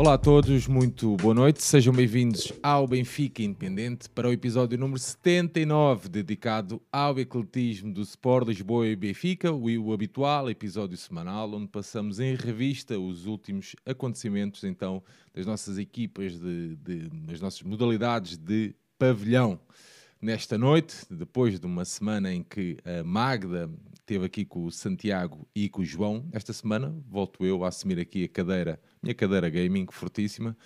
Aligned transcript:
Olá 0.00 0.14
a 0.14 0.18
todos, 0.18 0.66
muito 0.66 1.14
boa 1.18 1.34
noite. 1.34 1.62
Sejam 1.62 1.92
bem-vindos 1.92 2.50
ao 2.62 2.88
Benfica 2.88 3.42
Independente 3.42 4.08
para 4.08 4.30
o 4.30 4.32
episódio 4.32 4.78
número 4.78 4.98
79, 4.98 6.08
dedicado 6.08 6.80
ao 6.90 7.18
ecletismo 7.18 7.92
do 7.92 8.00
Sport 8.00 8.48
Lisboa 8.48 8.86
e 8.86 8.96
Benfica, 8.96 9.52
o 9.52 9.92
habitual 9.92 10.48
episódio 10.48 10.96
semanal, 10.96 11.52
onde 11.52 11.68
passamos 11.68 12.18
em 12.18 12.34
revista 12.34 12.98
os 12.98 13.26
últimos 13.26 13.76
acontecimentos 13.84 14.64
então 14.64 15.02
das 15.34 15.44
nossas 15.44 15.76
equipas, 15.76 16.40
de, 16.40 16.76
de, 16.76 17.10
das 17.10 17.38
nossas 17.38 17.60
modalidades 17.60 18.38
de 18.38 18.74
pavilhão. 18.98 19.60
Nesta 20.18 20.56
noite, 20.56 20.96
depois 21.10 21.60
de 21.60 21.66
uma 21.66 21.84
semana 21.84 22.32
em 22.32 22.42
que 22.42 22.78
a 22.86 23.04
Magda 23.04 23.68
esteve 24.10 24.26
aqui 24.26 24.44
com 24.44 24.64
o 24.64 24.72
Santiago 24.72 25.46
e 25.54 25.68
com 25.68 25.82
o 25.82 25.84
João. 25.84 26.28
Esta 26.32 26.52
semana 26.52 26.92
volto 27.08 27.46
eu 27.46 27.64
a 27.64 27.68
assumir 27.68 28.00
aqui 28.00 28.24
a 28.24 28.28
cadeira, 28.28 28.80
minha 29.00 29.14
cadeira 29.14 29.48
gaming 29.48 29.86
fortíssima, 29.88 30.56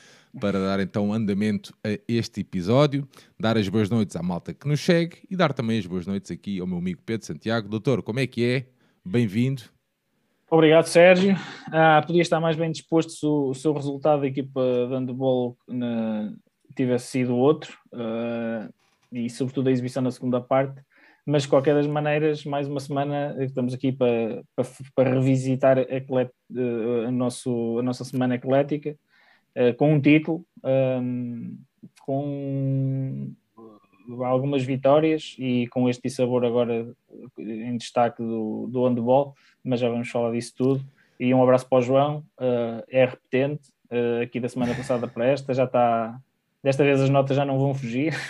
para 0.40 0.58
dar 0.58 0.80
então 0.80 1.12
andamento 1.12 1.76
a 1.84 1.98
este 2.08 2.40
episódio, 2.40 3.06
dar 3.38 3.58
as 3.58 3.68
boas 3.68 3.90
noites 3.90 4.16
à 4.16 4.22
malta 4.22 4.54
que 4.54 4.66
nos 4.66 4.80
segue 4.80 5.18
e 5.30 5.36
dar 5.36 5.52
também 5.52 5.78
as 5.78 5.84
boas 5.84 6.06
noites 6.06 6.30
aqui 6.30 6.58
ao 6.58 6.66
meu 6.66 6.78
amigo 6.78 7.02
Pedro 7.04 7.26
Santiago. 7.26 7.68
Doutor, 7.68 8.02
como 8.02 8.18
é 8.18 8.26
que 8.26 8.42
é? 8.42 8.66
Bem-vindo. 9.04 9.64
Obrigado, 10.50 10.86
Sérgio. 10.86 11.36
Ah, 11.70 12.02
podia 12.06 12.22
estar 12.22 12.40
mais 12.40 12.56
bem 12.56 12.72
disposto 12.72 13.12
se 13.12 13.26
o, 13.26 13.52
se 13.52 13.68
o 13.68 13.74
resultado 13.74 14.22
da 14.22 14.26
equipa 14.26 14.62
de 14.88 14.94
handball 14.94 15.58
na, 15.68 16.32
tivesse 16.74 17.08
sido 17.08 17.36
outro, 17.36 17.76
uh, 17.92 18.72
e 19.12 19.28
sobretudo 19.28 19.68
a 19.68 19.72
exibição 19.72 20.02
na 20.02 20.10
segunda 20.10 20.40
parte 20.40 20.80
mas 21.26 21.42
de 21.44 21.48
qualquer 21.48 21.74
das 21.74 21.86
maneiras, 21.86 22.44
mais 22.44 22.68
uma 22.68 22.80
semana 22.80 23.34
estamos 23.40 23.72
aqui 23.72 23.90
para, 23.92 24.42
para, 24.54 24.66
para 24.94 25.14
revisitar 25.14 25.78
a, 25.78 27.06
a, 27.06 27.10
nosso, 27.10 27.78
a 27.78 27.82
nossa 27.82 28.04
semana 28.04 28.34
eclética 28.34 28.94
uh, 29.56 29.74
com 29.76 29.94
um 29.94 30.00
título, 30.00 30.44
um, 30.62 31.58
com 32.00 33.32
algumas 34.22 34.62
vitórias 34.62 35.34
e 35.38 35.66
com 35.68 35.88
este 35.88 36.10
sabor 36.10 36.44
agora 36.44 36.94
em 37.38 37.76
destaque 37.78 38.22
do, 38.22 38.68
do 38.70 38.86
handball, 38.86 39.34
mas 39.64 39.80
já 39.80 39.88
vamos 39.88 40.10
falar 40.10 40.32
disso 40.32 40.54
tudo. 40.54 40.84
E 41.18 41.32
um 41.32 41.42
abraço 41.42 41.66
para 41.66 41.78
o 41.78 41.82
João, 41.82 42.22
é 42.88 43.06
repetente, 43.06 43.70
aqui 44.22 44.40
da 44.40 44.48
semana 44.48 44.74
passada 44.74 45.08
para 45.08 45.26
esta, 45.26 45.54
já 45.54 45.64
está. 45.64 46.20
Desta 46.62 46.82
vez 46.82 47.00
as 47.00 47.08
notas 47.08 47.36
já 47.36 47.44
não 47.44 47.58
vão 47.58 47.72
fugir. 47.72 48.14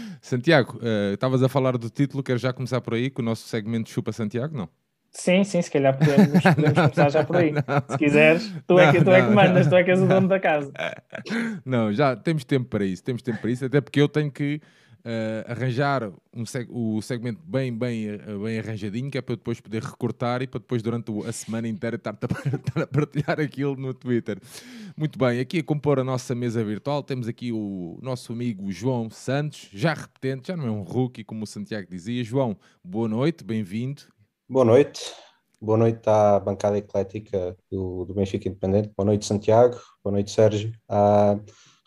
Santiago, 0.20 0.78
uh, 0.78 1.14
estavas 1.14 1.42
a 1.42 1.48
falar 1.48 1.76
do 1.76 1.88
título, 1.88 2.22
quero 2.22 2.38
já 2.38 2.52
começar 2.52 2.80
por 2.80 2.94
aí, 2.94 3.10
com 3.10 3.22
o 3.22 3.24
nosso 3.24 3.48
segmento 3.48 3.90
Chupa 3.90 4.12
Santiago, 4.12 4.56
não? 4.56 4.68
Sim, 5.10 5.42
sim, 5.42 5.60
se 5.60 5.70
calhar 5.70 5.98
podemos, 5.98 6.42
podemos 6.42 6.72
começar 6.78 7.08
já 7.10 7.24
por 7.24 7.36
aí. 7.36 7.52
Não. 7.52 7.62
Se 7.88 7.98
quiseres, 7.98 8.54
tu, 8.66 8.74
não, 8.74 8.80
é 8.80 8.92
que, 8.92 8.98
tu 8.98 9.06
não, 9.06 9.12
é 9.14 9.22
que 9.22 9.34
mandas, 9.34 9.66
tu 9.66 9.74
é 9.74 9.82
que 9.82 9.90
és 9.90 10.00
o 10.00 10.06
dono 10.06 10.28
da 10.28 10.38
casa. 10.38 10.72
Não, 11.64 11.92
já 11.92 12.14
temos 12.14 12.44
tempo 12.44 12.68
para 12.68 12.84
isso, 12.84 13.02
temos 13.02 13.20
tempo 13.20 13.40
para 13.40 13.50
isso, 13.50 13.64
até 13.64 13.80
porque 13.80 14.00
eu 14.00 14.08
tenho 14.08 14.30
que 14.30 14.60
uh, 15.00 15.50
arranjar 15.50 16.12
um 16.34 16.46
seg 16.46 16.68
o 16.70 17.00
segmento 17.02 17.40
bem, 17.44 17.76
bem, 17.76 18.08
eh, 18.08 18.18
bem 18.18 18.58
arranjadinho, 18.58 19.10
que 19.10 19.18
é 19.18 19.22
para 19.22 19.34
depois 19.34 19.60
poder 19.60 19.82
recortar 19.82 20.42
e 20.42 20.46
para 20.46 20.60
depois 20.60 20.82
durante 20.82 21.10
a 21.26 21.32
semana 21.32 21.66
inteira 21.68 21.96
estar 21.96 22.16
a 22.82 22.86
partilhar 22.86 23.40
aquilo 23.40 23.76
no 23.76 23.92
Twitter. 23.92 24.38
Muito 24.96 25.18
bem, 25.18 25.40
aqui 25.40 25.58
a 25.58 25.64
compor 25.64 25.98
a 25.98 26.04
nossa 26.04 26.34
mesa 26.34 26.62
virtual 26.62 27.02
temos 27.02 27.26
aqui 27.26 27.52
o 27.52 27.98
nosso 28.02 28.32
amigo 28.32 28.70
João 28.70 29.10
Santos, 29.10 29.68
já 29.72 29.94
repetente, 29.94 30.48
já 30.48 30.56
não 30.56 30.66
é 30.66 30.70
um 30.70 30.82
rookie, 30.82 31.24
como 31.24 31.44
o 31.44 31.46
Santiago 31.46 31.88
dizia. 31.90 32.22
João, 32.22 32.56
boa 32.84 33.08
noite, 33.08 33.42
bem-vindo. 33.42 34.02
Boa 34.48 34.64
noite. 34.64 35.00
Boa 35.62 35.76
noite 35.76 36.08
à 36.08 36.40
bancada 36.40 36.78
eclética 36.78 37.54
do, 37.70 38.06
do 38.06 38.14
Benfica 38.14 38.48
Independente. 38.48 38.90
Boa 38.96 39.04
noite, 39.04 39.26
Santiago. 39.26 39.78
Boa 40.02 40.12
noite, 40.12 40.30
Sérgio. 40.30 40.72
Uh, 40.88 41.38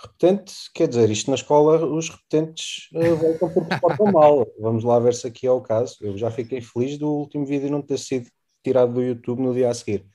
repetente, 0.03 0.53
quer 0.73 0.87
dizer, 0.87 1.09
isto 1.09 1.29
na 1.29 1.35
escola 1.35 1.85
os 1.85 2.09
repetentes 2.09 2.89
uh, 2.93 3.15
voltam 3.15 3.53
porque 3.53 3.79
portam 3.79 4.11
mal. 4.11 4.47
Vamos 4.59 4.83
lá 4.83 4.99
ver 4.99 5.13
se 5.13 5.27
aqui 5.27 5.47
é 5.47 5.51
o 5.51 5.61
caso. 5.61 5.97
Eu 6.01 6.17
já 6.17 6.29
fiquei 6.29 6.61
feliz 6.61 6.97
do 6.97 7.09
último 7.09 7.45
vídeo 7.45 7.69
não 7.69 7.81
ter 7.81 7.97
sido 7.97 8.27
tirado 8.63 8.93
do 8.93 9.01
YouTube 9.01 9.41
no 9.41 9.53
dia 9.53 9.69
a 9.69 9.73
seguir. 9.73 10.05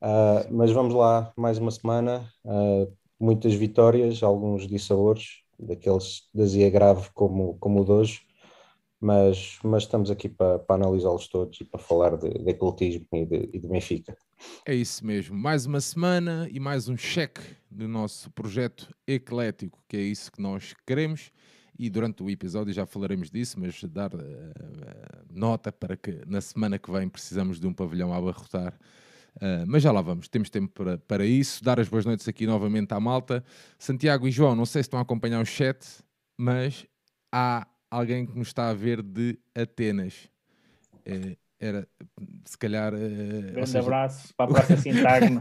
Uh, 0.00 0.46
mas 0.50 0.70
vamos 0.70 0.94
lá, 0.94 1.32
mais 1.36 1.58
uma 1.58 1.70
semana, 1.70 2.28
uh, 2.44 2.90
muitas 3.18 3.52
vitórias, 3.54 4.22
alguns 4.22 4.66
dissabores, 4.66 5.42
daqueles 5.58 6.28
da 6.32 6.46
Zia 6.46 6.70
grave 6.70 7.08
como, 7.12 7.56
como 7.58 7.80
o 7.80 7.84
de 7.84 7.90
hoje, 7.90 8.20
mas, 9.00 9.58
mas 9.62 9.84
estamos 9.84 10.10
aqui 10.10 10.28
para, 10.28 10.58
para 10.58 10.76
analisá-los 10.76 11.28
todos 11.28 11.60
e 11.60 11.64
para 11.64 11.78
falar 11.78 12.16
de, 12.16 12.30
de 12.30 12.50
ecletismo 12.50 13.06
e 13.12 13.24
de, 13.24 13.50
e 13.52 13.58
de 13.58 13.68
Benfica. 13.68 14.16
É 14.66 14.74
isso 14.74 15.04
mesmo. 15.06 15.36
Mais 15.36 15.66
uma 15.66 15.80
semana 15.80 16.48
e 16.50 16.58
mais 16.58 16.88
um 16.88 16.96
cheque 16.96 17.40
do 17.70 17.86
nosso 17.86 18.30
projeto 18.30 18.92
eclético, 19.06 19.82
que 19.88 19.96
é 19.96 20.00
isso 20.00 20.32
que 20.32 20.42
nós 20.42 20.74
queremos. 20.86 21.30
E 21.78 21.88
durante 21.88 22.24
o 22.24 22.30
episódio 22.30 22.72
já 22.72 22.84
falaremos 22.84 23.30
disso, 23.30 23.58
mas 23.60 23.82
dar 23.84 24.12
uh, 24.12 24.18
nota 25.32 25.70
para 25.70 25.96
que 25.96 26.22
na 26.26 26.40
semana 26.40 26.76
que 26.76 26.90
vem 26.90 27.08
precisamos 27.08 27.60
de 27.60 27.66
um 27.68 27.72
pavilhão 27.72 28.12
a 28.12 28.16
abarrotar. 28.16 28.76
Uh, 29.36 29.62
mas 29.64 29.84
já 29.84 29.92
lá 29.92 30.02
vamos, 30.02 30.26
temos 30.26 30.50
tempo 30.50 30.72
para, 30.74 30.98
para 30.98 31.24
isso. 31.24 31.62
Dar 31.62 31.78
as 31.78 31.88
boas 31.88 32.04
noites 32.04 32.26
aqui 32.26 32.48
novamente 32.48 32.92
à 32.92 32.98
malta. 32.98 33.44
Santiago 33.78 34.26
e 34.26 34.30
João, 34.32 34.56
não 34.56 34.66
sei 34.66 34.82
se 34.82 34.88
estão 34.88 34.98
a 34.98 35.02
acompanhar 35.02 35.40
o 35.40 35.46
chat, 35.46 35.86
mas 36.36 36.84
há 37.32 37.64
alguém 37.90 38.26
que 38.26 38.36
nos 38.38 38.48
está 38.48 38.68
a 38.70 38.74
ver 38.74 39.02
de 39.02 39.38
Atenas. 39.54 40.28
Uh, 41.06 41.36
era 41.60 41.88
se 42.44 42.56
calhar. 42.56 42.94
Uh, 42.94 43.52
Grande 43.52 43.66
seja... 43.66 43.80
abraço 43.80 44.34
para 44.36 44.50
a 44.50 44.54
Praça 44.54 44.76
Sintagma. 44.76 45.40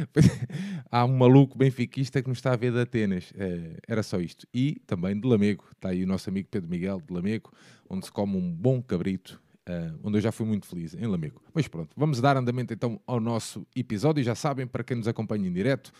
Há 0.90 1.04
um 1.04 1.16
maluco 1.16 1.56
benfiquista 1.56 2.22
que 2.22 2.28
nos 2.28 2.38
está 2.38 2.52
a 2.52 2.56
ver 2.56 2.72
de 2.72 2.80
Atenas. 2.80 3.30
Uh, 3.32 3.76
era 3.86 4.02
só 4.02 4.18
isto. 4.20 4.46
E 4.52 4.80
também 4.86 5.18
de 5.18 5.28
Lamego. 5.28 5.64
Está 5.72 5.90
aí 5.90 6.02
o 6.02 6.06
nosso 6.06 6.28
amigo 6.30 6.48
Pedro 6.50 6.70
Miguel 6.70 7.00
de 7.06 7.12
Lamego, 7.12 7.52
onde 7.88 8.06
se 8.06 8.12
come 8.12 8.36
um 8.36 8.50
bom 8.50 8.82
cabrito. 8.82 9.40
Uh, 9.68 9.98
onde 10.02 10.16
eu 10.16 10.22
já 10.22 10.32
fui 10.32 10.46
muito 10.46 10.66
feliz, 10.66 10.94
em 10.94 11.06
Lamego. 11.06 11.42
Mas 11.52 11.68
pronto, 11.68 11.90
vamos 11.94 12.22
dar 12.22 12.38
andamento 12.38 12.72
então 12.72 12.98
ao 13.06 13.20
nosso 13.20 13.66
episódio. 13.76 14.24
Já 14.24 14.34
sabem, 14.34 14.66
para 14.66 14.82
quem 14.82 14.96
nos 14.96 15.06
acompanha 15.06 15.46
em 15.46 15.52
direto, 15.52 15.92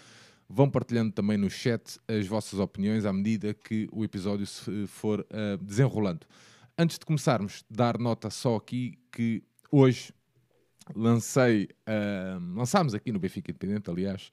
vão 0.48 0.70
partilhando 0.70 1.12
também 1.12 1.36
no 1.36 1.50
chat 1.50 1.98
as 2.08 2.26
vossas 2.26 2.58
opiniões 2.58 3.04
à 3.04 3.12
medida 3.12 3.52
que 3.52 3.88
o 3.92 4.04
episódio 4.04 4.46
se 4.46 4.86
for 4.86 5.26
desenrolando. 5.60 6.26
Antes 6.76 6.98
de 6.98 7.04
começarmos, 7.04 7.64
dar 7.68 7.98
nota 7.98 8.30
só 8.30 8.56
aqui 8.56 8.98
que 9.12 9.42
hoje 9.70 10.12
lancei, 10.94 11.68
uh, 11.86 12.56
lançámos 12.56 12.94
aqui 12.94 13.12
no 13.12 13.18
Benfica 13.18 13.50
Independente, 13.50 13.90
aliás, 13.90 14.30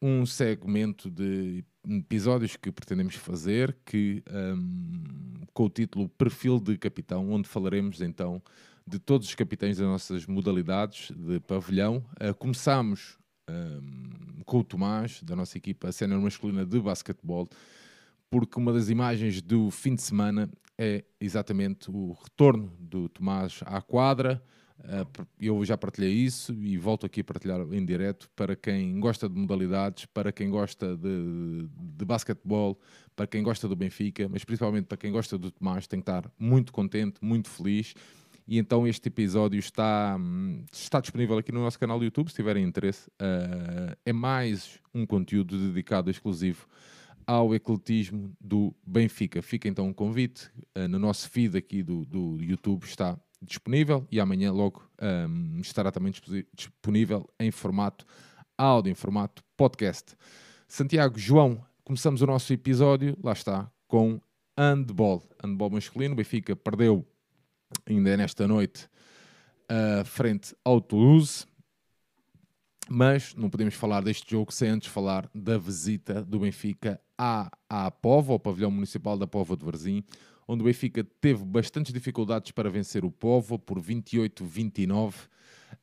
um 0.00 0.26
segmento 0.26 1.10
de 1.10 1.64
episódios 1.88 2.56
que 2.56 2.70
pretendemos 2.70 3.14
fazer, 3.14 3.76
que 3.84 4.22
um, 4.30 5.04
com 5.52 5.64
o 5.64 5.70
título 5.70 6.08
Perfil 6.10 6.60
de 6.60 6.76
Capitão, 6.76 7.30
onde 7.30 7.48
falaremos 7.48 8.00
então 8.00 8.42
de 8.86 8.98
todos 8.98 9.26
os 9.26 9.34
capitães 9.34 9.78
das 9.78 9.86
nossas 9.86 10.26
modalidades 10.26 11.10
de 11.10 11.40
pavilhão. 11.40 12.04
Uh, 12.20 12.34
começamos 12.34 13.18
um, 13.48 14.42
com 14.44 14.58
o 14.58 14.64
Tomás, 14.64 15.22
da 15.22 15.34
nossa 15.34 15.58
equipa 15.58 15.90
sénior 15.92 16.20
masculina 16.20 16.64
de 16.64 16.80
basquetebol, 16.80 17.48
porque 18.30 18.58
uma 18.58 18.72
das 18.72 18.88
imagens 18.88 19.40
do 19.42 19.70
fim 19.70 19.94
de 19.94 20.02
semana 20.02 20.50
é 20.78 21.04
exatamente 21.20 21.90
o 21.90 22.12
retorno 22.22 22.72
do 22.78 23.08
Tomás 23.08 23.60
à 23.64 23.80
quadra. 23.80 24.42
Eh, 24.84 25.06
eu 25.40 25.64
já 25.64 25.76
partilhei 25.76 26.12
isso 26.12 26.52
e 26.52 26.76
volto 26.76 27.06
aqui 27.06 27.20
a 27.20 27.24
partilhar 27.24 27.60
em 27.72 27.84
direto 27.84 28.28
para 28.36 28.54
quem 28.54 29.00
gosta 29.00 29.28
de 29.28 29.34
modalidades, 29.34 30.06
para 30.06 30.30
quem 30.30 30.50
gosta 30.50 30.96
de, 30.96 31.66
de 31.70 32.04
basquetebol, 32.04 32.78
para 33.14 33.26
quem 33.26 33.42
gosta 33.42 33.66
do 33.66 33.74
Benfica, 33.74 34.28
mas 34.28 34.44
principalmente 34.44 34.84
para 34.84 34.98
quem 34.98 35.10
gosta 35.10 35.38
do 35.38 35.50
Tomás, 35.50 35.86
tem 35.86 36.00
que 36.00 36.02
estar 36.02 36.30
muito 36.38 36.72
contente, 36.72 37.16
muito 37.22 37.48
feliz. 37.48 37.94
E 38.46 38.58
então 38.58 38.86
este 38.86 39.08
episódio 39.08 39.58
está, 39.58 40.16
está 40.72 41.00
disponível 41.00 41.36
aqui 41.36 41.50
no 41.50 41.60
nosso 41.60 41.78
canal 41.78 41.98
do 41.98 42.04
YouTube, 42.04 42.28
se 42.28 42.36
tiverem 42.36 42.64
interesse. 42.64 43.08
Uh, 43.20 43.96
é 44.04 44.12
mais 44.12 44.78
um 44.94 45.04
conteúdo 45.04 45.58
dedicado 45.58 46.10
exclusivo 46.10 46.66
ao 47.26 47.54
ecletismo 47.54 48.32
do 48.40 48.72
Benfica. 48.86 49.42
Fica 49.42 49.68
então 49.68 49.88
um 49.88 49.92
convite 49.92 50.48
uh, 50.76 50.86
no 50.86 50.98
nosso 50.98 51.28
feed 51.28 51.56
aqui 51.58 51.82
do, 51.82 52.04
do 52.04 52.38
YouTube 52.40 52.84
está 52.84 53.18
disponível 53.42 54.06
e 54.10 54.20
amanhã 54.20 54.52
logo 54.52 54.88
um, 55.28 55.60
estará 55.60 55.90
também 55.90 56.12
disponível 56.54 57.28
em 57.38 57.50
formato 57.50 58.06
áudio, 58.56 58.92
em 58.92 58.94
formato 58.94 59.42
podcast. 59.56 60.16
Santiago, 60.68 61.18
João, 61.18 61.64
começamos 61.84 62.22
o 62.22 62.26
nosso 62.26 62.52
episódio, 62.52 63.16
lá 63.22 63.32
está, 63.32 63.70
com 63.88 64.20
handball. 64.56 65.22
Handball 65.42 65.70
masculino, 65.70 66.14
Benfica 66.14 66.54
perdeu 66.56 67.06
ainda 67.86 68.16
nesta 68.16 68.46
noite 68.46 68.88
uh, 69.70 70.04
frente 70.04 70.54
ao 70.64 70.80
Toulouse. 70.80 71.46
Mas 72.88 73.34
não 73.34 73.50
podemos 73.50 73.74
falar 73.74 74.02
deste 74.02 74.30
jogo 74.30 74.52
sem 74.52 74.68
antes 74.68 74.88
falar 74.88 75.28
da 75.34 75.58
visita 75.58 76.22
do 76.22 76.38
Benfica 76.38 77.00
à, 77.18 77.50
à 77.68 77.90
Pova, 77.90 78.32
ao 78.32 78.38
pavilhão 78.38 78.70
municipal 78.70 79.18
da 79.18 79.26
Pova 79.26 79.56
de 79.56 79.64
Varzim, 79.64 80.04
onde 80.46 80.62
o 80.62 80.66
Benfica 80.66 81.02
teve 81.20 81.44
bastantes 81.44 81.92
dificuldades 81.92 82.52
para 82.52 82.70
vencer 82.70 83.04
o 83.04 83.10
Povo 83.10 83.58
por 83.58 83.80
28-29. 83.80 85.14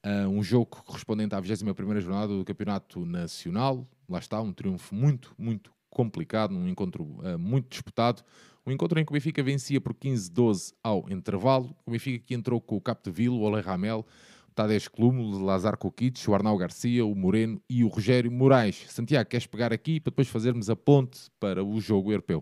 Uh, 0.06 0.30
um 0.30 0.42
jogo 0.42 0.66
correspondente 0.68 1.36
à 1.36 1.40
21 1.42 2.00
jornada 2.00 2.38
do 2.38 2.46
Campeonato 2.46 3.06
Nacional. 3.06 3.86
Lá 4.08 4.20
está, 4.20 4.42
um 4.42 4.54
triunfo 4.54 4.96
muito, 4.96 5.34
muito 5.38 5.74
complicado, 5.90 6.56
um 6.56 6.68
encontro 6.70 7.04
uh, 7.04 7.38
muito 7.38 7.70
disputado. 7.70 8.24
Um 8.65 8.71
encontro 8.71 8.98
em 8.98 9.04
que 9.04 9.12
o 9.12 9.13
Benfica 9.13 9.44
vencia 9.44 9.81
por 9.81 9.94
15-12 9.94 10.74
ao 10.81 11.06
intervalo. 11.10 11.75
O 11.86 11.92
Benfica 11.92 12.24
que 12.25 12.33
entrou 12.33 12.62
com 12.62 12.77
o 12.77 12.81
Capdeville, 12.81 13.36
o 13.36 13.42
Ole 13.42 13.62
Ramel, 13.62 14.06
o 14.50 14.54
Tadej 14.54 14.89
Clumo, 14.89 15.21
o 15.21 15.44
Lazar 15.44 15.77
Kokic, 15.77 16.30
o 16.30 16.33
Arnau 16.33 16.57
Garcia, 16.57 17.06
o 17.06 17.13
Moreno 17.13 17.62
e 17.69 17.83
o 17.83 17.89
Rogério 17.89 18.31
Moraes. 18.31 18.86
Santiago, 18.88 19.30
queres 19.30 19.45
pegar 19.45 19.74
aqui 19.74 20.00
para 20.00 20.12
depois 20.12 20.30
fazermos 20.30 20.69
a 20.69 20.75
ponte 20.77 21.30
para 21.42 21.62
o 21.62 21.81
jogo 21.81 22.12
europeu? 22.12 22.42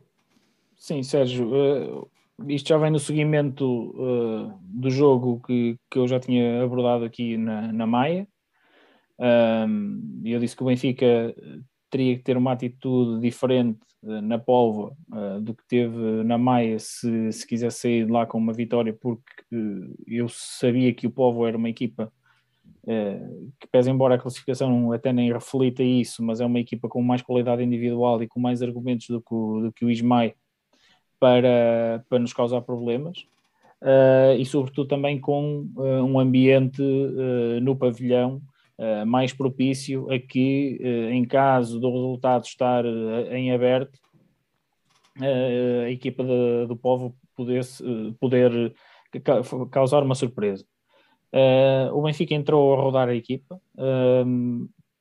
Sim, 0.75 1.01
Sérgio. 1.01 1.49
Uh, 1.49 2.07
isto 2.47 2.69
já 2.69 2.77
vem 2.77 2.91
no 2.91 2.99
seguimento 2.99 3.65
uh, 3.65 4.53
do 4.61 4.91
jogo 4.91 5.41
que, 5.45 5.75
que 5.89 5.97
eu 5.97 6.07
já 6.07 6.19
tinha 6.19 6.63
abordado 6.63 7.03
aqui 7.03 7.35
na, 7.35 7.73
na 7.73 7.87
Maia. 7.87 8.27
Eu 10.25 10.39
disse 10.39 10.55
que 10.55 10.63
o 10.63 10.65
Benfica 10.65 11.35
teria 11.91 12.17
que 12.17 12.23
ter 12.23 12.37
uma 12.37 12.53
atitude 12.53 13.21
diferente 13.21 13.79
uh, 14.03 14.21
na 14.21 14.39
Polva 14.39 14.95
uh, 15.11 15.41
do 15.41 15.53
que 15.53 15.63
teve 15.67 16.23
na 16.23 16.37
Maia 16.37 16.79
se, 16.79 17.31
se 17.31 17.45
quisesse 17.45 17.81
sair 17.81 18.05
de 18.05 18.11
lá 18.11 18.25
com 18.25 18.37
uma 18.37 18.53
vitória, 18.53 18.93
porque 18.93 19.23
eu 20.07 20.27
sabia 20.29 20.93
que 20.93 21.05
o 21.05 21.11
Povo 21.11 21.45
era 21.45 21.57
uma 21.57 21.69
equipa 21.69 22.11
que, 23.59 23.67
pese 23.71 23.91
embora 23.91 24.15
a 24.15 24.17
classificação 24.17 24.91
até 24.91 25.13
nem 25.13 25.31
reflita 25.31 25.83
isso, 25.83 26.23
mas 26.23 26.41
é 26.41 26.45
uma 26.45 26.59
equipa 26.59 26.89
com 26.89 27.01
mais 27.03 27.21
qualidade 27.21 27.63
individual 27.63 28.23
e 28.23 28.27
com 28.27 28.39
mais 28.39 28.63
argumentos 28.63 29.07
do 29.07 29.21
que 29.21 29.33
o, 29.33 29.61
do 29.61 29.71
que 29.71 29.85
o 29.85 29.91
Ismael 29.91 30.33
para, 31.19 32.03
para 32.09 32.17
nos 32.17 32.33
causar 32.33 32.61
problemas 32.61 33.27
uh, 33.81 34.35
e, 34.37 34.45
sobretudo, 34.45 34.87
também 34.87 35.19
com 35.19 35.67
uh, 35.75 36.03
um 36.03 36.19
ambiente 36.19 36.81
uh, 36.81 37.59
no 37.61 37.75
pavilhão 37.75 38.41
mais 39.05 39.31
propício 39.33 40.11
a 40.11 40.19
que, 40.19 40.79
em 41.11 41.23
caso 41.25 41.79
do 41.79 41.91
resultado 41.91 42.43
estar 42.43 42.83
em 43.31 43.51
aberto, 43.51 43.99
a 45.85 45.89
equipa 45.89 46.23
de, 46.23 46.65
do 46.67 46.75
povo 46.75 47.15
pudesse, 47.35 47.83
poder 48.19 48.73
causar 49.69 50.03
uma 50.03 50.15
surpresa. 50.15 50.65
o 51.93 52.01
Benfica 52.01 52.33
entrou 52.33 52.73
a 52.73 52.81
rodar 52.81 53.09
a 53.09 53.15
equipa, 53.15 53.61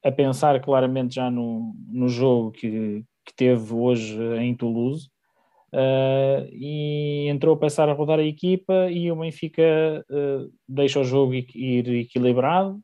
a 0.04 0.12
pensar 0.12 0.60
claramente 0.60 1.14
já 1.14 1.30
no, 1.30 1.74
no 1.88 2.08
jogo 2.08 2.50
que, 2.50 3.02
que 3.24 3.34
teve 3.34 3.72
hoje 3.72 4.18
em 4.38 4.54
Toulouse, 4.54 5.08
Uh, 5.72 6.50
e 6.50 7.28
entrou 7.28 7.54
a 7.54 7.58
passar 7.58 7.88
a 7.88 7.92
rodar 7.92 8.18
a 8.18 8.24
equipa 8.24 8.90
e 8.90 9.10
o 9.12 9.14
Benfica 9.14 10.04
uh, 10.10 10.52
deixa 10.68 10.98
o 10.98 11.04
jogo 11.04 11.32
ir 11.32 11.88
equilibrado 11.94 12.80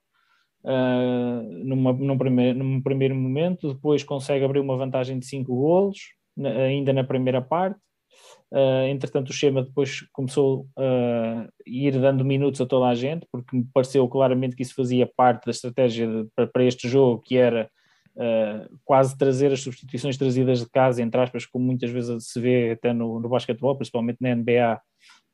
uh, 0.67 1.43
numa, 1.65 1.93
num, 1.93 2.19
primeiro, 2.19 2.59
num 2.59 2.83
primeiro 2.83 3.15
momento, 3.15 3.73
depois 3.73 4.03
consegue 4.03 4.45
abrir 4.45 4.61
uma 4.61 4.77
vantagem 4.77 5.19
de 5.19 5.27
5 5.27 5.55
golos, 5.55 5.99
na, 6.37 6.51
ainda 6.51 6.93
na 6.93 7.05
primeira 7.05 7.41
parte. 7.41 7.79
entretanto, 8.91 9.31
o 9.31 9.33
Schema 9.33 9.63
depois 9.63 10.01
começou 10.13 10.67
a 10.77 11.49
ir 11.67 11.99
dando 11.99 12.25
minutos 12.25 12.61
a 12.61 12.67
toda 12.67 12.87
a 12.87 12.95
gente, 12.95 13.27
porque 13.31 13.57
me 13.57 13.65
pareceu 13.73 14.07
claramente 14.09 14.57
que 14.57 14.63
isso 14.63 14.75
fazia 14.75 15.11
parte 15.17 15.47
da 15.47 15.51
estratégia 15.51 16.07
de, 16.07 16.29
para, 16.35 16.47
para 16.47 16.65
este 16.65 16.89
jogo, 16.89 17.23
que 17.23 17.37
era 17.37 17.71
uh, 18.17 18.79
quase 18.85 19.17
trazer 19.17 19.53
as 19.53 19.61
substituições 19.61 20.17
trazidas 20.17 20.61
de 20.61 20.69
casa, 20.69 21.03
entre 21.03 21.21
aspas, 21.21 21.47
como 21.47 21.65
muitas 21.65 21.91
vezes 21.91 22.29
se 22.29 22.41
vê 22.41 22.73
até 22.73 22.93
no, 22.93 23.21
no 23.21 23.29
basquetebol, 23.29 23.77
principalmente 23.77 24.19
na 24.21 24.35
NBA, 24.35 24.81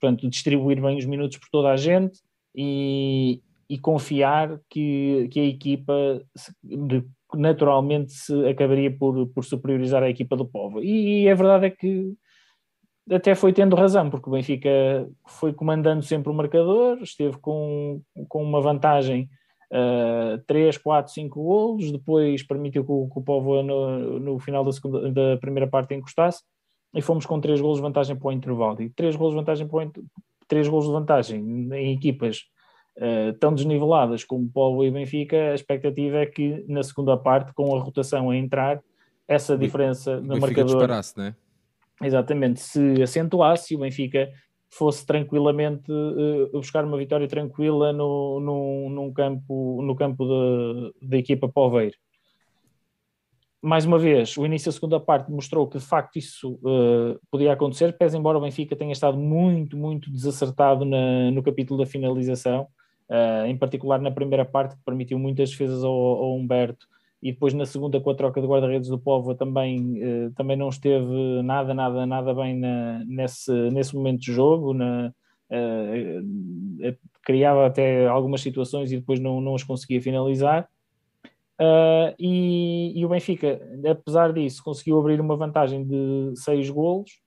portanto, 0.01 0.29
distribuir 0.29 0.81
bem 0.81 0.99
os 0.99 1.07
minutos 1.07 1.39
por 1.39 1.49
toda 1.51 1.71
a 1.71 1.77
gente 1.77 2.21
e, 2.55 3.41
e 3.73 3.79
confiar 3.79 4.61
que, 4.69 5.29
que 5.31 5.41
a 5.41 5.47
equipa 5.47 6.23
naturalmente 7.35 8.13
se 8.13 8.47
acabaria 8.47 8.95
por, 8.95 9.27
por 9.29 9.43
superiorizar 9.43 10.03
a 10.03 10.11
equipa 10.11 10.37
do 10.37 10.45
povo. 10.45 10.83
E, 10.83 11.23
e 11.23 11.31
a 11.31 11.35
verdade 11.35 11.65
é 11.65 11.71
que 11.71 12.13
até 13.11 13.35
foi 13.35 13.51
tendo 13.51 13.75
razão, 13.75 14.11
porque 14.11 14.29
o 14.29 14.33
Benfica 14.33 15.09
foi 15.27 15.55
comandando 15.55 16.03
sempre 16.03 16.31
o 16.31 16.35
marcador, 16.35 16.99
esteve 17.01 17.39
com, 17.39 18.03
com 18.29 18.45
uma 18.45 18.61
vantagem 18.61 19.31
uh, 19.73 20.37
3, 20.47 20.77
4, 20.77 21.11
5 21.11 21.43
golos, 21.43 21.91
depois 21.91 22.43
permitiu 22.43 22.85
que 22.85 22.93
o, 22.93 23.09
que 23.09 23.19
o 23.21 23.23
Povo 23.23 23.63
no, 23.63 24.21
no 24.21 24.39
final 24.39 24.63
da, 24.63 24.71
segunda, 24.71 25.11
da 25.11 25.39
primeira 25.39 25.67
parte 25.67 25.95
encostasse 25.95 26.43
e 26.95 27.01
fomos 27.01 27.25
com 27.25 27.41
3 27.41 27.59
golos 27.59 27.79
de 27.79 27.83
vantagem 27.83 28.17
para 28.17 28.29
o 28.29 28.33
intervalo. 28.33 28.83
E 28.83 28.91
3 28.91 29.17
golos 29.17 29.33
de 29.33 29.41
vantagem 29.41 29.67
para 29.67 29.87
o, 29.87 29.93
3 30.47 30.69
golos 30.69 30.85
de 30.85 30.93
vantagem 30.93 31.41
em 31.73 31.95
equipas 31.95 32.43
uh, 32.97 33.33
tão 33.39 33.55
desniveladas 33.55 34.25
como 34.25 34.49
Povo 34.49 34.85
e 34.85 34.91
Benfica, 34.91 35.53
a 35.53 35.55
expectativa 35.55 36.19
é 36.19 36.27
que 36.27 36.65
na 36.69 36.83
segunda 36.83 37.17
parte, 37.17 37.53
com 37.53 37.75
a 37.77 37.81
rotação 37.81 38.31
a 38.31 38.37
entrar, 38.37 38.81
essa 39.27 39.57
diferença 39.57 40.21
no 40.21 40.39
marcador. 40.39 40.89
Né? 41.17 41.35
Exatamente, 42.03 42.61
se 42.61 43.03
acentuasse, 43.03 43.75
o 43.75 43.79
Benfica 43.79 44.31
fosse 44.69 45.05
tranquilamente 45.07 45.93
uh, 45.93 46.51
buscar 46.53 46.85
uma 46.85 46.97
vitória 46.97 47.29
tranquila 47.29 47.93
no, 47.93 48.41
no, 48.41 48.89
num 48.89 49.13
campo, 49.13 49.83
no 49.83 49.95
campo 49.95 50.27
da 51.01 51.17
equipa 51.17 51.49
Poveiro. 51.49 51.97
Mais 53.65 53.85
uma 53.85 53.97
vez, 53.97 54.37
o 54.37 54.45
início 54.45 54.71
da 54.71 54.73
segunda 54.73 54.99
parte 54.99 55.31
mostrou 55.31 55.69
que 55.69 55.79
de 55.79 55.85
facto 55.85 56.17
isso 56.19 56.55
uh, 56.65 57.21
podia 57.31 57.53
acontecer, 57.53 57.97
pese 57.97 58.17
embora 58.19 58.37
o 58.37 58.41
Benfica 58.41 58.75
tenha 58.75 58.93
estado 58.93 59.17
muito, 59.17 59.77
muito 59.77 60.11
desacertado 60.11 60.85
na, 60.85 61.31
no 61.31 61.43
capítulo 61.45 61.79
da 61.79 61.87
finalização, 61.87 62.67
uh, 63.09 63.47
em 63.47 63.57
particular 63.57 64.01
na 64.01 64.11
primeira 64.11 64.45
parte, 64.45 64.77
que 64.77 64.85
permitiu 64.85 65.19
muitas 65.19 65.51
defesas 65.51 65.85
ao, 65.85 65.93
ao 65.93 66.37
Humberto 66.37 66.87
e 67.23 67.33
depois 67.33 67.55
na 67.55 67.65
segunda 67.65 68.01
com 68.01 68.11
a 68.11 68.15
troca 68.15 68.41
de 68.41 68.47
guarda-redes 68.47 68.89
do 68.89 68.99
Povo 68.99 69.33
também, 69.35 70.03
eh, 70.03 70.31
também 70.35 70.57
não 70.57 70.69
esteve 70.69 71.41
nada, 71.45 71.73
nada, 71.73 72.05
nada 72.05 72.35
bem 72.35 72.59
na, 72.59 73.05
nesse, 73.07 73.53
nesse 73.71 73.95
momento 73.95 74.23
de 74.23 74.33
jogo, 74.33 74.75
na, 74.75 75.15
eh, 75.49 76.21
criava 77.23 77.67
até 77.67 78.09
algumas 78.09 78.41
situações 78.41 78.91
e 78.91 78.99
depois 78.99 79.21
não, 79.21 79.41
não 79.41 79.55
as 79.55 79.63
conseguia 79.63 80.03
finalizar. 80.03 80.69
Uh, 81.61 82.11
e, 82.19 82.99
e, 82.99 83.05
o 83.05 83.09
Benfica, 83.09 83.61
apesar 83.89 84.33
disso, 84.33 84.65
conseguiu 84.65 84.99
abrir 84.99 85.21
uma 85.21 85.37
vantagem 85.37 85.85
de 85.87 86.33
seis 86.35 86.69
golos, 86.69 87.21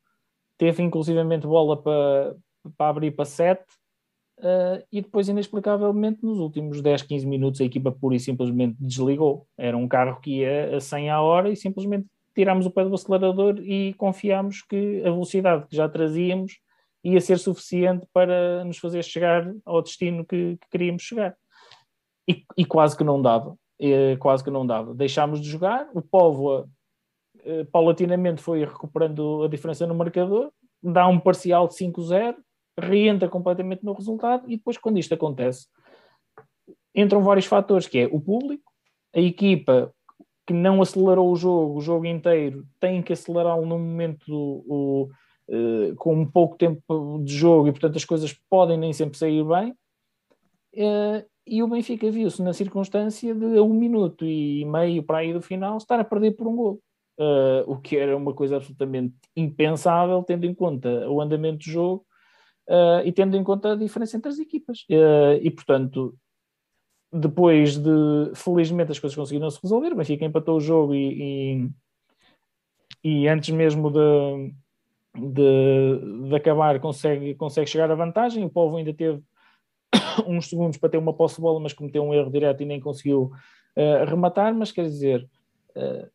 teve 0.58 0.84
inclusivamente 0.84 1.48
bola 1.48 1.82
para, 1.82 2.36
para 2.76 2.90
abrir 2.90 3.12
para 3.12 3.24
sete, 3.24 3.64
Uh, 4.38 4.84
e 4.92 5.02
depois, 5.02 5.30
inexplicavelmente, 5.30 6.20
nos 6.22 6.40
últimos 6.40 6.82
10, 6.82 7.04
15 7.04 7.26
minutos, 7.26 7.62
a 7.62 7.66
equipa 7.66 7.92
pura 7.92 8.16
e 8.16 8.20
simplesmente 8.20 8.76
desligou. 8.80 9.48
Era 9.58 9.78
um 9.78 9.88
carro 9.88 10.20
que 10.20 10.40
ia 10.42 10.76
a 10.76 10.80
100 10.80 11.10
a 11.10 11.22
hora 11.22 11.50
e 11.50 11.56
simplesmente 11.56 12.08
tirámos 12.36 12.66
o 12.66 12.72
pé 12.72 12.84
do 12.84 12.94
acelerador 12.94 13.60
e 13.60 13.94
confiámos 13.94 14.62
que 14.62 15.02
a 15.06 15.10
velocidade 15.10 15.66
que 15.68 15.76
já 15.76 15.88
trazíamos 15.88 16.60
ia 17.04 17.22
ser 17.22 17.40
suficiente 17.40 18.06
para 18.12 18.66
nos 18.66 18.78
fazer 18.78 19.04
chegar 19.04 19.54
ao 19.64 19.82
destino 19.82 20.26
que, 20.26 20.58
que 20.58 20.70
queríamos 20.70 21.04
chegar. 21.04 21.36
E, 22.28 22.44
e, 22.58 22.66
quase 22.66 22.98
que 22.98 23.04
não 23.04 23.22
dava. 23.22 23.56
E, 23.80 24.18
quase 24.18 24.44
que 24.44 24.50
não 24.50 24.66
dava. 24.66 24.94
Deixámos 24.94 25.40
de 25.40 25.48
jogar, 25.48 25.88
o 25.94 26.02
Póvoa 26.02 26.68
uh, 27.38 27.66
paulatinamente 27.72 28.42
foi 28.42 28.66
recuperando 28.66 29.44
a 29.44 29.48
diferença 29.48 29.86
no 29.86 29.96
marcador, 29.96 30.52
dá 30.82 31.08
um 31.08 31.20
parcial 31.20 31.68
de 31.68 31.76
5-0 31.76 32.36
reentra 32.80 33.30
completamente 33.30 33.84
no 33.84 33.94
resultado 33.94 34.46
e 34.48 34.58
depois 34.58 34.78
quando 34.78 35.00
isto 35.00 35.14
acontece 35.14 35.68
entram 36.96 37.22
vários 37.22 37.46
fatores, 37.46 37.88
que 37.88 38.00
é 38.00 38.06
o 38.06 38.22
público, 38.22 38.72
a 39.14 39.20
equipa 39.20 39.94
que 40.48 40.54
não 40.54 40.82
acelerou 40.82 41.32
o 41.32 41.36
jogo, 41.36 41.78
o 41.78 41.82
jogo 41.82 42.06
inteiro, 42.06 42.66
tem 42.80 43.02
que 43.02 43.14
acelerá-lo 43.14 43.66
num 43.66 43.80
momento 43.80 44.32
o, 44.32 45.10
uh, 45.50 45.96
com 45.98 46.26
pouco 46.26 46.56
tempo 46.56 47.22
de 47.24 47.34
jogo 47.34 47.68
e 47.68 47.72
portanto 47.72 47.98
as 47.98 48.06
coisas 48.06 48.34
podem 48.50 48.78
nem 48.78 48.94
sempre 48.94 49.18
sair 49.18 49.44
bem 49.44 49.72
uh, 49.72 51.26
e 51.48 51.62
o 51.62 51.68
Benfica 51.68 52.10
viu-se 52.10 52.42
na 52.42 52.54
circunstância 52.54 53.34
de 53.36 53.58
a 53.58 53.62
um 53.62 53.74
minuto 53.74 54.26
e 54.26 54.66
meio 54.66 55.04
para 55.04 55.20
aí 55.20 55.34
do 55.34 55.42
final 55.42 55.78
estar 55.78 56.00
a 56.00 56.04
perder 56.04 56.32
por 56.32 56.48
um 56.48 56.56
gol. 56.56 56.82
Uh, 57.18 57.64
o 57.72 57.78
que 57.78 57.96
era 57.96 58.18
uma 58.18 58.34
coisa 58.34 58.58
absolutamente 58.58 59.14
impensável, 59.38 60.22
tendo 60.24 60.46
em 60.46 60.54
conta 60.54 61.10
o 61.10 61.22
andamento 61.22 61.60
do 61.60 61.64
jogo 61.64 62.06
uh, 62.68 63.06
e 63.06 63.12
tendo 63.12 63.36
em 63.38 63.44
conta 63.44 63.74
a 63.74 63.76
diferença 63.76 64.18
entre 64.18 64.30
as 64.30 64.40
equipas. 64.40 64.86
Uh, 64.90 65.40
e, 65.42 65.52
portanto, 65.52 66.16
depois 67.12 67.78
de, 67.78 68.32
felizmente, 68.36 68.92
as 68.92 69.00
coisas 69.00 69.16
conseguiram 69.16 69.50
se 69.50 69.60
resolver, 69.62 69.94
o 69.94 69.96
Benfica 69.96 70.26
empatou 70.26 70.58
o 70.58 70.62
jogo 70.62 70.94
e, 70.94 71.70
e, 73.04 73.22
e 73.24 73.28
antes 73.28 73.50
mesmo 73.52 73.90
de, 73.90 74.54
de, 75.16 76.28
de, 76.30 76.36
acabar 76.36 76.80
consegue, 76.80 77.36
consegue 77.36 77.70
chegar 77.70 77.90
à 77.90 77.96
vantagem. 77.96 78.44
O 78.44 78.50
Povo 78.50 78.78
ainda 78.78 78.94
teve 78.94 79.22
uns 80.28 80.50
segundos 80.50 80.78
para 80.78 80.90
ter 80.90 80.98
uma 80.98 81.14
posse 81.14 81.36
de 81.36 81.42
bola, 81.42 81.60
mas 81.60 81.74
cometeu 81.74 82.04
um 82.04 82.14
erro 82.14 82.32
direto 82.32 82.62
e 82.64 82.66
nem 82.66 82.80
conseguiu 82.80 83.32
uh, 83.78 84.06
rematar. 84.06 84.54
Mas 84.54 84.72
quer 84.72 84.84
dizer, 84.84 85.28
uh, 85.76 86.10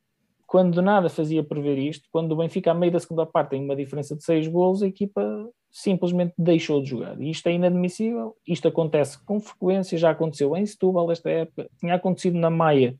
quando 0.51 0.83
nada 0.83 1.09
fazia 1.09 1.45
prever 1.45 1.79
isto, 1.79 2.09
quando 2.11 2.33
o 2.33 2.37
Benfica, 2.37 2.73
a 2.73 2.75
meio 2.75 2.91
da 2.91 2.99
segunda 2.99 3.25
parte, 3.25 3.51
tem 3.51 3.65
uma 3.65 3.77
diferença 3.77 4.17
de 4.17 4.25
seis 4.25 4.49
golos, 4.49 4.83
a 4.83 4.89
equipa 4.89 5.49
simplesmente 5.71 6.35
deixou 6.37 6.83
de 6.83 6.91
jogar. 6.91 7.21
E 7.23 7.31
isto 7.31 7.47
é 7.47 7.53
inadmissível. 7.53 8.35
Isto 8.45 8.67
acontece 8.67 9.25
com 9.25 9.39
frequência, 9.39 9.97
já 9.97 10.11
aconteceu 10.11 10.57
em 10.57 10.67
Setúbal 10.67 11.13
esta 11.13 11.31
época, 11.31 11.71
tinha 11.79 11.95
acontecido 11.95 12.37
na 12.37 12.51
Maia, 12.51 12.97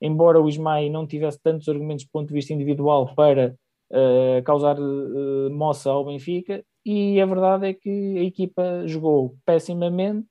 embora 0.00 0.40
o 0.40 0.48
Ismael 0.48 0.90
não 0.90 1.06
tivesse 1.06 1.38
tantos 1.38 1.68
argumentos 1.68 2.06
do 2.06 2.10
ponto 2.10 2.28
de 2.28 2.32
vista 2.32 2.54
individual 2.54 3.14
para 3.14 3.54
uh, 3.90 4.42
causar 4.42 4.80
uh, 4.80 5.50
moça 5.50 5.90
ao 5.90 6.06
Benfica, 6.06 6.64
e 6.82 7.20
a 7.20 7.26
verdade 7.26 7.66
é 7.66 7.74
que 7.74 8.16
a 8.16 8.22
equipa 8.22 8.86
jogou 8.86 9.36
pessimamente, 9.44 10.28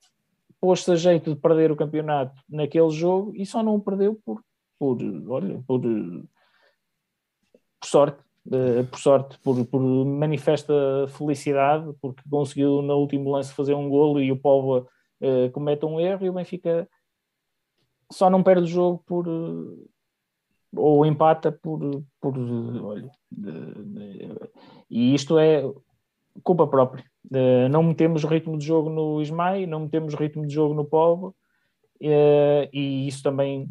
pôs-se 0.60 0.90
a 0.90 0.96
jeito 0.96 1.32
de 1.32 1.40
perder 1.40 1.70
o 1.70 1.76
campeonato 1.76 2.42
naquele 2.50 2.90
jogo 2.90 3.30
e 3.36 3.46
só 3.46 3.62
não 3.62 3.76
o 3.76 3.80
perdeu 3.80 4.18
por, 4.24 4.42
por, 4.80 4.98
olha, 5.28 5.62
por 5.64 5.80
por 7.86 7.90
sorte, 7.90 8.18
uh, 8.48 8.84
por 8.90 8.98
sorte, 8.98 9.38
por, 9.38 9.64
por, 9.66 9.80
manifesta 9.80 10.74
felicidade, 11.08 11.92
porque 12.00 12.22
conseguiu 12.28 12.82
no 12.82 12.96
último 12.96 13.30
lance 13.30 13.54
fazer 13.54 13.74
um 13.74 13.88
golo 13.88 14.20
e 14.20 14.32
o 14.32 14.36
Povo 14.36 14.88
uh, 15.20 15.50
comete 15.52 15.86
um 15.86 16.00
erro 16.00 16.24
e 16.24 16.30
o 16.30 16.32
Benfica 16.32 16.88
só 18.10 18.28
não 18.28 18.42
perde 18.42 18.64
o 18.64 18.66
jogo 18.66 19.02
por 19.06 19.28
uh, 19.28 19.88
ou 20.74 21.06
empata 21.06 21.52
por, 21.52 21.80
por 22.20 22.36
olha, 22.36 23.10
de, 23.30 23.50
de, 23.84 24.36
e 24.90 25.14
isto 25.14 25.38
é 25.38 25.62
culpa 26.42 26.66
própria. 26.66 27.04
não 27.70 27.82
metemos 27.82 28.24
ritmo 28.24 28.58
de 28.58 28.66
jogo 28.66 28.90
no 28.90 29.22
Ismael, 29.22 29.66
não 29.66 29.80
metemos 29.80 30.14
ritmo 30.14 30.46
de 30.46 30.52
jogo 30.52 30.74
no 30.74 30.84
Povo, 30.84 31.34
e 31.98 33.06
isso 33.08 33.22
também 33.22 33.70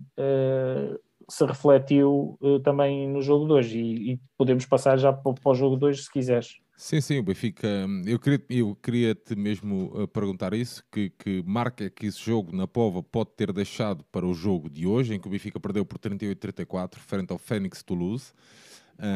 se 1.29 1.46
refletiu 1.46 2.38
uh, 2.41 2.60
também 2.60 3.10
no 3.10 3.22
jogo 3.22 3.46
de 3.46 3.53
hoje 3.53 3.79
e, 3.79 4.13
e 4.13 4.20
podemos 4.38 4.65
passar 4.65 4.98
já 4.98 5.12
para, 5.12 5.34
para, 5.34 5.51
o 5.51 5.55
jogo 5.55 5.77
de 5.77 5.86
hoje 5.86 6.03
se 6.03 6.12
quiseres. 6.12 6.58
Sim, 6.77 7.00
sim, 7.00 7.20
o 7.20 7.24
Benfica, 7.24 7.67
eu 8.05 8.20
queria, 8.20 8.46
eu 8.50 8.75
queria 8.75 9.15
te 9.15 9.34
mesmo 9.36 9.91
uh, 9.96 10.08
perguntar 10.08 10.53
isso, 10.53 10.84
que, 10.91 11.10
que 11.12 11.41
marca 11.46 11.89
que 11.89 12.08
esse 12.08 12.20
jogo 12.20 12.53
na 12.53 12.67
Pova 12.67 13.01
pode 13.01 13.32
ter 13.38 13.53
deixado 13.53 14.03
para 14.12 14.25
o 14.25 14.34
jogo 14.34 14.70
de 14.70 14.86
hoje, 14.86 15.13
em 15.13 15.20
que 15.20 15.27
o 15.27 15.32
Benfica 15.32 15.60
perdeu 15.60 15.86
por 15.86 15.98
38-34 15.98 16.96
frente 16.96 17.32
ao 17.32 17.38
Fênix 17.38 17.82
Toulouse, 17.82 18.34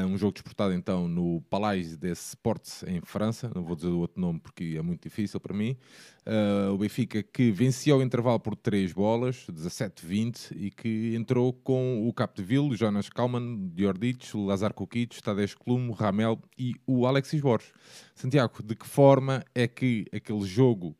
um 0.07 0.17
jogo 0.17 0.33
disputado 0.33 0.73
então 0.73 1.07
no 1.07 1.41
Palais 1.49 1.95
des 1.95 2.19
Sports 2.29 2.83
em 2.83 2.99
França, 3.01 3.49
não 3.55 3.63
vou 3.63 3.75
dizer 3.75 3.87
o 3.87 3.99
outro 3.99 4.19
nome 4.19 4.39
porque 4.39 4.75
é 4.77 4.81
muito 4.81 5.03
difícil 5.03 5.39
para 5.39 5.55
mim. 5.55 5.77
Uh, 6.25 6.73
o 6.73 6.77
Benfica 6.77 7.23
que 7.23 7.49
vencia 7.51 7.95
o 7.95 8.01
intervalo 8.01 8.39
por 8.39 8.55
3 8.55 8.91
bolas, 8.91 9.47
17-20, 9.47 10.51
e 10.55 10.69
que 10.69 11.15
entrou 11.15 11.53
com 11.53 12.07
o 12.07 12.13
Capdeville, 12.13 12.75
Jonas 12.75 13.09
Kalman, 13.09 13.69
Diordic, 13.73 14.35
Lazar 14.35 14.73
Kukic, 14.73 15.23
Tadej 15.23 15.55
Klum, 15.55 15.91
Ramel 15.91 16.39
e 16.57 16.75
o 16.85 17.05
Alexis 17.05 17.41
Borges. 17.41 17.71
Santiago, 18.13 18.61
de 18.61 18.75
que 18.75 18.85
forma 18.85 19.43
é 19.55 19.67
que 19.67 20.05
aquele 20.13 20.45
jogo 20.45 20.95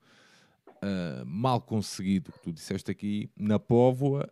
uh, 0.78 1.26
mal 1.26 1.62
conseguido 1.62 2.32
que 2.32 2.40
tu 2.40 2.54
disseste 2.54 2.90
aqui 2.90 3.30
na 3.38 3.60
Póvoa 3.60 4.32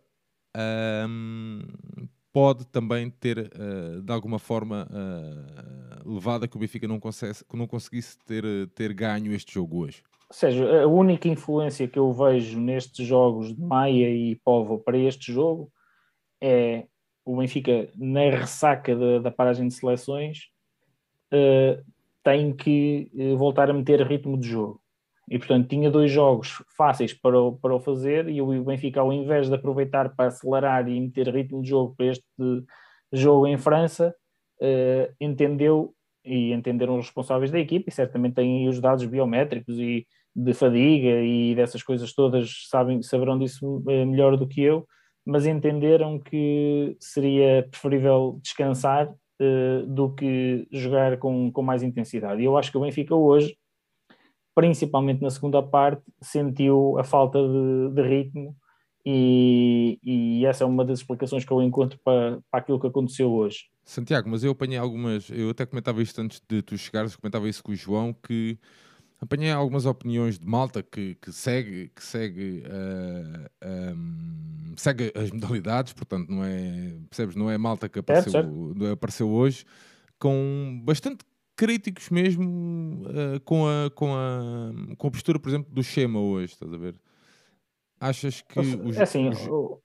pode 2.38 2.64
também 2.66 3.10
ter, 3.10 3.36
uh, 3.36 4.00
de 4.00 4.12
alguma 4.12 4.38
forma, 4.38 4.86
uh, 4.92 6.14
levado 6.14 6.44
a 6.44 6.48
que 6.48 6.56
o 6.56 6.60
Benfica 6.60 6.86
não, 6.86 7.00
conseguisse, 7.00 7.44
não 7.52 7.66
conseguisse 7.66 8.16
ter, 8.24 8.44
ter 8.76 8.92
ganho 8.92 9.32
este 9.32 9.54
jogo 9.54 9.78
hoje? 9.78 10.04
Ou 10.30 10.36
seja, 10.36 10.84
a 10.84 10.86
única 10.86 11.26
influência 11.26 11.88
que 11.88 11.98
eu 11.98 12.12
vejo 12.12 12.60
nestes 12.60 13.04
jogos 13.04 13.52
de 13.52 13.60
Maia 13.60 14.08
e 14.08 14.36
Povo 14.44 14.78
para 14.78 14.96
este 14.96 15.32
jogo 15.32 15.68
é 16.40 16.86
o 17.24 17.36
Benfica, 17.38 17.90
na 17.96 18.30
ressaca 18.30 18.94
da, 18.94 19.18
da 19.18 19.30
paragem 19.32 19.66
de 19.66 19.74
seleções, 19.74 20.44
uh, 21.32 21.84
tem 22.22 22.54
que 22.54 23.10
voltar 23.36 23.68
a 23.68 23.74
meter 23.74 24.06
ritmo 24.06 24.38
de 24.38 24.46
jogo. 24.46 24.80
E, 25.30 25.38
portanto, 25.38 25.68
tinha 25.68 25.90
dois 25.90 26.10
jogos 26.10 26.62
fáceis 26.76 27.12
para 27.12 27.38
o, 27.38 27.52
para 27.52 27.74
o 27.74 27.80
fazer 27.80 28.28
e 28.28 28.40
o 28.40 28.64
Benfica, 28.64 29.00
ao 29.00 29.12
invés 29.12 29.48
de 29.48 29.54
aproveitar 29.54 30.14
para 30.14 30.28
acelerar 30.28 30.88
e 30.88 31.00
meter 31.00 31.28
ritmo 31.28 31.62
de 31.62 31.68
jogo 31.68 31.94
para 31.96 32.06
este 32.06 32.24
jogo 33.12 33.46
em 33.46 33.58
França, 33.58 34.14
uh, 34.60 35.14
entendeu 35.20 35.94
e 36.24 36.52
entenderam 36.52 36.98
os 36.98 37.06
responsáveis 37.06 37.50
da 37.50 37.58
equipe 37.58 37.88
e 37.88 37.92
certamente 37.92 38.34
têm 38.34 38.68
os 38.68 38.80
dados 38.80 39.04
biométricos 39.06 39.78
e 39.78 40.06
de 40.34 40.54
fadiga 40.54 41.22
e 41.22 41.54
dessas 41.54 41.82
coisas 41.82 42.12
todas, 42.12 42.66
sabem, 42.68 43.02
saberão 43.02 43.38
disso 43.38 43.82
eh, 43.88 44.04
melhor 44.04 44.36
do 44.36 44.46
que 44.46 44.62
eu, 44.62 44.86
mas 45.26 45.46
entenderam 45.46 46.18
que 46.18 46.96
seria 47.00 47.66
preferível 47.68 48.38
descansar 48.42 49.08
uh, 49.08 49.86
do 49.86 50.14
que 50.14 50.68
jogar 50.70 51.18
com, 51.18 51.50
com 51.50 51.62
mais 51.62 51.82
intensidade. 51.82 52.40
E 52.40 52.44
eu 52.44 52.56
acho 52.56 52.70
que 52.70 52.78
o 52.78 52.80
Benfica 52.80 53.14
hoje 53.14 53.56
principalmente 54.58 55.22
na 55.22 55.30
segunda 55.30 55.62
parte, 55.62 56.02
sentiu 56.20 56.98
a 56.98 57.04
falta 57.04 57.38
de, 57.38 57.94
de 57.94 58.02
ritmo 58.02 58.56
e, 59.06 60.00
e, 60.02 60.44
essa 60.44 60.64
é 60.64 60.66
uma 60.66 60.84
das 60.84 60.98
explicações 60.98 61.44
que 61.44 61.52
eu 61.52 61.62
encontro 61.62 61.96
para, 62.02 62.40
para 62.50 62.58
aquilo 62.58 62.80
que 62.80 62.88
aconteceu 62.88 63.30
hoje. 63.30 63.66
Santiago, 63.84 64.28
mas 64.28 64.42
eu 64.42 64.50
apanhei 64.50 64.76
algumas, 64.76 65.30
eu 65.30 65.50
até 65.50 65.64
comentava 65.64 66.02
isto 66.02 66.20
antes 66.20 66.42
de 66.48 66.60
tu 66.60 66.76
chegares, 66.76 67.14
comentava 67.14 67.48
isso 67.48 67.62
com 67.62 67.70
o 67.70 67.76
João, 67.76 68.12
que 68.12 68.58
apanhei 69.20 69.52
algumas 69.52 69.86
opiniões 69.86 70.40
de 70.40 70.46
malta 70.48 70.82
que, 70.82 71.14
que 71.14 71.30
segue, 71.30 71.92
que 71.94 72.02
segue, 72.02 72.64
uh, 72.66 73.48
eh, 73.60 73.92
um, 73.94 74.72
ehm, 74.72 74.74
segue 74.76 75.12
as 75.14 75.30
modalidades, 75.30 75.92
portanto, 75.92 76.28
não 76.30 76.42
é, 76.42 76.96
percebes, 77.08 77.36
não 77.36 77.48
é 77.48 77.56
malta 77.56 77.88
que 77.88 78.00
apareceu, 78.00 78.74
é, 78.80 78.90
apareceu 78.90 79.30
hoje, 79.30 79.64
com 80.18 80.82
bastante 80.84 81.24
críticos 81.58 82.08
mesmo 82.08 83.02
uh, 83.06 83.40
com, 83.44 83.66
a, 83.66 83.90
com, 83.90 84.14
a, 84.14 84.96
com 84.96 85.08
a 85.08 85.10
postura, 85.10 85.40
por 85.40 85.48
exemplo, 85.48 85.74
do 85.74 85.82
Schema 85.82 86.20
hoje, 86.20 86.52
estás 86.52 86.72
a 86.72 86.76
ver? 86.76 86.94
Achas 88.00 88.40
que. 88.40 88.60
Os, 88.60 88.96
é 88.96 89.02
assim, 89.02 89.28
os... 89.28 89.44
O, 89.48 89.82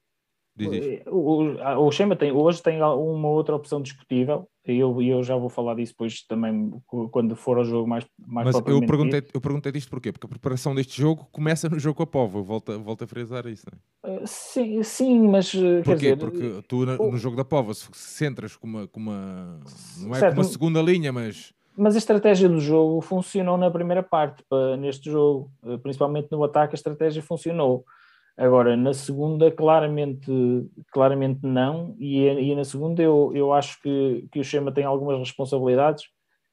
o, 1.08 1.88
o, 1.88 1.92
Schema 1.92 2.16
tem, 2.16 2.32
hoje 2.32 2.62
tem 2.62 2.80
uma 2.80 3.28
outra 3.28 3.56
opção 3.56 3.82
discutível 3.82 4.48
e 4.68 4.78
eu, 4.78 5.02
eu 5.02 5.24
já 5.24 5.36
vou 5.36 5.50
falar 5.50 5.74
disso 5.74 5.94
depois 5.94 6.22
também 6.28 6.72
quando 7.10 7.36
for 7.36 7.58
ao 7.58 7.66
jogo 7.66 7.90
mais, 7.90 8.06
mais 8.20 8.46
Mas 8.46 8.56
eu 8.56 8.86
perguntei, 8.86 9.24
eu 9.34 9.42
perguntei 9.42 9.72
isto 9.76 9.90
porquê? 9.90 10.12
Porque 10.12 10.28
a 10.28 10.30
preparação 10.30 10.76
deste 10.76 11.02
jogo 11.02 11.28
começa 11.32 11.68
no 11.68 11.80
jogo 11.80 11.98
com 11.98 12.04
a 12.04 12.08
Pova, 12.08 12.40
volta, 12.44 12.78
volta 12.78 13.06
a 13.06 13.08
frisar 13.08 13.48
isso, 13.48 13.66
não 13.66 14.12
é? 14.12 14.22
Uh, 14.22 14.28
sim, 14.28 14.84
sim, 14.84 15.28
mas 15.28 15.52
porquê? 15.84 16.14
Dizer, 16.14 16.18
Porque 16.18 16.62
tu 16.68 16.86
no, 16.86 17.12
no 17.12 17.18
jogo 17.18 17.36
da 17.36 17.44
Pova 17.44 17.74
se 17.74 17.90
centras 17.94 18.56
com 18.56 18.68
uma, 18.68 18.88
com 18.88 19.00
uma 19.00 19.60
não 19.98 20.16
é 20.16 20.20
certo, 20.20 20.36
com 20.36 20.42
uma 20.42 20.48
segunda 20.48 20.84
linha, 20.84 21.12
mas 21.12 21.52
mas 21.76 21.96
a 21.96 21.98
estratégia 21.98 22.48
do 22.48 22.60
jogo 22.60 23.02
funcionou 23.02 23.58
na 23.58 23.72
primeira 23.72 24.04
parte, 24.04 24.44
neste 24.80 25.10
jogo, 25.10 25.52
eh, 25.66 25.78
principalmente 25.78 26.28
no 26.32 26.44
ataque, 26.44 26.74
a 26.74 26.76
estratégia 26.76 27.22
funcionou. 27.22 27.84
Agora, 28.38 28.76
na 28.76 28.94
segunda, 28.94 29.52
claramente, 29.52 30.32
claramente 30.92 31.40
não, 31.44 31.96
e, 32.00 32.26
e 32.26 32.56
na 32.56 32.64
segunda 32.64 33.02
eu, 33.02 33.32
eu 33.36 33.54
acho 33.54 33.80
que, 33.82 34.28
que 34.32 34.40
o 34.40 34.44
Chema 34.44 34.72
tem 34.72 34.84
algumas 34.84 35.20
responsabilidades. 35.20 36.06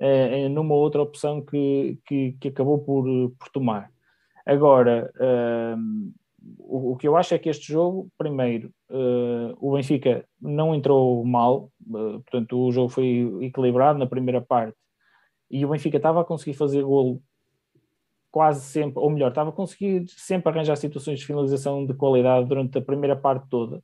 É, 0.02 0.48
numa 0.48 0.74
outra 0.74 1.02
opção 1.02 1.42
que, 1.42 1.98
que, 2.06 2.32
que, 2.40 2.48
acabou 2.48 2.78
por, 2.78 3.04
por 3.38 3.50
tomar. 3.50 3.90
Agora, 4.46 5.12
uh, 5.16 6.12
o, 6.58 6.92
o, 6.92 6.96
que 6.96 7.06
eu 7.06 7.18
acho 7.18 7.34
é 7.34 7.38
que 7.38 7.50
este 7.50 7.70
jogo, 7.70 8.08
primeiro, 8.16 8.72
uh, 8.90 9.54
o 9.60 9.74
Benfica 9.74 10.24
não 10.40 10.74
entrou 10.74 11.22
mal, 11.22 11.70
uh, 11.86 12.20
portanto, 12.20 12.58
o 12.58 12.72
jogo 12.72 12.88
foi 12.88 13.30
equilibrado 13.42 13.98
na 13.98 14.06
primeira 14.06 14.40
parte 14.40 14.74
e 15.50 15.64
o 15.64 15.68
Benfica 15.68 15.96
estava 15.96 16.20
a 16.20 16.24
conseguir 16.24 16.54
fazer 16.54 16.82
golo 16.82 17.20
quase 18.30 18.60
sempre, 18.60 19.00
ou 19.00 19.10
melhor, 19.10 19.30
estava 19.30 19.50
a 19.50 19.52
conseguir 19.52 20.04
sempre 20.08 20.50
arranjar 20.50 20.76
situações 20.76 21.18
de 21.18 21.26
finalização 21.26 21.84
de 21.84 21.92
qualidade 21.94 22.46
durante 22.46 22.78
a 22.78 22.82
primeira 22.82 23.16
parte 23.16 23.48
toda. 23.48 23.82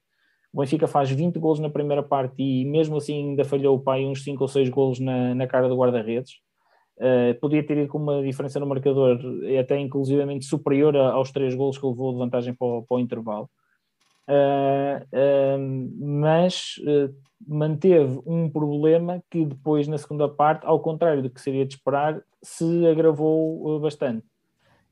O 0.53 0.61
Benfica 0.61 0.87
faz 0.87 1.11
20 1.11 1.39
golos 1.39 1.59
na 1.59 1.69
primeira 1.69 2.03
parte 2.03 2.43
e 2.43 2.65
mesmo 2.65 2.97
assim 2.97 3.31
ainda 3.31 3.45
falhou 3.45 3.77
o 3.77 3.81
pai 3.81 4.07
uns 4.07 4.23
5 4.23 4.43
ou 4.43 4.49
6 4.49 4.69
golos 4.71 5.01
na, 5.01 5.35
na 5.35 5.47
cara 5.47 5.69
do 5.69 5.77
guarda-redes. 5.77 6.35
Uh, 6.97 7.39
podia 7.41 7.63
ter 7.63 7.77
ido 7.77 7.89
com 7.89 7.99
uma 7.99 8.23
diferença 8.23 8.59
no 8.59 8.67
marcador 8.67 9.21
até 9.61 9.79
inclusivamente 9.79 10.47
superior 10.47 10.97
a, 10.97 11.13
aos 11.13 11.31
3 11.31 11.55
golos 11.55 11.77
que 11.77 11.87
levou 11.87 12.13
de 12.13 12.19
vantagem 12.19 12.55
para 12.55 12.67
o, 12.67 12.83
para 12.85 12.97
o 12.97 13.01
intervalo. 13.01 13.51
Uh, 14.29 14.99
uh, 15.13 16.19
mas 16.23 16.77
uh, 16.79 17.15
manteve 17.47 18.21
um 18.27 18.51
problema 18.51 19.23
que 19.31 19.45
depois, 19.45 19.87
na 19.87 19.99
segunda 19.99 20.29
parte, 20.29 20.67
ao 20.67 20.81
contrário 20.81 21.23
do 21.23 21.31
que 21.31 21.41
seria 21.41 21.65
de 21.65 21.75
esperar, 21.75 22.21
se 22.43 22.87
agravou 22.87 23.79
bastante. 23.79 24.27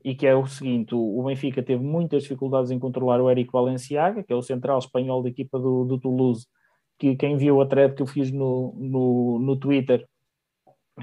E 0.03 0.15
que 0.15 0.25
é 0.25 0.35
o 0.35 0.45
seguinte: 0.45 0.93
o 0.93 1.23
Benfica 1.23 1.61
teve 1.63 1.83
muitas 1.83 2.23
dificuldades 2.23 2.71
em 2.71 2.79
controlar 2.79 3.19
o 3.19 3.29
Eric 3.29 3.51
Valenciaga, 3.51 4.23
que 4.23 4.31
é 4.31 4.35
o 4.35 4.41
central 4.41 4.79
espanhol 4.79 5.21
da 5.21 5.29
equipa 5.29 5.59
do, 5.59 5.83
do 5.83 5.99
Toulouse, 5.99 6.47
que 6.97 7.15
quem 7.15 7.35
viu 7.35 7.59
a 7.59 7.65
thread 7.65 7.95
que 7.95 8.01
eu 8.01 8.07
fiz 8.07 8.31
no, 8.31 8.73
no, 8.77 9.39
no 9.39 9.55
Twitter, 9.57 10.07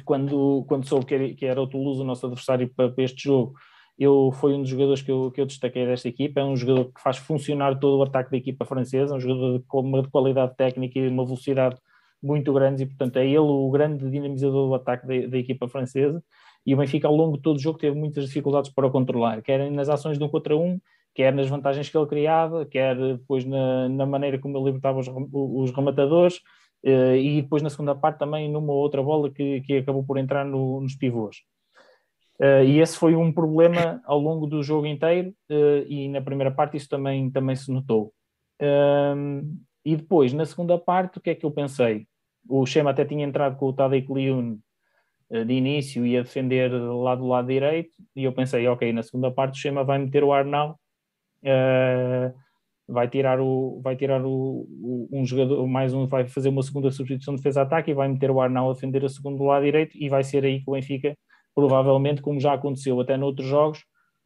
quando, 0.04 0.64
quando 0.68 0.86
soube 0.86 1.04
que 1.04 1.14
era, 1.14 1.34
que 1.34 1.44
era 1.44 1.60
o 1.60 1.66
Toulouse 1.66 2.00
o 2.00 2.04
nosso 2.04 2.26
adversário 2.26 2.72
para, 2.74 2.90
para 2.90 3.04
este 3.04 3.24
jogo, 3.24 3.54
eu 3.98 4.32
foi 4.32 4.54
um 4.54 4.62
dos 4.62 4.70
jogadores 4.70 5.02
que 5.02 5.10
eu, 5.10 5.30
que 5.30 5.40
eu 5.40 5.46
destaquei 5.46 5.86
desta 5.86 6.08
equipa, 6.08 6.40
é 6.40 6.44
um 6.44 6.56
jogador 6.56 6.86
que 6.92 7.00
faz 7.00 7.18
funcionar 7.18 7.78
todo 7.78 7.98
o 7.98 8.02
ataque 8.02 8.30
da 8.30 8.36
equipa 8.36 8.64
francesa, 8.64 9.14
um 9.14 9.20
jogador 9.20 9.62
com 9.68 9.80
uma 9.80 10.08
qualidade 10.08 10.56
técnica 10.56 10.98
e 10.98 11.08
uma 11.08 11.24
velocidade 11.24 11.76
muito 12.22 12.52
grandes 12.52 12.82
e, 12.82 12.86
portanto, 12.86 13.16
é 13.16 13.26
ele 13.26 13.38
o 13.38 13.70
grande 13.70 14.08
dinamizador 14.10 14.68
do 14.68 14.74
ataque 14.74 15.06
da, 15.06 15.26
da 15.28 15.38
equipa 15.38 15.68
francesa. 15.68 16.22
E 16.64 16.74
o 16.74 16.76
Benfica, 16.76 17.08
ao 17.08 17.16
longo 17.16 17.36
de 17.36 17.42
todo 17.42 17.56
o 17.56 17.60
jogo, 17.60 17.78
teve 17.78 17.96
muitas 17.98 18.26
dificuldades 18.26 18.70
para 18.70 18.86
o 18.86 18.90
controlar, 18.90 19.42
quer 19.42 19.70
nas 19.70 19.88
ações 19.88 20.18
de 20.18 20.24
um 20.24 20.28
contra 20.28 20.56
um, 20.56 20.80
quer 21.14 21.32
nas 21.32 21.48
vantagens 21.48 21.88
que 21.88 21.96
ele 21.96 22.06
criava, 22.06 22.64
quer 22.64 22.96
depois 22.96 23.44
na, 23.44 23.88
na 23.88 24.06
maneira 24.06 24.38
como 24.38 24.56
ele 24.56 24.66
libertava 24.66 25.00
os, 25.00 25.08
os 25.32 25.72
rematadores, 25.72 26.36
uh, 26.84 27.16
e 27.16 27.42
depois 27.42 27.62
na 27.62 27.70
segunda 27.70 27.94
parte 27.94 28.18
também 28.18 28.50
numa 28.50 28.72
outra 28.72 29.02
bola 29.02 29.30
que, 29.30 29.60
que 29.62 29.78
acabou 29.78 30.04
por 30.04 30.18
entrar 30.18 30.44
no, 30.44 30.80
nos 30.80 30.94
pivôs. 30.94 31.42
Uh, 32.42 32.64
e 32.64 32.80
esse 32.80 32.98
foi 32.98 33.14
um 33.14 33.32
problema 33.32 34.02
ao 34.04 34.18
longo 34.18 34.46
do 34.46 34.62
jogo 34.62 34.86
inteiro, 34.86 35.30
uh, 35.50 35.86
e 35.86 36.08
na 36.08 36.20
primeira 36.20 36.50
parte 36.50 36.76
isso 36.76 36.88
também, 36.88 37.30
também 37.30 37.54
se 37.54 37.70
notou. 37.70 38.12
e 39.84 39.96
depois, 39.96 40.32
na 40.32 40.44
segunda 40.44 40.78
parte, 40.78 41.18
o 41.18 41.20
que 41.20 41.30
é 41.30 41.34
que 41.34 41.46
eu 41.46 41.50
pensei? 41.50 42.06
O 42.48 42.66
Schema 42.66 42.90
até 42.90 43.04
tinha 43.04 43.24
entrado 43.24 43.56
com 43.56 43.66
o 43.66 43.72
Tadej 43.72 44.06
Kliun 44.06 44.58
de 45.30 45.54
início 45.54 46.04
e 46.04 46.16
a 46.18 46.22
defender 46.22 46.70
lá 46.70 47.14
do 47.14 47.26
lado 47.26 47.48
direito, 47.48 47.96
e 48.14 48.24
eu 48.24 48.32
pensei, 48.32 48.66
ok, 48.68 48.92
na 48.92 49.02
segunda 49.02 49.30
parte 49.30 49.54
o 49.54 49.60
Schema 49.60 49.82
vai 49.84 49.98
meter 49.98 50.22
o 50.22 50.32
Arnau 50.32 50.78
uh, 51.42 52.34
vai 52.88 53.08
tirar 53.08 53.40
o 53.40 53.80
vai 53.82 53.96
tirar 53.96 54.24
o, 54.24 54.66
o, 54.70 55.08
um 55.12 55.24
jogador 55.24 55.66
mais 55.66 55.94
um 55.94 56.06
vai 56.06 56.26
fazer 56.26 56.48
uma 56.48 56.62
segunda 56.62 56.90
substituição 56.90 57.34
de 57.34 57.40
defesa-ataque 57.40 57.90
e 57.90 57.94
vai 57.94 58.08
meter 58.08 58.30
o 58.30 58.40
Arnau 58.40 58.70
a 58.70 58.74
defender 58.74 59.04
a 59.04 59.08
segundo 59.08 59.38
do 59.38 59.44
lado 59.44 59.64
direito 59.64 59.96
e 59.96 60.08
vai 60.08 60.22
ser 60.24 60.44
aí 60.44 60.60
que 60.60 60.68
o 60.68 60.72
Benfica 60.72 61.16
provavelmente 61.54 62.22
como 62.22 62.40
já 62.40 62.54
aconteceu 62.54 63.00
até 63.00 63.16
noutros 63.16 63.46
jogos 63.46 63.84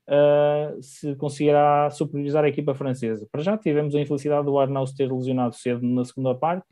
uh, 0.09 0.83
se 0.83 1.15
conseguirá 1.17 1.91
superiorizar 1.91 2.45
a 2.45 2.49
equipa 2.49 2.75
francesa. 2.75 3.27
Para 3.31 3.43
já 3.43 3.57
tivemos 3.57 3.95
a 3.95 4.01
infelicidade 4.01 4.47
do 4.47 4.59
Arnau 4.59 4.87
se 4.87 4.97
ter 4.97 5.13
lesionado 5.13 5.55
cedo 5.55 5.85
na 5.87 6.05
segunda 6.05 6.35
parte 6.35 6.67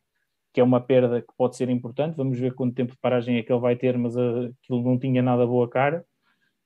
que 0.53 0.61
é 0.61 0.65
uma 0.65 0.81
perda 0.81 1.21
que 1.21 1.35
pode 1.37 1.57
ser 1.57 1.69
importante. 1.69 2.17
Vamos 2.17 2.39
ver 2.39 2.55
quanto 2.55 2.77
tempo 2.77 2.93
de 2.93 2.99
paragem 2.99 3.37
é 3.37 3.43
que 3.43 3.53
ele 3.53 3.61
vai 3.61 3.75
ter 3.75 3.99
mas 3.99 4.15
uh, 4.15 4.53
aquilo 4.63 4.83
não 4.83 4.99
tinha 4.99 5.21
nada 5.21 5.45
boa 5.47 5.69
cara. 5.69 6.05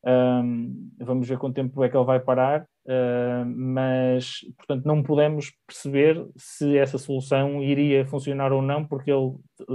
Um, 0.05 0.91
vamos 1.01 1.29
ver 1.29 1.39
quanto 1.39 1.57
tempo 1.57 1.83
é 1.83 1.89
que 1.89 1.97
ele 1.97 2.05
vai 2.05 2.21
parar, 2.21 2.63
uh, 2.63 3.45
mas 3.47 4.41
portanto 4.57 4.85
não 4.85 5.03
podemos 5.03 5.53
perceber 5.67 6.25
se 6.37 6.77
essa 6.77 6.99
solução 6.99 7.63
iria 7.63 8.07
funcionar 8.07 8.53
ou 8.53 8.63
não, 8.63 8.85
porque 8.87 9.11
ele 9.11 9.35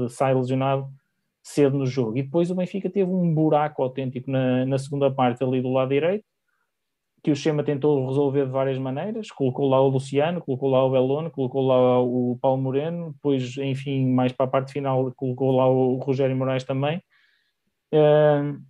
sai 0.09 0.33
lesionado 0.33 0.87
cedo 1.43 1.77
no 1.77 1.85
jogo. 1.85 2.17
E 2.17 2.23
depois 2.23 2.49
o 2.49 2.55
Benfica 2.55 2.89
teve 2.89 3.11
um 3.11 3.33
buraco 3.33 3.83
autêntico 3.83 4.31
na, 4.31 4.65
na 4.65 4.79
segunda 4.79 5.11
parte 5.11 5.43
ali 5.43 5.61
do 5.61 5.71
lado 5.71 5.89
direito, 5.89 6.23
que 7.21 7.31
o 7.31 7.35
Chema 7.35 7.63
tentou 7.63 8.07
resolver 8.07 8.45
de 8.45 8.51
várias 8.51 8.77
maneiras, 8.77 9.31
colocou 9.31 9.69
lá 9.69 9.79
o 9.81 9.87
Luciano, 9.89 10.41
colocou 10.41 10.69
lá 10.69 10.83
o 10.83 10.91
Belone, 10.91 11.29
colocou 11.29 11.65
lá 11.65 12.01
o 12.01 12.37
Paulo 12.41 12.61
Moreno, 12.61 13.13
depois, 13.13 13.57
enfim, 13.57 14.07
mais 14.07 14.31
para 14.31 14.45
a 14.45 14.49
parte 14.49 14.73
final, 14.73 15.11
colocou 15.15 15.55
lá 15.55 15.67
o 15.67 15.97
Rogério 15.97 16.35
Moraes 16.35 16.63
também. 16.63 17.01
Uh, 17.93 18.61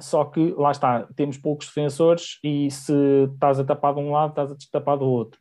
só 0.00 0.24
que 0.24 0.54
lá 0.56 0.70
está, 0.70 1.06
temos 1.16 1.36
poucos 1.36 1.66
defensores 1.66 2.38
e 2.44 2.70
se 2.70 2.94
estás 3.34 3.58
a 3.58 3.64
tapar 3.64 3.94
de 3.94 4.00
um 4.00 4.12
lado, 4.12 4.30
estás 4.30 4.52
a 4.52 4.54
destapar 4.54 4.96
do 4.96 5.06
outro. 5.06 5.40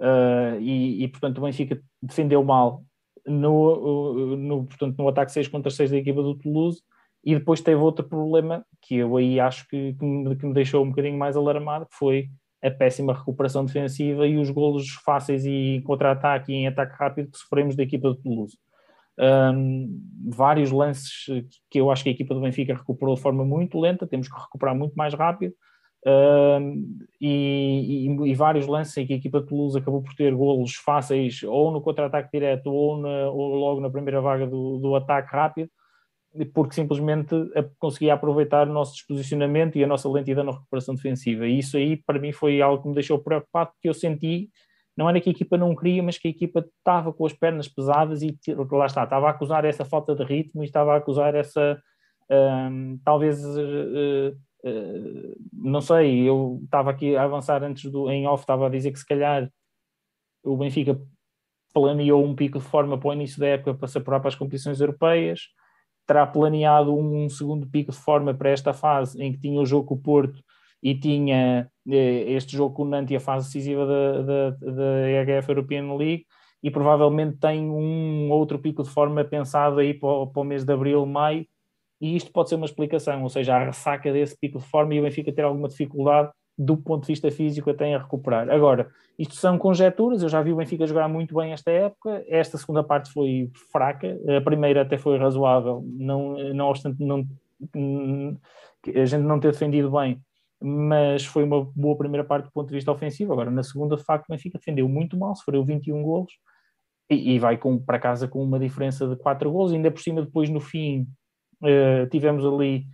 Uh, 0.00 0.60
e, 0.60 1.04
e, 1.04 1.08
portanto 1.08 1.38
o 1.38 1.42
Benfica 1.42 1.80
defendeu 2.02 2.42
mal 2.42 2.82
no, 3.26 4.36
no, 4.36 4.66
portanto, 4.66 4.96
no 4.98 5.08
ataque 5.08 5.32
6 5.32 5.48
contra 5.48 5.70
6 5.70 5.90
da 5.90 5.96
equipa 5.96 6.22
do 6.22 6.34
Toulouse 6.34 6.82
e 7.24 7.34
depois 7.34 7.60
teve 7.60 7.80
outro 7.80 8.06
problema 8.06 8.64
que 8.82 8.96
eu 8.96 9.16
aí 9.16 9.40
acho 9.40 9.66
que, 9.68 9.94
que, 9.94 10.04
me, 10.04 10.36
que 10.36 10.46
me 10.46 10.52
deixou 10.52 10.84
um 10.84 10.90
bocadinho 10.90 11.18
mais 11.18 11.36
alarmado, 11.36 11.86
que 11.86 11.96
foi 11.96 12.28
a 12.62 12.70
péssima 12.70 13.14
recuperação 13.14 13.64
defensiva 13.64 14.26
e 14.26 14.36
os 14.38 14.50
golos 14.50 14.88
fáceis 15.04 15.44
e 15.44 15.82
contra-ataque 15.84 16.52
e 16.52 16.56
em 16.56 16.66
ataque 16.66 16.94
rápido 16.98 17.30
que 17.30 17.38
sofremos 17.38 17.76
da 17.76 17.82
equipa 17.82 18.08
do 18.08 18.16
Toulouse 18.16 18.56
um, 19.18 20.00
vários 20.28 20.70
lances 20.70 21.26
que 21.70 21.78
eu 21.78 21.90
acho 21.90 22.02
que 22.02 22.08
a 22.08 22.12
equipa 22.12 22.34
do 22.34 22.40
Benfica 22.40 22.74
recuperou 22.74 23.14
de 23.14 23.20
forma 23.20 23.44
muito 23.44 23.78
lenta, 23.78 24.06
temos 24.06 24.28
que 24.28 24.38
recuperar 24.38 24.74
muito 24.74 24.94
mais 24.94 25.14
rápido. 25.14 25.54
Um, 26.06 26.98
e, 27.18 28.06
e, 28.06 28.30
e, 28.30 28.34
vários 28.34 28.66
lances 28.66 28.94
em 28.98 29.06
que 29.06 29.14
a 29.14 29.16
equipa 29.16 29.40
de 29.40 29.46
Toulouse 29.46 29.78
acabou 29.78 30.02
por 30.02 30.14
ter 30.14 30.34
golos 30.34 30.74
fáceis 30.74 31.42
ou 31.42 31.70
no 31.70 31.80
contra-ataque 31.80 32.28
direto 32.30 32.66
ou, 32.70 32.98
na, 32.98 33.30
ou, 33.30 33.54
logo 33.54 33.80
na 33.80 33.88
primeira 33.88 34.20
vaga 34.20 34.46
do, 34.46 34.78
do, 34.78 34.94
ataque 34.94 35.34
rápido, 35.34 35.70
porque 36.52 36.74
simplesmente 36.74 37.34
conseguia 37.78 38.12
aproveitar 38.12 38.68
o 38.68 38.72
nosso 38.72 38.92
desposicionamento 38.92 39.78
e 39.78 39.84
a 39.84 39.86
nossa 39.86 40.06
lentidão 40.06 40.44
na 40.44 40.52
recuperação 40.52 40.94
defensiva. 40.94 41.46
E 41.46 41.58
isso 41.58 41.78
aí, 41.78 41.96
para 41.96 42.18
mim, 42.18 42.32
foi 42.32 42.60
algo 42.60 42.82
que 42.82 42.88
me 42.88 42.94
deixou 42.94 43.18
preocupado, 43.18 43.70
porque 43.72 43.88
eu 43.88 43.94
senti 43.94 44.50
não 44.96 45.08
era 45.08 45.20
que 45.20 45.28
a 45.28 45.32
equipa 45.32 45.56
não 45.56 45.74
queria, 45.74 46.02
mas 46.02 46.18
que 46.18 46.28
a 46.28 46.30
equipa 46.30 46.60
estava 46.60 47.12
com 47.12 47.26
as 47.26 47.32
pernas 47.32 47.66
pesadas 47.66 48.22
e 48.22 48.36
lá 48.70 48.86
está, 48.86 49.02
estava 49.02 49.26
a 49.26 49.30
acusar 49.30 49.64
essa 49.64 49.84
falta 49.84 50.14
de 50.14 50.22
ritmo 50.22 50.62
e 50.62 50.66
estava 50.66 50.94
a 50.94 50.98
acusar 50.98 51.34
essa 51.34 51.80
talvez 53.04 53.44
uh, 53.44 54.36
não 55.52 55.80
sei, 55.80 56.28
eu 56.28 56.60
estava 56.64 56.90
aqui 56.90 57.16
a 57.16 57.24
avançar 57.24 57.62
antes 57.62 57.90
do 57.90 58.10
em 58.10 58.26
off, 58.26 58.42
estava 58.42 58.66
a 58.66 58.70
dizer 58.70 58.92
que 58.92 58.98
se 58.98 59.06
calhar 59.06 59.50
o 60.42 60.56
Benfica 60.56 60.98
planeou 61.72 62.24
um 62.24 62.34
pico 62.34 62.58
de 62.58 62.64
forma 62.64 62.98
para 62.98 63.08
o 63.08 63.12
início 63.12 63.38
da 63.40 63.48
época 63.48 63.74
para 63.74 63.88
se 63.88 63.98
apurar 63.98 64.20
para 64.20 64.28
as 64.28 64.34
competições 64.34 64.80
europeias, 64.80 65.48
terá 66.06 66.26
planeado 66.26 66.96
um 66.96 67.28
segundo 67.28 67.66
pico 67.68 67.90
de 67.90 67.98
forma 67.98 68.32
para 68.34 68.50
esta 68.50 68.72
fase 68.72 69.20
em 69.22 69.32
que 69.32 69.40
tinha 69.40 69.60
o 69.60 69.66
jogo 69.66 69.88
com 69.88 69.94
o 69.94 70.00
Porto 70.00 70.42
e 70.82 70.94
tinha 70.94 71.68
eh, 71.88 72.32
este 72.32 72.56
jogo 72.56 72.74
com 72.74 72.82
o 72.82 72.88
Nantes 72.88 73.12
e 73.12 73.16
a 73.16 73.20
fase 73.20 73.46
decisiva 73.46 73.86
da, 73.86 74.50
da, 74.50 75.10
EHF 75.10 75.48
European 75.48 75.94
League 75.96 76.26
e 76.62 76.70
provavelmente 76.70 77.38
tem 77.38 77.68
um 77.70 78.30
outro 78.30 78.58
pico 78.58 78.82
de 78.82 78.90
forma 78.90 79.24
pensado 79.24 79.80
aí 79.80 79.94
para 79.94 80.26
para 80.26 80.42
o 80.42 80.44
mês 80.44 80.64
de 80.64 80.72
abril, 80.72 81.04
maio 81.06 81.46
e 82.00 82.16
isto 82.16 82.32
pode 82.32 82.48
ser 82.48 82.56
uma 82.56 82.66
explicação, 82.66 83.22
ou 83.22 83.28
seja, 83.28 83.56
a 83.56 83.64
ressaca 83.64 84.12
desse 84.12 84.38
pico 84.38 84.58
de 84.58 84.66
forma 84.66 84.94
e 84.94 85.00
o 85.00 85.02
Benfica 85.02 85.32
ter 85.32 85.42
alguma 85.42 85.68
dificuldade 85.68 86.30
do 86.56 86.76
ponto 86.76 87.02
de 87.02 87.08
vista 87.08 87.30
físico 87.30 87.70
até 87.70 87.94
a 87.94 87.98
recuperar. 87.98 88.48
Agora, 88.48 88.88
isto 89.18 89.34
são 89.34 89.58
conjecturas, 89.58 90.22
eu 90.22 90.28
já 90.28 90.40
vi 90.40 90.52
o 90.52 90.56
Benfica 90.56 90.86
jogar 90.86 91.08
muito 91.08 91.34
bem 91.34 91.52
esta 91.52 91.70
época, 91.70 92.24
esta 92.28 92.56
segunda 92.56 92.82
parte 92.82 93.12
foi 93.12 93.50
fraca, 93.72 94.16
a 94.36 94.40
primeira 94.40 94.82
até 94.82 94.96
foi 94.96 95.18
razoável, 95.18 95.84
não, 95.86 96.36
não 96.54 96.68
obstante 96.68 97.04
não, 97.04 97.26
a 98.86 99.04
gente 99.04 99.22
não 99.22 99.40
ter 99.40 99.52
defendido 99.52 99.90
bem, 99.90 100.20
mas 100.60 101.24
foi 101.24 101.44
uma 101.44 101.64
boa 101.74 101.96
primeira 101.96 102.24
parte 102.24 102.46
do 102.46 102.52
ponto 102.52 102.68
de 102.68 102.74
vista 102.74 102.90
ofensivo. 102.90 103.32
Agora, 103.32 103.50
na 103.50 103.62
segunda, 103.62 103.96
de 103.96 104.04
facto, 104.04 104.26
o 104.28 104.32
Benfica 104.32 104.58
defendeu 104.58 104.88
muito 104.88 105.16
mal, 105.16 105.34
sofreu 105.34 105.64
21 105.64 106.02
golos 106.02 106.32
e, 107.10 107.34
e 107.34 107.38
vai 107.38 107.58
com, 107.58 107.78
para 107.78 107.98
casa 107.98 108.28
com 108.28 108.42
uma 108.42 108.58
diferença 108.58 109.06
de 109.06 109.16
4 109.16 109.50
golos. 109.50 109.72
Ainda 109.72 109.90
por 109.90 110.00
cima, 110.00 110.22
depois 110.22 110.48
no 110.48 110.60
fim, 110.60 111.06
uh, 111.62 112.08
tivemos 112.10 112.44
ali 112.44 112.84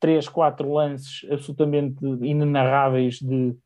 3, 0.00 0.28
4 0.28 0.72
lances 0.72 1.26
absolutamente 1.30 2.04
inenarráveis 2.04 3.18
de 3.18 3.56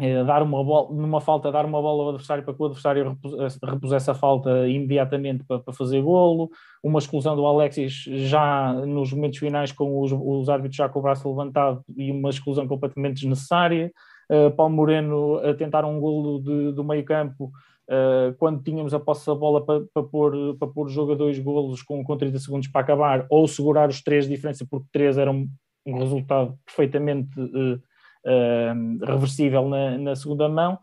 é, 0.00 0.24
dar 0.24 0.42
uma 0.42 0.62
bola, 0.64 0.92
numa 0.92 1.20
falta, 1.20 1.52
dar 1.52 1.64
uma 1.64 1.80
bola 1.80 2.02
ao 2.02 2.08
adversário 2.08 2.42
para 2.42 2.52
que 2.52 2.60
o 2.60 2.66
adversário 2.66 3.16
repusesse 3.62 4.10
a 4.10 4.14
falta 4.14 4.66
imediatamente 4.66 5.44
para, 5.44 5.60
para, 5.60 5.72
fazer 5.72 6.02
golo, 6.02 6.50
uma 6.82 6.98
exclusão 6.98 7.36
do 7.36 7.46
Alexis 7.46 8.02
já 8.08 8.72
nos 8.72 9.12
momentos 9.12 9.38
finais 9.38 9.70
com 9.70 10.00
os, 10.00 10.10
os 10.12 10.48
árbitros 10.48 10.76
já 10.76 10.88
com 10.88 10.98
o 10.98 11.02
braço 11.02 11.28
levantado 11.28 11.82
e 11.96 12.10
uma 12.10 12.30
exclusão 12.30 12.66
completamente 12.66 13.20
desnecessária, 13.20 13.92
uh, 14.30 14.50
Paulo 14.56 14.74
Moreno 14.74 15.38
a 15.38 15.54
tentar 15.54 15.84
um 15.84 16.00
golo 16.00 16.42
de, 16.42 16.72
do 16.72 16.82
meio 16.82 17.04
campo 17.04 17.52
uh, 17.88 18.34
quando 18.38 18.62
tínhamos 18.62 18.94
a 18.94 19.00
posse 19.00 19.26
da 19.26 19.34
bola 19.34 19.64
para, 19.64 19.84
para, 19.92 20.02
pôr, 20.02 20.56
para 20.58 20.68
pôr 20.68 20.86
o 20.86 20.90
jogo 20.90 21.12
a 21.12 21.16
dois 21.16 21.38
golos 21.38 21.82
com, 21.82 22.02
com 22.04 22.16
30 22.16 22.38
segundos 22.38 22.68
para 22.68 22.80
acabar, 22.80 23.26
ou 23.30 23.46
segurar 23.46 23.88
os 23.88 24.02
três 24.02 24.24
de 24.24 24.34
diferença 24.34 24.66
porque 24.68 24.86
três 24.92 25.18
era 25.18 25.30
um, 25.30 25.48
um 25.86 25.98
resultado 25.98 26.58
perfeitamente 26.64 27.38
uh, 27.38 27.76
uh, 27.76 29.04
reversível 29.04 29.68
na, 29.68 29.98
na, 29.98 30.16
segunda 30.16 30.48
mão. 30.48 30.78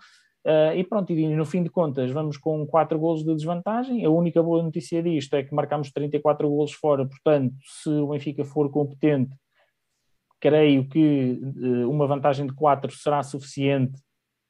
Uh, 0.45 0.73
e 0.75 0.83
pronto, 0.83 1.13
e 1.13 1.35
no 1.35 1.45
fim 1.45 1.61
de 1.61 1.69
contas 1.69 2.09
vamos 2.09 2.35
com 2.35 2.65
4 2.65 2.97
golos 2.97 3.23
de 3.23 3.33
desvantagem. 3.33 4.03
A 4.03 4.09
única 4.09 4.41
boa 4.41 4.63
notícia 4.63 5.01
disto 5.01 5.35
é 5.35 5.43
que 5.43 5.53
marcamos 5.53 5.91
34 5.91 6.49
golos 6.49 6.73
fora, 6.73 7.05
portanto, 7.05 7.53
se 7.63 7.89
o 7.89 8.07
Benfica 8.07 8.43
for 8.43 8.69
competente, 8.71 9.35
creio 10.39 10.87
que 10.87 11.39
uh, 11.43 11.89
uma 11.89 12.07
vantagem 12.07 12.47
de 12.47 12.53
4 12.53 12.91
será 12.91 13.21
suficiente 13.21 13.99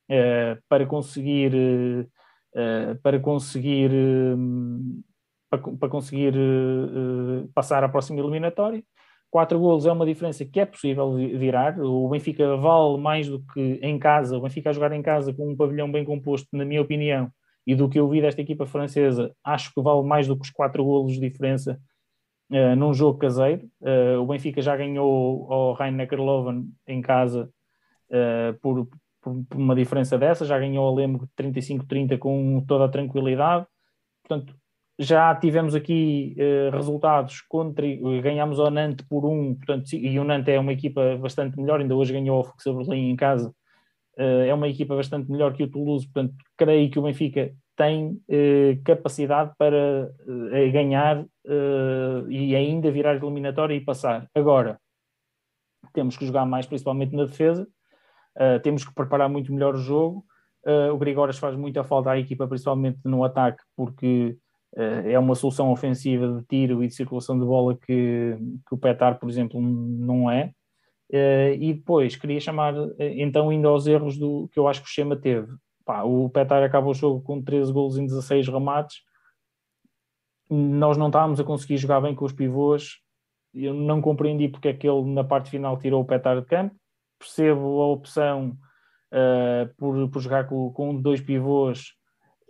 uh, 0.10 0.58
para 0.70 0.86
conseguir 0.86 2.10
para 3.02 3.20
conseguir 3.20 3.92
para, 5.50 5.60
para 5.60 5.90
conseguir 5.90 6.34
passar 7.54 7.84
à 7.84 7.90
próxima 7.90 8.20
eliminatória. 8.20 8.84
4 9.32 9.58
golos 9.58 9.86
é 9.86 9.92
uma 9.92 10.06
diferença 10.06 10.44
que 10.44 10.60
é 10.60 10.66
possível 10.66 11.16
virar. 11.16 11.80
O 11.80 12.10
Benfica 12.10 12.58
vale 12.58 12.98
mais 12.98 13.30
do 13.30 13.42
que 13.54 13.80
em 13.82 13.98
casa. 13.98 14.38
O 14.38 14.42
Benfica 14.42 14.70
a 14.70 14.74
jogar 14.74 14.92
em 14.92 15.02
casa 15.02 15.34
com 15.34 15.50
um 15.50 15.56
pavilhão 15.56 15.90
bem 15.90 16.04
composto, 16.04 16.50
na 16.52 16.66
minha 16.66 16.82
opinião, 16.82 17.32
e 17.66 17.74
do 17.74 17.88
que 17.88 17.98
eu 17.98 18.10
vi 18.10 18.22
desta 18.22 18.42
equipa 18.42 18.66
francesa, 18.66 19.34
acho 19.44 19.74
que 19.74 19.82
vale 19.82 20.04
mais 20.04 20.28
do 20.28 20.36
que 20.36 20.44
os 20.44 20.50
4 20.50 20.84
golos 20.84 21.14
de 21.14 21.22
diferença 21.22 21.80
uh, 22.52 22.76
num 22.76 22.94
jogo 22.94 23.18
caseiro. 23.18 23.70
Uh, 23.80 24.20
o 24.20 24.26
Benfica 24.26 24.62
já 24.62 24.76
ganhou 24.76 25.52
ao 25.52 25.74
Rhein-Neckar-Löwen 25.74 26.70
em 26.86 27.02
casa 27.02 27.50
uh, 28.10 28.60
por, 28.60 28.86
por, 29.22 29.46
uma 29.56 29.76
diferença 29.76 30.18
dessa, 30.18 30.46
já 30.46 30.58
ganhou 30.58 30.88
a 30.88 30.96
Lemo 30.96 31.30
35-30 31.38 32.18
com 32.18 32.64
toda 32.68 32.86
a 32.86 32.90
tranquilidade. 32.90 33.66
Portanto, 34.24 34.56
já 35.02 35.34
tivemos 35.36 35.74
aqui 35.74 36.36
uh, 36.38 36.76
resultados 36.76 37.42
contra, 37.42 37.86
ganhámos 38.22 38.60
o 38.60 38.70
Nantes 38.70 39.06
por 39.08 39.26
um, 39.26 39.56
portanto, 39.56 39.94
e 39.94 40.20
o 40.20 40.24
Nantes 40.24 40.54
é 40.54 40.60
uma 40.60 40.74
equipa 40.74 41.18
bastante 41.18 41.60
melhor, 41.60 41.80
ainda 41.80 41.96
hoje 41.96 42.14
ganhou 42.14 42.40
o 42.40 42.44
Fux 42.44 42.64
Berlim 42.66 43.10
em 43.10 43.16
casa, 43.16 43.50
uh, 44.20 44.44
é 44.46 44.54
uma 44.54 44.68
equipa 44.68 44.96
bastante 44.96 45.32
melhor 45.32 45.54
que 45.54 45.64
o 45.64 45.70
Toulouse, 45.70 46.06
portanto, 46.06 46.36
creio 46.56 46.90
que 46.92 47.00
o 47.00 47.02
Benfica 47.02 47.52
tem 47.76 48.10
uh, 48.12 48.84
capacidade 48.84 49.54
para 49.58 50.12
ganhar 50.72 51.26
e 52.30 52.56
ainda 52.56 52.92
virar 52.92 53.16
eliminatória 53.16 53.74
e 53.74 53.82
passar. 53.82 54.28
Agora, 54.36 54.80
temos 55.94 56.16
que 56.16 56.28
jogar 56.28 56.46
mais, 56.46 56.68
principalmente 56.68 57.16
na 57.16 57.26
defesa, 57.26 57.68
temos 58.64 58.86
que 58.86 58.94
preparar 58.94 59.30
muito 59.30 59.54
melhor 59.54 59.76
o 59.76 59.80
jogo, 59.80 60.26
o 60.94 60.98
Grigoras 60.98 61.38
faz 61.38 61.56
muita 61.56 61.84
falta 61.84 62.12
à 62.12 62.20
equipa, 62.20 62.48
principalmente 62.48 63.00
no 63.04 63.24
ataque, 63.24 63.62
porque 63.76 64.38
é 64.76 65.20
uma 65.20 65.36
solução 65.36 65.72
ofensiva 65.72 66.28
de 66.28 66.46
tiro 66.46 66.84
e 66.84 66.88
de 66.88 66.96
circulação 66.96 67.38
de 67.38 67.46
bola 67.46 67.78
que, 67.78 68.38
que 68.68 68.74
o 68.74 68.78
Petar, 68.78 69.20
por 69.20 69.30
exemplo, 69.30 69.60
não 69.60 70.32
é. 70.32 70.54
Uh, 71.12 71.52
e 71.60 71.74
depois 71.74 72.16
queria 72.16 72.40
chamar 72.40 72.74
então 72.98 73.50
ainda 73.50 73.68
aos 73.68 73.86
erros 73.86 74.18
do 74.18 74.48
que 74.54 74.58
eu 74.58 74.66
acho 74.66 74.82
que 74.82 74.88
o 74.88 74.90
Chema 74.90 75.16
teve. 75.18 75.54
Pá, 75.84 76.04
o 76.04 76.30
Petar 76.30 76.64
acaba 76.64 76.88
o 76.88 76.94
jogo 76.94 77.22
com 77.22 77.42
13 77.42 77.74
golos 77.74 77.98
em 77.98 78.06
16 78.06 78.48
remates. 78.48 79.02
Nós 80.50 80.96
não 80.96 81.08
estávamos 81.08 81.40
a 81.40 81.44
conseguir 81.44 81.78
jogar 81.78 82.00
bem 82.00 82.16
com 82.16 82.24
os 82.24 82.32
pivôs. 82.32 83.00
Eu 83.54 83.74
não 83.74 84.02
compreendi 84.02 84.48
porque 84.48 84.70
é 84.70 84.74
que 84.74 84.88
ele 84.88 85.04
na 85.12 85.24
parte 85.24 85.50
final 85.50 85.78
tirou 85.78 86.02
o 86.02 86.06
Petar 86.06 86.40
de 86.40 86.46
campo. 86.46 86.76
Percebo 87.22 87.82
a 87.82 87.88
opção 87.88 88.58
uh, 89.14 89.74
por, 89.78 90.10
por 90.10 90.22
jogar 90.22 90.48
com, 90.48 90.72
com 90.72 91.00
dois 91.00 91.22
pivôs 91.22 91.94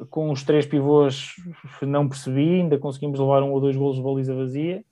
com 0.10 0.32
os 0.32 0.44
três 0.44 0.66
pivôs 0.66 1.36
não 1.82 2.08
percebi, 2.08 2.62
ainda 2.62 2.78
conseguimos 2.78 3.20
levar 3.20 3.44
um 3.44 3.52
ou 3.52 3.62
dois 3.62 3.76
golos 3.76 3.98
de 3.98 4.04
baliza 4.04 4.36
vazia. 4.36 4.84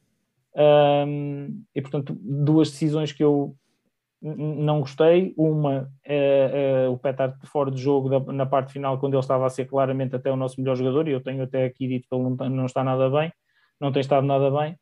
Um, 0.55 1.63
e 1.73 1.81
portanto, 1.81 2.17
duas 2.21 2.71
decisões 2.71 3.11
que 3.11 3.23
eu 3.23 3.55
não 4.21 4.81
gostei. 4.81 5.33
Uma 5.37 5.89
é, 6.03 6.83
é 6.85 6.89
o 6.89 6.97
Petard 6.97 7.35
fora 7.47 7.71
de 7.71 7.81
jogo 7.81 8.09
da, 8.09 8.33
na 8.33 8.45
parte 8.45 8.73
final, 8.73 8.99
quando 8.99 9.13
ele 9.13 9.21
estava 9.21 9.45
a 9.45 9.49
ser 9.49 9.65
claramente 9.65 10.15
até 10.15 10.31
o 10.31 10.35
nosso 10.35 10.59
melhor 10.59 10.75
jogador, 10.75 11.07
e 11.07 11.11
eu 11.11 11.21
tenho 11.21 11.43
até 11.43 11.65
aqui 11.65 11.87
dito 11.87 12.07
que 12.07 12.15
ele 12.15 12.23
não, 12.23 12.49
não 12.49 12.65
está 12.65 12.83
nada 12.83 13.09
bem, 13.09 13.31
não 13.79 13.91
tem 13.91 14.01
estado 14.01 14.25
nada 14.25 14.51
bem. 14.51 14.77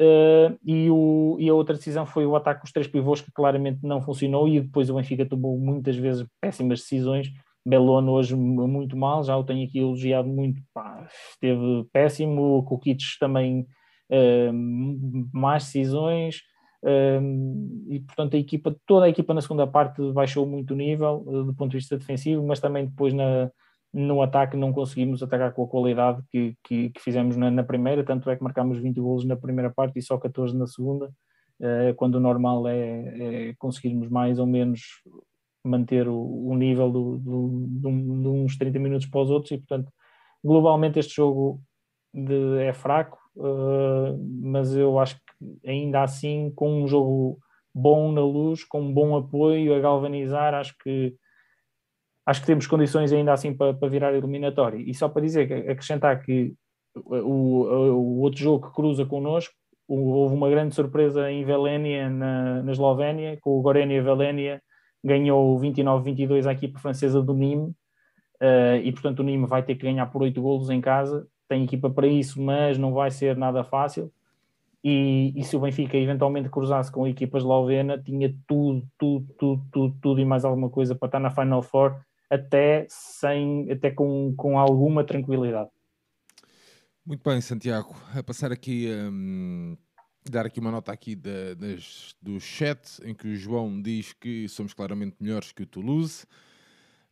Uh, 0.00 0.56
e, 0.64 0.88
o, 0.90 1.36
e 1.40 1.48
a 1.48 1.54
outra 1.54 1.74
decisão 1.74 2.06
foi 2.06 2.24
o 2.24 2.36
ataque 2.36 2.60
com 2.60 2.66
os 2.66 2.72
três 2.72 2.86
pivôs, 2.86 3.20
que 3.20 3.32
claramente 3.32 3.80
não 3.82 4.00
funcionou, 4.00 4.46
e 4.46 4.60
depois 4.60 4.88
o 4.88 4.94
Benfica 4.94 5.26
tomou 5.26 5.58
muitas 5.58 5.96
vezes 5.96 6.24
péssimas 6.40 6.80
decisões. 6.80 7.28
Belono 7.66 8.12
hoje 8.12 8.34
muito 8.34 8.96
mal, 8.96 9.22
já 9.24 9.36
o 9.36 9.44
tenho 9.44 9.66
aqui 9.66 9.80
elogiado 9.80 10.28
muito, 10.28 10.62
pá, 10.72 11.06
esteve 11.32 11.84
péssimo, 11.92 12.62
Kukic 12.64 13.18
também 13.18 13.66
uh, 14.10 15.28
más 15.32 15.64
decisões, 15.64 16.42
uh, 16.84 17.90
e 17.90 18.00
portanto 18.00 18.36
a 18.36 18.38
equipa, 18.38 18.74
toda 18.86 19.06
a 19.06 19.08
equipa 19.08 19.34
na 19.34 19.42
segunda 19.42 19.66
parte 19.66 20.00
baixou 20.12 20.46
muito 20.46 20.72
o 20.72 20.76
nível 20.76 21.24
do 21.44 21.54
ponto 21.54 21.72
de 21.72 21.78
vista 21.78 21.98
defensivo, 21.98 22.46
mas 22.46 22.60
também 22.60 22.86
depois 22.86 23.12
na, 23.12 23.50
no 23.92 24.22
ataque 24.22 24.56
não 24.56 24.72
conseguimos 24.72 25.22
atacar 25.22 25.52
com 25.52 25.64
a 25.64 25.68
qualidade 25.68 26.22
que, 26.30 26.54
que, 26.62 26.90
que 26.90 27.00
fizemos 27.00 27.36
na, 27.36 27.50
na, 27.50 27.62
primeira, 27.62 28.04
tanto 28.04 28.28
é 28.30 28.36
que 28.36 28.42
marcámos 28.42 28.78
20 28.78 29.00
golos 29.00 29.24
na 29.24 29.36
primeira 29.36 29.70
parte 29.70 29.98
e 29.98 30.02
só 30.02 30.18
14 30.18 30.56
na 30.56 30.66
segunda, 30.66 31.10
quando 31.96 32.16
o 32.16 32.20
normal 32.20 32.68
é, 32.68 33.48
é 33.50 33.54
conseguirmos 33.58 34.08
mais 34.08 34.38
ou 34.38 34.46
menos 34.46 34.80
manter 35.64 36.08
o, 36.08 36.48
o 36.48 36.54
nível 36.56 36.90
do, 36.90 37.18
do, 37.18 37.66
de, 37.66 38.28
uns 38.28 38.56
30 38.56 38.78
minutos 38.78 39.06
para 39.06 39.20
os 39.20 39.30
outros 39.30 39.50
e 39.52 39.58
portanto 39.58 39.92
globalmente 40.42 40.98
este 40.98 41.16
jogo 41.16 41.60
de, 42.14 42.60
é 42.60 42.72
fraco 42.72 43.18
uh, 43.36 44.16
mas 44.40 44.74
eu 44.74 44.98
acho 44.98 45.16
que 45.16 45.68
ainda 45.68 46.02
assim 46.02 46.50
com 46.54 46.82
um 46.82 46.88
jogo 46.88 47.38
bom 47.74 48.10
na 48.10 48.22
luz, 48.22 48.64
com 48.64 48.80
um 48.80 48.92
bom 48.92 49.16
apoio 49.16 49.74
a 49.74 49.80
galvanizar, 49.80 50.54
acho 50.54 50.76
que 50.78 51.14
acho 52.28 52.42
que 52.42 52.46
temos 52.46 52.66
condições 52.66 53.10
ainda 53.10 53.32
assim 53.32 53.54
para, 53.54 53.72
para 53.72 53.88
virar 53.88 54.12
eliminatório 54.12 54.78
e 54.78 54.92
só 54.92 55.08
para 55.08 55.22
dizer, 55.22 55.50
acrescentar 55.70 56.22
que 56.22 56.52
o, 56.94 57.64
o, 57.64 58.20
outro 58.20 58.38
jogo 58.38 58.68
que 58.68 58.74
cruza 58.74 59.06
connosco 59.06 59.54
houve 59.88 60.34
uma 60.34 60.50
grande 60.50 60.74
surpresa 60.74 61.32
em 61.32 61.42
Velénia, 61.42 62.10
na, 62.10 62.62
na 62.62 62.72
Eslovénia, 62.72 63.38
com 63.40 63.58
o 63.58 63.62
Gorénia 63.62 64.02
Velénia 64.02 64.62
ganhou 65.02 65.58
29-22 65.58 66.46
à 66.46 66.52
equipa 66.52 66.78
francesa 66.78 67.22
do 67.22 67.32
Nîmes 67.32 67.70
uh, 68.42 68.76
e 68.84 68.92
portanto 68.92 69.20
o 69.20 69.22
Nîmes 69.22 69.48
vai 69.48 69.62
ter 69.62 69.76
que 69.76 69.86
ganhar 69.86 70.04
por 70.08 70.20
8 70.20 70.42
golos 70.42 70.68
em 70.68 70.82
casa, 70.82 71.26
tem 71.48 71.64
equipa 71.64 71.88
para 71.88 72.06
isso, 72.06 72.42
mas 72.42 72.76
não 72.76 72.92
vai 72.92 73.10
ser 73.10 73.38
nada 73.38 73.64
fácil. 73.64 74.12
E, 74.84 75.32
e 75.34 75.42
se 75.44 75.56
o 75.56 75.60
Benfica 75.60 75.96
eventualmente 75.96 76.50
cruzasse 76.50 76.92
com 76.92 77.04
a 77.04 77.08
equipa 77.08 77.38
eslovena, 77.38 77.96
tinha 77.98 78.34
tudo, 78.46 78.86
tudo, 78.98 79.26
tudo, 79.38 79.64
tudo, 79.72 79.96
tudo 80.00 80.20
e 80.20 80.26
mais 80.26 80.44
alguma 80.44 80.68
coisa 80.68 80.94
para 80.94 81.06
estar 81.06 81.18
na 81.18 81.30
Final 81.30 81.62
Four, 81.62 81.96
até, 82.30 82.86
sem, 82.88 83.70
até 83.70 83.90
com, 83.90 84.34
com 84.36 84.58
alguma 84.58 85.04
tranquilidade. 85.04 85.70
Muito 87.04 87.22
bem, 87.22 87.40
Santiago. 87.40 87.96
A 88.14 88.22
passar 88.22 88.52
aqui 88.52 88.88
um, 89.10 89.76
dar 90.30 90.46
aqui 90.46 90.60
uma 90.60 90.70
nota 90.70 90.92
aqui 90.92 91.16
da, 91.16 91.54
das, 91.54 92.14
do 92.20 92.38
chat, 92.38 93.00
em 93.02 93.14
que 93.14 93.28
o 93.28 93.36
João 93.36 93.80
diz 93.80 94.12
que 94.12 94.48
somos 94.48 94.74
claramente 94.74 95.16
melhores 95.18 95.52
que 95.52 95.62
o 95.62 95.66
Toulouse. 95.66 96.26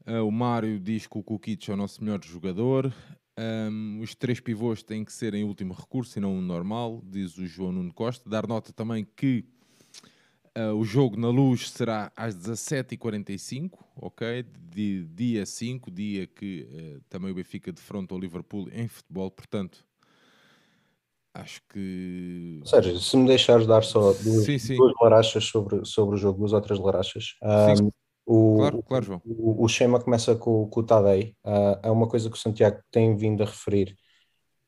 Uh, 0.06 0.22
o 0.26 0.30
Mário 0.30 0.78
diz 0.78 1.06
que 1.06 1.18
o 1.18 1.22
Kukic 1.22 1.70
é 1.70 1.74
o 1.74 1.76
nosso 1.76 2.04
melhor 2.04 2.22
jogador. 2.22 2.92
Um, 3.38 4.00
os 4.00 4.14
três 4.14 4.40
pivôs 4.40 4.82
têm 4.82 5.04
que 5.04 5.12
ser 5.12 5.34
em 5.34 5.44
último 5.44 5.74
recurso 5.74 6.18
e 6.18 6.20
não 6.20 6.38
o 6.38 6.40
normal, 6.40 7.02
diz 7.04 7.36
o 7.36 7.46
João 7.46 7.72
Nuno 7.72 7.92
Costa. 7.92 8.28
Dar 8.28 8.46
nota 8.46 8.72
também 8.72 9.06
que 9.16 9.44
uh, 10.56 10.74
o 10.74 10.84
jogo 10.84 11.16
na 11.16 11.28
luz 11.28 11.70
será 11.70 12.10
às 12.16 12.34
17h45, 12.34 13.78
ok? 13.96 14.44
De, 14.58 15.04
dia 15.04 15.44
5, 15.44 15.90
dia 15.90 16.26
que 16.26 16.68
uh, 16.70 17.00
também 17.08 17.30
o 17.30 17.34
Benfica 17.34 17.70
defronta 17.70 18.14
o 18.14 18.18
Liverpool 18.18 18.68
em 18.72 18.88
futebol, 18.88 19.30
portanto 19.30 19.84
acho 21.34 21.60
que. 21.68 22.60
Sérgio, 22.64 22.98
se 22.98 23.16
me 23.16 23.26
deixares 23.26 23.66
dar 23.66 23.82
só 23.84 24.12
duas, 24.12 24.44
sim, 24.44 24.58
sim. 24.58 24.76
duas 24.76 24.92
larachas 25.00 25.44
sobre, 25.44 25.84
sobre 25.84 26.14
o 26.16 26.18
jogo, 26.18 26.38
duas 26.38 26.52
outras 26.52 26.78
larachas. 26.78 27.36
Um, 27.42 27.90
o, 28.24 28.56
claro, 28.56 28.82
claro, 28.82 29.04
João. 29.04 29.22
O, 29.24 29.64
o 29.64 29.68
schema 29.68 30.00
começa 30.00 30.34
com, 30.34 30.66
com 30.68 30.80
o 30.80 30.82
Tadei. 30.82 31.36
Uh, 31.44 31.78
é 31.82 31.90
uma 31.90 32.08
coisa 32.08 32.28
que 32.30 32.36
o 32.36 32.40
Santiago 32.40 32.80
tem 32.90 33.16
vindo 33.16 33.42
a 33.42 33.46
referir. 33.46 33.96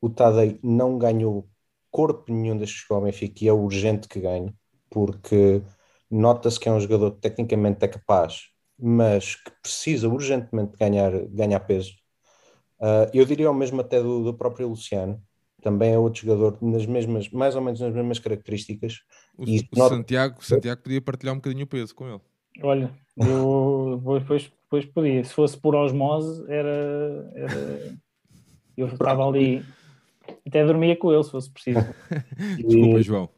O 0.01 0.09
Tadei 0.09 0.61
não 0.63 0.99
ganhou 0.99 1.49
corpo 1.91 2.33
nenhum 2.33 2.57
desde 2.57 2.75
que 2.75 2.81
chegou 2.83 2.99
ao 2.99 3.03
Benfica 3.03 3.45
e 3.45 3.49
é 3.49 3.53
urgente 3.53 4.07
que 4.07 4.21
ganhe, 4.21 4.55
porque 4.91 5.63
nota-se 6.11 6.59
que 6.59 6.69
é 6.69 6.73
um 6.73 6.81
jogador 6.81 7.13
que 7.13 7.21
tecnicamente 7.21 7.85
é 7.85 7.89
capaz, 7.89 8.49
mas 8.79 9.35
que 9.35 9.51
precisa 9.63 10.09
urgentemente 10.09 10.77
ganhar, 10.77 11.13
ganhar 11.29 11.61
peso. 11.61 11.93
Uh, 12.81 13.11
eu 13.13 13.25
diria 13.25 13.51
o 13.51 13.55
mesmo 13.55 13.81
até 13.81 14.01
do, 14.01 14.23
do 14.23 14.35
próprio 14.35 14.69
Luciano 14.69 15.21
também 15.63 15.93
é 15.93 15.99
outro 15.99 16.23
jogador 16.23 16.59
nas 16.63 16.87
mesmas, 16.87 17.29
mais 17.31 17.57
ou 17.57 17.63
menos 17.63 17.81
nas 17.81 17.93
mesmas 17.93 18.19
características. 18.19 19.01
O, 19.37 19.45
e 19.45 19.59
o 19.59 19.79
nota... 19.79 19.97
Santiago, 19.97 20.45
Santiago 20.45 20.83
podia 20.83 21.01
partilhar 21.01 21.35
um 21.35 21.39
bocadinho 21.39 21.65
o 21.65 21.69
peso 21.69 21.95
com 21.95 22.09
ele. 22.09 22.21
Olha, 22.63 22.91
eu 23.17 24.01
depois, 24.19 24.51
depois 24.63 24.85
podia. 24.87 25.25
Se 25.25 25.33
fosse 25.33 25.57
por 25.57 25.75
osmose, 25.75 26.45
era. 26.49 27.33
era... 27.35 27.99
Eu 28.77 28.87
estava 28.93 29.27
ali. 29.27 29.65
Até 30.47 30.65
dormia 30.65 30.97
com 30.97 31.13
ele, 31.13 31.25
se 31.25 31.31
fosse 31.31 31.51
preciso. 31.51 31.81
Desculpa, 32.57 33.03
João. 33.03 33.29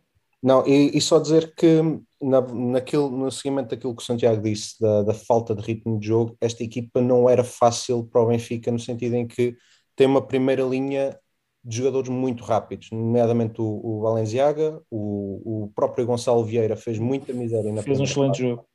Não, 0.42 0.66
e, 0.66 0.96
e, 0.96 1.00
só 1.00 1.18
dizer 1.18 1.54
que 1.54 1.82
na, 2.20 2.40
naquele, 2.40 3.08
no 3.08 3.30
seguimento 3.30 3.70
daquilo 3.70 3.96
que 3.96 4.02
o 4.02 4.06
Santiago 4.06 4.42
disse, 4.42 4.80
da, 4.80 5.02
da 5.02 5.14
falta 5.14 5.54
de 5.54 5.62
ritmo 5.62 5.98
de 5.98 6.06
jogo, 6.06 6.36
esta 6.40 6.62
equipa 6.62 7.00
não 7.00 7.28
era 7.28 7.42
fácil 7.42 8.04
para 8.04 8.20
o 8.20 8.26
Benfica, 8.26 8.70
no 8.70 8.78
sentido 8.78 9.14
em 9.14 9.26
que 9.26 9.56
tem 9.96 10.06
uma 10.06 10.26
primeira 10.26 10.62
linha 10.62 11.18
de 11.62 11.76
jogadores 11.76 12.08
muito 12.08 12.42
rápidos, 12.42 12.90
nomeadamente 12.90 13.60
o, 13.60 13.80
o 13.84 14.00
Valenciaga, 14.00 14.80
o, 14.90 15.64
o 15.64 15.72
próprio 15.74 16.06
Gonçalo 16.06 16.44
Vieira 16.44 16.74
fez 16.74 16.98
muita 16.98 17.32
miséria. 17.32 17.72
Na 17.72 17.82
fez 17.82 18.00
um 18.00 18.04
excelente 18.04 18.28
parte. 18.28 18.42
jogo. 18.42 18.66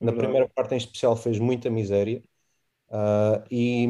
Na 0.00 0.12
primeira 0.12 0.48
parte 0.48 0.74
em 0.74 0.78
especial 0.78 1.14
fez 1.14 1.38
muita 1.38 1.70
miséria 1.70 2.22
uh, 2.88 3.44
e, 3.48 3.86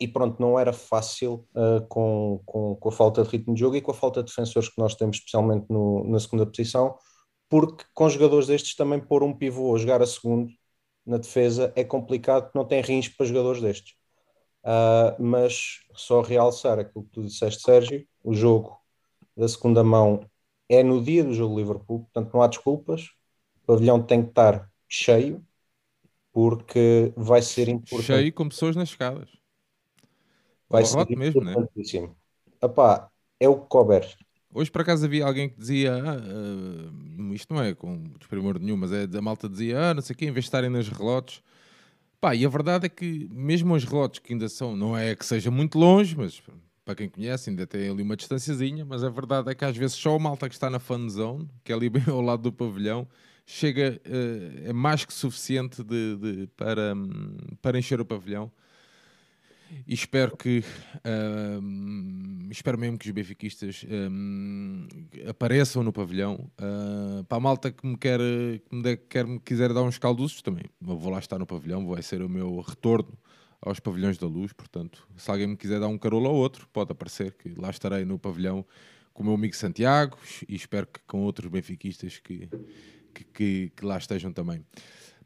e 0.00 0.08
pronto, 0.08 0.40
não 0.40 0.58
era 0.58 0.72
fácil 0.72 1.46
uh, 1.54 1.86
com, 1.88 2.40
com, 2.46 2.76
com, 2.76 2.88
a 2.88 2.92
falta 2.92 3.22
de 3.22 3.28
ritmo 3.28 3.52
de 3.52 3.60
jogo 3.60 3.76
e 3.76 3.82
com 3.82 3.90
a 3.90 3.94
falta 3.94 4.22
de 4.22 4.30
defensores 4.30 4.70
que 4.70 4.78
nós 4.78 4.94
temos, 4.94 5.18
especialmente 5.18 5.66
no, 5.68 6.02
na 6.08 6.18
segunda 6.18 6.46
posição, 6.46 6.96
porque 7.48 7.84
com 7.94 8.08
jogadores 8.08 8.46
destes 8.46 8.74
também 8.74 9.00
pôr 9.00 9.22
um 9.22 9.32
pivô 9.32 9.74
a 9.74 9.78
jogar 9.78 10.02
a 10.02 10.06
segundo 10.06 10.50
na 11.04 11.16
defesa 11.16 11.72
é 11.74 11.82
complicado, 11.82 12.50
não 12.54 12.66
tem 12.66 12.82
rins 12.82 13.08
para 13.08 13.24
jogadores 13.24 13.62
destes. 13.62 13.96
Uh, 14.62 15.22
mas 15.22 15.80
só 15.94 16.20
realçar 16.20 16.78
aquilo 16.78 17.04
que 17.04 17.10
tu 17.12 17.22
disseste, 17.22 17.62
Sérgio, 17.62 18.06
o 18.22 18.34
jogo 18.34 18.78
da 19.34 19.48
segunda 19.48 19.82
mão 19.82 20.28
é 20.68 20.82
no 20.82 21.02
dia 21.02 21.24
do 21.24 21.32
jogo 21.32 21.58
Liverpool, 21.58 22.00
portanto 22.00 22.34
não 22.34 22.42
há 22.42 22.46
desculpas, 22.46 23.04
o 23.62 23.66
pavilhão 23.66 24.02
tem 24.02 24.22
que 24.22 24.28
estar 24.28 24.70
cheio, 24.86 25.42
porque 26.30 27.12
vai 27.16 27.40
ser 27.40 27.68
importante. 27.68 28.06
Cheio 28.06 28.32
com 28.34 28.48
pessoas 28.48 28.76
nas 28.76 28.90
escadas. 28.90 29.30
Vai 30.68 30.84
ser 30.84 31.06
mesmo, 31.16 31.40
né? 31.42 31.54
Epá, 32.60 33.10
é 33.40 33.48
o 33.48 33.60
que 33.60 33.68
couber. 33.68 34.14
Hoje, 34.58 34.72
por 34.72 34.80
acaso, 34.80 35.04
havia 35.04 35.24
alguém 35.24 35.48
que 35.48 35.56
dizia: 35.56 35.94
ah, 35.94 36.16
uh, 36.16 37.32
isto 37.32 37.54
não 37.54 37.62
é 37.62 37.72
com 37.76 38.02
desprimor 38.18 38.58
nenhum, 38.58 38.76
mas 38.76 38.90
é 38.90 39.06
da 39.06 39.22
malta 39.22 39.48
dizia: 39.48 39.90
ah, 39.90 39.94
não 39.94 40.02
sei 40.02 40.14
o 40.14 40.16
quê, 40.16 40.24
em 40.24 40.32
vez 40.32 40.46
de 40.46 40.48
estarem 40.48 40.68
nas 40.68 40.88
relotes. 40.88 41.40
Pá, 42.20 42.34
e 42.34 42.44
a 42.44 42.48
verdade 42.48 42.86
é 42.86 42.88
que, 42.88 43.28
mesmo 43.30 43.72
os 43.72 43.84
relotes 43.84 44.18
que 44.18 44.32
ainda 44.32 44.48
são, 44.48 44.74
não 44.74 44.98
é 44.98 45.14
que 45.14 45.24
seja 45.24 45.48
muito 45.48 45.78
longe, 45.78 46.16
mas 46.16 46.42
para 46.84 46.96
quem 46.96 47.08
conhece, 47.08 47.50
ainda 47.50 47.68
tem 47.68 47.88
ali 47.88 48.02
uma 48.02 48.16
distânciazinha. 48.16 48.84
Mas 48.84 49.04
a 49.04 49.08
verdade 49.08 49.48
é 49.48 49.54
que 49.54 49.64
às 49.64 49.76
vezes 49.76 49.94
só 49.94 50.16
o 50.16 50.18
malta 50.18 50.48
que 50.48 50.56
está 50.56 50.68
na 50.68 50.80
fan 50.80 51.08
zone, 51.08 51.48
que 51.62 51.70
é 51.70 51.76
ali 51.76 51.86
bem 51.88 52.02
ao 52.08 52.20
lado 52.20 52.42
do 52.42 52.52
pavilhão, 52.52 53.06
chega, 53.46 54.00
uh, 54.04 54.68
é 54.68 54.72
mais 54.72 55.04
que 55.04 55.14
suficiente 55.14 55.84
de, 55.84 56.16
de, 56.16 56.46
para, 56.56 56.96
um, 56.96 57.36
para 57.62 57.78
encher 57.78 58.00
o 58.00 58.04
pavilhão 58.04 58.50
e 59.86 59.94
espero 59.94 60.36
que 60.36 60.60
uh, 60.60 62.50
espero 62.50 62.78
mesmo 62.78 62.98
que 62.98 63.06
os 63.06 63.12
benfiquistas 63.12 63.84
uh, 63.84 65.28
apareçam 65.28 65.82
no 65.82 65.92
pavilhão. 65.92 66.50
Uh, 66.58 67.24
para 67.24 67.38
a 67.38 67.40
malta 67.40 67.70
que 67.70 67.86
me 67.86 67.96
quer 67.96 68.18
que 68.18 68.74
me, 68.74 68.82
de, 68.82 68.96
quer, 68.96 69.26
me 69.26 69.38
quiser 69.40 69.72
dar 69.72 69.82
uns 69.82 69.98
calduços 69.98 70.42
também 70.42 70.64
vou 70.80 71.10
lá 71.10 71.18
estar 71.18 71.38
no 71.38 71.46
pavilhão 71.46 71.86
vai 71.86 72.02
ser 72.02 72.22
o 72.22 72.28
meu 72.28 72.60
retorno 72.60 73.12
aos 73.60 73.80
pavilhões 73.80 74.16
da 74.18 74.26
luz. 74.26 74.52
Portanto 74.52 75.06
se 75.16 75.30
alguém 75.30 75.46
me 75.46 75.56
quiser 75.56 75.80
dar 75.80 75.88
um 75.88 75.98
carolo 75.98 76.28
ao 76.28 76.34
outro 76.34 76.68
pode 76.72 76.92
aparecer 76.92 77.32
que 77.32 77.54
lá 77.56 77.70
estarei 77.70 78.04
no 78.04 78.18
pavilhão 78.18 78.64
com 79.12 79.22
o 79.22 79.26
meu 79.26 79.34
amigo 79.34 79.54
Santiago 79.54 80.16
e 80.48 80.54
espero 80.54 80.86
que 80.86 81.00
com 81.06 81.22
outros 81.22 81.50
benfiquistas 81.50 82.18
que, 82.18 82.48
que, 83.14 83.24
que, 83.24 83.72
que 83.76 83.84
lá 83.84 83.98
estejam 83.98 84.32
também 84.32 84.64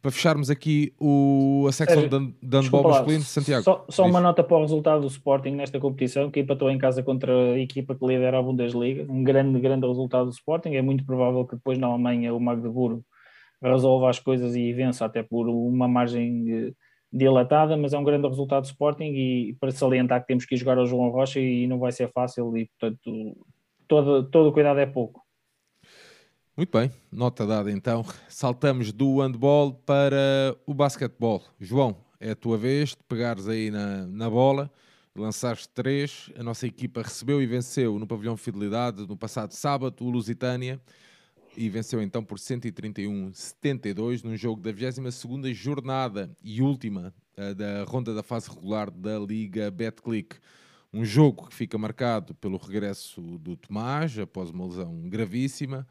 para 0.03 0.11
fecharmos 0.11 0.51
aqui 0.51 0.93
o, 1.01 1.65
a 1.69 1.73
secção 1.73 2.09
de, 2.09 2.35
de 2.43 2.57
handball 2.57 2.83
masculino, 2.83 3.23
Santiago. 3.23 3.63
Só, 3.63 3.87
só 3.89 4.05
uma 4.05 4.21
nota 4.21 4.43
para 4.43 4.57
o 4.57 4.61
resultado 4.61 5.03
do 5.03 5.07
Sporting 5.07 5.53
nesta 5.53 5.79
competição, 5.79 6.29
que 6.29 6.41
empatou 6.41 6.69
em 6.69 6.77
casa 6.77 7.05
contra 7.05 7.33
a 7.33 7.59
equipa 7.59 7.95
que 7.95 8.05
lidera 8.05 8.37
a 8.37 8.43
Bundesliga. 8.43 9.07
Um 9.09 9.23
grande, 9.23 9.61
grande 9.61 9.87
resultado 9.87 10.27
do 10.27 10.33
Sporting. 10.33 10.71
É 10.75 10.83
muito 10.83 11.07
provável 11.07 11.47
que 11.47 11.55
depois 11.55 11.79
na 11.79 11.87
Alemanha 11.87 12.35
o 12.35 12.41
Magdeburgo 12.41 13.05
resolva 13.63 14.11
as 14.11 14.19
coisas 14.19 14.57
e 14.57 14.73
vença 14.73 15.05
até 15.05 15.23
por 15.23 15.49
uma 15.49 15.87
margem 15.87 16.75
dilatada, 17.13 17.77
mas 17.77 17.93
é 17.93 17.99
um 17.99 18.03
grande 18.03 18.27
resultado 18.27 18.63
do 18.63 18.67
Sporting 18.67 19.05
e 19.05 19.57
para 19.61 19.71
salientar 19.71 20.21
que 20.21 20.27
temos 20.27 20.45
que 20.45 20.57
ir 20.57 20.59
jogar 20.59 20.79
ao 20.79 20.87
João 20.87 21.11
Rocha 21.11 21.39
e 21.39 21.69
não 21.69 21.79
vai 21.79 21.93
ser 21.93 22.11
fácil 22.11 22.57
e 22.57 22.69
portanto 22.81 23.37
todo, 23.87 24.25
todo 24.31 24.49
o 24.49 24.53
cuidado 24.53 24.81
é 24.81 24.87
pouco. 24.87 25.23
Muito 26.55 26.71
bem, 26.71 26.93
nota 27.11 27.47
dada 27.47 27.73
então. 27.73 28.05
Saltamos 28.29 28.93
do 28.93 29.21
handball 29.21 29.73
para 29.73 30.55
o 30.67 30.75
basquetebol. 30.75 31.43
João, 31.59 31.97
é 32.21 32.33
a 32.33 32.37
tua 32.37 32.59
vez 32.59 32.91
de 32.91 32.99
pegares 33.09 33.49
aí 33.49 33.71
na, 33.71 34.07
na 34.07 34.29
bola, 34.29 34.71
lançaste 35.17 35.67
três. 35.71 36.31
A 36.37 36.43
nossa 36.43 36.67
equipa 36.67 37.01
recebeu 37.01 37.41
e 37.41 37.47
venceu 37.47 37.99
no 37.99 38.07
pavilhão 38.07 38.37
Fidelidade 38.37 39.07
no 39.09 39.17
passado 39.17 39.53
sábado 39.53 40.05
o 40.05 40.11
Lusitânia 40.11 40.79
e 41.57 41.71
venceu 41.71 42.03
então 42.03 42.23
por 42.23 42.37
131-72 42.37 44.23
num 44.23 44.37
jogo 44.37 44.61
da 44.61 44.75
22ª 44.75 45.55
jornada 45.55 46.31
e 46.45 46.61
última 46.61 47.15
uh, 47.39 47.55
da 47.55 47.85
ronda 47.85 48.15
da 48.15 48.23
fase 48.23 48.51
regular 48.51 48.91
da 48.91 49.19
Liga 49.19 49.71
Betclic. 49.71 50.37
Um 50.93 51.05
jogo 51.05 51.49
que 51.49 51.55
fica 51.55 51.79
marcado 51.79 52.35
pelo 52.35 52.59
regresso 52.59 53.23
do 53.39 53.57
Tomás 53.57 54.19
após 54.19 54.51
uma 54.51 54.67
lesão 54.67 55.09
gravíssima. 55.09 55.87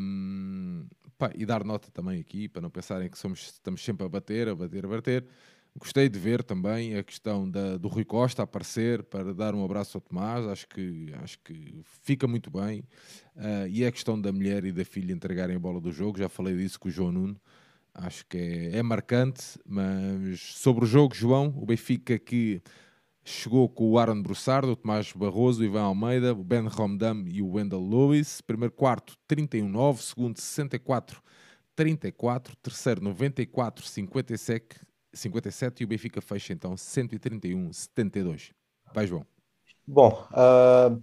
Um, 0.00 0.86
pá, 1.18 1.30
e 1.34 1.44
dar 1.44 1.64
nota 1.64 1.90
também 1.90 2.18
aqui, 2.18 2.48
para 2.48 2.62
não 2.62 2.70
pensarem 2.70 3.10
que 3.10 3.18
somos, 3.18 3.40
estamos 3.40 3.84
sempre 3.84 4.06
a 4.06 4.08
bater, 4.08 4.48
a 4.48 4.54
bater, 4.54 4.86
a 4.86 4.88
bater. 4.88 5.26
Gostei 5.78 6.08
de 6.08 6.18
ver 6.18 6.42
também 6.42 6.96
a 6.96 7.02
questão 7.02 7.48
da, 7.48 7.76
do 7.76 7.88
Rui 7.88 8.04
Costa 8.04 8.42
aparecer 8.42 9.02
para 9.04 9.34
dar 9.34 9.54
um 9.54 9.64
abraço 9.64 9.98
ao 9.98 10.00
Tomás, 10.00 10.46
acho 10.46 10.66
que, 10.66 11.12
acho 11.22 11.38
que 11.40 11.82
fica 12.02 12.26
muito 12.26 12.50
bem. 12.50 12.80
Uh, 13.36 13.68
e 13.68 13.84
a 13.84 13.92
questão 13.92 14.20
da 14.20 14.32
mulher 14.32 14.64
e 14.64 14.72
da 14.72 14.84
filha 14.84 15.12
entregarem 15.12 15.56
a 15.56 15.60
bola 15.60 15.80
do 15.80 15.92
jogo, 15.92 16.18
já 16.18 16.28
falei 16.28 16.56
disso 16.56 16.80
com 16.80 16.88
o 16.88 16.90
João 16.90 17.12
Nuno, 17.12 17.40
acho 17.94 18.26
que 18.26 18.38
é, 18.38 18.78
é 18.78 18.82
marcante. 18.82 19.60
Mas 19.64 20.40
sobre 20.40 20.84
o 20.84 20.88
jogo, 20.88 21.14
João, 21.14 21.54
o 21.56 21.66
Benfica 21.66 22.18
que 22.18 22.62
chegou 23.24 23.68
com 23.68 23.90
o 23.90 23.98
Aaron 23.98 24.22
Broussard, 24.22 24.68
o 24.68 24.76
Tomás 24.76 25.12
Barroso, 25.12 25.62
o 25.62 25.64
Ivan 25.64 25.82
Almeida, 25.82 26.32
o 26.32 26.42
Ben 26.42 26.66
Romdam 26.66 27.24
e 27.26 27.42
o 27.42 27.52
Wendell 27.52 27.86
Lewis. 27.86 28.40
Primeiro 28.40 28.72
quarto, 28.72 29.16
31-9. 29.28 29.98
Segundo, 29.98 30.36
64-34. 30.36 32.54
Terceiro, 32.62 33.02
94-57. 33.02 34.80
57 35.12 35.80
e 35.80 35.84
o 35.84 35.88
Benfica 35.88 36.20
fecha 36.20 36.52
então 36.52 36.74
131-72. 36.74 38.52
Vai, 38.94 39.06
João. 39.06 39.26
Bom, 39.86 40.26
uh, 40.30 41.02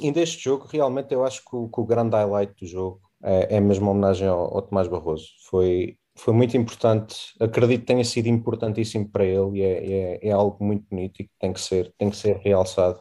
este 0.00 0.44
jogo, 0.44 0.66
realmente 0.70 1.12
eu 1.12 1.24
acho 1.24 1.44
que 1.44 1.56
o, 1.56 1.68
que 1.68 1.80
o 1.80 1.84
grande 1.84 2.14
highlight 2.14 2.54
do 2.54 2.66
jogo 2.66 3.00
é, 3.22 3.56
é 3.56 3.60
mesmo 3.60 3.86
uma 3.86 3.92
homenagem 3.92 4.28
ao, 4.28 4.54
ao 4.54 4.62
Tomás 4.62 4.88
Barroso. 4.88 5.26
Foi 5.48 5.98
foi 6.16 6.34
muito 6.34 6.56
importante, 6.56 7.16
acredito 7.40 7.80
que 7.80 7.86
tenha 7.86 8.04
sido 8.04 8.26
importantíssimo 8.28 9.08
para 9.10 9.24
ele 9.24 9.58
e 9.58 9.62
é, 9.62 9.92
é, 9.92 10.28
é, 10.28 10.32
algo 10.32 10.62
muito 10.64 10.86
bonito 10.90 11.20
e 11.20 11.24
que 11.24 11.30
tem 11.38 11.52
que 11.52 11.60
ser, 11.60 11.92
tem 11.98 12.10
que 12.10 12.16
ser 12.16 12.36
realçado 12.38 13.00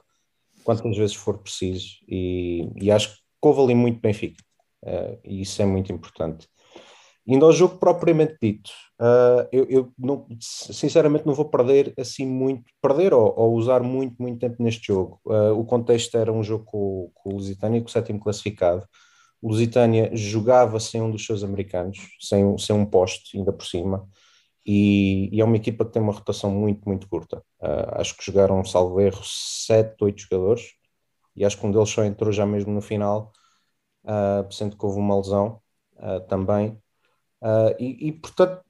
quantas 0.63 0.95
vezes 0.95 1.15
for 1.15 1.39
preciso 1.39 1.87
e, 2.07 2.69
e 2.75 2.91
acho 2.91 3.15
que 3.15 3.21
houve 3.41 3.61
ali 3.61 3.75
muito 3.75 3.99
Benfica 3.99 4.43
uh, 4.85 5.19
e 5.23 5.41
isso 5.41 5.61
é 5.61 5.65
muito 5.65 5.91
importante. 5.91 6.47
Indo 7.27 7.45
ao 7.45 7.53
jogo 7.53 7.77
propriamente 7.77 8.37
dito, 8.41 8.71
uh, 8.99 9.47
eu, 9.51 9.65
eu 9.69 9.93
não, 9.97 10.25
sinceramente 10.39 11.27
não 11.27 11.33
vou 11.33 11.45
perder 11.45 11.93
assim 11.97 12.25
muito, 12.25 12.63
perder 12.81 13.13
ou, 13.13 13.33
ou 13.37 13.53
usar 13.53 13.83
muito, 13.83 14.15
muito 14.19 14.39
tempo 14.39 14.55
neste 14.63 14.87
jogo. 14.87 15.19
Uh, 15.25 15.51
o 15.51 15.63
contexto 15.63 16.17
era 16.17 16.33
um 16.33 16.41
jogo 16.41 16.65
com, 16.65 17.11
com 17.13 17.29
o 17.29 17.33
Lusitânia, 17.33 17.81
com 17.81 17.87
o 17.87 17.91
sétimo 17.91 18.19
classificado, 18.19 18.83
Lusitânia 19.41 20.11
jogava 20.15 20.79
sem 20.79 21.01
um 21.01 21.11
dos 21.11 21.25
seus 21.25 21.43
americanos, 21.43 21.97
sem, 22.19 22.57
sem 22.57 22.75
um 22.75 22.85
poste 22.85 23.37
ainda 23.37 23.53
por 23.53 23.65
cima, 23.65 24.07
e, 24.65 25.29
e, 25.35 25.41
é 25.41 25.45
uma 25.45 25.55
equipa 25.55 25.85
que 25.85 25.91
tem 25.91 26.01
uma 26.01 26.13
rotação 26.13 26.51
muito, 26.51 26.87
muito 26.87 27.07
curta. 27.09 27.37
Uh, 27.59 27.99
acho 27.99 28.15
que 28.15 28.25
jogaram, 28.25 28.63
salvo 28.65 28.99
erro, 29.01 29.21
7, 29.23 29.95
8 30.03 30.21
jogadores, 30.21 30.73
e 31.35 31.45
acho 31.45 31.57
que 31.57 31.65
um 31.65 31.71
deles 31.71 31.89
só 31.89 32.03
entrou 32.03 32.31
já 32.31 32.45
mesmo 32.45 32.73
no 32.73 32.81
final, 32.81 33.31
uh, 34.05 34.51
sendo 34.51 34.77
que 34.77 34.85
houve 34.85 34.99
uma 34.99 35.17
lesão 35.17 35.61
uh, 35.95 36.19
também. 36.27 36.77
E, 37.79 38.09
e, 38.09 38.11
portanto, 38.11 38.61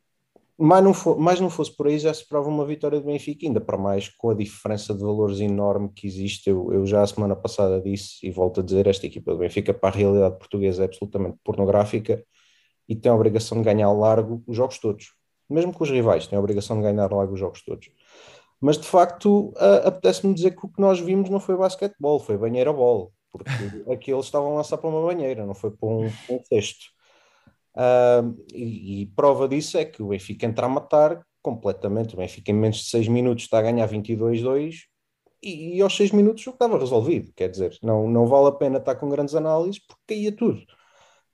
mais 0.59 0.83
não, 0.83 0.93
for, 0.93 1.17
não 1.17 1.49
fosse 1.49 1.75
por 1.75 1.87
aí, 1.87 1.97
já 1.97 2.13
se 2.13 2.27
prova 2.27 2.49
uma 2.49 2.65
vitória 2.65 2.99
do 2.99 3.05
Benfica, 3.05 3.47
ainda 3.47 3.61
para 3.61 3.77
mais 3.77 4.09
com 4.09 4.29
a 4.29 4.33
diferença 4.33 4.93
de 4.93 4.99
valores 4.99 5.39
enorme 5.39 5.89
que 5.95 6.05
existe. 6.05 6.49
Eu, 6.49 6.73
eu 6.73 6.85
já 6.85 7.01
a 7.01 7.07
semana 7.07 7.35
passada 7.35 7.81
disse 7.81 8.17
e 8.27 8.29
volto 8.29 8.59
a 8.59 8.63
dizer: 8.63 8.85
esta 8.85 9.05
equipa 9.05 9.31
do 9.31 9.37
Benfica 9.37 9.73
para 9.73 9.89
a 9.89 9.97
realidade 9.97 10.37
portuguesa 10.37 10.83
é 10.83 10.85
absolutamente 10.85 11.37
pornográfica 11.43 12.23
e 12.89 12.95
tem 12.95 13.09
a 13.11 13.15
obrigação 13.15 13.59
de 13.59 13.63
ganhar 13.63 13.91
largo 13.91 14.43
os 14.45 14.57
jogos 14.57 14.79
todos, 14.79 15.13
mesmo 15.49 15.71
com 15.71 15.83
os 15.83 15.89
rivais, 15.89 16.27
tem 16.27 16.35
a 16.35 16.39
obrigação 16.39 16.75
de 16.77 16.83
ganhar 16.83 17.09
largo 17.09 17.33
os 17.33 17.39
jogos 17.39 17.63
todos. 17.63 17.89
Mas 18.59 18.77
de 18.77 18.85
facto, 18.85 19.53
apetece-me 19.85 20.33
dizer 20.33 20.51
que 20.51 20.65
o 20.65 20.69
que 20.69 20.81
nós 20.81 20.99
vimos 20.99 21.29
não 21.29 21.39
foi 21.39 21.55
basquetebol, 21.55 22.19
foi 22.19 22.37
banheira-bol, 22.37 23.13
porque 23.31 23.49
aqui 23.93 24.11
eles 24.11 24.25
estavam 24.25 24.51
a 24.51 24.55
lançar 24.57 24.77
para 24.77 24.89
uma 24.89 25.05
banheira, 25.05 25.45
não 25.45 25.55
foi 25.55 25.71
para 25.71 25.87
um, 25.87 26.07
um 26.29 26.43
cesto. 26.43 26.98
Uh, 27.79 28.35
e, 28.53 29.03
e, 29.03 29.05
prova 29.15 29.47
disso 29.47 29.77
é 29.77 29.85
que 29.85 30.03
o 30.03 30.09
Benfica 30.09 30.45
entra 30.45 30.65
a 30.65 30.69
matar 30.69 31.25
completamente. 31.41 32.13
O 32.13 32.17
Benfica, 32.17 32.51
em 32.51 32.55
menos 32.55 32.79
de 32.79 32.89
6 32.89 33.07
minutos, 33.07 33.45
está 33.45 33.59
a 33.59 33.61
ganhar 33.61 33.87
22-2 33.87 34.81
e, 35.41 35.77
e 35.77 35.81
aos 35.81 35.95
6 35.95 36.11
minutos 36.11 36.45
o 36.45 36.49
estava 36.49 36.77
resolvido. 36.77 37.31
Quer 37.33 37.49
dizer, 37.49 37.77
não, 37.81 38.09
não 38.09 38.27
vale 38.27 38.49
a 38.49 38.51
pena 38.51 38.79
estar 38.79 38.95
com 38.95 39.09
grandes 39.09 39.33
análises 39.33 39.79
porque 39.79 40.15
caía 40.15 40.35
tudo. 40.35 40.61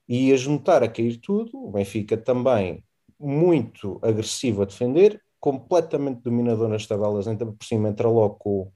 E 0.08 0.32
a 0.32 0.38
juntar 0.38 0.84
a 0.84 0.88
cair 0.88 1.18
tudo, 1.20 1.58
o 1.58 1.72
Benfica 1.72 2.16
também 2.16 2.84
muito 3.20 4.00
agressivo 4.04 4.62
a 4.62 4.66
defender, 4.66 5.20
completamente 5.40 6.22
dominador 6.22 6.70
nas 6.70 6.86
tabelas, 6.86 7.26
entra 7.28 7.48
por 7.48 7.66
cima, 7.66 7.90
entra 7.90 8.08
logo 8.08 8.36
com, 8.36 8.72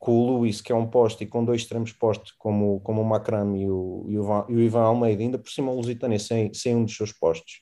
com 0.00 0.12
o 0.12 0.38
Luís, 0.38 0.62
que 0.62 0.72
é 0.72 0.74
um 0.74 0.86
poste, 0.86 1.24
e 1.24 1.26
com 1.26 1.44
dois 1.44 1.60
extremos 1.60 1.92
postos, 1.92 2.32
como, 2.32 2.80
como 2.80 3.02
o 3.02 3.04
Macram 3.04 3.54
e 3.54 3.70
o, 3.70 4.06
e, 4.08 4.18
o, 4.18 4.46
e 4.48 4.54
o 4.54 4.60
Ivan 4.60 4.80
Almeida, 4.80 5.22
ainda 5.22 5.38
por 5.38 5.50
cima 5.50 5.70
o 5.70 5.76
Lusitânia 5.76 6.18
sem, 6.18 6.52
sem 6.54 6.74
um 6.74 6.86
dos 6.86 6.96
seus 6.96 7.12
postos. 7.12 7.60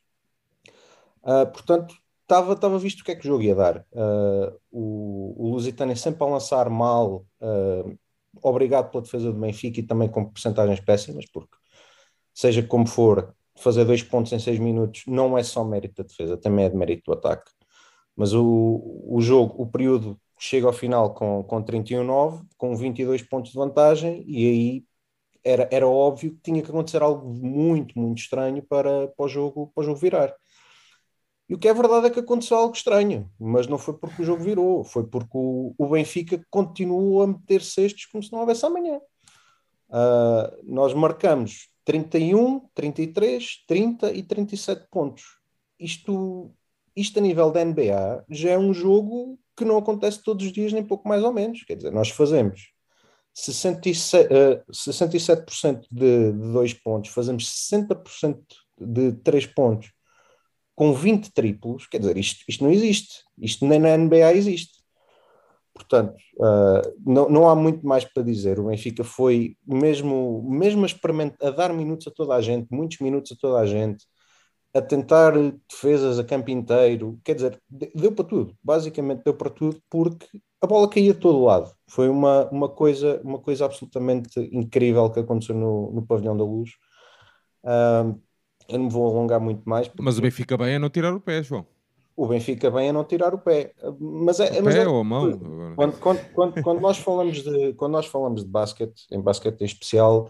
Uh, 1.24 1.50
portanto, 1.52 1.96
estava 2.22 2.78
visto 2.78 3.00
o 3.00 3.04
que 3.04 3.10
é 3.10 3.16
que 3.16 3.26
o 3.26 3.26
jogo 3.26 3.42
ia 3.42 3.56
dar. 3.56 3.84
Uh, 3.92 4.56
o, 4.70 5.34
o 5.36 5.50
Lusitânia 5.50 5.96
sempre 5.96 6.22
a 6.22 6.28
lançar 6.28 6.70
mal, 6.70 7.26
uh, 7.40 7.98
obrigado 8.40 8.92
pela 8.92 9.02
defesa 9.02 9.32
do 9.32 9.40
Benfica 9.40 9.80
e 9.80 9.82
também 9.82 10.08
com 10.08 10.24
porcentagens 10.24 10.78
péssimas, 10.78 11.26
porque 11.26 11.56
seja 12.32 12.62
como 12.62 12.86
for, 12.86 13.34
fazer 13.56 13.84
dois 13.84 14.04
pontos 14.04 14.32
em 14.32 14.38
seis 14.38 14.60
minutos 14.60 15.02
não 15.08 15.36
é 15.36 15.42
só 15.42 15.64
mérito 15.64 16.04
da 16.04 16.08
defesa, 16.08 16.36
também 16.36 16.66
é 16.66 16.68
de 16.68 16.76
mérito 16.76 17.02
do 17.06 17.18
ataque. 17.18 17.50
Mas 18.14 18.32
o, 18.32 19.04
o 19.08 19.20
jogo, 19.20 19.60
o 19.60 19.66
período 19.66 20.16
chega 20.38 20.66
ao 20.66 20.72
final 20.72 21.14
com, 21.14 21.42
com 21.42 21.62
31-9, 21.62 22.44
com 22.56 22.76
22 22.76 23.22
pontos 23.22 23.50
de 23.50 23.58
vantagem, 23.58 24.24
e 24.26 24.46
aí 24.46 24.84
era, 25.44 25.68
era 25.70 25.86
óbvio 25.86 26.34
que 26.34 26.40
tinha 26.42 26.62
que 26.62 26.68
acontecer 26.68 27.02
algo 27.02 27.28
muito, 27.32 27.98
muito 27.98 28.18
estranho 28.18 28.62
para, 28.62 29.08
para, 29.08 29.24
o, 29.24 29.28
jogo, 29.28 29.72
para 29.74 29.82
o 29.82 29.84
jogo 29.84 29.98
virar. 29.98 30.34
E 31.48 31.54
o 31.54 31.58
que 31.58 31.66
é 31.66 31.72
verdade 31.72 32.06
é 32.06 32.10
que 32.10 32.20
aconteceu 32.20 32.58
algo 32.58 32.74
estranho, 32.74 33.30
mas 33.38 33.66
não 33.66 33.78
foi 33.78 33.94
porque 33.94 34.20
o 34.20 34.24
jogo 34.24 34.42
virou, 34.42 34.84
foi 34.84 35.04
porque 35.04 35.36
o, 35.36 35.74
o 35.78 35.88
Benfica 35.88 36.44
continuou 36.50 37.22
a 37.22 37.26
meter 37.26 37.62
cestos 37.62 38.04
como 38.06 38.22
se 38.22 38.30
não 38.30 38.40
houvesse 38.40 38.66
amanhã. 38.66 39.00
Uh, 39.88 40.62
nós 40.64 40.92
marcamos 40.92 41.70
31, 41.86 42.68
33, 42.74 43.64
30 43.66 44.12
e 44.12 44.22
37 44.22 44.86
pontos. 44.90 45.38
Isto, 45.80 46.52
isto 46.94 47.18
a 47.18 47.22
nível 47.22 47.50
da 47.50 47.64
NBA 47.64 48.26
já 48.28 48.50
é 48.50 48.58
um 48.58 48.74
jogo 48.74 49.38
que 49.58 49.64
não 49.64 49.76
acontece 49.76 50.22
todos 50.22 50.46
os 50.46 50.52
dias, 50.52 50.72
nem 50.72 50.82
pouco 50.82 51.08
mais 51.08 51.22
ou 51.22 51.32
menos. 51.32 51.62
Quer 51.64 51.76
dizer, 51.76 51.90
nós 51.90 52.10
fazemos 52.10 52.72
67, 53.34 54.28
uh, 54.32 54.72
67% 54.72 55.86
de, 55.90 56.32
de 56.32 56.52
dois 56.52 56.72
pontos, 56.72 57.10
fazemos 57.10 57.44
60% 57.70 58.40
de 58.80 59.12
três 59.12 59.46
pontos 59.46 59.92
com 60.74 60.92
20 60.92 61.32
triplos. 61.32 61.86
Quer 61.86 61.98
dizer, 61.98 62.16
isto, 62.16 62.44
isto 62.48 62.64
não 62.64 62.70
existe. 62.70 63.24
Isto 63.38 63.66
nem 63.66 63.78
na 63.78 63.96
NBA 63.96 64.32
existe. 64.34 64.78
Portanto, 65.74 66.16
uh, 66.36 66.82
não, 67.06 67.28
não 67.28 67.48
há 67.48 67.54
muito 67.54 67.86
mais 67.86 68.04
para 68.04 68.22
dizer. 68.22 68.58
O 68.58 68.66
Benfica 68.66 69.04
foi 69.04 69.56
mesmo, 69.66 70.42
mesmo 70.48 70.86
a, 70.86 71.46
a 71.46 71.50
dar 71.50 71.72
minutos 71.72 72.06
a 72.08 72.10
toda 72.10 72.34
a 72.34 72.40
gente, 72.40 72.68
muitos 72.70 72.98
minutos 72.98 73.32
a 73.32 73.36
toda 73.36 73.58
a 73.58 73.66
gente, 73.66 74.04
a 74.74 74.82
tentar 74.82 75.32
defesas 75.68 76.18
a 76.18 76.24
campo 76.24 76.50
inteiro. 76.50 77.18
Quer 77.24 77.34
dizer, 77.34 77.60
deu 77.94 78.12
para 78.12 78.24
tudo. 78.24 78.54
Basicamente 78.62 79.22
deu 79.24 79.34
para 79.34 79.50
tudo 79.50 79.80
porque 79.90 80.26
a 80.60 80.66
bola 80.66 80.88
caía 80.88 81.14
de 81.14 81.20
todo 81.20 81.44
lado. 81.44 81.72
Foi 81.88 82.08
uma, 82.08 82.48
uma, 82.50 82.68
coisa, 82.68 83.20
uma 83.22 83.38
coisa 83.38 83.64
absolutamente 83.64 84.40
incrível 84.52 85.10
que 85.10 85.20
aconteceu 85.20 85.54
no, 85.54 85.92
no 85.92 86.06
Pavilhão 86.06 86.36
da 86.36 86.44
Luz. 86.44 86.70
Uh, 87.64 88.20
eu 88.68 88.78
não 88.78 88.88
vou 88.88 89.06
alongar 89.06 89.40
muito 89.40 89.68
mais. 89.68 89.88
Porque... 89.88 90.02
Mas 90.02 90.18
o 90.18 90.22
Benfica 90.22 90.56
bem 90.56 90.74
é 90.74 90.78
não 90.78 90.90
tirar 90.90 91.14
o 91.14 91.20
pé, 91.20 91.42
João 91.42 91.66
o 92.18 92.26
Benfica 92.26 92.68
bem 92.68 92.90
a 92.90 92.92
não 92.92 93.04
tirar 93.04 93.32
o 93.32 93.38
pé. 93.38 93.72
Mas 94.00 94.40
é, 94.40 94.60
o 94.60 94.64
mas 94.64 94.74
pé 94.74 94.82
é, 94.82 94.88
ou 94.88 94.98
a 94.98 95.04
mão? 95.04 95.38
Quando, 95.76 95.98
quando, 96.00 96.32
quando, 96.32 96.62
quando, 96.64 96.80
nós 96.80 96.98
falamos 96.98 97.44
de, 97.44 97.72
quando 97.74 97.92
nós 97.92 98.06
falamos 98.06 98.42
de 98.42 98.50
basquete, 98.50 99.06
em 99.12 99.20
basquete 99.20 99.60
em 99.60 99.64
especial, 99.64 100.28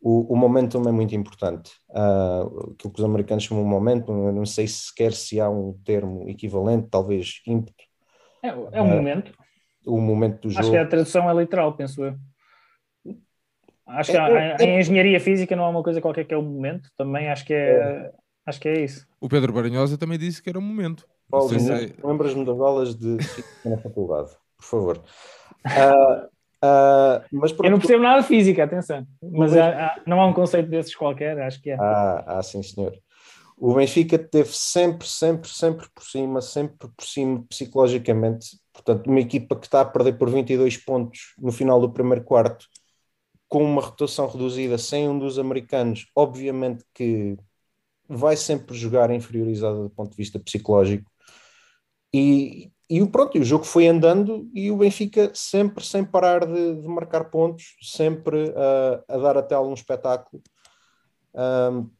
o, 0.00 0.32
o 0.32 0.36
momentum 0.36 0.82
é 0.88 0.92
muito 0.92 1.14
importante. 1.14 1.72
Uh, 1.90 2.72
aquilo 2.74 2.92
que 2.92 3.00
os 3.00 3.04
americanos 3.04 3.44
chamam 3.44 3.64
de 3.64 3.70
momentum, 3.70 4.26
eu 4.26 4.32
não 4.32 4.46
sei 4.46 4.68
sequer 4.68 5.12
se 5.12 5.40
há 5.40 5.48
um 5.48 5.72
termo 5.84 6.28
equivalente, 6.28 6.88
talvez 6.90 7.40
ímpeto. 7.46 7.84
É, 8.42 8.48
é 8.48 8.82
um 8.82 8.86
uh, 8.86 8.96
momento. 8.96 9.32
O 9.86 10.00
momento 10.00 10.42
do 10.42 10.50
jogo. 10.50 10.60
Acho 10.60 10.70
que 10.70 10.76
a 10.76 10.86
tradução 10.86 11.30
é 11.30 11.34
literal, 11.34 11.72
penso 11.74 12.04
eu. 12.04 12.14
Acho 13.86 14.10
que 14.10 14.18
é, 14.18 14.56
é, 14.58 14.64
em 14.64 14.80
engenharia 14.80 15.20
física 15.20 15.54
não 15.54 15.64
há 15.64 15.68
uma 15.68 15.82
coisa 15.82 16.00
qualquer 16.00 16.24
que 16.24 16.34
é 16.34 16.36
o 16.36 16.42
momento, 16.42 16.90
também 16.96 17.28
acho 17.28 17.44
que 17.44 17.54
é, 17.54 17.78
é. 17.78 18.12
acho 18.44 18.60
que 18.60 18.68
é 18.68 18.82
isso. 18.82 19.06
O 19.20 19.28
Pedro 19.28 19.52
Baranhosa 19.52 19.96
também 19.96 20.18
disse 20.18 20.42
que 20.42 20.50
era 20.50 20.58
o 20.58 20.62
momento. 20.62 21.06
Paulo, 21.30 21.48
se... 21.48 21.94
lembras-me 22.02 22.44
das 22.44 22.58
aulas 22.58 22.96
de 22.96 23.16
na 23.64 23.78
faculdade, 23.78 24.30
por 24.56 24.64
favor. 24.64 25.04
Uh, 25.64 26.28
uh, 26.62 27.24
mas 27.32 27.52
Eu 27.62 27.70
não 27.70 27.78
percebo 27.78 28.02
nada 28.02 28.22
de 28.22 28.28
física, 28.28 28.64
atenção. 28.64 29.06
Mas 29.22 29.56
há, 29.56 29.86
há, 29.86 30.00
não 30.06 30.20
há 30.20 30.26
um 30.26 30.32
conceito 30.32 30.68
desses 30.68 30.94
qualquer, 30.94 31.38
acho 31.40 31.60
que 31.60 31.70
é. 31.70 31.76
Ah, 31.78 32.24
ah, 32.26 32.42
sim, 32.42 32.62
senhor. 32.62 32.92
O 33.58 33.74
Benfica 33.74 34.18
teve 34.18 34.50
sempre, 34.52 35.08
sempre, 35.08 35.48
sempre 35.48 35.88
por 35.94 36.04
cima, 36.04 36.42
sempre 36.42 36.88
por 36.94 37.04
cima 37.04 37.42
psicologicamente. 37.48 38.58
Portanto, 38.72 39.06
uma 39.06 39.20
equipa 39.20 39.56
que 39.56 39.66
está 39.66 39.80
a 39.80 39.84
perder 39.84 40.18
por 40.18 40.28
22 40.28 40.76
pontos 40.76 41.34
no 41.38 41.50
final 41.50 41.80
do 41.80 41.90
primeiro 41.90 42.22
quarto, 42.22 42.66
com 43.48 43.62
uma 43.62 43.80
rotação 43.80 44.26
reduzida, 44.28 44.76
sem 44.76 45.08
um 45.08 45.18
dos 45.18 45.38
americanos, 45.38 46.06
obviamente 46.14 46.84
que 46.92 47.36
vai 48.08 48.36
sempre 48.36 48.76
jogar 48.76 49.10
inferiorizada 49.10 49.82
do 49.82 49.90
ponto 49.90 50.10
de 50.10 50.16
vista 50.16 50.38
psicológico. 50.38 51.10
E, 52.12 52.70
e 52.88 53.04
pronto, 53.06 53.38
o 53.38 53.44
jogo 53.44 53.64
foi 53.64 53.88
andando 53.88 54.48
e 54.54 54.70
o 54.70 54.76
Benfica 54.76 55.30
sempre 55.34 55.84
sem 55.84 56.04
parar 56.04 56.46
de, 56.46 56.80
de 56.80 56.88
marcar 56.88 57.24
pontos, 57.30 57.76
sempre 57.82 58.50
uh, 58.50 59.04
a 59.08 59.16
dar 59.18 59.36
até 59.36 59.54
algum 59.54 59.74
espetáculo. 59.74 60.42
Um, 61.34 61.90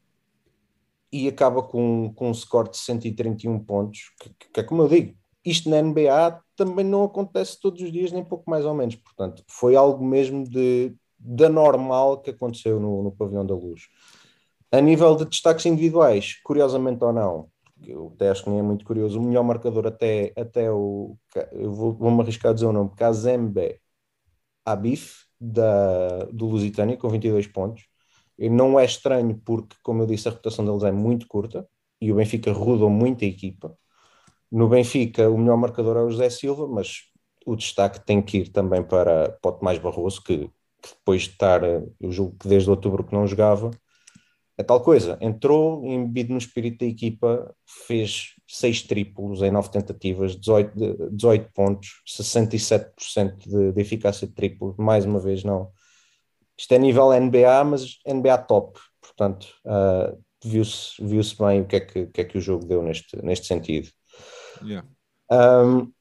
e 1.11 1.27
acaba 1.27 1.61
com, 1.61 2.11
com 2.13 2.29
um 2.29 2.33
score 2.33 2.69
de 2.69 2.77
131 2.77 3.59
pontos, 3.59 4.11
que, 4.19 4.29
que, 4.51 4.59
é 4.59 4.63
como 4.63 4.83
eu 4.83 4.87
digo, 4.87 5.15
isto 5.43 5.69
na 5.69 5.81
NBA 5.81 6.41
também 6.55 6.83
não 6.83 7.03
acontece 7.03 7.59
todos 7.59 7.81
os 7.81 7.91
dias, 7.91 8.11
nem 8.11 8.23
pouco 8.23 8.49
mais 8.49 8.65
ou 8.65 8.73
menos. 8.73 8.95
Portanto, 8.95 9.43
foi 9.47 9.75
algo 9.75 10.05
mesmo 10.05 10.43
de, 10.43 10.93
da 11.17 11.47
normal 11.47 12.21
que 12.21 12.31
aconteceu 12.31 12.79
no, 12.79 13.03
no 13.03 13.11
Pavilhão 13.11 13.45
da 13.45 13.55
Luz. 13.55 13.83
A 14.71 14.81
nível 14.81 15.15
de 15.15 15.25
destaques 15.25 15.65
individuais, 15.65 16.41
curiosamente 16.43 17.03
ou 17.03 17.13
não, 17.13 17.49
eu 17.85 18.11
até 18.15 18.29
acho 18.29 18.43
que 18.43 18.49
nem 18.49 18.59
é 18.59 18.63
muito 18.63 18.85
curioso, 18.85 19.19
o 19.19 19.23
melhor 19.23 19.43
marcador 19.43 19.87
até, 19.87 20.33
até 20.37 20.71
o. 20.71 21.17
Eu 21.51 21.71
vou-me 21.73 21.99
vou 21.99 22.21
arriscar 22.21 22.51
a 22.51 22.53
dizer 22.53 22.65
o 22.65 22.73
nome, 22.73 22.91
Kazembe 22.95 23.79
Abif, 24.65 25.25
da, 25.39 26.25
do 26.25 26.47
Lusitânia, 26.47 26.97
com 26.97 27.09
22 27.09 27.47
pontos. 27.47 27.85
E 28.37 28.49
não 28.49 28.79
é 28.79 28.85
estranho, 28.85 29.39
porque, 29.45 29.75
como 29.83 30.03
eu 30.03 30.07
disse, 30.07 30.27
a 30.27 30.31
reputação 30.31 30.65
deles 30.65 30.83
é 30.83 30.91
muito 30.91 31.27
curta 31.27 31.67
e 32.01 32.11
o 32.11 32.15
Benfica 32.15 32.51
rodou 32.51 32.89
muito 32.89 33.23
a 33.25 33.27
equipa. 33.27 33.77
No 34.51 34.69
Benfica, 34.69 35.29
o 35.29 35.37
melhor 35.37 35.57
marcador 35.57 35.97
é 35.97 36.01
o 36.03 36.09
José 36.11 36.29
Silva, 36.29 36.67
mas 36.67 37.03
o 37.45 37.55
destaque 37.55 38.05
tem 38.05 38.21
que 38.21 38.39
ir 38.39 38.49
também 38.49 38.83
para, 38.83 39.37
o 39.43 39.51
Tomás 39.51 39.79
Barroso, 39.79 40.23
que, 40.23 40.47
que 40.81 40.89
depois 40.89 41.23
de 41.23 41.29
estar, 41.29 41.63
eu 41.63 42.11
julgo 42.11 42.37
que 42.39 42.47
desde 42.47 42.69
outubro 42.69 43.03
que 43.03 43.13
não 43.13 43.27
jogava, 43.27 43.71
é 44.57 44.63
tal 44.63 44.81
coisa, 44.81 45.17
entrou 45.21 45.85
embebido 45.85 46.31
no 46.31 46.39
espírito 46.39 46.79
da 46.79 46.85
equipa, 46.87 47.55
fez 47.85 48.33
seis 48.47 48.81
triplos 48.81 49.43
em 49.43 49.51
nove 49.51 49.69
tentativas, 49.69 50.35
18, 50.35 51.09
18 51.11 51.51
pontos, 51.53 52.01
67% 52.07 53.37
de, 53.47 53.71
de 53.71 53.81
eficácia 53.81 54.27
de 54.27 54.33
triplo, 54.33 54.73
mais 54.77 55.05
uma 55.05 55.19
vez 55.19 55.43
não. 55.43 55.71
Isto 56.57 56.73
é 56.73 56.79
nível 56.79 57.11
NBA, 57.11 57.63
mas 57.65 57.99
NBA 58.07 58.37
top, 58.39 58.79
portanto 58.99 59.47
uh, 59.63 60.17
viu-se 60.43 60.95
viu 61.05 61.21
bem 61.39 61.61
o 61.61 61.65
que, 61.67 61.75
é 61.75 61.79
que, 61.79 62.07
que, 62.07 62.21
é 62.21 62.25
que 62.25 62.37
o 62.39 62.41
jogo 62.41 62.65
deu 62.65 62.81
neste, 62.81 63.15
neste 63.23 63.45
sentido. 63.45 63.89
Yeah. 64.63 64.87
Um, 65.31 65.91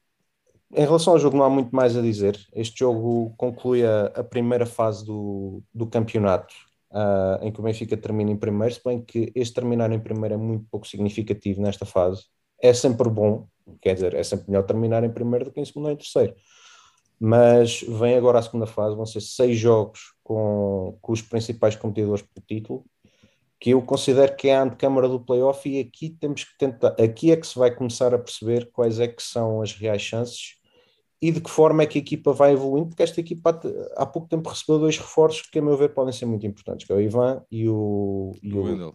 em 0.75 0.85
relação 0.85 1.13
ao 1.13 1.19
jogo, 1.19 1.37
não 1.37 1.45
há 1.45 1.51
muito 1.51 1.77
mais 1.77 1.95
a 1.95 2.01
dizer. 2.01 2.39
Este 2.55 2.81
jogo 2.81 3.35
conclui 3.37 3.85
a, 3.85 4.07
a 4.07 4.25
primeira 4.25 4.65
fase 4.65 5.05
do, 5.05 5.63
do 5.75 5.87
campeonato 5.87 6.55
uh, 6.97 7.45
em 7.45 7.53
que 7.53 7.61
o 7.61 7.63
Benfica 7.63 7.97
termina 7.97 8.31
em 8.31 8.37
primeiro, 8.37 8.75
se 8.75 8.81
bem 8.83 9.03
que 9.03 9.31
este 9.35 9.55
terminar 9.55 9.93
em 9.93 10.01
primeiro 10.01 10.35
é 10.35 10.39
muito 10.39 10.67
pouco 10.71 10.89
significativo 10.89 11.61
nesta 11.61 11.85
fase. 11.85 12.25
É 12.61 12.73
sempre 12.73 13.11
bom, 13.11 13.47
quer 13.83 13.95
dizer, 13.95 14.15
é 14.15 14.23
sempre 14.23 14.47
melhor 14.49 14.63
terminar 14.63 15.05
em 15.05 15.11
primeiro 15.11 15.45
do 15.45 15.53
que 15.53 15.61
em 15.61 15.65
segundo 15.65 15.87
ou 15.87 15.93
em 15.93 15.97
terceiro. 15.97 16.35
Mas 17.21 17.83
vem 17.83 18.17
agora 18.17 18.39
a 18.39 18.43
segunda 18.43 18.67
fase, 18.67 18.97
vão 18.97 19.07
ser 19.07 19.21
seis 19.21 19.59
jogos 19.59 20.15
com, 20.23 20.99
com 21.01 21.13
os 21.13 21.23
principais 21.23 21.77
competidores 21.77 22.23
pelo 22.23 22.47
título, 22.47 22.85
que 23.59 23.71
eu 23.71 23.83
considero 23.83 24.35
que 24.37 24.49
é 24.49 24.57
a 24.57 24.63
antecâmara 24.63 25.09
do 25.09 25.21
playoff 25.21 25.69
e 25.69 25.81
aqui 25.81 26.11
temos 26.11 26.45
que 26.45 26.59
tentar, 26.59 26.95
aqui 27.01 27.31
é 27.31 27.37
que 27.37 27.47
se 27.47 27.59
vai 27.59 27.75
começar 27.75 28.15
a 28.15 28.19
perceber 28.19 28.71
quais 28.71 29.01
é 29.01 29.09
que 29.09 29.23
são 29.23 29.63
as 29.63 29.73
reais 29.73 30.03
chances 30.03 30.57
e 31.21 31.31
de 31.31 31.41
que 31.41 31.51
forma 31.51 31.83
é 31.83 31.87
que 31.87 31.99
a 31.99 32.01
equipa 32.03 32.33
vai 32.33 32.53
evoluindo, 32.53 32.89
porque 32.89 33.03
esta 33.03 33.21
equipa 33.21 33.61
há 33.97 34.05
pouco 34.05 34.29
tempo 34.29 34.49
recebeu 34.49 34.79
dois 34.79 34.99
reforços 34.99 35.43
que, 35.43 35.59
a 35.59 35.63
meu 35.63 35.77
ver, 35.77 35.95
podem 35.95 36.13
ser 36.13 36.27
muito 36.27 36.47
importantes, 36.47 36.87
que 36.87 36.93
é 36.93 36.97
o 36.97 37.01
Ivan 37.01 37.43
e 37.51 37.69
o, 37.69 38.33
e 38.43 38.53
o. 38.53 38.93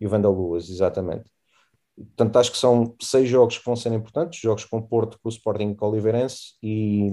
E 0.00 0.06
o 0.06 0.10
Wendell 0.10 0.32
Lewis, 0.32 0.68
exatamente. 0.68 1.30
Portanto, 1.96 2.36
acho 2.36 2.52
que 2.52 2.58
são 2.58 2.94
seis 3.00 3.28
jogos 3.28 3.58
que 3.58 3.64
vão 3.64 3.76
ser 3.76 3.92
importantes, 3.92 4.40
jogos 4.40 4.64
com 4.64 4.82
Porto, 4.82 5.18
com 5.20 5.28
o 5.28 5.32
Sporting 5.32 5.74
com 5.74 5.86
o 5.86 5.90
Oliveirense, 5.90 6.54
e, 6.62 7.10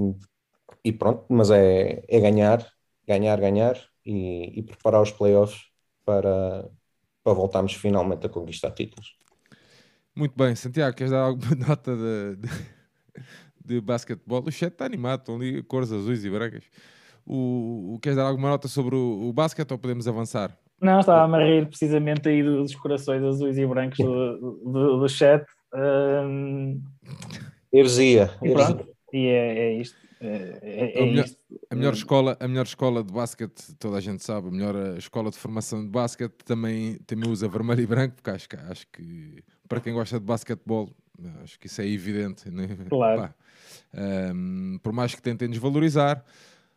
e 0.84 0.92
pronto, 0.92 1.26
mas 1.30 1.52
é, 1.52 2.04
é 2.08 2.20
ganhar, 2.20 2.68
ganhar, 3.08 3.40
ganhar 3.40 3.80
e, 4.06 4.60
e 4.60 4.64
preparar 4.64 5.02
os 5.02 5.12
playoffs 5.12 5.62
para, 6.04 6.68
para 7.24 7.34
voltarmos 7.34 7.74
finalmente 7.74 8.26
a 8.26 8.30
conquistar 8.30 8.72
títulos. 8.72 9.16
Muito 10.16 10.36
bem, 10.36 10.56
Santiago, 10.56 10.96
queres 10.96 11.12
dar 11.12 11.22
alguma 11.22 11.56
nota 11.68 11.96
de, 11.96 12.36
de 12.38 12.50
de 13.66 13.82
basquetebol. 13.82 14.44
O 14.46 14.52
chat 14.52 14.72
está 14.72 14.86
animado, 14.86 15.22
estão 15.22 15.36
ali 15.36 15.62
cores 15.64 15.92
azuis 15.92 16.24
e 16.24 16.30
brancas. 16.30 16.64
O, 17.26 17.94
o, 17.96 18.00
queres 18.00 18.18
dar 18.18 18.24
alguma 18.24 18.50
nota 18.50 18.68
sobre 18.68 18.96
o, 18.96 19.30
o 19.30 19.34
basquete 19.34 19.72
ou 19.72 19.78
podemos 19.78 20.08
avançar? 20.08 20.58
Não, 20.82 21.00
estava 21.00 21.38
a 21.38 21.44
rir 21.44 21.68
precisamente 21.68 22.28
aí 22.28 22.42
dos 22.42 22.74
corações 22.76 23.24
azuis 23.24 23.58
e 23.58 23.66
brancos 23.66 23.98
do, 24.00 24.60
do, 24.66 25.00
do 25.00 25.10
chat. 25.10 25.46
Um... 25.74 26.82
Heresia. 27.72 28.32
E 28.42 28.52
pronto, 28.52 28.88
e 29.14 29.28
é, 29.28 29.58
é 29.60 29.74
isto. 29.80 29.96
É, 30.20 30.60
é, 30.62 31.00
é 31.00 31.04
a, 31.04 31.06
melhor, 31.06 31.26
isto. 31.26 31.38
a, 31.70 31.76
melhor, 31.76 31.94
escola, 31.94 32.38
a 32.40 32.48
melhor 32.48 32.66
escola 32.66 33.04
de 33.04 33.12
basquete, 33.12 33.76
toda 33.80 33.98
a 33.98 34.02
gente 34.02 34.24
sabe, 34.24 34.50
a 34.50 34.52
melhor 34.52 34.76
escola 34.98 35.32
de 35.32 35.38
formação 35.38 35.84
de 35.84 35.90
basquete 35.90 36.44
também, 36.46 36.98
também 37.08 37.30
usa 37.30 37.48
vermelho 37.48 37.82
e 37.82 37.88
branco, 37.88 38.16
porque 38.16 38.30
acho 38.30 38.50
que, 38.50 38.56
acho 38.56 38.88
que 38.92 39.44
para 39.68 39.80
quem 39.80 39.94
gosta 39.94 40.20
de 40.20 40.26
basquetebol, 40.26 40.90
acho 41.44 41.60
que 41.60 41.68
isso 41.68 41.82
é 41.82 41.88
evidente. 41.88 42.50
Né? 42.52 42.68
Claro. 42.90 43.34
Um, 43.94 44.80
por 44.82 44.94
mais 44.94 45.14
que 45.14 45.22
tentem 45.22 45.50
desvalorizar, 45.50 46.24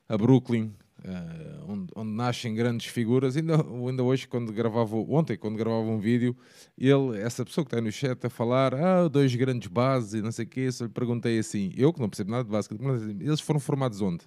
a 0.09 0.19
Brooklyn 0.19 0.73
uh, 1.05 1.73
onde, 1.73 1.93
onde, 1.95 2.11
nascem 2.11 2.55
grandes 2.55 2.87
figuras. 2.87 3.37
Ainda, 3.37 3.57
ainda 3.57 4.03
hoje, 4.03 4.27
quando 4.27 4.53
gravava, 4.53 4.97
ontem, 4.97 5.37
quando 5.37 5.57
gravava 5.57 5.83
um 5.83 5.99
vídeo, 5.99 6.37
ele, 6.77 7.21
essa 7.21 7.45
pessoa 7.45 7.65
que 7.65 7.69
está 7.69 7.81
no 7.81 7.93
chat 7.93 8.25
a 8.27 8.31
falar, 8.31 8.75
ah, 8.75 9.09
dois 9.09 9.35
grandes 9.35 9.69
bases 9.69 10.15
e 10.15 10.23
não 10.23 10.33
sei 10.33 10.45
o 10.45 10.49
quê, 10.49 10.71
só 10.73 10.85
lhe 10.85 10.91
perguntei 10.91 11.39
assim, 11.39 11.73
eu 11.77 11.93
que 11.93 12.01
não 12.01 12.09
percebo 12.09 12.31
nada 12.31 12.45
de 12.45 12.51
básica, 12.51 12.75
eles 13.21 13.41
foram 13.41 13.61
formados 13.61 14.01
onde? 14.01 14.25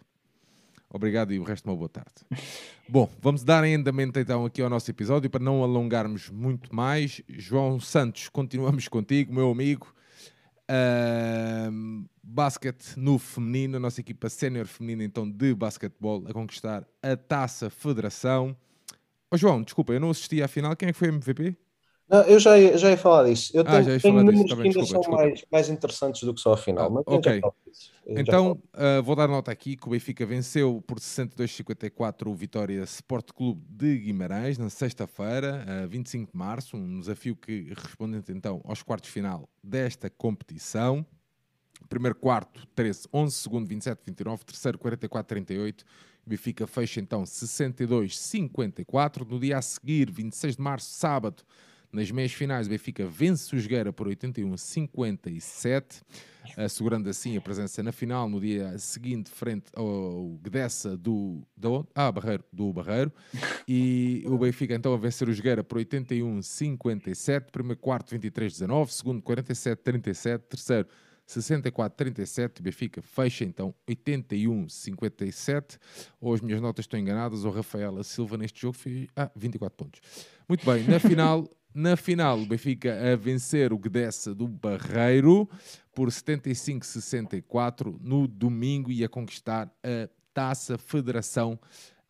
Obrigado 0.90 1.34
e 1.34 1.40
o 1.40 1.44
resto 1.44 1.66
uma 1.66 1.76
boa 1.76 1.90
tarde. 1.90 2.14
Bom, 2.88 3.10
vamos 3.22 3.44
dar 3.44 3.64
andamento 3.66 4.18
então 4.20 4.46
aqui 4.46 4.62
ao 4.62 4.70
nosso 4.70 4.90
episódio 4.90 5.30
para 5.30 5.44
não 5.44 5.62
alongarmos 5.62 6.30
muito 6.30 6.74
mais. 6.74 7.22
João 7.28 7.78
Santos, 7.78 8.30
continuamos 8.30 8.88
contigo, 8.88 9.34
meu 9.34 9.52
amigo. 9.52 9.94
Basquete 12.22 12.97
no 12.97 13.18
feminino, 13.18 13.78
a 13.78 13.80
nossa 13.80 14.01
equipa 14.01 14.30
sénior 14.30 14.68
feminina 14.68 15.03
então 15.03 15.30
de 15.30 15.53
basquetebol 15.53 16.24
a 16.28 16.34
conquistar 16.34 16.86
a 17.01 17.15
Taça 17.15 17.70
Federação. 17.70 18.55
Oh, 19.32 19.38
João, 19.38 19.61
desculpa, 19.61 19.93
eu 19.93 19.99
não 19.99 20.09
assisti 20.09 20.41
à 20.41 20.47
final. 20.47 20.76
Quem 20.76 20.89
é 20.89 20.93
que 20.93 20.99
foi 20.99 21.09
MVP? 21.09 21.57
Não, 22.10 22.22
eu 22.22 22.39
já 22.39 22.58
ia, 22.58 22.78
já 22.78 22.89
ia 22.89 22.97
falar 22.97 23.26
disso. 23.26 23.51
Eu 23.53 23.66
ah, 23.68 23.84
tenho, 23.84 23.99
tenho 23.99 24.16
números 24.16 24.43
disso. 24.43 24.55
que 24.55 24.62
ainda 24.62 24.80
desculpa, 24.80 25.03
são 25.03 25.14
mais, 25.14 25.45
mais 25.51 25.70
interessantes 25.70 26.24
do 26.24 26.34
que 26.34 26.39
só 26.39 26.53
a 26.53 26.58
final. 26.58 27.03
Ah, 27.05 27.05
ok. 27.05 27.41
Então, 28.08 28.58
uh, 28.74 29.03
vou 29.03 29.14
dar 29.14 29.28
nota 29.28 29.51
aqui 29.51 29.76
que 29.76 29.86
o 29.86 29.91
Benfica 29.91 30.26
venceu 30.26 30.82
por 30.88 30.99
62-54 30.99 32.28
o 32.28 32.34
Vitória 32.34 32.82
Sport 32.84 33.34
Clube 33.34 33.62
de 33.70 33.97
Guimarães 33.97 34.58
na 34.58 34.70
sexta-feira, 34.70 35.66
uh, 35.84 35.88
25 35.89 36.32
de 36.32 36.38
março. 36.38 36.78
Um 36.78 37.01
desafio 37.01 37.36
que, 37.36 37.74
respondente 37.76 38.32
então 38.32 38.62
aos 38.64 38.82
quartos 38.82 39.10
de 39.10 39.14
final 39.14 39.49
desta 39.62 40.10
competição. 40.10 41.05
Primeiro 41.89 42.16
quarto, 42.16 42.66
13-11, 42.76 43.32
segundo 43.32 43.68
27-29, 43.68 44.43
terceiro 44.45 44.80
44-38. 44.80 45.84
Benfica 46.26 46.66
fecha 46.66 47.01
então 47.01 47.24
62-54. 47.24 49.30
No 49.30 49.38
dia 49.39 49.58
a 49.58 49.62
seguir, 49.62 50.10
26 50.10 50.55
de 50.55 50.62
março, 50.62 50.89
sábado, 50.89 51.43
nas 51.92 52.12
meias 52.12 52.34
finais, 52.34 52.68
o 52.68 52.70
Benfica 52.70 53.06
vence 53.08 53.56
o 53.56 53.60
Jogueira 53.60 53.94
por 53.94 54.08
81-57, 54.08 56.02
assegurando 56.58 57.10
assim 57.10 57.38
a 57.38 57.42
presença 57.42 57.82
na 57.82 57.92
final 57.92 58.30
no 58.30 58.40
dia 58.40 58.78
seguinte, 58.78 59.30
frente 59.30 59.66
ao 59.74 60.38
Gdessa 60.42 60.98
do, 60.98 61.42
do, 61.56 61.88
ah, 61.96 62.12
Barreiro, 62.12 62.44
do 62.52 62.72
Barreiro. 62.74 63.12
E 63.70 64.24
o 64.26 64.38
Benfica 64.38 64.74
então 64.76 64.94
a 64.94 64.98
vencer 64.98 65.28
o 65.28 65.34
Jogueira 65.34 65.62
por 65.62 65.78
81-57, 65.80 67.52
primeiro 67.52 67.80
quarto 67.80 68.16
23-19, 68.16 68.90
segundo 68.90 69.22
47-37, 69.22 70.40
terceiro 70.40 70.88
64-37, 71.28 72.62
Benfica 72.62 73.02
fecha 73.02 73.44
então 73.44 73.76
81-57. 73.88 75.78
Ou 76.22 76.34
as 76.34 76.42
minhas 76.42 76.62
notas 76.62 76.84
estão 76.84 77.00
enganadas, 77.00 77.44
o 77.44 77.50
Rafaela 77.50 78.04
Silva 78.04 78.38
neste 78.38 78.62
jogo 78.62 78.78
fez 78.78 79.08
ah, 79.16 79.30
24 79.36 79.76
pontos. 79.76 80.00
Muito 80.48 80.66
bem, 80.66 80.84
na 80.86 81.00
final 81.00 81.46
na 81.78 81.95
final, 81.95 82.41
o 82.41 82.45
Benfica 82.47 83.13
a 83.13 83.15
vencer 83.15 83.71
o 83.71 83.78
Gdessa 83.78 84.34
do 84.34 84.47
Barreiro 84.47 85.47
por 85.93 86.09
75-64 86.09 87.99
no 88.01 88.28
domingo 88.28 88.91
e 88.91 89.03
a 89.03 89.07
conquistar 89.07 89.71
a 89.84 90.09
Taça 90.34 90.75
Federação. 90.80 91.59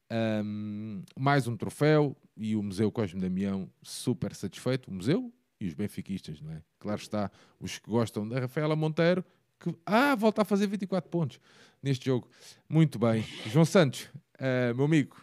Um, 0.09 1.03
mais 1.19 1.49
um 1.49 1.57
troféu 1.57 2.15
e 2.37 2.55
o 2.55 2.63
Museu 2.63 2.89
Cosme 2.89 3.19
Damião 3.19 3.69
super 3.81 4.33
satisfeito. 4.33 4.89
O 4.89 4.93
museu 4.93 5.33
e 5.59 5.67
os 5.67 5.73
benfiquistas, 5.73 6.39
não 6.39 6.53
é? 6.53 6.61
Claro 6.79 7.01
está, 7.01 7.29
os 7.59 7.77
que 7.77 7.91
gostam 7.91 8.25
da 8.25 8.39
Rafaela 8.39 8.73
Monteiro, 8.73 9.21
que 9.59 9.75
ah, 9.85 10.15
volta 10.15 10.43
a 10.43 10.45
fazer 10.45 10.67
24 10.67 11.09
pontos 11.09 11.41
neste 11.83 12.05
jogo. 12.05 12.29
Muito 12.69 12.97
bem. 12.97 13.25
João 13.47 13.65
Santos, 13.65 14.03
uh, 14.39 14.73
meu 14.73 14.85
amigo, 14.85 15.17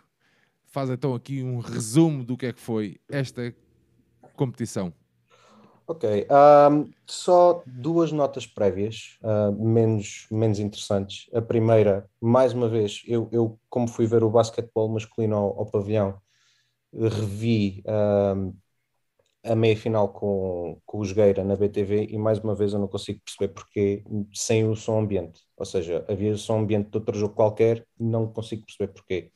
faz 0.66 0.90
então 0.90 1.14
aqui 1.14 1.42
um 1.42 1.61
resumo 1.61 2.22
do 2.22 2.36
que 2.36 2.45
é 2.45 2.53
que 2.53 2.61
foi 2.61 2.99
esta 3.09 3.55
competição? 4.35 4.93
Ok, 5.87 6.26
um, 6.70 6.91
só 7.07 7.62
duas 7.66 8.11
notas 8.11 8.47
prévias, 8.47 9.18
uh, 9.22 9.53
menos, 9.53 10.26
menos 10.30 10.59
interessantes. 10.59 11.28
A 11.35 11.43
primeira, 11.43 12.09
mais 12.20 12.55
uma 12.55 12.68
vez, 12.68 13.03
eu, 13.07 13.28
eu 13.30 13.61
como 13.68 13.87
fui 13.87 14.07
ver 14.07 14.24
o 14.24 14.30
basquetebol 14.30 14.89
masculino 14.89 15.37
ao, 15.37 15.59
ao 15.61 15.66
pavilhão, 15.66 16.18
revi 16.93 17.82
a 19.45 19.55
meia 19.55 19.76
final 19.76 20.09
com, 20.09 20.80
com 20.87 20.99
o 21.01 21.05
Jogueira 21.05 21.45
na 21.45 21.55
BTV 21.55 22.09
e 22.11 22.18
mais 22.18 22.39
uma 22.39 22.55
vez 22.55 22.72
eu 22.72 22.78
não 22.78 22.89
consigo 22.89 23.20
perceber 23.20 23.53
porque 23.53 24.03
sem 24.32 24.66
o 24.66 24.74
som 24.74 25.01
ambiente. 25.01 25.43
Ou 25.57 25.66
seja, 25.66 26.05
havia 26.09 26.37
som 26.37 26.61
ambiente 26.61 26.91
de 26.91 26.97
outro 26.97 27.16
jogo 27.18 27.35
qualquer, 27.35 27.87
não 27.99 28.26
consigo 28.26 28.64
perceber 28.64 28.93
porquê. 28.93 29.30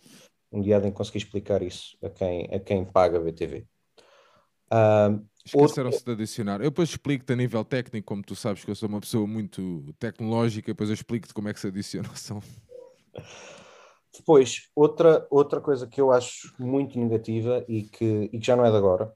Um 0.50 0.62
dia 0.62 0.80
nem 0.80 0.90
consegui 0.90 1.18
explicar 1.18 1.62
isso 1.62 1.96
a 2.02 2.08
quem, 2.08 2.48
a 2.52 2.58
quem 2.58 2.84
paga 2.86 3.18
a 3.18 3.20
BTV. 3.20 3.66
Uh, 4.72 5.26
Esqueceram-se 5.44 6.04
de 6.04 6.12
adicionar. 6.12 6.60
Eu 6.60 6.70
depois 6.70 6.90
explico-te 6.90 7.32
a 7.32 7.36
nível 7.36 7.64
técnico, 7.64 8.06
como 8.06 8.22
tu 8.22 8.36
sabes 8.36 8.64
que 8.64 8.70
eu 8.70 8.74
sou 8.74 8.88
uma 8.88 9.00
pessoa 9.00 9.26
muito 9.26 9.94
tecnológica, 9.98 10.72
depois 10.72 10.90
eu 10.90 10.94
explico-te 10.94 11.32
como 11.32 11.48
é 11.48 11.54
que 11.54 11.60
se 11.60 11.68
adiciona 11.68 12.08
o 12.12 12.16
som. 12.16 12.42
Depois, 14.14 14.68
outra, 14.74 15.26
outra 15.30 15.60
coisa 15.60 15.86
que 15.86 16.00
eu 16.00 16.10
acho 16.10 16.54
muito 16.58 16.98
negativa 16.98 17.64
e 17.68 17.84
que, 17.84 18.28
e 18.32 18.38
que 18.38 18.46
já 18.46 18.56
não 18.56 18.64
é 18.64 18.70
de 18.70 18.76
agora, 18.76 19.12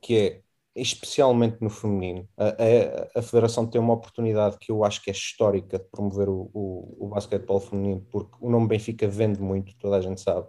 que 0.00 0.16
é, 0.18 0.40
especialmente 0.74 1.58
no 1.60 1.70
feminino, 1.70 2.26
a, 2.36 2.48
a, 2.48 3.18
a, 3.20 3.22
Federação 3.22 3.66
tem 3.66 3.80
uma 3.80 3.94
oportunidade 3.94 4.56
que 4.58 4.72
eu 4.72 4.84
acho 4.84 5.02
que 5.02 5.10
é 5.10 5.12
histórica 5.12 5.78
de 5.78 5.84
promover 5.84 6.28
o, 6.28 6.50
o, 6.52 7.06
o 7.06 7.08
basquetebol 7.08 7.60
feminino, 7.60 8.06
porque 8.10 8.34
o 8.40 8.50
nome 8.50 8.68
Benfica 8.68 9.06
vende 9.06 9.40
muito, 9.40 9.76
toda 9.76 9.96
a 9.96 10.00
gente 10.00 10.20
sabe, 10.20 10.48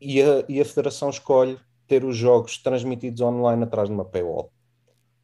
e 0.00 0.20
a, 0.20 0.44
e 0.48 0.60
a 0.60 0.64
Federação 0.64 1.08
escolhe 1.08 1.58
ter 1.86 2.04
os 2.04 2.16
jogos 2.16 2.58
transmitidos 2.58 3.20
online 3.20 3.64
atrás 3.64 3.88
de 3.88 3.94
uma 3.94 4.04
paywall. 4.04 4.52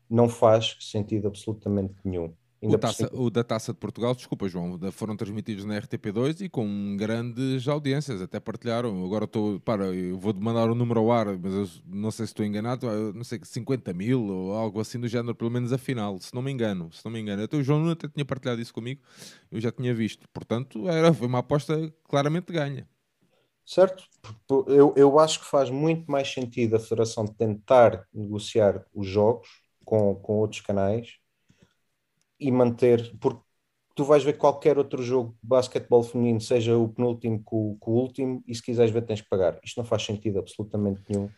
Não 0.09 0.29
faz 0.29 0.77
sentido 0.81 1.29
absolutamente 1.29 1.95
nenhum. 2.05 2.33
O, 2.63 2.77
taça, 2.77 3.11
o, 3.15 3.31
da 3.31 3.43
Taça 3.43 3.73
de 3.73 3.79
Portugal, 3.79 4.15
desculpa 4.15 4.47
João, 4.47 4.79
foram 4.93 5.17
transmitidos 5.17 5.65
na 5.65 5.81
RTP2 5.81 6.43
e 6.43 6.49
com 6.51 6.95
grandes 6.95 7.67
audiências, 7.67 8.21
até 8.21 8.39
partilharam. 8.39 9.03
Agora 9.03 9.25
estou, 9.25 9.59
para, 9.61 9.87
eu 9.87 10.19
vou 10.19 10.35
mandar 10.35 10.69
o 10.69 10.75
número 10.75 11.01
ao 11.01 11.11
ar, 11.11 11.39
mas 11.39 11.55
eu 11.55 11.67
não 11.87 12.11
sei 12.11 12.27
se 12.27 12.33
estou 12.33 12.45
enganado, 12.45 12.87
não 13.15 13.25
sei, 13.25 13.41
50 13.43 13.95
mil 13.95 14.27
ou 14.27 14.53
algo 14.53 14.79
assim 14.79 15.01
do 15.01 15.09
género, 15.09 15.35
pelo 15.35 15.51
menos 15.51 15.73
a 15.73 15.79
final, 15.79 16.19
se 16.19 16.35
não 16.35 16.43
me 16.43 16.51
engano. 16.51 16.93
Se 16.93 17.03
não 17.03 17.11
me 17.11 17.19
engano, 17.19 17.43
até 17.43 17.57
o 17.57 17.63
João 17.63 17.89
até 17.89 18.07
tinha 18.09 18.27
partilhado 18.27 18.61
isso 18.61 18.75
comigo, 18.75 19.01
eu 19.51 19.59
já 19.59 19.73
tinha 19.73 19.95
visto. 19.95 20.29
Portanto, 20.31 20.87
era, 20.87 21.15
foi 21.15 21.29
uma 21.29 21.39
aposta 21.39 21.91
claramente 22.05 22.53
ganha 22.53 22.87
certo? 23.71 24.03
Eu, 24.67 24.93
eu 24.97 25.19
acho 25.21 25.39
que 25.39 25.47
faz 25.47 25.71
muito 25.71 26.11
mais 26.11 26.29
sentido 26.29 26.75
a 26.75 26.81
Federação 26.81 27.25
tentar 27.25 28.05
negociar 28.13 28.85
os 28.93 29.07
jogos 29.07 29.49
com, 29.85 30.17
com 30.17 30.39
outros 30.39 30.61
canais 30.61 31.19
e 32.39 32.51
manter, 32.51 33.17
porque 33.21 33.41
tu 33.95 34.05
vais 34.05 34.25
ver 34.25 34.33
qualquer 34.33 34.77
outro 34.77 35.01
jogo 35.05 35.37
de 35.41 35.49
basquetebol 35.49 36.03
feminino, 36.03 36.41
seja 36.41 36.77
o 36.77 36.89
penúltimo 36.89 37.41
com, 37.45 37.77
com 37.79 37.93
o 37.93 37.95
último, 37.95 38.43
e 38.45 38.55
se 38.57 38.63
quiseres 38.63 38.91
ver 38.91 39.03
tens 39.03 39.21
que 39.21 39.29
pagar. 39.29 39.61
Isto 39.63 39.79
não 39.79 39.85
faz 39.85 40.03
sentido 40.03 40.41
absolutamente 40.41 41.03
nenhum. 41.09 41.31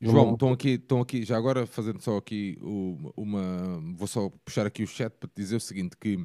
João, 0.00 0.34
estão 0.34 0.52
aqui, 0.52 0.70
estão 0.70 1.00
aqui, 1.00 1.24
já 1.24 1.36
agora 1.36 1.66
fazendo 1.66 2.00
só 2.00 2.16
aqui 2.18 2.56
uma. 3.16 3.80
Vou 3.96 4.06
só 4.06 4.30
puxar 4.44 4.66
aqui 4.66 4.84
o 4.84 4.86
chat 4.86 5.10
para 5.10 5.28
te 5.28 5.34
dizer 5.36 5.56
o 5.56 5.60
seguinte: 5.60 5.96
que 5.96 6.24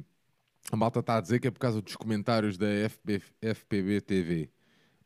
a 0.70 0.76
malta 0.76 1.00
está 1.00 1.16
a 1.16 1.20
dizer 1.20 1.40
que 1.40 1.48
é 1.48 1.50
por 1.50 1.58
causa 1.58 1.80
dos 1.80 1.96
comentários 1.96 2.58
da 2.58 2.66
FB, 2.66 3.22
FPB 3.40 4.00
TV 4.02 4.50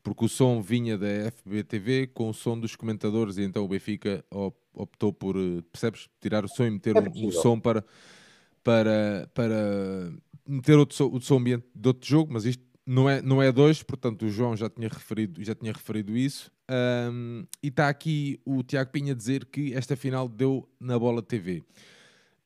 porque 0.05 0.27
o 0.27 0.29
som 0.29 0.61
vinha 0.61 0.99
da 0.99 1.09
FBTV 1.33 2.09
com 2.09 2.29
o 2.29 2.35
som 2.35 2.61
dos 2.61 2.77
comentadores 2.77 3.39
e 3.39 3.43
então 3.43 3.65
o 3.65 3.69
Benfica 3.69 4.23
optou 4.75 5.13
por, 5.15 5.35
eh, 5.35 5.63
percebes, 5.73 6.11
tirar 6.21 6.45
o 6.45 6.49
som 6.49 6.65
e 6.67 6.71
meter 6.71 6.95
é 6.95 7.01
o, 7.01 7.33
som 7.33 7.59
para, 7.59 7.83
para, 8.63 9.29
para 9.33 10.13
meter 10.47 10.77
outro 10.77 10.95
som, 10.95 11.05
outro 11.05 11.23
som 11.23 11.39
ambiente 11.39 11.65
de 11.75 11.89
outro 11.89 12.07
jogo, 12.07 12.35
mas 12.35 12.45
isto 12.45 12.63
não 12.87 13.09
é, 13.09 13.23
não 13.23 13.43
é 13.43 13.51
dois, 13.51 13.83
portanto 13.83 14.27
o 14.27 14.29
João 14.29 14.55
já 14.55 14.69
tinha 14.69 14.89
referido, 14.89 15.43
já 15.43 15.55
tinha 15.55 15.73
referido 15.73 16.15
isso. 16.15 16.53
Um, 16.71 17.47
e 17.63 17.69
está 17.69 17.89
aqui 17.89 18.39
o 18.45 18.63
Tiago 18.63 18.91
Pinha 18.91 19.13
a 19.13 19.17
dizer 19.17 19.47
que 19.47 19.73
esta 19.73 19.97
final 19.97 20.29
deu 20.29 20.69
na 20.79 20.99
bola 20.99 21.23
TV. 21.23 21.63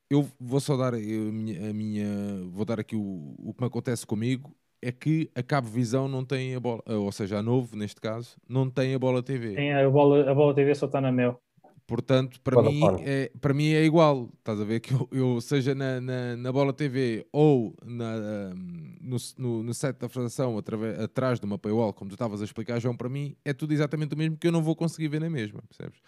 Eu 0.08 0.30
vou 0.38 0.60
só 0.60 0.76
dar 0.76 0.94
a 0.94 0.98
minha, 0.98 1.70
a 1.70 1.72
minha 1.72 2.06
vou 2.50 2.64
dar 2.64 2.78
aqui 2.78 2.94
o, 2.94 3.34
o 3.36 3.52
que 3.52 3.60
me 3.60 3.66
acontece 3.66 4.06
comigo 4.06 4.54
é 4.80 4.92
que 4.92 5.30
a 5.34 5.42
Cabo 5.42 5.68
Visão 5.68 6.08
não 6.08 6.24
tem 6.24 6.54
a 6.54 6.60
bola, 6.60 6.82
ou 6.86 7.10
seja, 7.12 7.38
a 7.38 7.42
Novo, 7.42 7.76
neste 7.76 8.00
caso, 8.00 8.36
não 8.48 8.70
tem 8.70 8.94
a 8.94 8.98
bola 8.98 9.22
TV. 9.22 9.54
Tem 9.54 9.72
a 9.72 9.88
bola, 9.88 10.30
a 10.30 10.34
bola 10.34 10.54
TV 10.54 10.74
só 10.74 10.86
está 10.86 11.00
na 11.00 11.12
Mel. 11.12 11.40
Portanto, 11.88 12.38
para 12.42 12.62
mim, 12.62 12.82
é, 13.00 13.32
para 13.40 13.54
mim 13.54 13.68
é 13.68 13.82
igual. 13.82 14.28
Estás 14.38 14.60
a 14.60 14.64
ver 14.64 14.78
que 14.80 14.92
eu, 14.92 15.08
eu 15.10 15.40
seja 15.40 15.74
na, 15.74 15.98
na, 15.98 16.36
na, 16.36 16.52
bola 16.52 16.70
TV 16.70 17.26
ou 17.32 17.74
na, 17.82 18.52
no, 19.00 19.16
no, 19.38 19.62
no 19.62 19.72
site 19.72 19.96
da 19.96 20.06
Federação 20.06 20.58
através, 20.58 21.00
atrás 21.00 21.40
de 21.40 21.46
uma 21.46 21.56
paywall, 21.56 21.94
como 21.94 22.10
tu 22.10 22.12
estavas 22.12 22.42
a 22.42 22.44
explicar, 22.44 22.78
João, 22.78 22.94
para 22.94 23.08
mim 23.08 23.34
é 23.42 23.54
tudo 23.54 23.72
exatamente 23.72 24.14
o 24.14 24.18
mesmo 24.18 24.36
que 24.36 24.46
eu 24.46 24.52
não 24.52 24.62
vou 24.62 24.76
conseguir 24.76 25.08
ver 25.08 25.20
na 25.22 25.30
mesma, 25.30 25.62
percebes? 25.66 25.98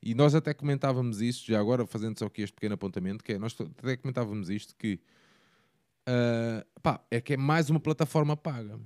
E 0.00 0.14
nós 0.14 0.36
até 0.36 0.54
comentávamos 0.54 1.20
isso, 1.20 1.44
já 1.44 1.58
agora 1.58 1.84
fazendo 1.84 2.16
só 2.16 2.26
aqui 2.26 2.42
este 2.42 2.54
pequeno 2.54 2.74
apontamento, 2.74 3.24
que 3.24 3.32
é, 3.32 3.38
nós 3.38 3.56
até 3.60 3.96
comentávamos 3.96 4.48
isto, 4.50 4.76
que 4.76 5.00
Uh, 6.08 6.64
pá, 6.82 7.00
é 7.10 7.20
que 7.20 7.34
é 7.34 7.36
mais 7.36 7.70
uma 7.70 7.80
plataforma 7.80 8.36
paga. 8.36 8.78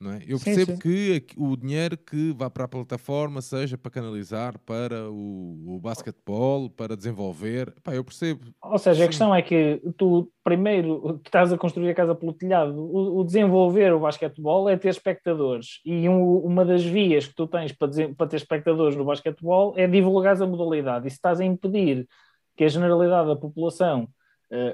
Não 0.00 0.12
é? 0.12 0.22
Eu 0.26 0.40
percebo 0.40 0.72
sim. 0.72 0.78
que 0.78 1.26
o 1.36 1.54
dinheiro 1.54 1.94
que 1.98 2.32
vá 2.32 2.48
para 2.48 2.64
a 2.64 2.68
plataforma 2.68 3.42
seja 3.42 3.76
para 3.76 3.90
canalizar 3.90 4.58
para 4.60 5.10
o, 5.10 5.74
o 5.74 5.78
basquetebol, 5.78 6.70
para 6.70 6.96
desenvolver. 6.96 7.74
Pá, 7.82 7.94
eu 7.94 8.02
percebo. 8.02 8.46
Ou 8.62 8.78
seja, 8.78 9.00
Sim. 9.00 9.04
a 9.04 9.06
questão 9.08 9.34
é 9.34 9.42
que 9.42 9.78
tu 9.98 10.32
primeiro 10.42 11.18
tu 11.18 11.26
estás 11.26 11.52
a 11.52 11.58
construir 11.58 11.90
a 11.90 11.94
casa 11.94 12.14
pelo 12.14 12.32
telhado. 12.32 12.80
O, 12.80 13.20
o 13.20 13.24
desenvolver 13.24 13.92
o 13.92 14.00
basquetebol 14.00 14.70
é 14.70 14.76
ter 14.78 14.88
espectadores. 14.88 15.80
E 15.84 16.08
um- 16.08 16.38
uma 16.38 16.64
das 16.64 16.82
vias 16.82 17.26
que 17.26 17.34
tu 17.34 17.46
tens 17.46 17.70
para, 17.72 17.90
para 18.16 18.26
ter 18.26 18.36
espectadores 18.36 18.96
no 18.96 19.04
basquetebol 19.04 19.74
é 19.76 19.86
divulgar 19.86 20.40
a 20.40 20.46
modalidade. 20.46 21.08
E 21.08 21.10
se 21.10 21.16
estás 21.16 21.40
a 21.40 21.44
impedir 21.44 22.08
que 22.56 22.64
a 22.64 22.68
generalidade 22.68 23.28
da 23.28 23.36
população 23.36 24.08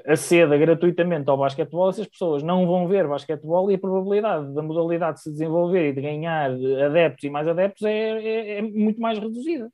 aceda 0.05 0.57
gratuitamente 0.57 1.29
ao 1.29 1.37
basquetebol, 1.37 1.89
essas 1.89 2.07
pessoas 2.07 2.41
não 2.41 2.65
vão 2.65 2.87
ver 2.87 3.07
basquetebol 3.07 3.69
e 3.69 3.75
a 3.75 3.79
probabilidade 3.79 4.53
da 4.53 4.61
modalidade 4.61 5.21
se 5.21 5.31
desenvolver 5.31 5.89
e 5.89 5.93
de 5.93 6.01
ganhar 6.01 6.51
adeptos 6.85 7.23
e 7.23 7.29
mais 7.29 7.47
adeptos 7.47 7.83
é, 7.83 7.91
é- 7.91 8.57
é 8.57 8.61
muito 8.61 8.99
mais 8.99 9.19
reduzida. 9.19 9.69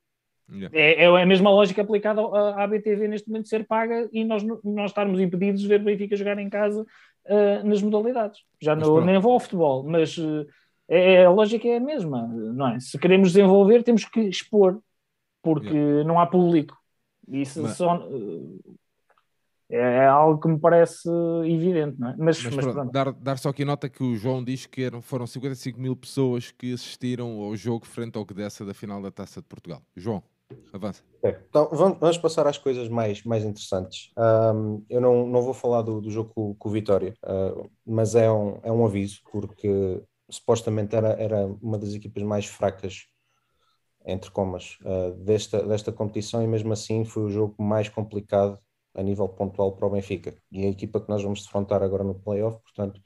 Yeah. 0.52 0.78
É, 0.78 1.04
é 1.04 1.06
a 1.06 1.24
mesma 1.24 1.50
lógica 1.50 1.80
aplicada 1.80 2.20
à 2.20 2.64
à 2.64 2.66
BTV 2.66 3.08
neste 3.08 3.28
momento 3.28 3.48
ser 3.48 3.66
paga 3.66 4.06
e 4.12 4.24
nós, 4.24 4.42
nós 4.62 4.90
estarmos 4.90 5.18
impedidos 5.18 5.62
de 5.62 5.68
ver 5.68 5.80
o 5.80 5.84
Benfica 5.84 6.16
jogar 6.16 6.38
em 6.38 6.50
casa 6.50 6.84
ah, 7.26 7.62
nas 7.64 7.80
modalidades. 7.80 8.40
Já 8.60 8.76
pronto. 8.76 9.04
nem 9.06 9.18
vou 9.18 9.32
ao 9.32 9.40
futebol, 9.40 9.82
mas 9.82 10.16
eh, 10.18 10.46
é, 10.88 11.24
a 11.24 11.30
lógica 11.30 11.66
é 11.66 11.76
a 11.76 11.80
mesma, 11.80 12.26
não 12.26 12.68
é? 12.68 12.80
Se 12.80 12.98
queremos 12.98 13.32
desenvolver, 13.32 13.82
temos 13.82 14.04
que 14.04 14.20
expor, 14.20 14.78
porque 15.42 16.04
não 16.04 16.20
há 16.20 16.26
público. 16.26 16.76
Isso 17.26 17.66
só, 17.68 17.96
eh, 17.96 18.74
é 19.70 20.06
algo 20.06 20.40
que 20.40 20.48
me 20.48 20.58
parece 20.58 21.08
evidente, 21.44 21.98
não 21.98 22.10
é? 22.10 22.16
Mas, 22.18 22.42
Mas 22.42 22.54
mas 22.54 22.54
pronto, 22.56 22.72
pronto. 22.74 22.92
Dar, 22.92 23.12
dar 23.12 23.38
só 23.38 23.48
aqui 23.48 23.64
nota 23.64 23.88
que 23.88 24.02
o 24.02 24.16
João 24.16 24.44
diz 24.44 24.66
que 24.66 24.82
eram, 24.82 25.00
foram 25.00 25.26
55 25.26 25.80
mil 25.80 25.96
pessoas 25.96 26.50
que 26.50 26.72
assistiram 26.72 27.40
ao 27.40 27.56
jogo 27.56 27.86
frente 27.86 28.16
ao 28.16 28.24
Gdessa 28.24 28.64
da 28.64 28.74
final 28.74 29.00
da 29.00 29.10
Taça 29.10 29.40
de 29.40 29.48
Portugal. 29.48 29.82
João, 29.96 30.22
avança. 30.72 31.02
Ok, 31.22 31.38
Então, 31.48 31.68
vamos, 31.72 31.98
vamos 31.98 32.18
passar 32.18 32.46
às 32.46 32.58
coisas 32.58 32.88
mais, 32.88 33.22
mais 33.24 33.44
interessantes. 33.44 34.12
Ahm, 34.16 34.82
eu 34.88 35.00
não, 35.00 35.26
não 35.26 35.42
vou 35.42 35.54
falar 35.54 35.82
do, 35.82 36.00
do 36.00 36.10
jogo 36.10 36.30
com, 36.34 36.54
com 36.54 36.68
o 36.68 36.72
Vitória, 36.72 37.14
ah, 37.22 37.54
mas 37.86 38.14
é 38.14 38.30
um, 38.30 38.60
é 38.62 38.70
um 38.70 38.84
aviso, 38.84 39.20
porque 39.32 40.02
supostamente 40.30 40.94
era, 40.94 41.10
era 41.20 41.46
uma 41.62 41.78
das 41.78 41.94
equipas 41.94 42.22
mais 42.22 42.46
fracas, 42.46 43.06
entre 44.06 44.30
comas, 44.30 44.76
ah, 44.84 45.12
desta, 45.18 45.66
desta 45.66 45.90
competição, 45.92 46.42
e 46.42 46.46
mesmo 46.46 46.72
assim 46.72 47.04
foi 47.04 47.24
o 47.24 47.30
jogo 47.30 47.54
mais 47.62 47.88
complicado 47.88 48.58
a 48.94 49.02
nível 49.02 49.28
pontual 49.28 49.72
para 49.72 49.86
o 49.86 49.90
Benfica. 49.90 50.34
E 50.50 50.64
a 50.64 50.68
equipa 50.68 51.00
que 51.00 51.08
nós 51.08 51.22
vamos 51.22 51.42
defrontar 51.42 51.82
agora 51.82 52.04
no 52.04 52.14
playoff, 52.14 52.60
portanto. 52.62 53.00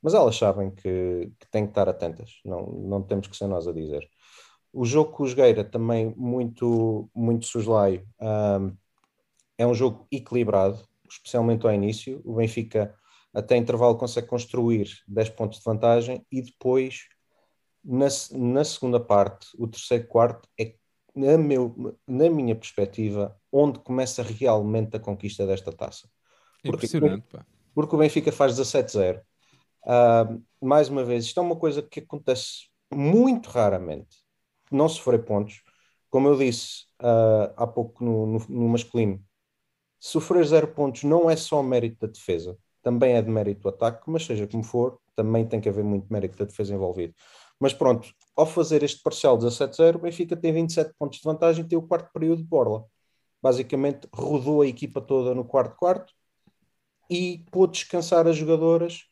Mas 0.00 0.14
elas 0.14 0.36
sabem 0.36 0.70
que, 0.70 1.32
que 1.38 1.50
têm 1.50 1.64
que 1.64 1.70
estar 1.70 1.88
atentas, 1.88 2.40
não, 2.44 2.66
não 2.66 3.02
temos 3.02 3.26
que 3.26 3.36
ser 3.36 3.48
nós 3.48 3.66
a 3.66 3.72
dizer. 3.72 4.08
O 4.72 4.84
jogo 4.84 5.12
com 5.12 5.24
o 5.24 5.26
Jogueira 5.26 5.64
também 5.64 6.14
muito, 6.16 7.10
muito 7.14 7.46
soslaio. 7.46 8.06
Um, 8.20 8.76
é 9.56 9.66
um 9.66 9.74
jogo 9.74 10.06
equilibrado, 10.12 10.86
especialmente 11.10 11.66
ao 11.66 11.72
início. 11.72 12.20
O 12.24 12.34
Benfica, 12.34 12.94
até 13.34 13.56
intervalo, 13.56 13.98
consegue 13.98 14.28
construir 14.28 14.88
10 15.08 15.30
pontos 15.30 15.58
de 15.58 15.64
vantagem 15.64 16.24
e 16.30 16.42
depois, 16.42 17.08
na, 17.84 18.06
na 18.32 18.64
segunda 18.64 19.00
parte, 19.00 19.48
o 19.58 19.66
terceiro 19.66 20.06
quarto, 20.06 20.48
é, 20.58 20.74
na, 21.14 21.36
meu, 21.36 21.98
na 22.06 22.30
minha 22.30 22.54
perspectiva, 22.54 23.36
onde 23.52 23.78
começa 23.80 24.22
realmente 24.22 24.96
a 24.96 25.00
conquista 25.00 25.46
desta 25.46 25.72
taça. 25.72 26.08
Porque- 26.62 26.86
Impressionante, 26.86 27.26
pá. 27.30 27.46
porque 27.74 27.94
o 27.94 27.98
Benfica 27.98 28.32
faz 28.32 28.54
17-0. 28.56 29.20
Ah, 29.86 30.28
mais 30.60 30.88
uma 30.88 31.04
vez, 31.04 31.24
isto 31.24 31.38
é 31.40 31.42
uma 31.42 31.56
coisa 31.56 31.82
que 31.82 32.00
acontece 32.00 32.68
muito 32.92 33.48
raramente. 33.48 34.18
Não 34.70 34.88
sofrer 34.88 35.24
pontos. 35.24 35.62
Como 36.10 36.28
eu 36.28 36.36
disse 36.36 36.86
ah, 37.00 37.52
há 37.56 37.66
pouco 37.66 38.04
no, 38.04 38.26
no, 38.26 38.38
no 38.48 38.68
masculino, 38.68 39.22
sofrer 39.98 40.44
zero 40.46 40.68
pontos 40.68 41.04
não 41.04 41.30
é 41.30 41.36
só 41.36 41.62
mérito 41.62 42.06
da 42.06 42.12
defesa, 42.12 42.56
também 42.82 43.14
é 43.14 43.22
de 43.22 43.30
mérito 43.30 43.62
do 43.62 43.68
ataque, 43.68 44.02
mas 44.06 44.24
seja 44.24 44.46
como 44.46 44.62
for, 44.62 44.98
também 45.14 45.46
tem 45.46 45.60
que 45.60 45.68
haver 45.68 45.84
muito 45.84 46.06
mérito 46.12 46.38
da 46.38 46.44
defesa 46.44 46.74
envolvido. 46.74 47.14
Mas 47.60 47.74
pronto, 47.74 48.08
ao 48.36 48.46
fazer 48.46 48.82
este 48.84 49.02
parcial 49.02 49.36
17-0, 49.36 49.96
o 49.96 49.98
Benfica 49.98 50.36
tem 50.36 50.52
27 50.52 50.94
pontos 50.96 51.18
de 51.18 51.24
vantagem 51.24 51.64
e 51.64 51.68
tem 51.68 51.76
o 51.78 51.82
quarto 51.82 52.12
período 52.12 52.38
de 52.42 52.48
borla. 52.48 52.84
Basicamente, 53.42 54.08
rodou 54.12 54.62
a 54.62 54.66
equipa 54.66 55.00
toda 55.00 55.34
no 55.34 55.44
quarto 55.44 55.76
quarto 55.76 56.12
e 57.10 57.44
pôde 57.50 57.72
descansar 57.72 58.26
as 58.26 58.36
jogadoras, 58.36 59.04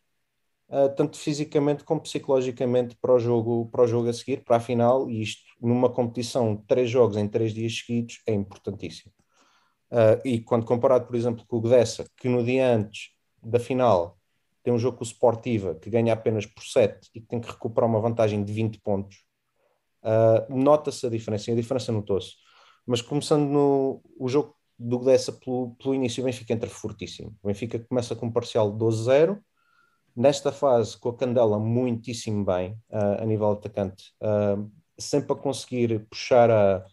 uh, 0.69 0.95
tanto 0.95 1.17
fisicamente 1.17 1.85
como 1.85 2.01
psicologicamente, 2.01 2.97
para 2.97 3.15
o, 3.15 3.19
jogo, 3.19 3.69
para 3.71 3.83
o 3.83 3.87
jogo 3.87 4.09
a 4.09 4.13
seguir, 4.13 4.45
para 4.45 4.57
a 4.57 4.61
final, 4.61 5.09
e 5.11 5.23
isto 5.23 5.45
numa 5.61 5.91
competição 5.91 6.57
de 6.57 6.63
três 6.65 6.91
jogos 6.91 7.17
em 7.17 7.29
três 7.29 7.55
dias 7.55 7.79
seguidos 7.79 8.21
é 8.27 8.33
importantíssimo. 8.33 9.13
Uh, 9.91 10.21
e 10.25 10.41
quando 10.41 10.67
comparado, 10.67 11.07
por 11.07 11.15
exemplo, 11.15 11.45
com 11.47 11.57
o 11.59 11.61
Gdessa, 11.61 12.05
que 12.17 12.29
no 12.29 12.45
dia 12.45 12.75
antes 12.75 13.11
da 13.43 13.61
final 13.61 14.19
tem 14.63 14.75
um 14.75 14.79
jogo 14.79 14.99
com 14.99 15.05
o 15.05 15.07
Sportiva 15.07 15.77
que 15.77 15.89
ganha 15.89 16.13
apenas 16.13 16.45
por 16.45 16.65
7 16.65 17.09
e 17.15 17.21
que 17.21 17.27
tem 17.29 17.41
que 17.41 17.49
recuperar 17.49 17.89
uma 17.89 18.01
vantagem 18.01 18.43
de 18.43 18.53
20 18.53 18.81
pontos, 18.81 19.25
uh, 20.03 20.53
nota-se 20.53 21.07
a 21.07 21.09
diferença, 21.11 21.51
e 21.51 21.55
a 21.55 21.57
diferença 21.57 21.93
notou-se. 21.93 22.33
Mas 22.87 23.03
começando 23.03 23.49
no 23.49 24.01
o 24.19 24.29
jogo 24.29 24.55
do 24.79 24.99
Gdessa 24.99 25.33
pelo, 25.33 25.75
pelo 25.77 25.95
início, 25.95 26.23
o 26.23 26.27
Benfica 26.27 26.53
entra 26.53 26.69
fortíssimo. 26.69 27.37
O 27.43 27.49
Benfica 27.49 27.79
começa 27.79 28.15
com 28.15 28.27
um 28.27 28.33
parcial 28.33 28.71
de 28.71 28.79
12-0. 28.79 29.39
Nesta 30.15 30.53
fase, 30.53 30.97
com 30.97 31.11
a 31.11 31.17
Candela 31.17 31.59
muitíssimo 31.59 32.45
bem, 32.45 32.73
uh, 32.91 33.23
a 33.23 33.25
nível 33.27 33.51
atacante, 33.53 34.15
uh, 34.23 34.71
sempre 34.99 35.33
a 35.33 35.37
conseguir 35.37 36.07
puxar 36.09 36.51
a, 36.51 36.87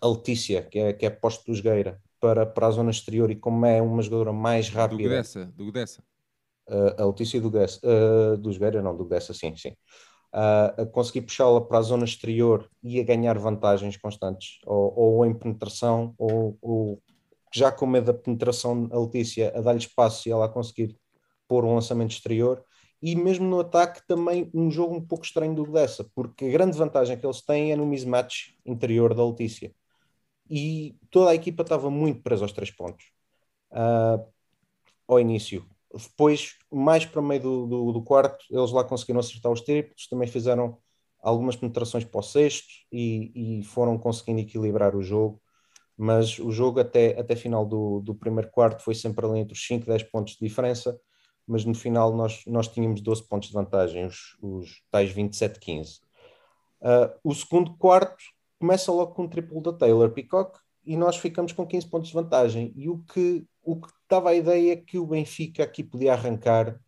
a 0.00 0.08
Letícia, 0.08 0.62
que 0.62 0.78
é, 0.78 0.92
que 0.94 1.04
é 1.04 1.10
posto 1.10 1.44
do 1.44 1.54
Jogueira, 1.54 2.00
para, 2.20 2.46
para 2.46 2.66
a 2.66 2.70
zona 2.70 2.90
exterior 2.90 3.30
e 3.30 3.36
como 3.36 3.66
é 3.66 3.82
uma 3.82 4.02
jogadora 4.02 4.32
mais 4.32 4.70
Do 4.70 4.76
rápida. 4.76 5.02
Gdessa, 5.02 5.46
do 5.46 5.66
Gdessa. 5.66 6.02
Uh, 6.68 7.02
a 7.02 7.06
Letícia 7.06 7.40
do 7.40 7.50
Gdessa, 7.50 7.80
uh, 7.84 8.36
do 8.36 8.52
Jogueira, 8.52 8.82
não, 8.82 8.96
do 8.96 9.04
Gdessa, 9.04 9.32
sim, 9.32 9.54
sim. 9.56 9.74
A 10.32 10.84
conseguir 10.92 11.22
puxá-la 11.22 11.60
para 11.60 11.78
a 11.78 11.82
zona 11.82 12.04
exterior 12.04 12.68
e 12.82 13.00
a 13.00 13.02
ganhar 13.02 13.38
vantagens 13.38 13.96
constantes, 13.96 14.58
ou, 14.66 14.92
ou 14.94 15.26
em 15.26 15.32
penetração, 15.34 16.14
ou, 16.18 16.58
ou 16.60 17.02
já 17.54 17.72
com 17.72 17.86
medo 17.86 18.12
da 18.12 18.14
penetração, 18.14 18.88
a 18.92 18.98
Letícia 18.98 19.52
a 19.56 19.60
dar-lhe 19.60 19.78
espaço 19.78 20.28
e 20.28 20.32
ela 20.32 20.44
a 20.44 20.48
conseguir 20.48 20.96
pôr 21.48 21.64
um 21.64 21.74
lançamento 21.74 22.10
exterior. 22.10 22.62
E 23.00 23.16
mesmo 23.16 23.46
no 23.46 23.60
ataque, 23.60 24.06
também 24.06 24.50
um 24.52 24.70
jogo 24.70 24.94
um 24.94 25.00
pouco 25.00 25.24
estranho 25.24 25.54
do 25.54 25.64
Gdessa, 25.64 26.04
porque 26.14 26.44
a 26.46 26.50
grande 26.50 26.76
vantagem 26.76 27.16
que 27.18 27.24
eles 27.24 27.40
têm 27.40 27.72
é 27.72 27.76
no 27.76 27.86
mismatch 27.86 28.54
interior 28.66 29.14
da 29.14 29.24
Letícia. 29.24 29.72
E 30.50 30.96
toda 31.10 31.30
a 31.30 31.34
equipa 31.34 31.62
estava 31.62 31.90
muito 31.90 32.22
presa 32.22 32.44
aos 32.44 32.52
três 32.52 32.70
pontos 32.70 33.06
uh, 33.72 34.26
ao 35.06 35.20
início 35.20 35.66
depois, 35.92 36.56
mais 36.70 37.04
para 37.06 37.20
o 37.20 37.24
meio 37.24 37.40
do, 37.40 37.66
do, 37.66 37.92
do, 37.92 38.02
quarto, 38.02 38.44
eles 38.50 38.70
lá 38.70 38.84
conseguiram 38.84 39.20
acertar 39.20 39.50
os 39.50 39.62
triplos, 39.62 40.06
também 40.06 40.28
fizeram 40.28 40.78
algumas 41.20 41.56
penetrações 41.56 42.04
para 42.04 42.20
o 42.20 42.22
sexto 42.22 42.68
e, 42.92 43.60
e, 43.60 43.64
foram 43.64 43.98
conseguindo 43.98 44.40
equilibrar 44.40 44.94
o 44.94 45.02
jogo. 45.02 45.40
Mas 45.96 46.38
o 46.38 46.52
jogo 46.52 46.78
até, 46.78 47.18
até 47.18 47.34
final 47.34 47.66
do, 47.66 48.00
do 48.00 48.14
primeiro 48.14 48.50
quarto 48.50 48.82
foi 48.82 48.94
sempre 48.94 49.26
ali 49.26 49.40
entre 49.40 49.54
os 49.54 49.66
5 49.66 49.84
e 49.84 49.86
10 49.86 50.04
pontos 50.04 50.34
de 50.34 50.46
diferença, 50.46 51.00
mas 51.44 51.64
no 51.64 51.74
final 51.74 52.14
nós, 52.14 52.44
nós 52.46 52.68
tínhamos 52.68 53.00
12 53.00 53.26
pontos 53.26 53.48
de 53.48 53.54
vantagem, 53.54 54.06
os, 54.06 54.36
os 54.40 54.82
tais 54.90 55.12
27-15. 55.12 56.00
Uh, 56.80 57.18
o 57.24 57.34
segundo 57.34 57.76
quarto 57.76 58.22
começa 58.60 58.92
logo 58.92 59.12
com 59.14 59.24
um 59.24 59.28
triplo 59.28 59.60
da 59.60 59.72
Taylor 59.72 60.10
Peacock 60.10 60.60
e 60.84 60.96
nós 60.96 61.16
ficamos 61.16 61.52
com 61.52 61.66
15 61.66 61.88
pontos 61.88 62.08
de 62.08 62.14
vantagem. 62.14 62.72
E 62.76 62.88
o 62.88 62.98
que, 62.98 63.44
o 63.62 63.80
que 63.80 63.88
dava 64.08 64.30
a 64.30 64.34
ideia 64.34 64.76
que 64.76 64.98
o 64.98 65.06
Benfica 65.06 65.62
aqui 65.64 65.84
podia 65.84 66.12
arrancar 66.12 66.78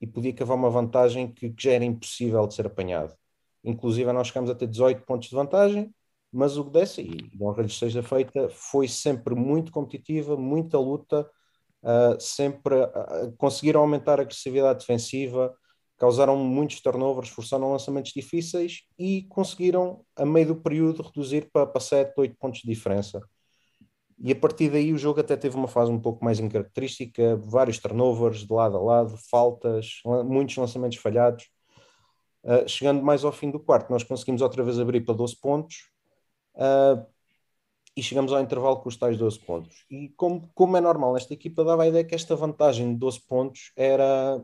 e 0.00 0.06
podia 0.06 0.32
cavar 0.32 0.56
uma 0.56 0.70
vantagem 0.70 1.32
que, 1.32 1.50
que 1.50 1.62
já 1.62 1.72
era 1.72 1.84
impossível 1.84 2.46
de 2.46 2.54
ser 2.54 2.66
apanhado. 2.66 3.14
Inclusive, 3.64 4.12
nós 4.12 4.28
chegamos 4.28 4.50
a 4.50 4.54
ter 4.54 4.68
18 4.68 5.04
pontos 5.04 5.28
de 5.28 5.34
vantagem, 5.34 5.92
mas 6.32 6.56
o 6.56 6.64
que 6.64 6.70
desse, 6.70 7.02
e 7.02 7.30
honra 7.42 7.62
lhe 7.62 7.70
seja 7.70 8.02
feita, 8.02 8.48
foi 8.50 8.86
sempre 8.86 9.34
muito 9.34 9.72
competitiva, 9.72 10.36
muita 10.36 10.78
luta, 10.78 11.28
uh, 11.82 12.20
sempre 12.20 12.74
uh, 12.76 13.32
conseguiram 13.36 13.80
aumentar 13.80 14.20
a 14.20 14.22
agressividade 14.22 14.80
defensiva, 14.80 15.54
causaram 15.96 16.36
muitos 16.36 16.80
turnovers, 16.80 17.28
forçaram 17.28 17.72
lançamentos 17.72 18.12
difíceis 18.12 18.82
e 18.98 19.24
conseguiram, 19.28 20.04
a 20.14 20.24
meio 20.24 20.48
do 20.48 20.56
período, 20.56 21.02
reduzir 21.02 21.50
para, 21.52 21.66
para 21.66 21.80
7, 21.80 22.12
8 22.16 22.36
pontos 22.38 22.60
de 22.60 22.68
diferença. 22.68 23.20
E 24.20 24.32
a 24.32 24.36
partir 24.36 24.70
daí 24.70 24.92
o 24.92 24.98
jogo 24.98 25.20
até 25.20 25.36
teve 25.36 25.56
uma 25.56 25.68
fase 25.68 25.90
um 25.92 26.00
pouco 26.00 26.24
mais 26.24 26.40
incaracterística, 26.40 27.36
vários 27.36 27.78
turnovers 27.78 28.44
de 28.44 28.52
lado 28.52 28.76
a 28.76 28.80
lado, 28.80 29.16
faltas, 29.30 30.00
muitos 30.24 30.56
lançamentos 30.56 30.98
falhados. 30.98 31.48
Uh, 32.42 32.68
chegando 32.68 33.02
mais 33.02 33.24
ao 33.24 33.32
fim 33.32 33.50
do 33.50 33.60
quarto, 33.60 33.90
nós 33.90 34.02
conseguimos 34.02 34.42
outra 34.42 34.62
vez 34.64 34.78
abrir 34.78 35.02
para 35.02 35.14
12 35.14 35.36
pontos 35.36 35.88
uh, 36.54 37.04
e 37.96 38.02
chegamos 38.02 38.32
ao 38.32 38.40
intervalo 38.40 38.78
com 38.80 38.88
os 38.88 38.96
tais 38.96 39.16
12 39.18 39.38
pontos. 39.40 39.84
E 39.90 40.08
como, 40.10 40.48
como 40.54 40.76
é 40.76 40.80
normal 40.80 41.14
nesta 41.14 41.34
equipa, 41.34 41.64
dava 41.64 41.82
a 41.84 41.88
ideia 41.88 42.04
que 42.04 42.14
esta 42.14 42.34
vantagem 42.34 42.92
de 42.92 42.98
12 42.98 43.20
pontos 43.26 43.72
era, 43.76 44.42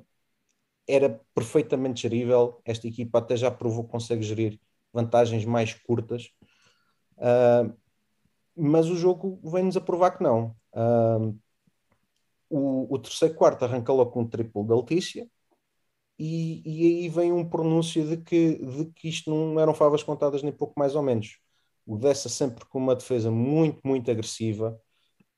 era 0.88 1.20
perfeitamente 1.34 2.02
gerível. 2.02 2.60
Esta 2.64 2.86
equipa 2.88 3.18
até 3.18 3.36
já 3.36 3.50
provou 3.50 3.84
que 3.84 3.90
consegue 3.90 4.22
gerir 4.22 4.60
vantagens 4.92 5.44
mais 5.44 5.74
curtas, 5.74 6.30
uh, 7.18 7.74
mas 8.56 8.88
o 8.88 8.96
jogo 8.96 9.40
vem-nos 9.42 9.76
a 9.76 9.80
provar 9.80 10.12
que 10.12 10.22
não. 10.22 10.54
Uh, 10.72 11.38
o, 12.48 12.94
o, 12.94 12.98
terceiro 12.98 13.34
quarto 13.34 13.64
arranca 13.64 13.92
logo 13.92 14.10
com 14.12 14.20
um 14.22 14.28
triplo 14.28 14.64
da 14.64 14.76
Letícia, 14.76 15.28
e, 16.18 16.62
e, 16.64 16.86
aí 16.86 17.08
vem 17.08 17.32
um 17.32 17.48
pronúncio 17.48 18.06
de 18.06 18.16
que, 18.18 18.56
de 18.58 18.84
que 18.92 19.08
isto 19.08 19.30
não 19.30 19.58
eram 19.58 19.74
favas 19.74 20.02
contadas 20.02 20.42
nem 20.42 20.52
pouco 20.52 20.74
mais 20.78 20.94
ou 20.94 21.02
menos. 21.02 21.38
O 21.86 21.96
Dessa 21.96 22.28
sempre 22.28 22.64
com 22.66 22.78
uma 22.78 22.94
defesa 22.94 23.30
muito, 23.30 23.80
muito 23.84 24.10
agressiva. 24.10 24.80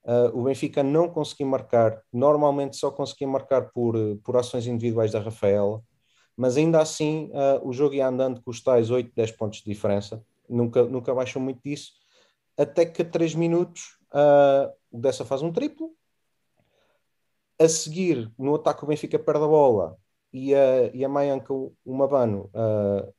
Uh, 0.05 0.39
o 0.39 0.45
Benfica 0.45 0.83
não 0.83 1.09
conseguia 1.09 1.47
marcar, 1.47 2.01
normalmente 2.13 2.77
só 2.77 2.91
conseguia 2.91 3.27
marcar 3.27 3.71
por, 3.73 3.97
por 4.23 4.37
ações 4.37 4.67
individuais 4.67 5.11
da 5.11 5.19
Rafaela, 5.19 5.83
mas 6.37 6.57
ainda 6.57 6.81
assim 6.81 7.31
uh, 7.33 7.67
o 7.67 7.73
jogo 7.73 7.95
ia 7.95 8.07
andando 8.07 8.41
com 8.41 8.51
os 8.51 8.63
tais 8.63 8.89
8, 8.89 9.13
10 9.17 9.33
pontos 9.33 9.59
de 9.59 9.65
diferença, 9.65 10.23
nunca, 10.49 10.85
nunca 10.85 11.13
baixou 11.13 11.43
muito 11.43 11.61
disso, 11.65 11.91
até 12.57 12.87
que 12.87 13.03
a 13.03 13.05
3 13.05 13.35
minutos 13.35 13.99
uh, 14.13 14.73
o 14.91 14.99
Dessa 14.99 15.25
faz 15.25 15.43
um 15.43 15.53
triplo. 15.53 15.95
A 17.59 17.69
seguir, 17.69 18.31
no 18.39 18.55
ataque, 18.55 18.85
o 18.85 18.87
Benfica 18.87 19.19
perde 19.19 19.45
a 19.45 19.49
bola 19.49 19.97
e 20.33 20.55
a, 20.55 20.91
e 20.93 21.05
a 21.05 21.09
Mayanka 21.09 21.53
Umabano 21.85 22.51
uh, 22.55 23.15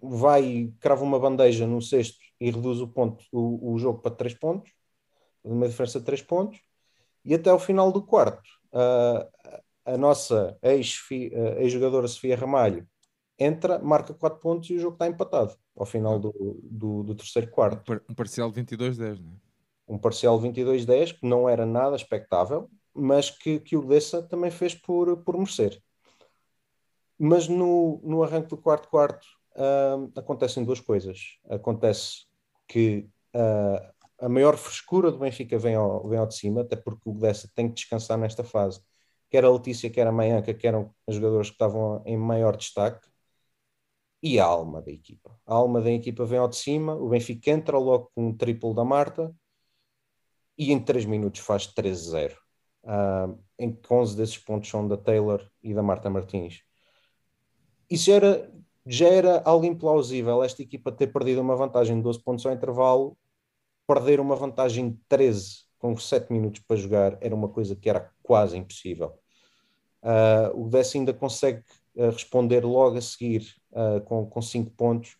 vai 0.00 0.72
crava 0.80 1.04
uma 1.04 1.18
bandeja 1.18 1.66
no 1.66 1.80
sexto 1.80 2.18
e 2.40 2.50
reduz 2.50 2.80
o, 2.80 2.88
ponto, 2.88 3.24
o, 3.32 3.74
o 3.74 3.78
jogo 3.78 4.00
para 4.00 4.14
3 4.14 4.34
pontos, 4.34 4.72
uma 5.42 5.68
diferença 5.68 6.00
de 6.00 6.06
3 6.06 6.22
pontos, 6.22 6.60
e 7.24 7.34
até 7.34 7.50
ao 7.50 7.58
final 7.58 7.92
do 7.92 8.02
quarto, 8.02 8.42
uh, 8.72 9.60
a 9.84 9.96
nossa 9.96 10.58
ex-jogadora 10.62 12.06
ex 12.06 12.12
Sofia 12.12 12.36
Ramalho 12.36 12.88
entra, 13.38 13.78
marca 13.78 14.12
4 14.14 14.40
pontos 14.40 14.70
e 14.70 14.74
o 14.74 14.78
jogo 14.80 14.94
está 14.94 15.06
empatado 15.06 15.56
ao 15.76 15.86
final 15.86 16.18
do, 16.18 16.32
do, 16.62 17.02
do 17.02 17.14
terceiro 17.14 17.50
quarto. 17.50 18.00
Um 18.08 18.14
parcial 18.14 18.52
22-10, 18.52 19.20
não 19.20 19.32
é? 19.32 19.44
Um 19.86 19.98
parcial 19.98 20.40
22-10 20.40 21.18
que 21.18 21.26
não 21.26 21.48
era 21.48 21.66
nada 21.66 21.94
expectável, 21.94 22.70
mas 22.94 23.28
que, 23.28 23.60
que 23.60 23.76
o 23.76 23.84
Dessa 23.84 24.22
também 24.22 24.50
fez 24.50 24.74
por, 24.74 25.18
por 25.18 25.36
merecer. 25.36 25.82
Mas 27.18 27.48
no, 27.48 28.00
no 28.02 28.22
arranque 28.22 28.48
do 28.48 28.56
quarto 28.56 28.88
quarto 28.88 29.26
uh, 29.56 30.10
acontecem 30.16 30.64
duas 30.64 30.80
coisas. 30.80 31.38
Acontece 31.50 32.26
que 32.66 33.08
uh, 33.34 33.94
a 34.18 34.28
maior 34.28 34.56
frescura 34.56 35.10
do 35.10 35.18
Benfica 35.18 35.58
vem 35.58 35.74
ao, 35.74 36.08
vem 36.08 36.18
ao 36.18 36.26
de 36.26 36.36
cima, 36.36 36.62
até 36.62 36.76
porque 36.76 37.08
o 37.08 37.14
Dessa 37.14 37.50
tem 37.54 37.68
que 37.68 37.74
descansar 37.74 38.16
nesta 38.16 38.42
fase. 38.42 38.80
Quer 39.28 39.44
a 39.44 39.50
Letícia, 39.50 39.90
quer 39.90 40.06
a 40.06 40.12
Maianca, 40.12 40.54
que 40.54 40.66
eram 40.66 40.94
os 41.06 41.16
jogadores 41.16 41.48
que 41.48 41.54
estavam 41.54 42.02
em 42.06 42.16
maior 42.16 42.56
destaque. 42.56 43.06
E 44.24 44.40
a 44.40 44.44
alma 44.44 44.80
da 44.82 44.90
equipa. 44.90 45.38
A 45.46 45.54
alma 45.54 45.80
da 45.80 45.92
equipa 45.92 46.24
vem 46.24 46.38
ao 46.38 46.48
de 46.48 46.56
cima, 46.56 46.94
o 46.96 47.10
Benfica 47.10 47.50
entra 47.50 47.78
logo 47.78 48.10
com 48.14 48.28
um 48.28 48.36
triplo 48.36 48.74
da 48.74 48.84
Marta 48.84 49.34
e 50.58 50.72
em 50.72 50.80
3 50.82 51.04
minutos 51.04 51.40
faz 51.40 51.66
13-0. 51.66 52.32
Uh, 52.32 52.36
ah, 52.86 53.34
em 53.58 53.72
que 53.72 53.92
11 53.92 54.16
desses 54.16 54.38
pontos 54.38 54.68
são 54.68 54.86
da 54.88 54.96
Taylor 54.96 55.46
e 55.62 55.74
da 55.74 55.82
Marta 55.82 56.10
Martins 56.10 56.64
isso 57.90 58.10
era, 58.10 58.50
já 58.86 59.08
era 59.08 59.42
algo 59.44 59.64
implausível, 59.64 60.42
esta 60.42 60.62
equipa 60.62 60.92
ter 60.92 61.08
perdido 61.08 61.40
uma 61.40 61.56
vantagem 61.56 61.96
de 61.96 62.02
12 62.02 62.22
pontos 62.22 62.44
ao 62.46 62.52
intervalo, 62.52 63.16
perder 63.86 64.20
uma 64.20 64.36
vantagem 64.36 64.90
de 64.90 64.98
13 65.08 65.64
com 65.78 65.96
7 65.96 66.32
minutos 66.32 66.62
para 66.66 66.76
jogar 66.76 67.18
era 67.20 67.34
uma 67.34 67.48
coisa 67.48 67.76
que 67.76 67.88
era 67.88 68.10
quase 68.22 68.56
impossível. 68.56 69.18
Uh, 70.02 70.64
o 70.64 70.68
Dess 70.68 70.94
ainda 70.94 71.14
consegue 71.14 71.62
uh, 71.96 72.10
responder 72.10 72.64
logo 72.64 72.96
a 72.98 73.00
seguir 73.00 73.54
uh, 73.72 74.00
com, 74.02 74.26
com 74.26 74.42
5 74.42 74.70
pontos, 74.72 75.16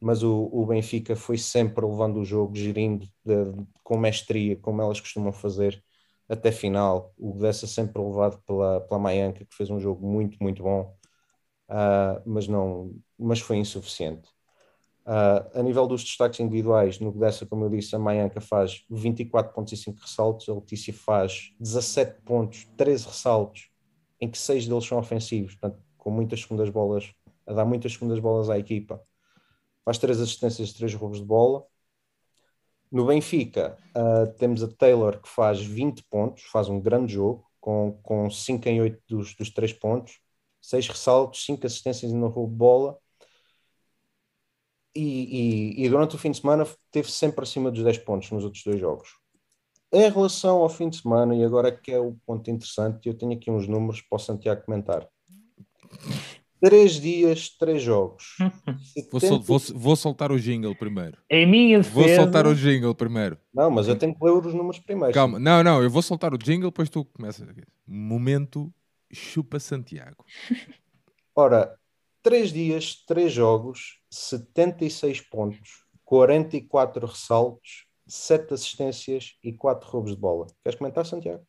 mas 0.00 0.22
o, 0.22 0.48
o, 0.52 0.64
Benfica 0.66 1.14
foi 1.14 1.36
sempre 1.36 1.84
levando 1.84 2.18
o 2.20 2.24
jogo, 2.24 2.56
gerindo 2.56 3.06
de, 3.24 3.44
de, 3.44 3.66
com 3.84 3.98
mestria, 3.98 4.56
como 4.56 4.80
elas 4.80 5.00
costumam 5.00 5.32
fazer, 5.32 5.82
até 6.28 6.50
final. 6.50 7.12
O 7.18 7.38
Dessa 7.38 7.66
sempre 7.66 8.00
levado 8.00 8.40
pela, 8.46 8.80
pela 8.80 9.00
Maianca, 9.00 9.44
que 9.44 9.54
fez 9.54 9.68
um 9.70 9.78
jogo 9.78 10.06
muito, 10.06 10.38
muito 10.40 10.62
bom 10.62 10.96
uh, 11.70 12.20
mas, 12.26 12.48
não, 12.48 12.94
mas 13.18 13.40
foi 13.40 13.56
insuficiente. 13.56 14.28
Uh, 15.06 15.58
a 15.58 15.62
nível 15.62 15.86
dos 15.86 16.04
destaques 16.04 16.40
individuais, 16.40 17.00
no 17.00 17.10
dessa, 17.12 17.46
como 17.46 17.64
eu 17.64 17.70
disse, 17.70 17.96
a 17.96 17.98
Maianca 17.98 18.40
faz 18.40 18.84
24 18.90 19.52
pontos 19.52 19.72
e 19.72 19.76
5 19.76 19.98
ressaltos, 20.00 20.48
a 20.48 20.54
Letícia 20.54 20.92
faz 20.92 21.52
17 21.58 22.20
pontos, 22.22 22.64
13 22.76 23.06
ressaltos, 23.06 23.70
em 24.20 24.30
que 24.30 24.38
6 24.38 24.68
deles 24.68 24.84
são 24.84 24.98
ofensivos, 24.98 25.54
portanto, 25.54 25.82
com 26.00 26.10
muitas 26.10 26.40
segundas 26.42 26.68
bolas, 26.70 27.12
a 27.46 27.52
dar 27.52 27.64
muitas 27.64 27.92
segundas 27.92 28.18
bolas 28.18 28.50
à 28.50 28.58
equipa. 28.58 29.02
Faz 29.84 29.98
3 29.98 30.20
assistências, 30.20 30.72
3 30.72 30.94
roubos 30.94 31.18
de 31.18 31.24
bola. 31.24 31.64
No 32.90 33.06
Benfica, 33.06 33.78
uh, 33.96 34.32
temos 34.38 34.62
a 34.62 34.68
Taylor 34.68 35.20
que 35.20 35.28
faz 35.28 35.60
20 35.62 36.02
pontos, 36.10 36.42
faz 36.44 36.68
um 36.68 36.80
grande 36.80 37.14
jogo, 37.14 37.48
com, 37.60 37.98
com 38.02 38.28
5 38.28 38.68
em 38.68 38.80
8 38.80 39.02
dos, 39.08 39.34
dos 39.34 39.50
3 39.50 39.72
pontos 39.74 40.20
seis 40.60 40.86
ressaltos, 40.86 41.44
cinco 41.44 41.66
assistências 41.66 42.12
no 42.12 42.28
roubo 42.28 42.52
de 42.52 42.58
bola. 42.58 42.98
E, 44.94 45.76
e, 45.80 45.84
e, 45.84 45.88
durante 45.88 46.16
o 46.16 46.18
fim 46.18 46.32
de 46.32 46.38
semana 46.40 46.66
teve 46.90 47.10
sempre 47.10 47.44
acima 47.44 47.70
dos 47.70 47.84
10 47.84 47.98
pontos 47.98 48.30
nos 48.30 48.44
outros 48.44 48.62
dois 48.64 48.80
jogos. 48.80 49.10
Em 49.92 50.08
relação 50.10 50.58
ao 50.58 50.68
fim 50.68 50.88
de 50.88 51.00
semana, 51.00 51.34
e 51.34 51.44
agora 51.44 51.76
que 51.76 51.92
é 51.92 51.98
o 51.98 52.16
ponto 52.26 52.50
interessante, 52.50 53.08
eu 53.08 53.16
tenho 53.16 53.32
aqui 53.32 53.50
uns 53.50 53.68
números 53.68 54.00
para 54.02 54.16
o 54.16 54.18
Santiago 54.18 54.64
comentar. 54.64 55.08
Três 56.60 57.00
dias, 57.00 57.48
três 57.48 57.82
jogos. 57.82 58.36
Vou, 59.10 59.20
sol, 59.20 59.40
vou, 59.40 59.58
vou, 59.74 59.96
soltar 59.96 60.30
o 60.30 60.38
jingle 60.38 60.74
primeiro. 60.76 61.16
Em 61.30 61.46
minha 61.46 61.78
defesa... 61.78 61.94
Vou 61.94 62.08
soltar 62.08 62.46
o 62.46 62.54
jingle 62.54 62.94
primeiro. 62.94 63.38
Não, 63.52 63.70
mas 63.70 63.88
eu 63.88 63.96
tenho 63.96 64.14
que 64.14 64.22
ler 64.22 64.32
os 64.32 64.52
números 64.52 64.78
primeiro. 64.78 65.14
Calma, 65.14 65.38
não, 65.38 65.62
não, 65.62 65.82
eu 65.82 65.88
vou 65.88 66.02
soltar 66.02 66.34
o 66.34 66.38
jingle, 66.38 66.70
depois 66.70 66.90
tu 66.90 67.04
começas. 67.04 67.48
Momento 67.86 68.72
Chupa 69.10 69.58
Santiago. 69.58 70.24
Ora, 71.34 71.74
três 72.22 72.52
dias, 72.52 73.04
três 73.06 73.32
jogos, 73.32 73.98
76 74.10 75.22
pontos, 75.22 75.84
44 76.04 77.06
ressaltos, 77.06 77.86
7 78.06 78.52
assistências 78.52 79.34
e 79.42 79.52
4 79.52 79.88
roubos 79.88 80.14
de 80.14 80.20
bola. 80.20 80.46
Queres 80.62 80.78
comentar, 80.78 81.06
Santiago? 81.06 81.42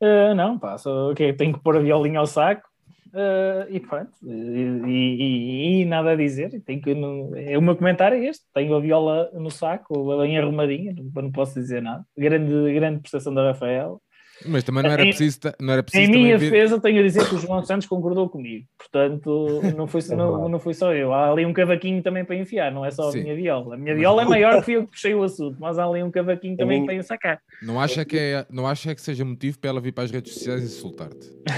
Uh, 0.00 0.34
não, 0.34 0.58
pá, 0.58 0.78
só, 0.78 1.10
okay, 1.10 1.32
tenho 1.32 1.54
que 1.54 1.60
pôr 1.60 1.76
a 1.76 1.80
violinha 1.80 2.20
ao 2.20 2.26
saco 2.26 2.71
uh, 3.12 3.66
e 3.70 3.80
pronto, 3.80 4.12
e, 4.22 4.82
e, 4.86 5.82
e, 5.82 5.84
nada 5.84 6.12
a 6.12 6.16
dizer. 6.16 6.60
Tenho 6.64 6.80
que, 6.80 6.90
é 7.36 7.58
o 7.58 7.62
meu 7.62 7.76
comentário 7.76 8.18
é 8.18 8.26
este: 8.26 8.44
tenho 8.52 8.74
a 8.74 8.80
viola 8.80 9.30
no 9.34 9.50
saco, 9.50 10.16
bem 10.18 10.38
arrumadinha, 10.38 10.94
não, 10.94 11.22
não 11.22 11.32
posso 11.32 11.54
dizer 11.54 11.82
nada. 11.82 12.04
Grande, 12.16 12.74
grande 12.74 13.00
prestação 13.00 13.32
da 13.34 13.48
Rafael. 13.48 14.00
Mas 14.46 14.64
também 14.64 14.82
não 14.82 14.90
era 14.90 15.02
preciso. 15.02 15.38
Não 15.60 15.72
era 15.72 15.82
preciso 15.82 16.10
em 16.10 16.14
minha 16.14 16.38
vir... 16.38 16.50
defesa, 16.50 16.80
tenho 16.80 17.00
a 17.00 17.02
dizer 17.02 17.28
que 17.28 17.34
o 17.34 17.38
João 17.38 17.64
Santos 17.64 17.86
concordou 17.86 18.28
comigo. 18.28 18.66
Portanto, 18.78 19.60
não 19.76 19.86
foi, 19.86 20.00
é 20.10 20.14
não, 20.14 20.48
não 20.48 20.58
foi 20.58 20.74
só 20.74 20.92
eu. 20.92 21.12
Há 21.12 21.30
ali 21.30 21.44
um 21.44 21.52
cavaquinho 21.52 22.02
também 22.02 22.24
para 22.24 22.36
enfiar, 22.36 22.72
não 22.72 22.84
é 22.84 22.90
só 22.90 23.10
Sim. 23.10 23.20
a 23.20 23.22
minha 23.22 23.36
viola. 23.36 23.74
A 23.74 23.78
minha 23.78 23.94
viola 23.94 24.22
é 24.22 24.24
maior 24.24 24.56
que 24.56 24.62
fui 24.62 24.76
eu 24.76 24.84
que 24.84 24.90
puxei 24.90 25.14
o 25.14 25.22
assunto, 25.22 25.56
mas 25.60 25.78
há 25.78 25.84
ali 25.84 26.02
um 26.02 26.10
cavaquinho 26.10 26.56
também 26.56 26.80
minha... 26.80 26.94
para 26.94 27.02
sacar. 27.02 27.40
Não 27.62 27.80
acha, 27.80 28.04
que 28.04 28.18
é, 28.18 28.46
não 28.50 28.66
acha 28.66 28.94
que 28.94 29.00
seja 29.00 29.24
motivo 29.24 29.58
para 29.58 29.70
ela 29.70 29.80
vir 29.80 29.92
para 29.92 30.04
as 30.04 30.10
redes 30.10 30.34
sociais 30.34 30.62
e 30.62 30.66
insultar-te? 30.66 31.32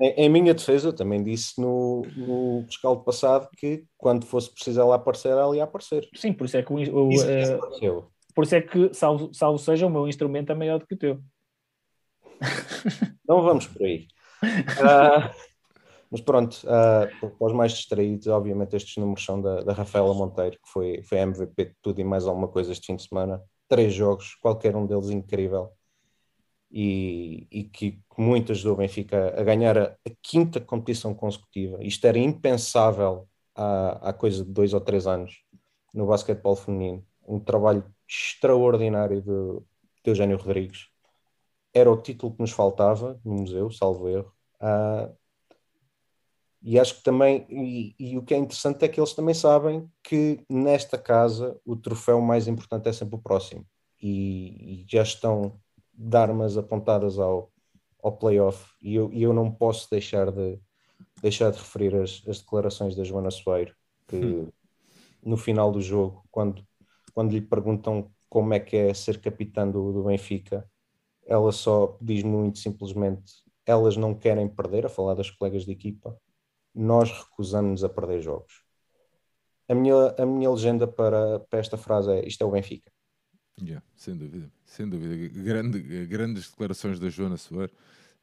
em, 0.00 0.24
em, 0.24 0.28
minha 0.28 0.54
defesa, 0.54 0.92
também 0.92 1.22
disse 1.22 1.60
no, 1.60 2.02
no 2.16 2.64
rescaldo 2.66 3.02
passado 3.02 3.48
que 3.56 3.84
quando 3.96 4.26
fosse 4.26 4.52
preciso 4.52 4.80
ela 4.80 4.96
aparecer, 4.96 5.30
ela 5.30 5.56
ia 5.56 5.64
aparecer. 5.64 6.08
Sim, 6.14 6.32
por 6.32 6.46
isso 6.46 6.56
é 6.56 6.62
que 6.62 6.72
o, 6.72 6.76
o, 6.76 7.12
isso, 7.12 7.26
uh, 7.26 8.04
por 8.36 8.44
isso 8.44 8.54
é 8.54 8.60
que, 8.60 8.92
salvo, 8.92 9.32
salvo 9.32 9.58
seja, 9.58 9.86
o 9.86 9.90
meu 9.90 10.06
instrumento 10.06 10.52
é 10.52 10.54
maior 10.54 10.78
do 10.78 10.86
que 10.86 10.94
o 10.94 10.98
teu. 10.98 11.22
Não 13.26 13.40
vamos 13.40 13.66
por 13.66 13.82
aí. 13.82 14.06
Uh, 14.42 15.34
mas 16.10 16.20
pronto, 16.20 16.52
uh, 16.64 17.30
para 17.38 17.46
os 17.46 17.52
mais 17.54 17.72
distraídos, 17.72 18.26
obviamente 18.26 18.76
estes 18.76 18.94
números 18.98 19.24
são 19.24 19.40
da, 19.40 19.62
da 19.62 19.72
Rafaela 19.72 20.12
Monteiro, 20.12 20.58
que 20.62 20.70
foi, 20.70 21.02
foi 21.02 21.16
MVP 21.16 21.64
de 21.64 21.76
tudo 21.80 21.98
e 21.98 22.04
mais 22.04 22.26
alguma 22.26 22.46
coisa 22.46 22.72
este 22.72 22.88
fim 22.88 22.96
de 22.96 23.08
semana. 23.08 23.42
Três 23.70 23.94
jogos, 23.94 24.34
qualquer 24.34 24.76
um 24.76 24.84
deles 24.84 25.08
incrível. 25.08 25.72
E, 26.70 27.46
e 27.50 27.64
que 27.64 27.98
muito 28.18 28.52
ajudou 28.52 28.76
Benfica 28.76 29.40
a 29.40 29.42
ganhar 29.44 29.78
a, 29.78 29.84
a, 29.84 30.10
quinta 30.20 30.60
competição 30.60 31.14
consecutiva. 31.14 31.82
Isto 31.82 32.06
era 32.06 32.18
impensável 32.18 33.26
há, 33.54 34.10
há 34.10 34.12
coisa 34.12 34.44
de 34.44 34.52
dois 34.52 34.74
ou 34.74 34.80
três 34.82 35.06
anos 35.06 35.42
no 35.94 36.06
basquetebol 36.06 36.54
feminino. 36.54 37.02
Um 37.26 37.40
trabalho 37.40 37.82
extraordinário 38.08 39.20
de, 39.20 39.60
de 40.04 40.10
Eugênio 40.10 40.36
Rodrigues. 40.36 40.88
Era 41.72 41.90
o 41.90 42.00
título 42.00 42.34
que 42.34 42.40
nos 42.40 42.52
faltava 42.52 43.20
no 43.24 43.34
museu, 43.34 43.70
salvo 43.70 44.08
erro. 44.08 44.32
Uh, 44.60 45.14
e 46.62 46.80
acho 46.80 46.96
que 46.96 47.02
também, 47.02 47.46
e, 47.48 47.94
e, 47.98 48.18
o 48.18 48.22
que 48.22 48.34
é 48.34 48.36
interessante 48.36 48.84
é 48.84 48.88
que 48.88 48.98
eles 48.98 49.12
também 49.12 49.34
sabem 49.34 49.88
que 50.02 50.44
nesta 50.48 50.98
casa 50.98 51.60
o 51.64 51.76
troféu 51.76 52.20
mais 52.20 52.48
importante 52.48 52.88
é 52.88 52.92
sempre 52.92 53.14
o 53.14 53.22
próximo. 53.22 53.64
E, 54.02 54.82
e 54.82 54.86
já 54.88 55.02
estão 55.02 55.60
de 55.94 56.16
armas 56.16 56.56
apontadas 56.56 57.18
ao, 57.18 57.52
ao 58.02 58.12
playoff 58.16 58.72
e 58.82 58.94
eu, 58.94 59.12
e 59.12 59.22
eu 59.22 59.32
não 59.32 59.50
posso 59.50 59.88
deixar 59.90 60.30
de, 60.30 60.58
deixar 61.20 61.50
de 61.50 61.58
referir 61.58 61.94
as, 61.94 62.22
as 62.26 62.40
declarações 62.40 62.96
da 62.96 63.04
Joana 63.04 63.30
Soeiro, 63.30 63.74
que 64.08 64.16
hum. 64.16 64.48
no 65.24 65.36
final 65.36 65.70
do 65.70 65.80
jogo, 65.80 66.24
quando, 66.30 66.65
quando 67.16 67.32
lhe 67.32 67.40
perguntam 67.40 68.12
como 68.28 68.52
é 68.52 68.60
que 68.60 68.76
é 68.76 68.92
ser 68.92 69.22
capitã 69.22 69.66
do, 69.66 69.90
do 69.90 70.04
Benfica, 70.04 70.70
ela 71.26 71.50
só 71.50 71.96
diz 71.98 72.22
muito 72.22 72.58
simplesmente: 72.58 73.32
elas 73.64 73.96
não 73.96 74.14
querem 74.14 74.46
perder, 74.46 74.84
a 74.84 74.90
falar 74.90 75.14
das 75.14 75.30
colegas 75.30 75.64
de 75.64 75.72
equipa, 75.72 76.14
nós 76.74 77.10
recusamos 77.10 77.82
a 77.82 77.88
perder 77.88 78.20
jogos. 78.20 78.62
A 79.66 79.74
minha, 79.74 80.14
a 80.18 80.26
minha 80.26 80.50
legenda 80.50 80.86
para, 80.86 81.40
para 81.40 81.58
esta 81.58 81.78
frase 81.78 82.12
é: 82.12 82.28
isto 82.28 82.44
é 82.44 82.46
o 82.46 82.50
Benfica. 82.50 82.92
Yeah, 83.58 83.82
sem 83.94 84.14
dúvida, 84.14 84.52
sem 84.66 84.86
dúvida. 84.86 85.16
Grande, 85.42 86.04
grandes 86.04 86.50
declarações 86.50 87.00
da 87.00 87.08
Joana 87.08 87.38
Soeiro. 87.38 87.72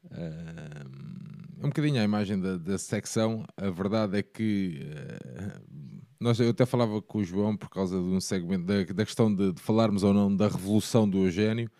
Uh, 0.04 1.64
um 1.64 1.68
bocadinho 1.68 2.00
a 2.00 2.04
imagem 2.04 2.40
da, 2.40 2.56
da 2.56 2.78
secção. 2.78 3.44
A 3.56 3.70
verdade 3.70 4.18
é 4.18 4.22
que 4.22 4.78
uh, 4.84 6.03
nós, 6.24 6.40
eu 6.40 6.48
até 6.48 6.64
falava 6.64 7.02
com 7.02 7.18
o 7.18 7.24
João 7.24 7.54
por 7.54 7.68
causa 7.68 7.98
de 7.98 8.02
um 8.02 8.18
segmento 8.18 8.64
da, 8.64 8.82
da 8.82 9.04
questão 9.04 9.32
de, 9.32 9.52
de, 9.52 9.60
falarmos 9.60 10.02
ou 10.02 10.14
não 10.14 10.34
da 10.34 10.48
revolução 10.48 11.06
do 11.08 11.26
Eugénio. 11.26 11.70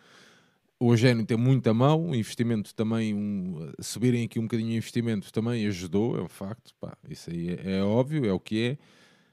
O 0.79 0.93
Eugénio 0.93 1.25
tem 1.25 1.37
muita 1.39 1.73
mão, 1.73 2.11
o 2.11 2.15
investimento 2.15 2.75
também, 2.75 3.15
um, 3.15 3.73
subirem 3.81 4.25
aqui 4.25 4.39
um 4.39 4.43
bocadinho 4.43 4.69
o 4.69 4.77
investimento 4.77 5.33
também 5.33 5.67
ajudou, 5.67 6.19
é 6.19 6.23
um 6.23 6.29
facto, 6.29 6.75
pá, 6.79 6.95
isso 7.09 7.31
aí 7.31 7.51
é, 7.55 7.79
é, 7.79 7.83
óbvio, 7.83 8.27
é 8.27 8.33
o 8.35 8.39
que 8.39 8.63
é, 8.63 8.79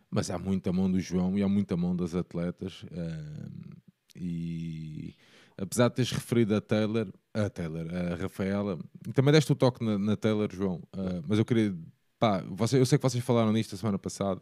mas 0.09 0.29
há 0.31 0.39
muita 0.39 0.71
mão 0.71 0.89
do 0.89 0.99
João 1.01 1.37
e 1.37 1.43
há 1.43 1.49
muita 1.49 1.75
mão 1.75 1.93
das 1.93 2.15
atletas. 2.15 2.83
Uh, 2.83 3.75
e 4.15 5.13
apesar 5.57 5.89
de 5.89 5.95
teres 5.95 6.11
referido 6.11 6.55
a 6.55 6.61
Taylor, 6.61 7.07
a 7.33 7.49
Taylor, 7.49 7.85
a 7.93 8.15
Rafaela, 8.15 8.79
também 9.13 9.33
deste 9.33 9.51
o 9.51 9.55
toque 9.55 9.83
na, 9.83 9.97
na 9.99 10.15
Taylor, 10.15 10.47
João, 10.53 10.81
uh, 10.95 11.21
mas 11.27 11.37
eu 11.37 11.43
queria, 11.43 11.75
pá, 12.17 12.41
você, 12.47 12.79
eu 12.79 12.85
sei 12.85 12.97
que 12.97 13.03
vocês 13.03 13.23
falaram 13.25 13.51
nisto 13.51 13.75
a 13.75 13.77
semana 13.77 13.99
passada, 13.99 14.41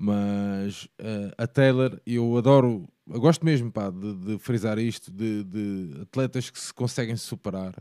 mas 0.00 0.84
uh, 1.00 1.34
a 1.36 1.46
Taylor, 1.46 2.00
eu 2.06 2.36
adoro, 2.36 2.88
eu 3.10 3.20
gosto 3.20 3.44
mesmo 3.44 3.72
pá, 3.72 3.90
de, 3.90 4.14
de 4.14 4.38
frisar 4.38 4.78
isto, 4.78 5.10
de, 5.10 5.42
de, 5.42 6.02
atletas 6.02 6.50
que 6.50 6.58
se 6.58 6.72
conseguem 6.72 7.16
superar 7.16 7.74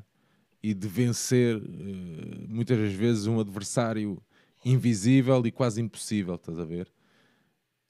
e 0.64 0.74
de 0.74 0.88
vencer 0.88 1.58
uh, 1.58 1.62
muitas 2.50 2.80
das 2.80 2.94
vezes 2.94 3.28
um 3.28 3.40
adversário 3.40 4.20
invisível 4.66 5.46
e 5.46 5.52
quase 5.52 5.80
impossível, 5.80 6.36
estás 6.36 6.58
a 6.58 6.66
ver? 6.66 6.92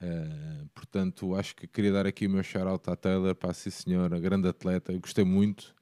Uh, 0.04 0.68
portanto, 0.76 1.34
acho 1.34 1.56
que 1.56 1.66
queria 1.66 1.94
dar 1.94 2.06
aqui 2.06 2.28
o 2.28 2.30
meu 2.30 2.44
shout-out 2.44 2.90
à 2.90 2.98
Taylor, 2.98 3.34
para 3.34 3.54
sim 3.54 3.70
senhora, 3.70 4.20
grande 4.20 4.50
atleta, 4.50 4.92
eu 4.92 5.00
gostei 5.00 5.24
muito. 5.24 5.74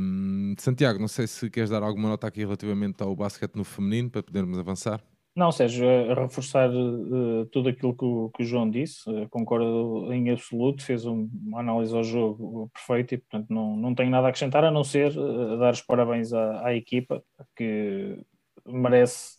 Um, 0.00 0.54
Santiago, 0.58 1.00
não 1.00 1.08
sei 1.08 1.26
se 1.26 1.50
queres 1.50 1.70
dar 1.70 1.82
alguma 1.82 2.08
nota 2.08 2.28
aqui 2.28 2.40
relativamente 2.40 3.02
ao 3.02 3.16
basquete 3.16 3.56
no 3.56 3.64
feminino 3.64 4.10
para 4.10 4.22
podermos 4.22 4.56
avançar. 4.60 5.02
Não, 5.38 5.52
Sérgio, 5.52 5.86
reforçar 6.16 6.68
uh, 6.68 7.46
tudo 7.52 7.68
aquilo 7.68 7.96
que 7.96 8.04
o, 8.04 8.28
que 8.30 8.42
o 8.42 8.44
João 8.44 8.68
disse, 8.68 9.08
uh, 9.08 9.28
concordo 9.28 10.12
em 10.12 10.32
absoluto, 10.32 10.82
fez 10.82 11.06
um, 11.06 11.30
uma 11.46 11.60
análise 11.60 11.94
ao 11.94 12.02
jogo 12.02 12.68
perfeita 12.74 13.14
e, 13.14 13.18
portanto, 13.18 13.46
não, 13.48 13.76
não 13.76 13.94
tenho 13.94 14.10
nada 14.10 14.26
a 14.26 14.30
acrescentar 14.30 14.64
a 14.64 14.70
não 14.72 14.82
ser 14.82 15.16
uh, 15.16 15.56
dar 15.56 15.74
os 15.74 15.80
parabéns 15.80 16.32
à, 16.32 16.66
à 16.66 16.74
equipa 16.74 17.22
que 17.54 18.18
merece, 18.66 19.38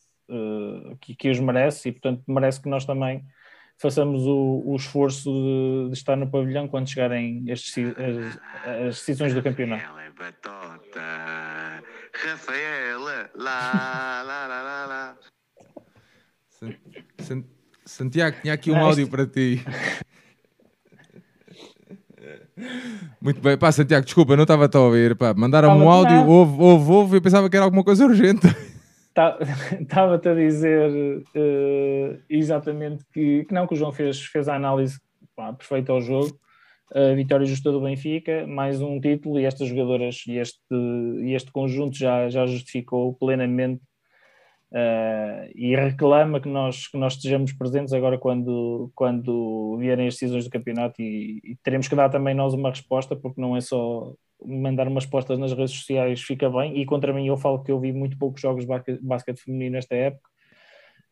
que, 1.01 1.15
que 1.15 1.29
os 1.29 1.39
merece 1.41 1.89
e, 1.89 1.91
portanto, 1.91 2.23
merece 2.29 2.61
que 2.61 2.69
nós 2.69 2.85
também 2.85 3.25
façamos 3.77 4.25
o, 4.25 4.63
o 4.65 4.77
esforço 4.77 5.29
de, 5.29 5.89
de, 5.89 5.97
estar 5.97 6.15
no 6.15 6.31
pavilhão 6.31 6.65
quando 6.69 6.87
chegarem 6.87 7.43
estes, 7.45 7.75
as, 7.77 8.87
as 8.87 8.95
decisões 8.95 9.33
do 9.33 9.43
campeonato. 9.43 9.83
Rafaela, 12.13 13.29
lá, 13.35 14.23
lá, 14.25 14.47
lá, 14.47 14.61
lá, 14.61 14.85
lá. 14.85 15.28
Santiago, 17.85 18.37
tinha 18.41 18.53
aqui 18.53 18.71
um 18.71 18.77
áudio 18.77 19.07
para 19.07 19.25
ti. 19.25 19.63
Muito 23.21 23.41
bem, 23.41 23.57
pá, 23.57 23.71
Santiago, 23.71 24.05
desculpa, 24.05 24.35
não 24.35 24.43
estava 24.43 24.69
a 24.71 24.79
ouvir. 24.79 25.15
Pá, 25.15 25.33
mandaram 25.33 25.77
um 25.77 25.89
áudio, 25.89 26.25
ouve, 26.27 26.61
ouve, 26.61 26.91
ouve, 26.91 27.17
eu 27.17 27.21
pensava 27.21 27.49
que 27.49 27.55
era 27.55 27.65
alguma 27.65 27.83
coisa 27.83 28.05
urgente. 28.05 28.47
Estava-te 29.81 30.29
a 30.29 30.33
dizer 30.33 30.89
uh, 30.91 32.21
exatamente 32.29 33.03
que, 33.11 33.43
que, 33.43 33.53
não, 33.53 33.67
que 33.67 33.73
o 33.73 33.77
João 33.77 33.91
fez, 33.91 34.21
fez 34.21 34.47
a 34.47 34.55
análise 34.55 34.97
pá, 35.35 35.51
perfeita 35.51 35.91
ao 35.91 36.01
jogo. 36.01 36.39
A 36.93 37.13
vitória 37.13 37.45
justa 37.45 37.71
do 37.71 37.81
Benfica, 37.81 38.47
mais 38.47 38.81
um 38.81 38.99
título, 38.99 39.39
e 39.39 39.45
estas 39.45 39.67
jogadoras 39.67 40.23
e 40.27 40.37
este, 40.37 40.59
e 41.21 41.35
este 41.35 41.51
conjunto 41.51 41.95
já, 41.95 42.29
já 42.29 42.47
justificou 42.47 43.13
plenamente 43.13 43.81
Uh, 44.71 45.49
e 45.55 45.75
reclama 45.75 46.39
que 46.39 46.47
nós, 46.47 46.87
que 46.87 46.97
nós 46.97 47.13
estejamos 47.13 47.51
presentes 47.51 47.91
agora 47.91 48.19
quando, 48.19 48.91
quando 48.93 49.75
vierem 49.79 50.07
as 50.07 50.13
decisões 50.13 50.43
do 50.43 50.51
campeonato 50.51 51.01
e, 51.01 51.41
e, 51.43 51.55
teremos 51.63 51.87
que 51.87 51.95
dar 51.95 52.07
também 52.09 52.35
nós 52.35 52.53
uma 52.53 52.69
resposta, 52.69 53.15
porque 53.15 53.41
não 53.41 53.57
é 53.57 53.61
só 53.61 54.13
mandar 54.45 54.87
umas 54.87 55.07
postas 55.07 55.39
nas 55.39 55.53
redes 55.53 55.73
sociais 55.73 56.21
fica 56.21 56.47
bem, 56.51 56.79
e 56.79 56.85
contra 56.85 57.11
mim 57.11 57.25
eu 57.25 57.35
falo 57.35 57.63
que 57.63 57.71
eu 57.71 57.79
vi 57.79 57.91
muito 57.91 58.17
poucos 58.17 58.41
jogos 58.41 58.63
de 58.63 58.99
basquete 59.01 59.41
feminino 59.41 59.71
nesta 59.71 59.95
época, 59.95 60.29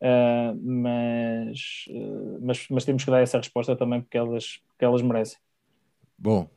uh, 0.02 0.56
mas, 0.64 1.58
uh, 1.88 2.38
mas, 2.40 2.66
mas 2.70 2.84
temos 2.84 3.04
que 3.04 3.10
dar 3.10 3.20
essa 3.20 3.38
resposta 3.38 3.74
também 3.74 4.00
porque 4.00 4.18
elas, 4.18 4.60
porque 4.68 4.84
elas 4.84 5.02
merecem. 5.02 5.36
Bom, 6.16 6.48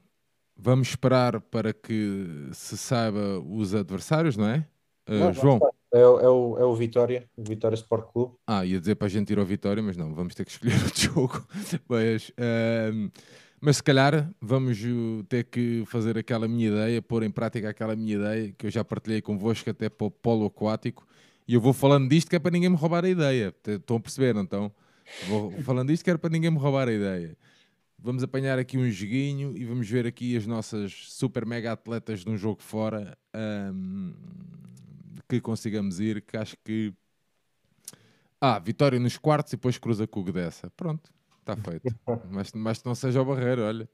vamos 0.55 0.89
esperar 0.89 1.41
para 1.41 1.73
que 1.73 2.47
se 2.53 2.77
saiba 2.77 3.39
os 3.39 3.73
adversários, 3.73 4.37
não 4.37 4.47
é? 4.47 4.67
Não, 5.09 5.33
João. 5.33 5.59
É, 5.93 5.99
é, 5.99 6.05
o, 6.05 6.57
é 6.57 6.63
o 6.63 6.73
Vitória, 6.73 7.27
o 7.35 7.43
Vitória 7.43 7.75
Sport 7.75 8.11
Clube. 8.11 8.35
Ah, 8.47 8.65
ia 8.65 8.79
dizer 8.79 8.95
para 8.95 9.07
a 9.07 9.09
gente 9.09 9.31
ir 9.31 9.39
ao 9.39 9.45
Vitória, 9.45 9.83
mas 9.83 9.97
não, 9.97 10.13
vamos 10.13 10.33
ter 10.33 10.45
que 10.45 10.51
escolher 10.51 10.75
outro 10.83 11.01
jogo. 11.01 11.47
mas, 11.87 12.29
uh, 12.29 13.11
mas 13.59 13.77
se 13.77 13.83
calhar 13.83 14.29
vamos 14.39 14.79
ter 15.27 15.43
que 15.43 15.83
fazer 15.85 16.17
aquela 16.17 16.47
minha 16.47 16.69
ideia, 16.69 17.01
pôr 17.01 17.23
em 17.23 17.29
prática 17.29 17.69
aquela 17.69 17.95
minha 17.95 18.15
ideia 18.15 18.53
que 18.57 18.67
eu 18.67 18.71
já 18.71 18.83
partilhei 18.85 19.21
convosco 19.21 19.69
até 19.69 19.89
para 19.89 20.07
o 20.07 20.11
polo 20.11 20.45
aquático. 20.45 21.05
E 21.47 21.53
eu 21.53 21.59
vou 21.59 21.73
falando 21.73 22.07
disto 22.09 22.29
que 22.29 22.35
é 22.37 22.39
para 22.39 22.51
ninguém 22.51 22.69
me 22.69 22.77
roubar 22.77 23.03
a 23.03 23.09
ideia. 23.09 23.53
Estão 23.67 23.97
a 23.97 23.99
perceber, 23.99 24.33
não 24.33 24.43
estão? 24.43 24.71
Vou 25.27 25.51
falando 25.63 25.89
disto 25.89 26.03
que 26.03 26.09
era 26.09 26.17
para 26.17 26.29
ninguém 26.29 26.49
me 26.49 26.57
roubar 26.57 26.87
a 26.87 26.93
ideia. 26.93 27.35
Vamos 27.99 28.23
apanhar 28.23 28.57
aqui 28.57 28.77
um 28.77 28.89
joguinho 28.89 29.55
e 29.55 29.65
vamos 29.65 29.87
ver 29.87 30.07
aqui 30.07 30.35
as 30.35 30.47
nossas 30.47 30.93
super 31.09 31.45
mega 31.45 31.71
atletas 31.71 32.21
de 32.21 32.29
um 32.29 32.37
jogo 32.37 32.63
fora. 32.63 33.17
Um, 33.35 34.13
que 35.31 35.41
consigamos 35.41 35.99
ir, 35.99 36.21
que 36.21 36.35
acho 36.35 36.57
que. 36.63 36.93
Ah, 38.39 38.59
vitória 38.59 38.99
nos 38.99 39.17
quartos 39.17 39.53
e 39.53 39.55
depois 39.55 39.77
cruza 39.77 40.05
com 40.05 40.19
o 40.19 40.23
Gdessa. 40.23 40.69
Pronto, 40.71 41.09
está 41.39 41.55
feito. 41.55 41.95
mas, 42.29 42.51
mas 42.51 42.83
não 42.83 42.95
seja 42.95 43.21
o 43.21 43.25
Barreiro, 43.25 43.61
olha. 43.61 43.89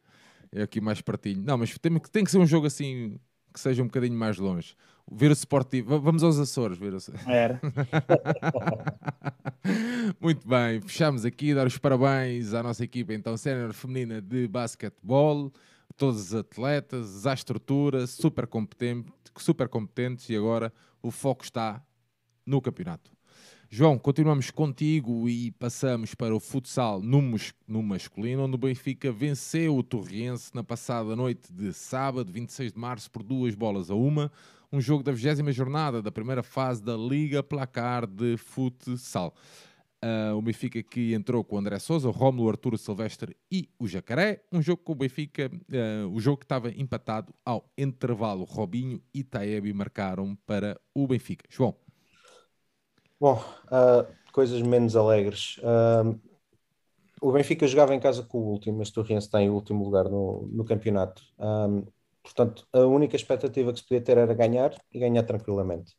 É 0.52 0.64
aqui 0.64 0.80
mais 0.80 1.02
pertinho. 1.02 1.44
Não, 1.44 1.58
mas 1.58 1.78
tem, 1.78 2.00
tem 2.12 2.24
que 2.24 2.32
ser 2.32 2.38
um 2.38 2.46
jogo 2.46 2.66
assim 2.66 3.20
que 3.54 3.60
seja 3.60 3.84
um 3.84 3.88
bocadinho 3.88 4.18
mais 4.18 4.38
longe. 4.38 4.76
Ver 5.12 5.30
o 5.30 5.34
Sportivo. 5.34 6.00
Vamos 6.00 6.24
aos 6.24 6.40
Açores. 6.40 6.78
Ver 6.78 6.94
o... 6.94 6.98
Era. 7.28 7.60
Muito 10.22 10.48
bem, 10.48 10.80
fechamos 10.82 11.26
aqui. 11.26 11.54
Dar 11.54 11.68
os 11.68 11.78
parabéns 11.78 12.54
à 12.54 12.64
nossa 12.64 12.84
equipa, 12.84 13.14
então, 13.14 13.36
sénior 13.36 13.74
feminina 13.74 14.22
de 14.22 14.48
basquetebol. 14.48 15.52
Todos 15.98 16.28
os 16.28 16.36
atletas, 16.36 17.28
à 17.28 17.34
estrutura, 17.34 18.08
super, 18.08 18.48
competente, 18.48 19.12
super 19.38 19.68
competentes. 19.68 20.30
E 20.30 20.36
agora 20.36 20.72
o 21.08 21.12
foco 21.12 21.44
está 21.44 21.82
no 22.46 22.62
campeonato. 22.62 23.12
João, 23.70 23.98
continuamos 23.98 24.50
contigo 24.50 25.28
e 25.28 25.52
passamos 25.52 26.16
para 26.16 26.34
o 26.34 26.40
futsal 26.40 27.02
no, 27.02 27.22
no, 27.68 27.84
masculino, 27.84 28.44
onde 28.44 28.56
o 28.56 28.58
Benfica 28.58 29.12
venceu 29.12 29.76
o 29.76 29.84
Torriense 29.84 30.52
na 30.54 30.64
passada 30.64 31.16
noite 31.18 31.52
de 31.52 31.74
sábado, 31.74 32.32
26 32.32 32.74
de 32.74 32.80
março, 32.80 33.12
por 33.12 33.24
duas 33.24 33.56
bolas 33.56 33.90
a 33.90 33.96
uma. 33.96 34.32
Um 34.72 34.80
jogo 34.80 35.04
da 35.04 35.12
20 35.12 35.52
jornada 35.52 36.02
da 36.02 36.12
primeira 36.12 36.44
fase 36.44 36.82
da 36.82 36.96
Liga 36.96 37.44
Placar 37.44 38.08
de 38.08 38.38
Futsal. 38.38 39.34
Uh, 40.04 40.36
o 40.36 40.42
Benfica 40.44 40.84
que 40.84 41.14
entrou 41.16 41.44
com 41.44 41.56
o 41.56 41.60
André 41.60 41.80
Souza, 41.80 42.08
o 42.08 42.12
Rómulo, 42.12 42.50
Arturo 42.50 42.78
Silvestre 42.78 43.36
e 43.52 43.70
o 43.80 43.88
Jacaré. 43.88 44.44
Um 44.52 44.62
jogo 44.62 44.84
com 44.84 44.92
o 44.92 44.96
Benfica, 44.96 45.50
uh, 45.50 46.08
o 46.14 46.20
jogo 46.20 46.38
que 46.38 46.46
estava 46.46 46.70
empatado 46.70 47.34
ao 47.44 47.72
intervalo. 47.76 48.44
Robinho 48.44 49.02
e 49.14 49.24
Taebi 49.24 49.74
marcaram 49.74 50.38
para 50.46 50.80
o 50.94 51.08
Benfica. 51.08 51.46
João. 51.50 51.76
Bom, 53.20 53.44
uh, 53.66 54.08
coisas 54.32 54.62
menos 54.62 54.96
alegres. 54.96 55.60
o 57.20 57.32
Benfica 57.32 57.66
jogava 57.66 57.96
em 57.96 58.00
casa 58.00 58.22
com 58.22 58.38
o 58.38 58.52
último, 58.52 58.78
mas 58.78 58.92
Torriense 58.92 59.32
tem 59.32 59.50
o 59.50 59.54
último 59.54 59.84
lugar 59.84 60.06
no, 60.06 60.48
no 60.52 60.64
campeonato. 60.64 61.24
Portanto, 62.22 62.68
a 62.74 62.82
única 62.82 63.16
expectativa 63.16 63.72
que 63.72 63.80
se 63.80 63.86
podia 63.88 64.02
ter 64.02 64.18
era 64.18 64.34
ganhar 64.34 64.76
e 64.94 65.00
ganhar 65.00 65.24
tranquilamente. 65.24 65.96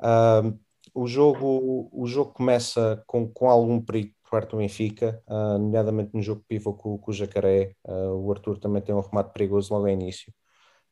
Um, 0.00 0.58
o 0.94 1.06
jogo, 1.06 1.88
o 1.92 2.06
jogo 2.06 2.32
começa 2.32 3.02
com, 3.06 3.28
com 3.28 3.50
algum 3.50 3.80
perigo 3.80 4.14
por 4.22 4.30
parte 4.30 4.50
do 4.50 4.58
Benfica, 4.58 5.22
uh, 5.26 5.58
nomeadamente 5.58 6.10
no 6.14 6.22
jogo 6.22 6.44
pivô 6.48 6.74
com, 6.74 6.98
com 6.98 7.10
o 7.10 7.14
Jacaré. 7.14 7.74
Uh, 7.84 8.14
o 8.14 8.32
Arthur 8.32 8.58
também 8.58 8.82
tem 8.82 8.94
um 8.94 9.00
remate 9.00 9.32
perigoso 9.32 9.72
logo 9.74 9.86
ao 9.86 9.92
início. 9.92 10.32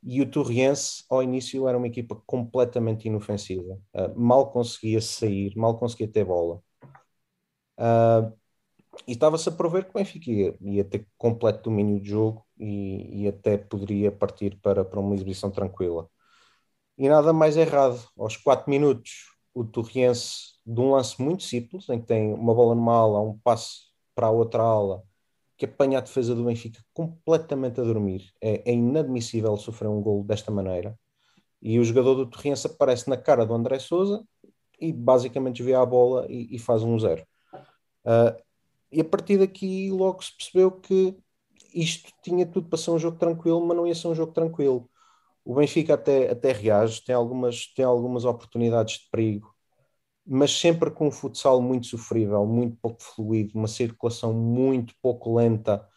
E 0.03 0.21
o 0.23 0.31
Torriense, 0.31 1.05
ao 1.11 1.23
início, 1.23 1.69
era 1.69 1.79
uma 1.79 1.87
equipa 1.89 2.17
completamente 2.27 3.09
inofensiva. 3.09 3.79
Uh, 3.95 4.21
mal 4.21 4.51
conseguia 4.53 5.01
sair, 5.01 5.55
mal 5.57 5.79
conseguia 5.79 6.09
ter 6.09 6.25
bola. 6.25 6.63
E 9.07 9.13
estava-se 9.13 9.49
a 9.49 9.53
prover 9.53 9.85
que 9.85 9.91
o 9.91 9.95
Benfica 9.95 10.31
ia, 10.31 10.57
ia, 10.61 10.85
ter 10.85 11.07
completo 11.17 11.65
domínio 11.71 12.01
de 12.01 12.11
jogo 12.11 12.45
e, 12.59 13.23
e 13.23 13.29
até 13.29 13.57
poderia 13.57 14.11
partir 14.11 14.59
para, 14.61 14.85
para 14.85 15.01
uma 15.01 15.15
exibição 15.15 15.51
tranquila. 15.51 16.09
E 16.99 17.09
nada 17.09 17.33
mais 17.33 17.57
errado. 17.57 18.01
Aos 18.19 18.37
4 18.37 18.69
minutos, 18.71 19.28
o 19.59 19.65
Torriense, 19.65 20.55
de 20.65 20.81
um 20.81 20.93
lance 20.93 21.21
muito 21.21 21.43
simples, 21.43 21.89
em 21.89 22.01
que 22.01 22.07
tem 22.07 22.33
uma 22.33 22.55
bola 22.55 22.77
numa 22.77 22.95
ala, 22.95 23.21
um 23.21 23.37
passe 23.39 23.89
para 24.15 24.29
a 24.29 24.31
outra 24.31 24.63
ala, 24.63 25.03
que 25.57 25.65
apanha 25.65 25.99
a 25.99 26.01
defesa 26.01 26.33
do 26.33 26.45
Benfica 26.45 26.81
completamente 26.95 27.81
a 27.81 27.85
dormir. 27.85 28.33
É, 28.41 28.71
é 28.71 28.73
inadmissível 28.73 29.57
sofrer 29.57 29.89
um 29.89 30.01
gol 30.01 30.23
desta 30.23 30.53
maneira. 30.53 30.97
E 31.61 31.77
o 31.81 31.85
jogador 31.85 32.15
do 32.15 32.27
Torriense 32.27 32.69
aparece 32.69 33.11
na 33.11 33.17
cara 33.17 33.45
do 33.45 33.53
André 33.53 33.81
Souza 33.81 34.23
e 34.81 34.93
basicamente 34.93 35.57
desvia 35.57 35.81
a 35.81 35.87
bola 35.87 36.25
e, 36.29 36.55
e 36.55 36.59
faz 36.61 36.85
um 36.85 36.97
zero. 36.97 37.27
Uh, 38.05 38.41
e 38.93 39.01
a 39.01 39.05
partir 39.05 39.39
daqui 39.39 39.91
logo 39.91 40.23
se 40.23 40.37
percebeu 40.37 40.71
que 40.71 41.17
isto 41.75 42.13
tinha 42.23 42.47
tudo 42.47 42.69
para 42.69 42.79
ser 42.79 42.93
um 42.93 42.99
jogo 42.99 43.19
tranquilo, 43.19 43.67
mas 43.67 43.77
não 43.77 43.89
ia 43.89 43.95
ser 43.95 44.07
um 44.07 44.15
jogo 44.15 44.33
tranquilo. 44.33 44.89
O 45.49 45.55
Benfica 45.55 45.95
até, 45.95 46.31
até 46.31 46.53
reage, 46.53 47.03
tem 47.03 47.15
algumas, 47.15 47.73
tem 47.75 47.83
algumas 47.83 48.27
oportunidades 48.27 48.99
de 48.99 49.09
perigo, 49.11 49.51
mas 50.27 50.53
sempre 50.53 50.91
com 50.91 51.09
um 51.09 51.11
futsal 51.11 51.63
muito 51.63 51.87
sofrível, 51.87 52.45
muito 52.45 52.77
pouco 52.77 53.03
fluido, 53.03 53.59
uma 53.59 53.67
circulação 53.67 54.35
muito 54.35 54.93
pouco 55.01 55.35
lenta. 55.35 55.89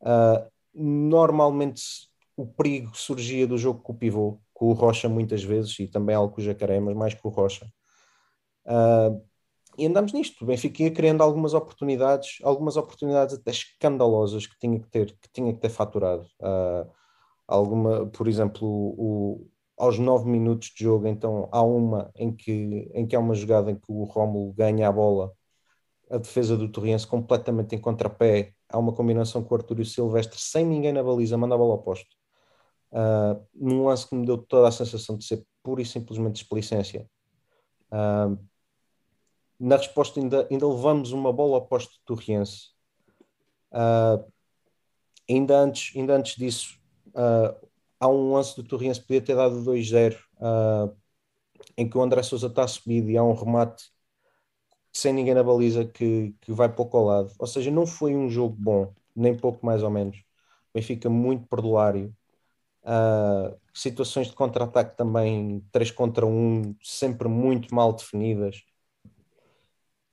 Uh, 0.00 0.48
normalmente 0.72 1.82
o 2.36 2.46
perigo 2.46 2.96
surgia 2.96 3.44
do 3.44 3.58
jogo 3.58 3.80
com 3.80 3.92
o 3.92 3.96
pivô, 3.96 4.40
com 4.54 4.66
o 4.66 4.72
Rocha 4.72 5.08
muitas 5.08 5.42
vezes, 5.42 5.76
e 5.80 5.88
também 5.88 6.14
algo 6.14 6.32
com 6.32 6.40
o 6.40 6.44
Jacaré, 6.44 6.78
mas 6.78 6.94
mais 6.94 7.12
com 7.12 7.26
o 7.26 7.32
Rocha. 7.32 7.66
Uh, 8.64 9.20
e 9.76 9.84
andamos 9.84 10.12
nisto. 10.12 10.44
O 10.44 10.46
Benfica 10.46 10.80
ia 10.84 10.92
criando 10.92 11.24
algumas 11.24 11.54
oportunidades, 11.54 12.38
algumas 12.44 12.76
oportunidades 12.76 13.34
até 13.34 13.50
escandalosas 13.50 14.46
que 14.46 14.56
tinha 14.60 14.78
que 14.78 14.88
ter, 14.88 15.06
que 15.20 15.28
tinha 15.32 15.52
que 15.52 15.58
ter 15.58 15.70
faturado. 15.70 16.24
Uh, 16.40 17.01
alguma, 17.46 18.06
por 18.06 18.28
exemplo, 18.28 18.66
o, 18.68 19.48
aos 19.76 19.98
nove 19.98 20.28
minutos 20.28 20.72
de 20.74 20.84
jogo, 20.84 21.06
então 21.06 21.48
há 21.52 21.62
uma 21.62 22.10
em 22.16 22.34
que, 22.34 22.90
em 22.94 23.06
que 23.06 23.16
há 23.16 23.18
uma 23.18 23.34
jogada 23.34 23.70
em 23.70 23.76
que 23.76 23.90
o 23.90 24.04
Rómulo 24.04 24.52
ganha 24.52 24.88
a 24.88 24.92
bola, 24.92 25.32
a 26.10 26.18
defesa 26.18 26.56
do 26.56 26.70
Torriense 26.70 27.06
completamente 27.06 27.74
em 27.74 27.80
contrapé, 27.80 28.52
há 28.68 28.78
uma 28.78 28.92
combinação 28.92 29.42
com 29.42 29.54
o 29.54 29.58
Artúrio 29.58 29.84
Silvestre 29.84 30.38
sem 30.38 30.64
ninguém 30.64 30.92
na 30.92 31.02
baliza, 31.02 31.36
manda 31.36 31.54
a 31.54 31.58
bola 31.58 31.72
ao 31.72 31.82
posto. 31.82 32.16
Uh, 32.92 33.42
num 33.54 33.86
lance 33.86 34.06
que 34.06 34.14
me 34.14 34.26
deu 34.26 34.36
toda 34.36 34.68
a 34.68 34.72
sensação 34.72 35.16
de 35.16 35.24
ser 35.24 35.42
pura 35.62 35.80
e 35.80 35.86
simplesmente 35.86 36.34
desplicência. 36.34 37.08
Uh, 37.90 38.38
na 39.58 39.76
resposta 39.76 40.20
ainda, 40.20 40.46
ainda 40.50 40.68
levamos 40.68 41.12
uma 41.12 41.32
bola 41.32 41.54
ao 41.54 41.66
posto 41.66 41.92
do 41.92 42.04
Torriense. 42.04 42.70
Uh, 43.72 44.30
ainda, 45.28 45.58
antes, 45.58 45.96
ainda 45.96 46.16
antes 46.16 46.36
disso, 46.36 46.81
uh, 47.14 47.68
há 48.00 48.08
um 48.08 48.32
lance 48.32 48.56
do 48.56 48.64
Torriense 48.64 49.00
podia 49.00 49.22
ter 49.22 49.36
dado 49.36 49.62
2-0, 49.62 50.18
uh, 50.38 50.94
em 51.76 51.88
que 51.88 51.96
o 51.96 52.02
André 52.02 52.22
Souza 52.22 52.48
está 52.48 52.66
subido 52.66 53.10
e 53.10 53.16
há 53.16 53.22
um 53.22 53.34
remate 53.34 53.92
sem 54.92 55.12
ninguém 55.12 55.34
na 55.34 55.42
baliza 55.42 55.84
que, 55.84 56.34
que 56.40 56.52
vai 56.52 56.68
pouco 56.68 56.96
ao 56.98 57.04
lado. 57.04 57.32
Ou 57.38 57.46
seja, 57.46 57.70
não 57.70 57.86
foi 57.86 58.14
um 58.14 58.28
jogo 58.28 58.54
bom, 58.58 58.94
nem 59.16 59.36
pouco 59.36 59.64
mais 59.64 59.82
ou 59.82 59.90
menos. 59.90 60.18
O 60.18 60.74
Benfica 60.74 61.08
muito 61.08 61.46
perdulário. 61.48 62.14
Uh, 62.84 63.56
situações 63.72 64.28
de 64.28 64.34
contra-ataque 64.34 64.96
também 64.96 65.64
3 65.72 65.90
contra 65.90 66.26
1, 66.26 66.76
sempre 66.82 67.28
muito 67.28 67.74
mal 67.74 67.92
definidas. 67.92 68.62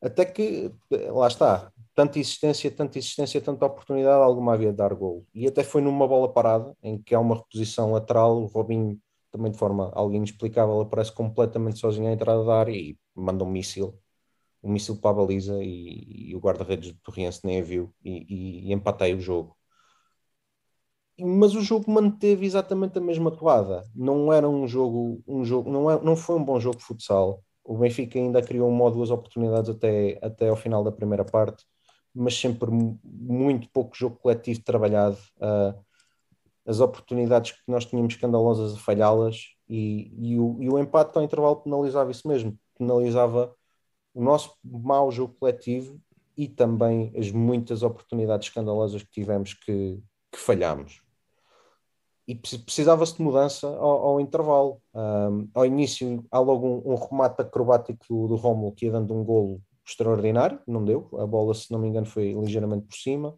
Até 0.01 0.25
que, 0.25 0.71
lá 1.11 1.27
está, 1.27 1.71
tanta 1.99 2.17
existência, 2.17 2.71
tanta 2.71 2.97
existência, 2.97 3.41
tanta 3.41 3.65
oportunidade, 3.65 4.23
alguma 4.23 4.53
havia 4.53 4.71
de 4.71 4.77
dar 4.77 4.93
gol. 4.93 5.25
E 5.33 5.45
até 5.45 5.65
foi 5.65 5.81
numa 5.81 6.07
bola 6.07 6.31
parada, 6.31 6.73
em 6.81 6.97
que 6.97 7.13
há 7.13 7.19
uma 7.19 7.35
reposição 7.35 7.91
lateral, 7.91 8.41
o 8.41 8.45
Robinho, 8.45 8.97
também 9.29 9.51
de 9.51 9.57
forma 9.57 9.91
algo 9.93 10.15
inexplicável, 10.15 10.79
aparece 10.79 11.11
completamente 11.13 11.77
sozinho 11.77 12.07
à 12.07 12.13
entrada 12.13 12.45
da 12.45 12.55
área 12.57 12.71
e 12.71 12.97
manda 13.13 13.43
um 13.43 13.51
míssil, 13.51 13.99
um 14.63 14.71
míssil 14.71 14.95
para 15.01 15.11
a 15.11 15.13
baliza 15.13 15.61
e, 15.61 16.29
e 16.29 16.35
o 16.35 16.39
guarda-redes 16.39 16.93
do 16.93 16.99
Torriense 17.03 17.41
nem 17.43 17.59
a 17.59 17.63
viu 17.63 17.93
e, 18.03 18.25
e, 18.29 18.69
e 18.69 18.73
empatei 18.73 19.13
o 19.13 19.19
jogo. 19.19 19.57
Mas 21.19 21.53
o 21.53 21.61
jogo 21.61 21.91
manteve 21.91 22.45
exatamente 22.45 22.97
a 22.97 23.01
mesma 23.01 23.29
toada. 23.29 23.83
Não 23.93 24.31
era 24.31 24.47
um 24.47 24.65
jogo, 24.67 25.21
um 25.27 25.43
jogo 25.43 25.69
não, 25.69 25.91
é, 25.91 26.01
não 26.01 26.15
foi 26.15 26.37
um 26.37 26.45
bom 26.45 26.59
jogo 26.61 26.77
de 26.77 26.83
futsal. 26.83 27.43
O 27.61 27.77
Benfica 27.77 28.17
ainda 28.17 28.41
criou 28.41 28.69
uma 28.69 28.85
ou 28.85 28.91
duas 28.91 29.11
oportunidades 29.11 29.69
até, 29.69 30.17
até 30.21 30.47
ao 30.47 30.55
final 30.55 30.81
da 30.83 30.91
primeira 30.93 31.25
parte 31.25 31.65
mas 32.13 32.35
sempre 32.35 32.69
muito 33.03 33.69
pouco 33.69 33.95
jogo 33.95 34.17
coletivo 34.17 34.61
trabalhado. 34.63 35.17
Uh, 35.37 35.77
as 36.65 36.79
oportunidades 36.79 37.53
que 37.53 37.63
nós 37.67 37.85
tínhamos 37.85 38.13
escandalosas 38.13 38.75
a 38.75 38.77
falhá-las 38.77 39.55
e, 39.67 40.11
e, 40.17 40.39
o, 40.39 40.57
e 40.61 40.69
o 40.69 40.77
empate 40.77 41.17
ao 41.17 41.23
intervalo 41.23 41.57
penalizava 41.57 42.11
isso 42.11 42.27
mesmo, 42.27 42.57
penalizava 42.77 43.55
o 44.13 44.23
nosso 44.23 44.53
mau 44.63 45.11
jogo 45.11 45.35
coletivo 45.39 45.99
e 46.37 46.47
também 46.47 47.11
as 47.17 47.31
muitas 47.31 47.83
oportunidades 47.83 48.47
escandalosas 48.47 49.03
que 49.03 49.11
tivemos 49.11 49.53
que, 49.53 49.99
que 50.31 50.39
falhámos. 50.39 51.01
E 52.27 52.35
precisava-se 52.35 53.17
de 53.17 53.23
mudança 53.23 53.67
ao, 53.67 54.07
ao 54.07 54.21
intervalo. 54.21 54.79
Um, 54.93 55.49
ah, 55.55 55.59
ao 55.61 55.65
início, 55.65 56.23
há 56.29 56.39
logo 56.39 56.67
um, 56.67 56.93
um 56.93 56.95
remate 56.95 57.41
acrobático 57.41 58.05
do, 58.07 58.27
do 58.27 58.35
Romulo 58.35 58.71
que 58.71 58.85
ia 58.85 58.91
dando 58.91 59.15
um 59.15 59.23
golo 59.23 59.59
extraordinário, 59.89 60.59
não 60.67 60.83
deu. 60.83 61.09
A 61.19 61.25
bola, 61.25 61.53
se 61.53 61.71
não 61.71 61.79
me 61.79 61.87
engano, 61.87 62.05
foi 62.05 62.33
ligeiramente 62.33 62.85
por 62.87 62.95
cima, 62.95 63.37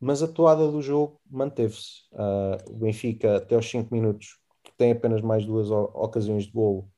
mas 0.00 0.22
a 0.22 0.28
toada 0.28 0.70
do 0.70 0.80
jogo 0.80 1.20
manteve-se. 1.28 2.02
Uh, 2.12 2.72
o 2.72 2.74
Benfica, 2.74 3.36
até 3.36 3.54
aos 3.56 3.68
5 3.68 3.92
minutos, 3.94 4.38
tem 4.76 4.92
apenas 4.92 5.20
mais 5.20 5.44
duas 5.44 5.70
ocasiões 5.70 6.44
de 6.44 6.52
golo 6.52 6.88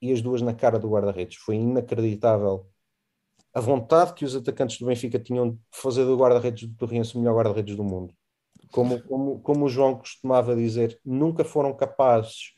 e 0.00 0.12
as 0.12 0.20
duas 0.20 0.42
na 0.42 0.54
cara 0.54 0.78
do 0.78 0.88
guarda-redes. 0.88 1.36
Foi 1.36 1.56
inacreditável 1.56 2.66
a 3.54 3.60
vontade 3.60 4.14
que 4.14 4.24
os 4.24 4.34
atacantes 4.34 4.78
do 4.78 4.86
Benfica 4.86 5.18
tinham 5.18 5.50
de 5.50 5.58
fazer 5.70 6.04
do 6.04 6.16
guarda-redes 6.16 6.68
do 6.68 6.74
Torriense 6.74 7.14
o 7.14 7.18
melhor 7.18 7.36
guarda-redes 7.36 7.76
do 7.76 7.84
mundo. 7.84 8.14
Como, 8.70 9.02
como, 9.02 9.40
como 9.40 9.66
o 9.66 9.68
João 9.68 9.98
costumava 9.98 10.56
dizer, 10.56 10.98
nunca 11.04 11.44
foram 11.44 11.74
capazes 11.74 12.54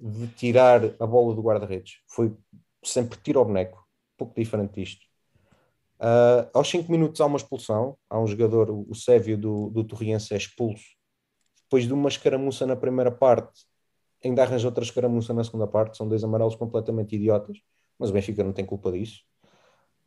de 0.00 0.26
tirar 0.28 0.80
a 0.98 1.06
bola 1.06 1.34
do 1.34 1.42
guarda-redes. 1.42 2.00
Foi 2.06 2.34
sempre 2.82 3.18
tiro 3.22 3.38
ao 3.38 3.44
boneco 3.44 3.81
pouco 4.22 4.40
diferente 4.40 4.80
disto. 4.80 5.04
Uh, 6.00 6.50
aos 6.52 6.68
5 6.68 6.90
minutos 6.90 7.20
há 7.20 7.26
uma 7.26 7.36
expulsão, 7.36 7.96
há 8.10 8.18
um 8.18 8.26
jogador, 8.26 8.70
o 8.70 8.94
Sévio 8.94 9.38
do, 9.38 9.70
do 9.70 9.84
Torriense 9.84 10.34
é 10.34 10.36
expulso, 10.36 10.84
depois 11.62 11.86
de 11.86 11.92
uma 11.92 12.08
escaramuça 12.08 12.66
na 12.66 12.76
primeira 12.76 13.10
parte, 13.10 13.62
ainda 14.24 14.42
arranja 14.42 14.66
outra 14.66 14.82
escaramuça 14.82 15.32
na 15.32 15.44
segunda 15.44 15.66
parte, 15.66 15.96
são 15.96 16.08
dois 16.08 16.24
amarelos 16.24 16.56
completamente 16.56 17.14
idiotas, 17.14 17.58
mas 17.98 18.10
o 18.10 18.12
Benfica 18.12 18.42
não 18.42 18.52
tem 18.52 18.66
culpa 18.66 18.90
disso. 18.90 19.20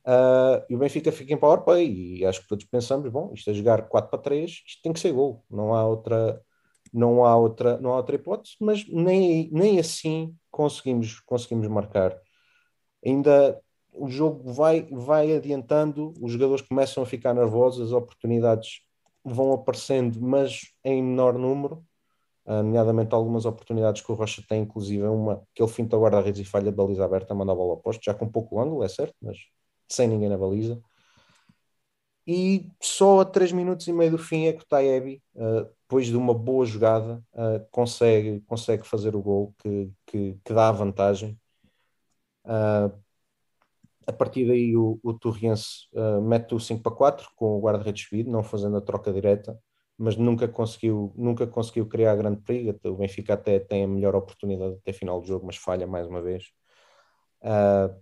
Uh, 0.06 0.62
e 0.70 0.76
o 0.76 0.78
Benfica 0.78 1.12
fica 1.12 1.34
em 1.34 1.38
powerplay 1.38 2.20
e 2.20 2.26
acho 2.26 2.42
que 2.42 2.48
todos 2.48 2.66
pensamos, 2.66 3.10
bom, 3.10 3.32
isto 3.34 3.50
é 3.50 3.54
jogar 3.54 3.88
4 3.88 4.10
para 4.10 4.20
3, 4.20 4.52
isto 4.52 4.82
tem 4.84 4.94
que 4.94 5.00
ser 5.00 5.12
gol, 5.12 5.44
não 5.50 5.74
há 5.74 5.86
outra, 5.86 6.42
não 6.94 7.26
há 7.26 7.36
outra, 7.36 7.78
não 7.78 7.94
há 7.94 7.98
outra 7.98 8.16
hipótese, 8.16 8.56
mas 8.60 8.88
nem, 8.88 9.50
nem 9.52 9.80
assim 9.80 10.36
conseguimos, 10.52 11.20
conseguimos 11.22 11.68
marcar. 11.68 12.16
Ainda 13.04 13.60
o 13.98 14.10
jogo 14.10 14.52
vai, 14.52 14.88
vai 14.92 15.36
adiantando, 15.36 16.14
os 16.22 16.32
jogadores 16.32 16.62
começam 16.62 17.04
a 17.04 17.06
ficar 17.06 17.34
nervosos, 17.34 17.88
as 17.88 17.94
oportunidades 17.94 18.82
vão 19.24 19.54
aparecendo, 19.54 20.22
mas 20.22 20.72
em 20.84 21.02
menor 21.02 21.34
número, 21.38 21.84
uh, 22.46 22.62
nomeadamente 22.64 23.14
algumas 23.14 23.46
oportunidades 23.46 24.02
que 24.02 24.12
o 24.12 24.16
Rocha 24.16 24.44
tem, 24.48 24.62
inclusive 24.62 25.04
uma 25.08 25.42
que 25.54 25.62
ele 25.62 25.72
finta 25.72 25.98
o 25.98 26.02
guarda-redes 26.02 26.42
e 26.42 26.46
falha 26.46 26.72
de 26.72 26.78
baliza 26.78 27.04
aberta, 27.06 27.34
manda 27.34 27.52
a 27.52 27.56
bola 27.56 27.72
ao 27.74 27.78
posto, 27.78 28.04
já 28.04 28.14
com 28.14 28.30
pouco 28.30 28.60
ângulo, 28.60 28.84
é 28.84 28.88
certo, 28.88 29.16
mas 29.22 29.38
sem 29.90 30.08
ninguém 30.08 30.30
na 30.30 30.38
baliza. 30.38 30.82
E 32.28 32.72
só 32.82 33.20
a 33.20 33.26
3 33.26 33.52
minutos 33.52 33.88
e 33.88 33.94
meio 33.94 34.12
do 34.12 34.18
fim 34.18 34.48
é 34.48 34.54
que 34.54 34.64
o 34.64 34.68
Taebi, 34.68 35.22
uh, 35.36 35.64
depois 35.82 36.08
de 36.08 36.18
uma 36.18 36.34
boa 36.34 36.66
jogada, 36.66 37.24
uh, 37.34 37.66
consegue, 37.72 38.42
consegue 38.48 38.84
fazer 38.84 39.16
o 39.16 39.22
gol 39.22 39.54
que, 39.60 39.92
que, 40.08 40.40
que 40.44 40.54
dá 40.54 40.70
a 40.70 40.72
vantagem. 40.72 41.40
A 44.08 44.14
partir 44.14 44.48
daí 44.48 44.76
o, 44.76 45.00
o 45.04 45.14
Torriense 45.14 45.88
uh, 45.94 46.22
mete 46.22 46.54
o 46.54 46.60
5 46.60 46.82
para 46.82 46.96
4 46.96 47.30
com 47.36 47.58
o 47.58 47.62
guarda-redes 47.62 48.04
subido, 48.08 48.32
não 48.32 48.44
fazendo 48.44 48.78
a 48.78 48.82
troca 48.82 49.12
direta, 49.12 49.60
mas 49.98 50.16
nunca 50.18 50.48
conseguiu, 50.48 51.14
nunca 51.16 51.48
conseguiu 51.48 51.88
criar 51.88 52.16
grande 52.16 52.42
perigo. 52.42 52.78
O 52.86 52.96
Benfica 52.96 53.34
até 53.34 53.60
tem 53.60 53.84
a 53.84 53.88
melhor 53.88 54.16
oportunidade 54.16 54.76
até 54.76 54.94
final 54.94 55.20
do 55.22 55.28
jogo, 55.28 55.46
mas 55.46 55.58
falha 55.58 55.88
mais 55.88 56.08
uma 56.08 56.22
vez. 56.22 56.52
Uh, 57.42 57.96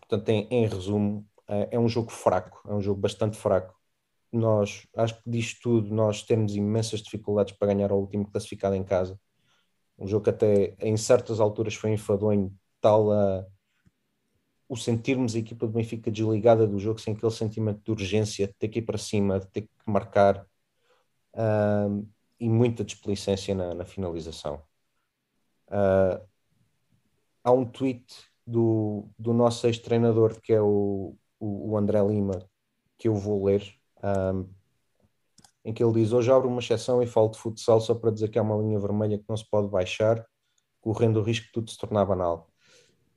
portanto, 0.00 0.28
em, 0.28 0.46
em 0.50 0.66
resumo, 0.66 1.26
uh, 1.48 1.68
é 1.70 1.78
um 1.78 1.88
jogo 1.88 2.10
fraco, 2.10 2.62
é 2.68 2.74
um 2.74 2.80
jogo 2.80 3.00
bastante 3.00 3.36
fraco. 3.36 3.74
Nós, 4.32 4.86
acho 4.96 5.22
que 5.22 5.30
disto 5.30 5.60
tudo, 5.62 5.94
nós 5.94 6.22
temos 6.22 6.56
imensas 6.56 7.00
dificuldades 7.00 7.54
para 7.56 7.68
ganhar 7.72 7.90
ao 7.92 8.00
último 8.00 8.30
classificado 8.30 8.74
em 8.74 8.84
casa. 8.84 9.18
Um 9.98 10.06
jogo 10.06 10.24
que 10.24 10.30
até 10.30 10.76
em 10.80 10.96
certas 10.96 11.40
alturas 11.40 11.74
foi 11.74 11.92
enfadonho, 11.92 12.52
tal 12.80 13.12
a 13.12 13.46
o 14.74 14.76
sentirmos 14.76 15.36
a 15.36 15.38
equipa 15.38 15.66
do 15.66 15.72
Benfica 15.72 16.10
desligada 16.10 16.66
do 16.66 16.78
jogo 16.80 17.00
sem 17.00 17.14
aquele 17.14 17.30
sentimento 17.30 17.80
de 17.84 17.90
urgência, 17.92 18.48
de 18.48 18.54
ter 18.54 18.68
que 18.68 18.80
ir 18.80 18.82
para 18.82 18.98
cima, 18.98 19.38
de 19.38 19.46
ter 19.46 19.62
que 19.62 19.70
marcar 19.86 20.44
uh, 21.34 22.06
e 22.40 22.48
muita 22.48 22.84
desplicência 22.84 23.54
na, 23.54 23.72
na 23.72 23.84
finalização. 23.84 24.60
Uh, 25.68 26.20
há 27.44 27.52
um 27.52 27.64
tweet 27.64 28.04
do, 28.44 29.08
do 29.16 29.32
nosso 29.32 29.66
ex-treinador 29.66 30.40
que 30.40 30.52
é 30.52 30.60
o, 30.60 31.16
o, 31.38 31.70
o, 31.70 31.78
André 31.78 32.02
Lima 32.02 32.44
que 32.98 33.08
eu 33.08 33.14
vou 33.14 33.44
ler 33.44 33.74
um, 34.02 34.48
em 35.64 35.72
que 35.72 35.82
ele 35.82 35.94
diz 35.94 36.12
hoje 36.12 36.30
abro 36.30 36.48
uma 36.48 36.60
exceção 36.60 37.02
e 37.02 37.06
falo 37.06 37.30
de 37.30 37.38
futsal 37.38 37.80
só 37.80 37.94
para 37.94 38.10
dizer 38.10 38.28
que 38.28 38.38
há 38.38 38.42
uma 38.42 38.56
linha 38.56 38.78
vermelha 38.78 39.18
que 39.18 39.24
não 39.26 39.36
se 39.36 39.48
pode 39.48 39.68
baixar 39.68 40.24
correndo 40.82 41.20
o 41.20 41.22
risco 41.22 41.46
de 41.46 41.52
tudo 41.52 41.70
se 41.70 41.78
tornar 41.78 42.04
banal 42.04 42.50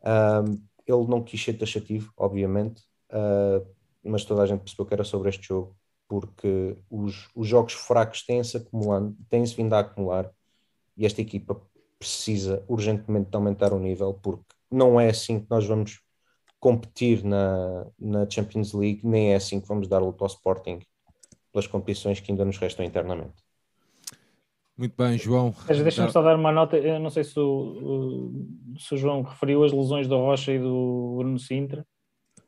um, 0.05 0.65
ele 0.87 1.05
não 1.07 1.23
quis 1.23 1.43
ser 1.43 1.53
taxativo, 1.53 2.11
obviamente, 2.17 2.81
uh, 3.11 3.65
mas 4.03 4.23
toda 4.23 4.43
a 4.43 4.45
gente 4.45 4.61
percebeu 4.61 4.85
que 4.85 4.93
era 4.93 5.03
sobre 5.03 5.29
este 5.29 5.47
jogo, 5.47 5.75
porque 6.07 6.77
os, 6.89 7.29
os 7.35 7.47
jogos 7.47 7.73
fracos 7.73 8.25
têm-se 8.25 8.57
acumulando, 8.57 9.15
têm-se 9.29 9.55
vindo 9.55 9.73
a 9.73 9.79
acumular, 9.79 10.31
e 10.95 11.05
esta 11.05 11.21
equipa 11.21 11.61
precisa 11.99 12.63
urgentemente 12.67 13.29
de 13.29 13.35
aumentar 13.35 13.73
o 13.73 13.79
nível, 13.79 14.13
porque 14.13 14.45
não 14.71 14.99
é 14.99 15.09
assim 15.09 15.39
que 15.39 15.47
nós 15.49 15.65
vamos 15.65 16.01
competir 16.59 17.23
na, 17.23 17.85
na 17.99 18.29
Champions 18.29 18.73
League, 18.73 19.01
nem 19.03 19.33
é 19.33 19.35
assim 19.35 19.59
que 19.59 19.67
vamos 19.67 19.87
dar 19.87 19.99
luta 19.99 20.23
ao 20.23 20.27
Sporting 20.27 20.79
pelas 21.51 21.67
competições 21.67 22.19
que 22.19 22.31
ainda 22.31 22.45
nos 22.45 22.57
restam 22.57 22.85
internamente. 22.85 23.46
Muito 24.77 24.93
bem, 24.95 25.17
João. 25.17 25.53
Deixa-me 25.67 26.11
só 26.11 26.21
dar 26.21 26.35
uma 26.35 26.51
nota. 26.51 26.77
Eu 26.77 26.99
não 26.99 27.09
sei 27.09 27.23
se 27.23 27.39
o, 27.39 28.31
se 28.77 28.93
o 28.93 28.97
João 28.97 29.23
referiu 29.23 29.63
as 29.63 29.71
lesões 29.71 30.07
do 30.07 30.15
Rocha 30.15 30.51
e 30.51 30.59
do 30.59 31.15
Bruno 31.17 31.39
Sintra. 31.39 31.83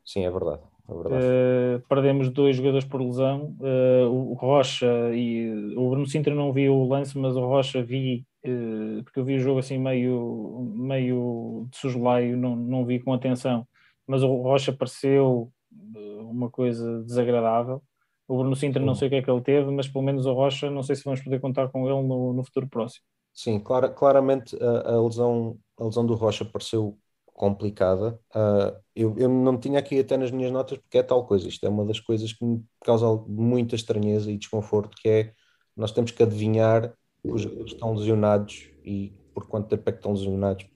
Sim, 0.06 0.26
é 0.26 0.30
verdade. 0.30 0.62
É 0.88 0.94
verdade. 0.94 1.26
Uh, 1.26 1.88
perdemos 1.88 2.30
dois 2.30 2.56
jogadores 2.56 2.86
por 2.86 3.02
lesão. 3.02 3.56
Uh, 3.60 4.10
o 4.10 4.34
Rocha 4.34 4.88
e 5.14 5.74
o 5.76 5.90
Bruno 5.90 6.06
Sintra 6.06 6.36
não 6.36 6.54
vi 6.54 6.70
o 6.70 6.88
lance, 6.88 7.18
mas 7.18 7.36
o 7.36 7.46
Rocha 7.46 7.82
vi, 7.82 8.26
uh, 8.46 9.04
porque 9.04 9.20
eu 9.20 9.26
vi 9.26 9.36
o 9.36 9.40
jogo 9.40 9.60
assim 9.60 9.80
meio, 9.80 10.72
meio 10.76 11.68
de 11.72 11.78
soslaio, 11.78 12.38
não, 12.38 12.56
não 12.56 12.86
vi 12.86 13.00
com 13.00 13.12
atenção. 13.12 13.68
Mas 14.08 14.22
o 14.22 14.42
Rocha 14.42 14.72
pareceu 14.72 15.52
uma 15.96 16.50
coisa 16.50 17.04
desagradável. 17.04 17.82
O 18.30 18.38
Bruno 18.38 18.56
Sintra 18.56 18.86
não 18.86 18.94
sei 18.94 19.08
o 19.08 19.10
que 19.10 19.18
é 19.18 19.22
que 19.24 19.32
ele 19.32 19.42
teve, 19.42 19.72
mas 19.72 19.88
pelo 19.88 20.06
menos 20.06 20.28
o 20.28 20.34
Rocha 20.34 20.70
não 20.70 20.84
sei 20.84 20.96
se 20.96 21.04
vamos 21.04 21.20
poder 21.20 21.42
contar 21.42 21.68
com 21.70 21.90
ele 21.90 22.08
no, 22.08 22.32
no 22.32 22.44
futuro 22.44 22.70
próximo. 22.70 23.04
Sim, 23.34 23.60
clara, 23.60 23.90
claramente 23.90 24.56
a, 24.62 24.92
a, 24.92 25.02
lesão, 25.02 25.58
a 25.76 25.86
lesão 25.86 26.06
do 26.06 26.14
Rocha 26.14 26.46
pareceu 26.46 26.96
complicada. 27.26 28.20
Uh, 28.36 28.80
eu, 28.96 29.18
eu 29.18 29.28
não 29.28 29.58
tinha 29.58 29.80
aqui 29.80 30.00
até 30.00 30.16
nas 30.16 30.30
minhas 30.30 30.52
notas 30.52 30.78
porque 30.78 31.00
é 31.00 31.04
tal 31.04 31.26
coisa. 31.26 31.48
Isto 31.48 31.66
é 31.66 31.70
uma 31.70 31.84
das 31.84 32.00
coisas 32.00 32.32
que 32.32 32.46
me 32.46 32.64
causa 32.86 33.08
muita 33.28 33.74
estranheza 33.74 34.32
e 34.32 34.38
desconforto, 34.38 34.96
que 35.02 35.10
é 35.10 35.34
nós 35.76 35.92
temos 35.92 36.12
que 36.12 36.22
adivinhar 36.22 36.94
os 37.24 37.46
que 37.46 37.64
estão 37.64 37.96
lesionados 37.96 38.70
e 38.86 39.12
por 39.34 39.48
quanto 39.48 39.70
tempo 39.70 39.90
é 39.90 39.92
que 39.92 39.98
estão 39.98 40.12
lesionados. 40.12 40.68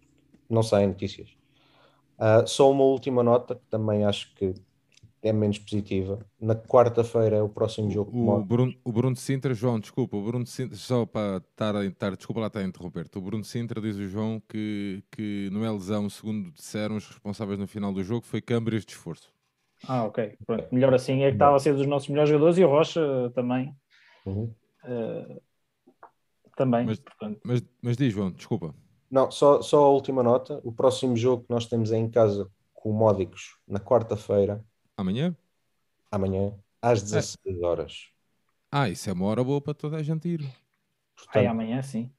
Não 0.49 0.63
saem 0.63 0.87
notícias. 0.87 1.29
Uh, 2.17 2.47
só 2.47 2.71
uma 2.71 2.83
última 2.83 3.21
nota, 3.21 3.53
que 3.53 3.65
também 3.69 4.05
acho 4.05 4.33
que 4.33 4.55
é 5.23 5.31
menos 5.31 5.57
positiva. 5.57 6.19
Na 6.39 6.53
quarta-feira 6.53 7.37
é 7.37 7.41
o 7.41 7.47
próximo 7.47 7.89
jogo. 7.89 8.11
O, 8.13 8.43
Bruno, 8.43 8.73
o 8.83 8.91
Bruno 8.91 9.15
Sintra, 9.15 9.53
João, 9.53 9.79
desculpa, 9.79 10.17
o 10.17 10.21
Bruno 10.21 10.45
Sintra, 10.45 10.75
só 10.75 11.05
para 11.05 11.37
estar 11.37 11.75
a, 11.77 11.85
estar, 11.85 12.15
desculpa 12.15 12.41
lá 12.41 12.47
estar 12.47 12.59
a 12.59 12.63
interromper-te. 12.63 13.17
O 13.17 13.21
Bruno 13.21 13.43
Sintra 13.43 13.81
diz 13.81 13.95
o 13.95 14.07
João 14.07 14.41
que, 14.49 15.01
que 15.09 15.49
não 15.51 15.65
é 15.65 15.71
lesão, 15.71 16.09
segundo 16.09 16.51
disseram 16.51 16.97
os 16.97 17.07
responsáveis 17.07 17.57
no 17.57 17.65
final 17.65 17.93
do 17.93 18.03
jogo, 18.03 18.25
foi 18.25 18.41
câmbios 18.41 18.85
de 18.85 18.91
esforço. 18.91 19.33
Ah, 19.87 20.03
ok. 20.03 20.37
Pronto. 20.45 20.67
Melhor 20.71 20.93
assim. 20.93 21.23
É 21.23 21.29
que 21.29 21.35
estava 21.35 21.55
a 21.55 21.59
ser 21.59 21.73
dos 21.73 21.87
nossos 21.87 22.09
melhores 22.09 22.29
jogadores 22.29 22.57
e 22.57 22.63
o 22.65 22.67
Rocha 22.67 23.31
também. 23.33 23.73
Uhum. 24.25 24.53
Uh, 24.83 25.41
também. 26.55 26.85
Mas, 26.85 27.01
mas, 27.43 27.63
mas 27.81 27.97
diz, 27.97 28.13
João, 28.13 28.31
desculpa. 28.31 28.75
Não, 29.09 29.31
só, 29.31 29.61
só 29.61 29.85
a 29.85 29.89
última 29.89 30.21
nota. 30.21 30.59
O 30.63 30.71
próximo 30.71 31.15
jogo 31.15 31.43
que 31.43 31.49
nós 31.49 31.65
temos 31.65 31.91
é 31.91 31.97
em 31.97 32.09
casa 32.09 32.49
com 32.73 32.89
o 32.89 32.93
Módicos 32.93 33.57
na 33.67 33.79
quarta-feira 33.79 34.63
Amanhã? 34.95 35.35
Amanhã, 36.11 36.53
às 36.81 37.01
16 37.01 37.37
é. 37.45 37.65
horas. 37.65 38.09
Ah, 38.71 38.89
isso 38.89 39.09
é 39.09 39.13
uma 39.13 39.25
hora 39.25 39.43
boa 39.43 39.61
para 39.61 39.73
toda 39.73 39.97
a 39.97 40.03
gente 40.03 40.27
ir. 40.27 40.39
Portanto, 41.15 41.35
Ai, 41.35 41.47
amanhã 41.47 41.81
sim. 41.81 42.11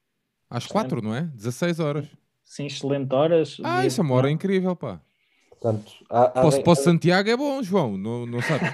Às 0.49 0.65
4, 0.67 1.01
não 1.01 1.13
é? 1.13 1.23
16 1.23 1.79
horas. 1.79 2.07
Sim, 2.43 2.65
excelente 2.67 3.13
horas. 3.13 3.57
Ah, 3.63 3.85
isso 3.85 3.99
é 3.99 4.03
uma 4.03 4.15
hora 4.15 4.29
incrível, 4.29 4.75
pá. 4.75 5.01
Portanto, 5.49 5.91
há, 6.09 6.23
há, 6.23 6.29
para, 6.29 6.61
para 6.61 6.75
Santiago 6.75 7.29
é 7.29 7.35
bom, 7.35 7.63
João, 7.63 7.97
não, 7.97 8.25
não 8.25 8.41
sabes? 8.41 8.69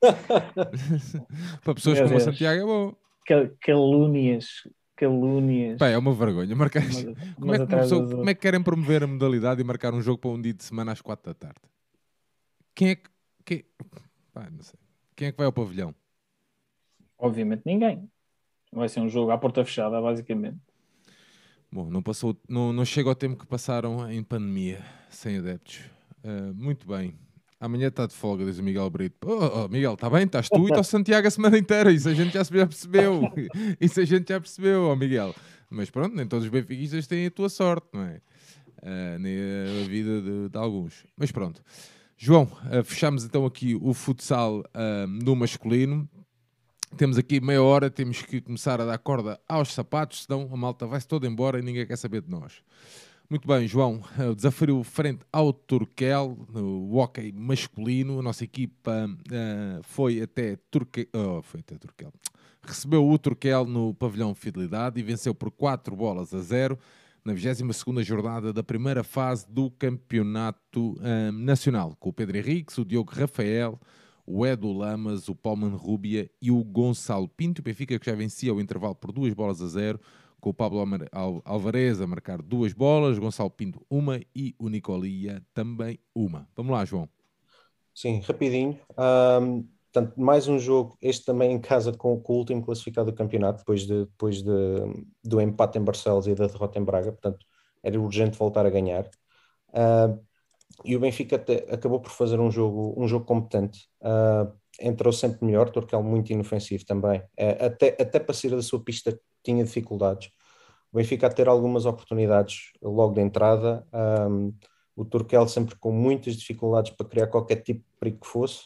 para 1.62 1.74
pessoas 1.74 1.98
Meu 1.98 2.06
como 2.06 2.18
Deus. 2.18 2.22
Santiago 2.22 2.60
é 2.60 2.64
bom. 2.64 2.94
Calúnias, 3.60 4.46
calúnias. 4.96 5.78
Pá, 5.78 5.88
é 5.88 5.98
uma 5.98 6.14
vergonha 6.14 6.56
marcar. 6.56 6.82
Mas, 6.84 7.04
como, 7.34 7.54
é 7.54 7.58
que 7.58 7.66
pessoa, 7.66 8.08
como 8.08 8.30
é 8.30 8.34
que 8.34 8.40
querem 8.40 8.62
promover 8.62 9.02
a 9.02 9.06
modalidade 9.06 9.60
e 9.60 9.64
marcar 9.64 9.92
um 9.92 10.00
jogo 10.00 10.18
para 10.18 10.30
um 10.30 10.40
dia 10.40 10.54
de 10.54 10.64
semana 10.64 10.92
às 10.92 11.00
4 11.00 11.32
da 11.32 11.34
tarde? 11.34 11.60
Quem 12.74 12.90
é 12.90 12.94
que 12.96 13.10
quem... 13.44 13.64
Pá, 14.32 14.48
Quem 15.16 15.28
é 15.28 15.32
que 15.32 15.38
vai 15.38 15.46
ao 15.46 15.52
pavilhão? 15.52 15.94
Obviamente 17.18 17.62
ninguém. 17.66 18.08
Vai 18.72 18.88
ser 18.88 19.00
um 19.00 19.08
jogo 19.08 19.30
à 19.30 19.38
porta 19.38 19.64
fechada, 19.64 20.00
basicamente. 20.00 20.58
Bom, 21.72 21.88
não, 21.90 22.02
passou, 22.02 22.36
não, 22.48 22.72
não 22.72 22.84
chega 22.84 23.08
ao 23.08 23.14
tempo 23.14 23.36
que 23.36 23.46
passaram 23.46 24.10
em 24.10 24.22
pandemia, 24.22 24.84
sem 25.08 25.38
adeptos. 25.38 25.80
Uh, 26.24 26.54
muito 26.54 26.86
bem. 26.86 27.14
Amanhã 27.60 27.88
está 27.88 28.06
de 28.06 28.14
folga, 28.14 28.44
diz 28.44 28.58
o 28.58 28.62
Miguel 28.62 28.88
Brito. 28.88 29.16
Oh, 29.28 29.64
oh 29.64 29.68
Miguel, 29.68 29.94
está 29.94 30.08
bem? 30.08 30.24
Estás 30.24 30.48
tu 30.48 30.62
e 30.62 30.64
está 30.64 30.80
o 30.80 30.84
Santiago 30.84 31.28
a 31.28 31.30
semana 31.30 31.58
inteira. 31.58 31.92
Isso 31.92 32.08
a 32.08 32.14
gente 32.14 32.32
já 32.32 32.44
percebeu. 32.44 33.22
Isso 33.78 34.00
a 34.00 34.04
gente 34.04 34.28
já 34.28 34.40
percebeu, 34.40 34.84
oh 34.84 34.96
Miguel. 34.96 35.34
Mas 35.68 35.90
pronto, 35.90 36.16
nem 36.16 36.26
todos 36.26 36.46
os 36.46 36.50
benfiquistas 36.50 37.06
têm 37.06 37.26
a 37.26 37.30
tua 37.30 37.48
sorte, 37.48 37.86
não 37.92 38.02
é? 38.02 38.20
Uh, 38.82 39.18
nem 39.18 39.36
a 39.38 39.86
vida 39.86 40.22
de, 40.22 40.48
de 40.48 40.58
alguns. 40.58 41.04
Mas 41.16 41.30
pronto. 41.30 41.62
João, 42.22 42.42
uh, 42.42 42.84
fechamos 42.84 43.24
então 43.24 43.46
aqui 43.46 43.74
o 43.74 43.94
futsal 43.94 44.58
uh, 44.58 45.06
no 45.06 45.34
masculino. 45.34 46.06
Temos 46.94 47.16
aqui 47.16 47.40
meia 47.40 47.62
hora, 47.62 47.88
temos 47.88 48.20
que 48.20 48.42
começar 48.42 48.78
a 48.78 48.84
dar 48.84 48.98
corda 48.98 49.40
aos 49.48 49.72
sapatos, 49.72 50.24
senão 50.24 50.46
a 50.52 50.54
malta 50.54 50.86
vai-se 50.86 51.08
toda 51.08 51.26
embora 51.26 51.58
e 51.58 51.62
ninguém 51.62 51.86
quer 51.86 51.96
saber 51.96 52.20
de 52.20 52.28
nós. 52.28 52.62
Muito 53.30 53.48
bem, 53.48 53.66
João, 53.66 54.02
uh, 54.18 54.32
o 54.32 54.34
desafio 54.34 54.84
frente 54.84 55.20
ao 55.32 55.50
Turquel, 55.50 56.36
no 56.52 56.94
hockey 56.94 57.32
masculino. 57.32 58.18
A 58.18 58.22
nossa 58.22 58.44
equipa 58.44 59.08
uh, 59.08 59.82
foi 59.82 60.20
até 60.20 60.58
Turquel, 60.70 61.06
oh, 61.14 61.40
foi 61.40 61.60
até 61.60 61.78
Turquel. 61.78 62.12
Recebeu 62.60 63.08
o 63.08 63.18
Turquel 63.18 63.64
no 63.64 63.94
pavilhão 63.94 64.34
Fidelidade 64.34 65.00
e 65.00 65.02
venceu 65.02 65.34
por 65.34 65.50
4 65.50 65.96
bolas 65.96 66.34
a 66.34 66.40
0 66.40 66.78
na 67.24 67.34
22ª 67.34 68.02
jornada 68.02 68.52
da 68.52 68.62
primeira 68.62 69.02
fase 69.02 69.46
do 69.48 69.70
Campeonato 69.70 70.96
um, 71.00 71.32
Nacional, 71.32 71.96
com 71.98 72.10
o 72.10 72.12
Pedro 72.12 72.38
Henriques, 72.38 72.78
o 72.78 72.84
Diogo 72.84 73.12
Rafael, 73.12 73.78
o 74.26 74.46
Edu 74.46 74.72
Lamas, 74.72 75.28
o 75.28 75.34
Palman 75.34 75.76
Rubia 75.76 76.30
e 76.40 76.50
o 76.50 76.62
Gonçalo 76.62 77.28
Pinto. 77.28 77.60
O 77.60 77.64
Benfica 77.64 77.98
que 77.98 78.06
já 78.06 78.14
vencia 78.14 78.54
o 78.54 78.60
intervalo 78.60 78.94
por 78.94 79.12
duas 79.12 79.34
bolas 79.34 79.60
a 79.60 79.66
zero, 79.66 80.00
com 80.40 80.50
o 80.50 80.54
Pablo 80.54 80.82
Alvarez 81.44 82.00
a 82.00 82.06
marcar 82.06 82.40
duas 82.40 82.72
bolas, 82.72 83.18
Gonçalo 83.18 83.50
Pinto 83.50 83.84
uma 83.90 84.20
e 84.34 84.54
o 84.58 84.68
Nicolia 84.68 85.42
também 85.52 85.98
uma. 86.14 86.48
Vamos 86.56 86.72
lá, 86.72 86.84
João. 86.84 87.08
Sim, 87.94 88.20
rapidinho. 88.20 88.78
Um, 88.96 89.68
Portanto, 89.92 90.20
mais 90.20 90.46
um 90.46 90.58
jogo, 90.58 90.96
este 91.02 91.24
também 91.24 91.52
em 91.52 91.60
casa 91.60 91.92
com, 91.92 92.20
com 92.20 92.34
o 92.34 92.36
último 92.36 92.62
classificado 92.62 93.10
do 93.10 93.16
campeonato, 93.16 93.58
depois, 93.58 93.82
de, 93.86 94.04
depois 94.04 94.42
de, 94.42 94.50
do 95.24 95.40
empate 95.40 95.78
em 95.78 95.82
Barcelos 95.82 96.28
e 96.28 96.34
da 96.34 96.46
derrota 96.46 96.78
em 96.78 96.84
Braga, 96.84 97.10
portanto, 97.10 97.44
era 97.82 98.00
urgente 98.00 98.38
voltar 98.38 98.64
a 98.64 98.70
ganhar. 98.70 99.04
Uh, 99.70 100.20
e 100.84 100.96
o 100.96 101.00
Benfica 101.00 101.36
até, 101.36 101.66
acabou 101.72 102.00
por 102.00 102.10
fazer 102.10 102.38
um 102.38 102.50
jogo, 102.50 102.94
um 102.96 103.08
jogo 103.08 103.24
competente. 103.24 103.88
Uh, 104.00 104.52
entrou 104.80 105.12
sempre 105.12 105.44
melhor, 105.44 105.70
Torquel 105.70 106.02
muito 106.02 106.32
inofensivo 106.32 106.84
também. 106.84 107.20
Uh, 107.38 107.66
até, 107.66 107.96
até 108.00 108.20
para 108.20 108.34
sair 108.34 108.50
da 108.50 108.62
sua 108.62 108.82
pista 108.82 109.18
tinha 109.42 109.64
dificuldades. 109.64 110.30
O 110.92 110.96
Benfica 110.96 111.26
a 111.26 111.30
ter 111.30 111.48
algumas 111.48 111.86
oportunidades 111.86 112.72
logo 112.82 113.14
de 113.14 113.20
entrada. 113.20 113.86
Um, 113.92 114.52
o 114.96 115.04
Turquel 115.04 115.46
sempre 115.48 115.76
com 115.76 115.92
muitas 115.92 116.36
dificuldades 116.36 116.92
para 116.92 117.08
criar 117.08 117.26
qualquer 117.28 117.56
tipo 117.56 117.80
de 117.80 117.98
perigo 117.98 118.20
que 118.20 118.26
fosse. 118.26 118.64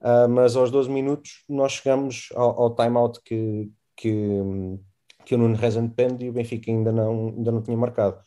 Uh, 0.00 0.28
mas 0.28 0.54
aos 0.54 0.70
12 0.70 0.88
minutos 0.90 1.44
nós 1.48 1.72
chegamos 1.72 2.28
ao, 2.34 2.62
ao 2.62 2.74
time-out 2.74 3.20
que, 3.24 3.70
que, 3.96 4.40
que 5.24 5.34
o 5.34 5.38
Nuno 5.38 5.56
Rezende 5.56 5.92
pende 5.94 6.24
e 6.24 6.30
o 6.30 6.32
Benfica 6.32 6.70
ainda 6.70 6.92
não, 6.92 7.28
ainda 7.36 7.50
não 7.50 7.62
tinha 7.62 7.76
marcado. 7.76 8.22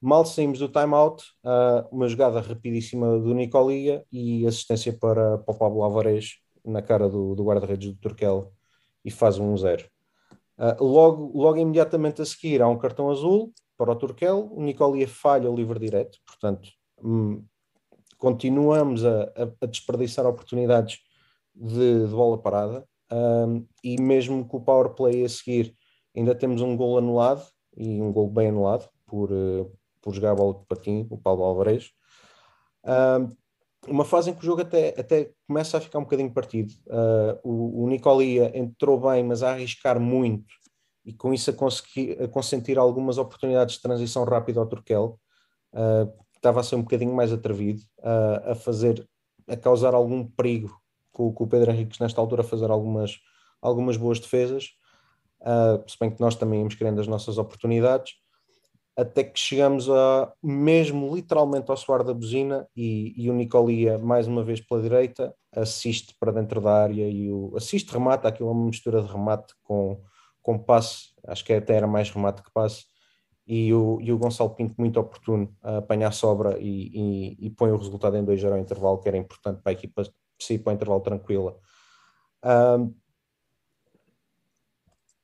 Mal 0.00 0.24
saímos 0.24 0.58
do 0.58 0.68
time-out, 0.68 1.24
uh, 1.44 1.86
uma 1.94 2.08
jogada 2.08 2.40
rapidíssima 2.40 3.18
do 3.18 3.34
Nicolia 3.34 4.04
e 4.10 4.46
assistência 4.46 4.92
para, 4.92 5.38
para 5.38 5.54
o 5.54 5.58
Pablo 5.58 5.82
Alvarez 5.82 6.38
na 6.64 6.82
cara 6.82 7.08
do, 7.08 7.34
do 7.34 7.44
guarda-redes 7.44 7.92
do 7.92 7.98
Turquel 7.98 8.52
e 9.04 9.10
faz 9.10 9.38
um 9.38 9.54
1-0. 9.54 9.86
Uh, 10.58 10.84
logo, 10.84 11.32
logo 11.34 11.58
imediatamente 11.58 12.20
a 12.20 12.26
seguir 12.26 12.60
há 12.60 12.68
um 12.68 12.78
cartão 12.78 13.10
azul 13.10 13.52
para 13.76 13.92
o 13.92 13.96
Turquel, 13.96 14.50
o 14.52 14.62
Nicolia 14.62 15.08
falha 15.08 15.50
o 15.50 15.56
livre 15.56 15.78
direto, 15.78 16.18
portanto, 16.26 16.68
hum, 17.02 17.42
continuamos 18.20 19.04
a, 19.04 19.22
a, 19.22 19.50
a, 19.62 19.66
desperdiçar 19.66 20.26
oportunidades 20.26 20.98
de, 21.54 22.06
de 22.06 22.12
bola 22.12 22.38
parada, 22.38 22.86
um, 23.10 23.66
e 23.82 24.00
mesmo 24.00 24.46
com 24.46 24.58
o 24.58 24.60
power 24.60 24.90
play 24.90 25.24
a 25.24 25.28
seguir, 25.28 25.74
ainda 26.14 26.34
temos 26.34 26.60
um 26.60 26.76
gol 26.76 26.98
anulado, 26.98 27.44
e 27.76 28.00
um 28.00 28.12
gol 28.12 28.28
bem 28.28 28.48
anulado, 28.48 28.88
por, 29.06 29.32
uh, 29.32 29.72
por 30.02 30.14
jogar 30.14 30.32
a 30.32 30.34
bola 30.34 30.54
de 30.54 30.66
patinho, 30.66 31.06
o 31.10 31.18
Paulo 31.18 31.42
Alvarez. 31.42 31.90
Um, 32.84 33.36
uma 33.88 34.04
fase 34.04 34.30
em 34.30 34.34
que 34.34 34.40
o 34.40 34.44
jogo 34.44 34.60
até, 34.60 34.88
até 35.00 35.32
começa 35.46 35.78
a 35.78 35.80
ficar 35.80 35.98
um 35.98 36.02
bocadinho 36.02 36.32
partido. 36.32 36.72
Uh, 36.86 37.40
o, 37.42 37.84
o 37.84 37.88
Nicolia 37.88 38.52
entrou 38.54 39.00
bem, 39.00 39.24
mas 39.24 39.42
a 39.42 39.52
arriscar 39.52 39.98
muito 39.98 40.54
e 41.04 41.14
com 41.14 41.32
isso 41.32 41.50
a, 41.50 41.54
conseguir, 41.54 42.22
a 42.22 42.28
consentir 42.28 42.78
algumas 42.78 43.16
oportunidades 43.16 43.76
de 43.76 43.82
transição 43.82 44.24
rápida 44.24 44.60
ao 44.60 44.66
Turquel. 44.66 45.18
Uh, 45.72 46.12
estava 46.40 46.60
a 46.60 46.62
ser 46.62 46.76
um 46.76 46.82
bocadinho 46.82 47.14
mais 47.14 47.32
atrevido, 47.32 47.82
uh, 47.98 48.52
a 48.52 48.54
fazer, 48.54 49.06
a 49.46 49.56
causar 49.56 49.94
algum 49.94 50.24
perigo 50.24 50.74
com, 51.12 51.32
com, 51.32 51.44
o 51.44 51.46
Pedro 51.46 51.70
Henriques 51.70 51.98
nesta 51.98 52.20
altura, 52.20 52.40
a 52.42 52.44
fazer 52.44 52.70
algumas, 52.70 53.18
algumas 53.60 53.96
boas 53.96 54.18
defesas. 54.18 54.70
Uh, 55.40 55.88
se 55.88 55.96
bem 56.00 56.10
que 56.10 56.20
nós 56.20 56.34
também 56.34 56.60
íamos 56.60 56.74
querendo 56.74 57.00
as 57.00 57.06
nossas 57.06 57.38
oportunidades 57.38 58.12
até 59.00 59.24
que 59.24 59.38
chegamos 59.38 59.88
a 59.88 60.32
mesmo 60.42 61.14
literalmente 61.14 61.70
ao 61.70 61.76
soar 61.76 62.04
da 62.04 62.12
buzina 62.12 62.68
e, 62.76 63.14
e, 63.16 63.30
o 63.30 63.32
Nicolia, 63.32 63.98
mais 63.98 64.26
uma 64.26 64.44
vez 64.44 64.60
pela 64.60 64.82
direita, 64.82 65.34
assiste 65.52 66.14
para 66.20 66.32
dentro 66.32 66.60
da 66.60 66.82
área 66.82 67.08
e 67.08 67.30
o 67.30 67.54
assiste, 67.56 67.90
remata, 67.90 68.28
aquilo 68.28 68.50
é 68.50 68.52
uma 68.52 68.66
mistura 68.66 69.02
de 69.02 69.10
remate 69.10 69.54
com, 69.62 70.02
com 70.42 70.58
passe, 70.58 71.14
acho 71.26 71.44
que 71.44 71.52
até 71.52 71.76
era 71.76 71.86
mais 71.86 72.10
remate 72.10 72.42
que 72.42 72.50
passe, 72.52 72.84
e 73.52 73.74
o, 73.74 73.98
e 74.00 74.12
o 74.12 74.16
Gonçalo 74.16 74.50
Pinto 74.50 74.76
muito 74.78 75.00
oportuno 75.00 75.52
a 75.60 75.78
apanhar 75.78 76.06
a 76.06 76.12
sobra 76.12 76.56
e, 76.60 77.36
e, 77.40 77.46
e 77.46 77.50
põe 77.50 77.72
o 77.72 77.76
resultado 77.76 78.16
em 78.16 78.24
2-0 78.24 78.52
ao 78.52 78.58
intervalo, 78.58 78.98
que 78.98 79.08
era 79.08 79.18
importante 79.18 79.60
para 79.60 79.72
a 79.72 79.74
equipa 79.74 80.04
se 80.38 80.54
ir 80.54 80.60
para 80.60 80.70
o 80.70 80.74
intervalo 80.74 81.00
tranquila. 81.00 81.58
Um, 82.44 82.94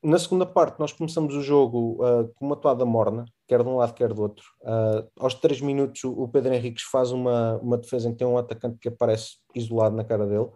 na 0.02 0.18
segunda 0.18 0.44
parte, 0.44 0.80
nós 0.80 0.92
começamos 0.92 1.36
o 1.36 1.40
jogo 1.40 2.04
uh, 2.04 2.28
com 2.34 2.46
uma 2.46 2.56
toada 2.56 2.84
morna, 2.84 3.26
quer 3.46 3.62
de 3.62 3.68
um 3.68 3.76
lado, 3.76 3.94
quer 3.94 4.12
do 4.12 4.20
outro. 4.20 4.44
Uh, 4.60 5.08
aos 5.20 5.34
três 5.34 5.60
minutos, 5.60 6.02
o 6.02 6.26
Pedro 6.26 6.52
Henriques 6.52 6.82
faz 6.82 7.12
uma, 7.12 7.58
uma 7.58 7.78
defesa 7.78 8.08
em 8.08 8.12
que 8.12 8.18
tem 8.18 8.26
um 8.26 8.36
atacante 8.36 8.76
que 8.80 8.88
aparece 8.88 9.36
isolado 9.54 9.94
na 9.94 10.02
cara 10.02 10.26
dele, 10.26 10.48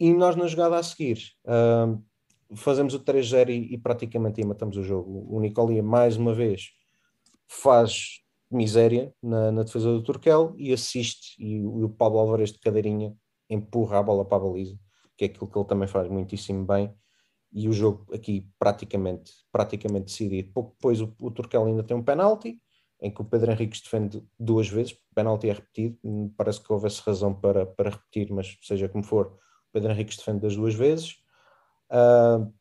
e 0.00 0.12
nós, 0.12 0.34
na 0.34 0.48
jogada 0.48 0.76
a 0.76 0.82
seguir, 0.82 1.18
uh, 1.46 2.02
fazemos 2.56 2.92
o 2.92 2.98
3-0 2.98 3.50
e, 3.50 3.74
e, 3.74 3.78
praticamente 3.78 4.40
aí 4.40 4.46
matamos 4.46 4.76
o 4.76 4.82
jogo. 4.82 5.26
O 5.30 5.40
Nicolia, 5.40 5.82
mais 5.82 6.16
uma 6.16 6.34
vez, 6.34 6.70
faz 7.48 8.20
miséria 8.50 9.12
na, 9.22 9.50
na 9.50 9.62
defesa 9.62 9.90
do 9.92 10.02
Turquel 10.02 10.54
e 10.56 10.72
assiste, 10.72 11.34
e, 11.38 11.56
e 11.56 11.64
o 11.64 11.88
Pablo 11.88 12.18
Alvarez 12.18 12.52
de 12.52 12.58
cadeirinha 12.58 13.14
empurra 13.48 13.98
a 13.98 14.02
bola 14.02 14.24
para 14.24 14.38
a 14.38 14.48
baliza, 14.48 14.78
que 15.16 15.24
é 15.24 15.26
aquilo 15.26 15.50
que 15.50 15.58
ele 15.58 15.66
também 15.66 15.88
faz 15.88 16.08
muitíssimo 16.08 16.64
bem 16.64 16.94
e 17.52 17.68
o 17.68 17.72
jogo 17.72 18.12
aqui 18.12 18.50
praticamente, 18.58 19.32
praticamente 19.52 20.06
decidido. 20.06 20.52
Pouco 20.52 20.72
depois 20.72 21.00
o, 21.00 21.14
o 21.20 21.30
Turquel 21.30 21.64
ainda 21.66 21.84
tem 21.84 21.96
um 21.96 22.02
penalti, 22.02 22.60
em 23.00 23.10
que 23.10 23.20
o 23.20 23.24
Pedro 23.24 23.52
Henriques 23.52 23.80
defende 23.80 24.26
duas 24.38 24.68
vezes, 24.68 24.92
o 24.92 25.14
penalti 25.14 25.48
é 25.48 25.52
repetido, 25.52 25.98
parece 26.36 26.60
que 26.60 26.72
houvesse 26.72 27.00
razão 27.02 27.32
para, 27.32 27.64
para 27.64 27.90
repetir, 27.90 28.32
mas 28.32 28.56
seja 28.62 28.88
como 28.88 29.04
for, 29.04 29.26
o 29.26 29.72
Pedro 29.72 29.92
Henriques 29.92 30.16
defende 30.16 30.40
das 30.40 30.56
duas 30.56 30.74
vezes. 30.74 31.16
Uh, 31.90 32.52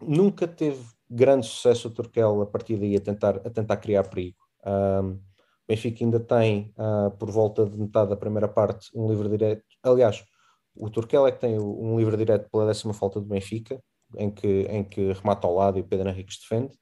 nunca 0.00 0.46
teve 0.46 0.84
grande 1.08 1.46
sucesso 1.46 1.88
o 1.88 1.90
Turquel 1.90 2.42
a 2.42 2.46
partir 2.46 2.76
daí 2.76 2.96
a 2.96 3.00
tentar, 3.00 3.36
a 3.36 3.50
tentar 3.50 3.76
criar 3.76 4.04
perigo. 4.04 4.38
Uh, 4.62 5.12
o 5.12 5.68
Benfica 5.68 6.04
ainda 6.04 6.20
tem, 6.20 6.72
uh, 6.78 7.10
por 7.16 7.30
volta 7.30 7.66
de 7.66 7.76
metade 7.78 8.10
da 8.10 8.16
primeira 8.16 8.48
parte, 8.48 8.88
um 8.94 9.08
livre 9.08 9.28
direto. 9.28 9.64
Aliás, 9.82 10.24
o 10.74 10.90
Turquel 10.90 11.26
é 11.26 11.32
que 11.32 11.40
tem 11.40 11.58
um 11.58 11.98
livre 11.98 12.16
direto 12.16 12.48
pela 12.50 12.66
décima 12.66 12.92
falta 12.92 13.20
do 13.20 13.26
Benfica, 13.26 13.80
em 14.16 14.30
que, 14.30 14.62
em 14.70 14.84
que 14.84 15.12
remata 15.12 15.46
ao 15.46 15.54
lado 15.54 15.78
e 15.78 15.80
o 15.80 15.84
Pedro 15.84 16.08
Henriques 16.08 16.38
defende, 16.38 16.76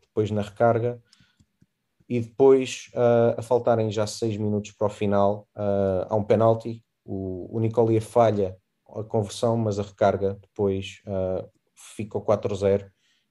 depois 0.00 0.30
na 0.30 0.42
recarga, 0.42 1.02
e 2.08 2.20
depois 2.20 2.90
uh, 2.94 3.38
a 3.38 3.42
faltarem 3.42 3.90
já 3.90 4.06
seis 4.06 4.36
minutos 4.36 4.72
para 4.72 4.86
o 4.86 4.90
final, 4.90 5.46
uh, 5.56 6.06
há 6.08 6.16
um 6.16 6.24
penalti, 6.24 6.82
o, 7.04 7.56
o 7.56 7.60
Nicolia 7.60 8.00
falha 8.00 8.56
a 8.88 9.04
conversão, 9.04 9.56
mas 9.56 9.78
a 9.78 9.82
recarga 9.82 10.34
depois 10.40 11.00
uh, 11.06 11.48
ficou 11.94 12.24
4-0 12.24 12.90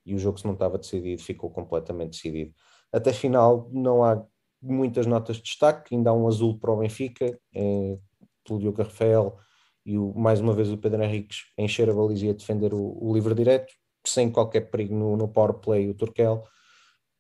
e 0.10 0.16
o 0.16 0.20
jogo 0.20 0.40
se 0.40 0.46
não 0.46 0.54
estava 0.54 0.78
decidido, 0.78 1.22
ficou 1.22 1.50
completamente 1.50 2.12
decidido. 2.12 2.54
Até 2.92 3.14
final 3.14 3.70
não 3.72 4.04
há 4.04 4.24
muitas 4.62 5.06
notas 5.06 5.38
de 5.38 5.44
destaque, 5.44 5.96
ainda 5.96 6.10
há 6.10 6.14
um 6.14 6.28
azul 6.28 6.58
para 6.60 6.72
o 6.72 6.78
Benfica, 6.78 7.40
é, 7.54 7.98
pelo 8.44 8.60
Diogo 8.60 8.82
Rafael, 8.82 9.38
e 9.86 9.98
o, 9.98 10.14
mais 10.16 10.40
uma 10.42 10.54
vez 10.54 10.70
o 10.72 10.78
Pedro 10.78 11.04
Henriques 11.04 11.46
encher 11.58 11.90
a 11.90 11.94
baliza 11.94 12.26
e 12.26 12.30
a 12.30 12.34
defender 12.34 12.74
o, 12.74 12.98
o 13.02 13.14
livre 13.14 13.34
direto, 13.34 13.72
sem 14.06 14.30
qualquer 14.32 14.70
perigo 14.70 14.96
no, 14.96 15.16
no 15.16 15.28
power 15.28 15.54
play 15.56 15.90
o 15.90 15.94
Turquel, 15.94 16.44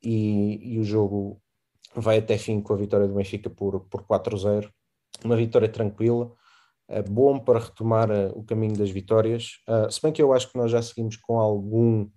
e, 0.01 0.75
e, 0.75 0.79
o 0.79 0.83
jogo 0.83 1.41
vai 1.93 2.17
até 2.17 2.37
fim 2.37 2.61
com 2.61 2.73
a 2.73 2.77
vitória 2.77 3.07
do 3.07 3.15
Benfica 3.15 3.49
por, 3.49 3.81
por 3.81 4.03
4-0, 4.03 4.69
uma 5.23 5.35
vitória 5.35 5.67
tranquila, 5.67 6.31
é 6.87 7.03
bom 7.03 7.37
para 7.39 7.59
retomar 7.59 8.09
uh, 8.09 8.31
o 8.35 8.43
caminho 8.43 8.75
das 8.75 8.89
vitórias, 8.89 9.59
uh, 9.67 9.91
se 9.91 10.01
bem 10.01 10.11
que 10.11 10.21
eu 10.21 10.33
acho 10.33 10.51
que 10.51 10.57
nós 10.57 10.71
já 10.71 10.81
seguimos 10.81 11.17
com 11.17 11.39
algum, 11.39 12.09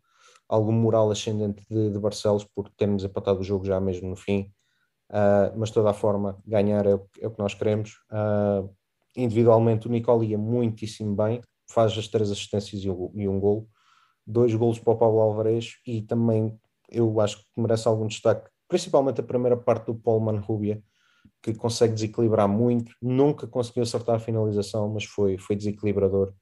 algum 0.53 0.73
moral 0.73 1.11
ascendente 1.11 1.65
de, 1.71 1.91
de 1.91 1.99
Barcelos 1.99 2.45
por 2.45 2.69
termos 2.69 3.03
empatado 3.03 3.41
o 3.41 3.43
jogo 3.43 3.65
já 3.65 3.81
mesmo 3.81 4.11
no 4.11 4.17
fim, 4.17 4.53
uh, 5.11 5.57
mas 5.57 5.71
de 5.71 5.77
toda 5.77 5.89
a 5.89 5.95
forma 5.95 6.39
ganhar 6.47 6.85
é 6.85 6.95
o, 6.95 7.09
é 7.21 7.27
o 7.27 7.31
que 7.31 7.39
nós 7.39 7.55
queremos. 7.55 7.95
Uh, 8.11 8.69
individualmente 9.17 9.87
o 9.87 9.91
Nicole 9.91 10.27
ia 10.27 10.37
muitíssimo 10.37 11.17
bem, 11.17 11.41
faz 11.71 11.97
as 11.97 12.07
três 12.07 12.31
assistências 12.31 12.85
e 12.85 12.91
um, 12.91 13.11
e 13.15 13.27
um 13.27 13.41
gol, 13.41 13.67
dois 14.27 14.55
golos 14.55 14.79
para 14.79 14.93
o 14.93 14.99
Pablo 14.99 15.21
Alvarez 15.21 15.77
e 15.87 16.03
também 16.03 16.55
eu 16.91 17.19
acho 17.19 17.39
que 17.39 17.45
merece 17.57 17.89
algum 17.89 18.07
destaque, 18.07 18.51
principalmente 18.69 19.21
a 19.21 19.25
primeira 19.25 19.57
parte 19.57 19.87
do 19.87 19.95
Paul 19.95 20.21
Rubia, 20.37 20.83
que 21.43 21.55
consegue 21.55 21.95
desequilibrar 21.95 22.47
muito, 22.47 22.93
nunca 23.01 23.47
conseguiu 23.47 23.85
acertar 23.85 24.17
a 24.17 24.21
finalização, 24.21 24.91
mas 24.91 25.05
foi, 25.05 25.39
foi 25.39 25.57
desequilibrador 25.57 26.35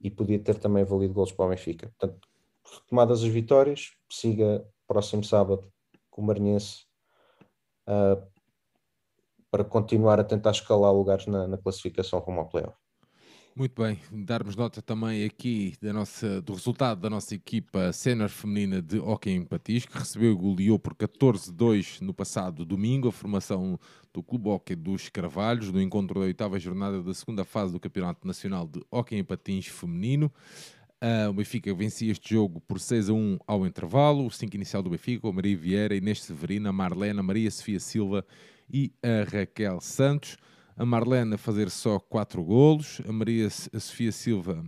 e 0.00 0.08
podia 0.08 0.38
ter 0.38 0.54
também 0.54 0.84
valido 0.84 1.12
golos 1.12 1.32
para 1.32 1.46
o 1.46 1.48
Benfica. 1.48 1.92
Portanto, 1.98 2.28
retomadas 2.74 3.22
as 3.22 3.28
vitórias, 3.28 3.92
siga 4.10 4.66
próximo 4.86 5.24
sábado 5.24 5.70
com 6.10 6.22
o 6.22 6.24
Marinhense 6.24 6.84
uh, 7.88 8.24
para 9.50 9.64
continuar 9.64 10.20
a 10.20 10.24
tentar 10.24 10.50
escalar 10.50 10.92
lugares 10.92 11.26
na, 11.26 11.46
na 11.46 11.58
classificação 11.58 12.18
rumo 12.18 12.40
ao 12.40 12.48
playoff. 12.48 12.76
Muito 13.58 13.80
bem, 13.80 13.98
darmos 14.12 14.54
nota 14.54 14.82
também 14.82 15.24
aqui 15.24 15.74
da 15.80 15.90
nossa, 15.90 16.42
do 16.42 16.52
resultado 16.52 17.00
da 17.00 17.08
nossa 17.08 17.34
equipa 17.34 17.90
sénior 17.90 18.28
feminina 18.28 18.82
de 18.82 18.98
Hockey 18.98 19.30
em 19.30 19.46
Patins, 19.46 19.86
que 19.86 19.96
recebeu 19.96 20.32
e 20.32 20.34
goleou 20.34 20.78
por 20.78 20.94
14-2 20.94 22.02
no 22.02 22.12
passado 22.12 22.66
domingo, 22.66 23.08
a 23.08 23.12
formação 23.12 23.80
do 24.12 24.22
Clube 24.22 24.50
Hockey 24.50 24.74
dos 24.74 25.08
Carvalhos, 25.08 25.72
no 25.72 25.80
encontro 25.80 26.20
da 26.20 26.26
oitava 26.26 26.58
jornada 26.58 27.02
da 27.02 27.14
segunda 27.14 27.46
fase 27.46 27.72
do 27.72 27.80
Campeonato 27.80 28.26
Nacional 28.26 28.66
de 28.66 28.84
Hockey 28.90 29.16
em 29.16 29.24
Patins 29.24 29.68
feminino. 29.68 30.30
Uh, 31.02 31.28
o 31.28 31.32
Benfica 31.34 31.74
vencia 31.74 32.10
este 32.10 32.34
jogo 32.34 32.60
por 32.60 32.80
6 32.80 33.10
a 33.10 33.12
1 33.12 33.38
ao 33.46 33.66
intervalo. 33.66 34.26
O 34.26 34.30
5 34.30 34.56
inicial 34.56 34.82
do 34.82 34.90
Benfica, 34.90 35.28
a 35.28 35.32
Maria 35.32 35.56
Vieira, 35.56 35.94
Inês 35.94 36.22
Severina, 36.22 36.72
Marlena, 36.72 37.22
Maria 37.22 37.50
Sofia 37.50 37.78
Silva 37.78 38.24
e 38.70 38.92
a 39.02 39.24
Raquel 39.30 39.80
Santos. 39.80 40.36
A 40.76 40.84
Marlene 40.84 41.34
a 41.34 41.38
fazer 41.38 41.70
só 41.70 41.98
4 41.98 42.42
golos, 42.42 43.00
a 43.06 43.12
Maria 43.12 43.46
a 43.46 43.80
Sofia 43.80 44.12
Silva 44.12 44.64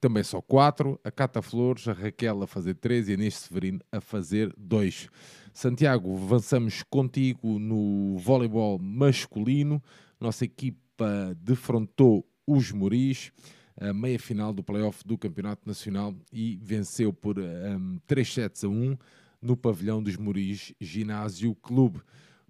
também 0.00 0.22
só 0.22 0.40
4, 0.40 0.98
a 1.04 1.10
Cata 1.10 1.42
Flores, 1.42 1.86
a 1.86 1.92
Raquel 1.92 2.42
a 2.42 2.46
fazer 2.46 2.74
3 2.74 3.08
e 3.08 3.10
a 3.10 3.14
Inês 3.14 3.34
Severino 3.34 3.80
a 3.92 4.00
fazer 4.00 4.52
2. 4.56 5.08
Santiago, 5.52 6.16
avançamos 6.16 6.82
contigo 6.82 7.58
no 7.58 8.16
voleibol 8.16 8.78
masculino. 8.78 9.82
Nossa 10.18 10.44
equipa 10.44 11.36
defrontou 11.38 12.26
os 12.46 12.72
Moris, 12.72 13.30
a 13.78 13.92
meia 13.92 14.18
final 14.18 14.52
do 14.52 14.62
playoff 14.62 15.06
do 15.06 15.18
Campeonato 15.18 15.66
Nacional 15.66 16.14
e 16.32 16.58
venceu 16.62 17.12
por 17.12 17.38
um, 17.38 17.98
3 18.06 18.32
sets 18.32 18.64
a 18.64 18.68
1 18.68 18.96
no 19.40 19.56
pavilhão 19.56 20.02
dos 20.02 20.16
Moris 20.16 20.72
Ginásio 20.80 21.54
Clube 21.56 22.00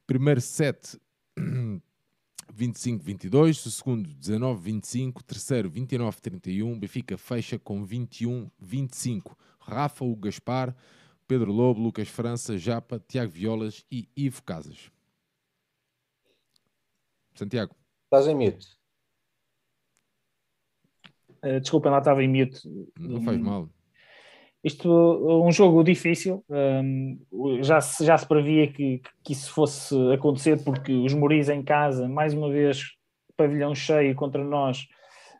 primeiro 0.06 0.40
set 0.40 1.00
25-22, 2.52 3.66
o 3.66 3.70
segundo 3.70 4.10
19-25, 4.10 5.22
terceiro 5.22 5.70
29-31, 5.70 6.78
Benfica 6.78 7.16
fecha 7.16 7.58
com 7.58 7.86
21-25. 7.86 9.36
Rafa, 9.60 10.04
o 10.04 10.16
Gaspar, 10.16 10.74
Pedro 11.28 11.52
Lobo, 11.52 11.80
Lucas 11.80 12.08
França, 12.08 12.58
Japa, 12.58 13.00
Tiago 13.06 13.30
Violas 13.30 13.84
e 13.90 14.08
Ivo 14.16 14.42
Casas. 14.42 14.90
Santiago. 17.34 17.74
Estás 18.06 18.26
em 18.26 18.34
mute. 18.34 18.79
Uh, 21.44 21.60
desculpem, 21.60 21.90
lá 21.90 21.98
estava 21.98 22.22
em 22.22 22.28
mute. 22.28 22.60
Não 22.98 23.22
faz 23.22 23.38
mal. 23.38 23.68
isto 24.62 24.90
um 25.42 25.50
jogo 25.50 25.82
difícil, 25.82 26.44
um, 26.50 27.18
já, 27.62 27.80
se, 27.80 28.04
já 28.04 28.16
se 28.16 28.26
previa 28.26 28.66
que, 28.66 29.00
que 29.24 29.32
isso 29.32 29.50
fosse 29.52 29.94
acontecer, 30.12 30.62
porque 30.62 30.92
os 30.92 31.14
Moris 31.14 31.48
em 31.48 31.62
casa, 31.62 32.08
mais 32.08 32.34
uma 32.34 32.50
vez, 32.50 32.82
pavilhão 33.36 33.74
cheio 33.74 34.14
contra 34.14 34.44
nós, 34.44 34.86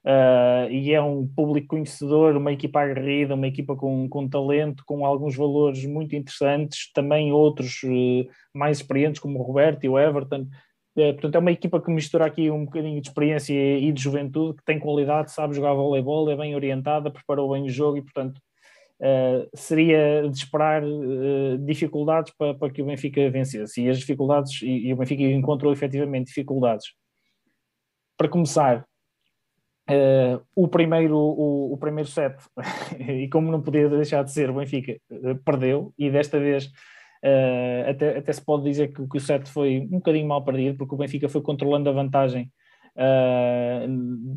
uh, 0.07 0.71
e 0.71 0.93
é 0.93 1.03
um 1.03 1.29
público 1.29 1.69
conhecedor, 1.69 2.35
uma 2.37 2.53
equipa 2.53 2.81
aguerrida, 2.81 3.35
uma 3.35 3.47
equipa 3.47 3.77
com, 3.77 4.09
com 4.09 4.27
talento, 4.27 4.83
com 4.87 5.05
alguns 5.05 5.37
valores 5.37 5.85
muito 5.85 6.17
interessantes, 6.17 6.91
também 6.95 7.31
outros 7.31 7.83
uh, 7.85 8.27
mais 8.55 8.79
experientes, 8.79 9.21
como 9.21 9.39
o 9.39 9.43
Roberto 9.43 9.85
e 9.85 9.89
o 9.89 9.99
Everton. 9.99 10.47
Uh, 11.01 11.13
portanto, 11.15 11.35
é 11.37 11.39
uma 11.39 11.53
equipa 11.53 11.81
que 11.81 11.91
mistura 11.91 12.27
aqui 12.27 12.51
um 12.51 12.65
bocadinho 12.65 13.01
de 13.01 13.09
experiência 13.09 13.55
e 13.55 13.91
de 13.93 14.03
juventude, 14.03 14.59
que 14.59 14.65
tem 14.65 14.79
qualidade, 14.79 15.33
sabe 15.33 15.55
jogar 15.55 15.73
voleibol, 15.73 16.31
é 16.31 16.37
bem 16.37 16.55
orientada, 16.55 17.11
preparou 17.11 17.53
bem 17.53 17.65
o 17.65 17.69
jogo 17.69 17.99
e, 17.99 18.03
portanto, 18.03 18.41
Uh, 19.01 19.49
seria 19.55 20.29
de 20.29 20.37
esperar 20.37 20.85
uh, 20.85 21.57
dificuldades 21.65 22.35
para, 22.37 22.53
para, 22.53 22.71
que 22.71 22.83
o 22.83 22.85
Benfica 22.85 23.31
vencesse. 23.31 23.83
E 23.83 23.89
as 23.89 23.99
dificuldades, 23.99 24.61
e, 24.61 24.89
e, 24.89 24.93
o 24.93 24.97
Benfica 24.97 25.23
encontrou 25.23 25.73
efetivamente 25.73 26.27
dificuldades. 26.27 26.93
Para 28.15 28.29
começar, 28.29 28.85
uh, 29.89 30.45
o, 30.55 30.69
primeiro, 30.69 31.17
o, 31.17 31.73
o, 31.73 31.79
primeiro 31.79 32.11
set, 32.11 32.37
e 33.01 33.27
como 33.31 33.51
não 33.51 33.63
podia 33.63 33.89
deixar 33.89 34.23
de 34.23 34.33
ser, 34.33 34.51
o 34.51 34.55
Benfica 34.55 35.01
perdeu, 35.47 35.95
e 35.99 36.11
desta 36.11 36.39
vez 36.39 36.71
até, 37.89 38.19
até 38.19 38.33
se 38.33 38.45
pode 38.45 38.65
dizer 38.65 38.89
que, 38.89 39.07
que, 39.07 39.17
o 39.17 39.21
set 39.21 39.49
foi 39.49 39.81
um 39.81 39.99
bocadinho 39.99 40.27
mal 40.29 40.45
perdido, 40.45 40.79
porque 40.79 40.95
o 40.95 40.99
Benfica 40.99 41.29
foi 41.29 41.43
controlando 41.43 41.89
a 41.89 41.93
vantagem 41.93 42.51
Uh, 42.97 43.87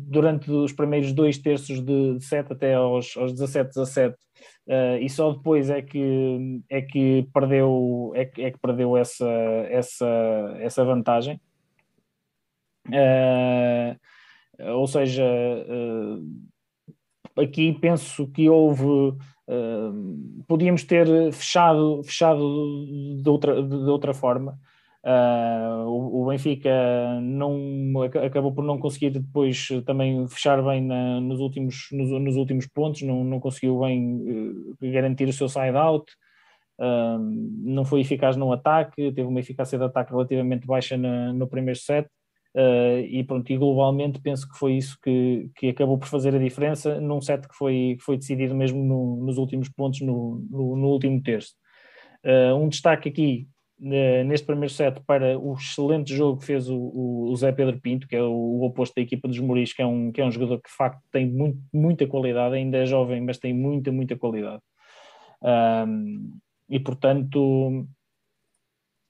durante 0.08 0.50
os 0.50 0.72
primeiros 0.72 1.12
dois 1.12 1.38
terços 1.38 1.84
de, 1.84 2.18
de 2.18 2.24
7 2.24 2.52
até 2.52 2.74
aos, 2.74 3.16
aos 3.16 3.32
17, 3.32 3.74
17, 3.74 4.14
uh, 4.14 4.96
e 5.00 5.10
só 5.10 5.32
depois 5.32 5.70
é 5.70 5.82
que, 5.82 6.62
é 6.70 6.80
que 6.80 7.28
perdeu, 7.34 8.12
é 8.14 8.24
que, 8.24 8.42
é 8.42 8.50
que 8.52 8.58
perdeu 8.58 8.96
essa, 8.96 9.28
essa, 9.68 10.56
essa 10.60 10.84
vantagem. 10.84 11.40
Uh, 12.88 13.98
ou 14.76 14.86
seja, 14.86 15.24
uh, 15.24 16.24
aqui 17.38 17.72
penso 17.80 18.26
que 18.28 18.48
houve. 18.48 19.16
podíamos 20.48 20.84
ter 20.84 21.06
fechado, 21.32 22.02
fechado 22.02 22.40
de, 23.22 23.28
outra, 23.28 23.62
de 23.62 23.90
outra 23.90 24.14
forma. 24.14 24.58
Uh, 25.04 25.84
o, 25.86 26.22
o, 26.22 26.26
Benfica 26.26 26.70
não, 27.20 28.00
acabou 28.24 28.54
por 28.54 28.64
não 28.64 28.78
conseguir 28.78 29.10
depois 29.10 29.68
também 29.84 30.26
fechar 30.28 30.62
bem 30.62 30.80
na, 30.80 31.20
nos, 31.20 31.40
últimos, 31.40 31.88
nos, 31.92 32.10
nos, 32.10 32.36
últimos 32.36 32.66
pontos, 32.66 33.02
não, 33.02 33.22
não 33.22 33.38
conseguiu 33.38 33.80
bem 33.80 34.16
uh, 34.80 34.90
garantir 34.90 35.28
o 35.28 35.32
seu 35.34 35.46
side-out, 35.46 36.10
uh, 36.78 37.18
não 37.18 37.84
foi 37.84 38.00
eficaz 38.00 38.34
no 38.34 38.50
ataque, 38.50 39.12
teve 39.12 39.28
uma 39.28 39.40
eficácia 39.40 39.76
de 39.76 39.84
ataque 39.84 40.10
relativamente 40.10 40.66
baixa 40.66 40.96
na, 40.96 41.34
no 41.34 41.46
primeiro 41.46 41.78
set. 41.78 42.08
E 43.08 43.24
pronto, 43.24 43.50
e 43.50 43.56
globalmente 43.56 44.20
penso 44.20 44.48
que 44.48 44.56
foi 44.56 44.74
isso 44.74 44.96
que, 45.02 45.50
que 45.56 45.68
acabou 45.70 45.98
por 45.98 46.06
fazer 46.06 46.34
a 46.34 46.38
diferença 46.38 47.00
num 47.00 47.20
set 47.20 47.48
que 47.48 47.54
foi, 47.54 47.96
que 47.98 48.04
foi 48.04 48.16
decidido 48.16 48.54
mesmo 48.54 48.82
no, 48.82 49.24
nos 49.24 49.38
últimos 49.38 49.68
pontos, 49.68 50.00
no, 50.00 50.44
no, 50.50 50.76
no 50.76 50.88
último 50.88 51.20
terço. 51.22 51.54
um 52.56 52.68
destaque 52.68 53.08
aqui 53.08 53.48
neste 53.78 54.46
primeiro 54.46 54.72
set 54.72 55.00
para 55.06 55.38
o 55.38 55.54
excelente 55.54 56.14
jogo 56.14 56.38
que 56.38 56.46
fez 56.46 56.68
o, 56.70 56.76
o, 57.28 57.36
Zé 57.36 57.52
Pedro 57.52 57.80
Pinto, 57.80 58.06
que 58.06 58.16
é 58.16 58.22
o, 58.22 58.30
o, 58.30 58.64
oposto 58.64 58.94
da 58.94 59.02
equipa 59.02 59.26
dos 59.28 59.38
Moris, 59.40 59.72
que 59.72 59.82
é 59.82 59.86
um, 59.86 60.12
que 60.12 60.20
é 60.20 60.24
um 60.24 60.30
jogador 60.30 60.60
que 60.60 60.70
de 60.70 60.76
facto 60.76 61.02
tem 61.10 61.28
muito, 61.28 61.58
muita 61.72 62.06
qualidade, 62.06 62.54
ainda 62.54 62.78
é 62.78 62.86
jovem, 62.86 63.20
mas 63.20 63.38
tem 63.38 63.52
muita, 63.52 63.90
muita 63.90 64.16
qualidade. 64.16 64.62
Um, 65.42 66.38
e 66.68 66.80
portanto 66.80 67.86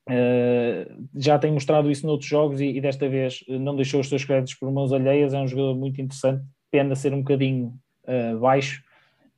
uh, 0.08 1.08
já 1.14 1.38
tem 1.38 1.52
mostrado 1.52 1.90
isso 1.90 2.06
noutros 2.06 2.28
jogos 2.28 2.60
e, 2.60 2.66
e, 2.66 2.80
desta 2.80 3.08
vez 3.08 3.44
não 3.48 3.76
deixou 3.76 4.00
os 4.00 4.08
seus 4.08 4.24
créditos 4.24 4.54
por 4.54 4.70
mãos 4.70 4.92
alheias, 4.92 5.34
é 5.34 5.38
um 5.38 5.48
jogador 5.48 5.74
muito 5.74 6.00
interessante, 6.00 6.44
pena 6.70 6.94
ser 6.94 7.12
um 7.12 7.18
bocadinho 7.18 7.74
uh, 8.04 8.38
baixo, 8.38 8.82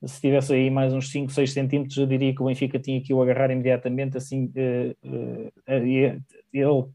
se 0.04 0.20
tivesse 0.20 0.52
aí 0.52 0.70
mais 0.70 0.92
uns 0.92 1.10
5, 1.10 1.32
6 1.32 1.52
centímetros, 1.52 1.96
eu 1.96 2.06
diria 2.06 2.34
que 2.34 2.42
o 2.42 2.46
Benfica 2.46 2.78
tinha 2.78 3.00
que 3.00 3.14
o 3.14 3.22
agarrar 3.22 3.50
imediatamente, 3.50 4.16
assim, 4.16 4.46
uh, 4.46 5.52
ele, 5.66 6.22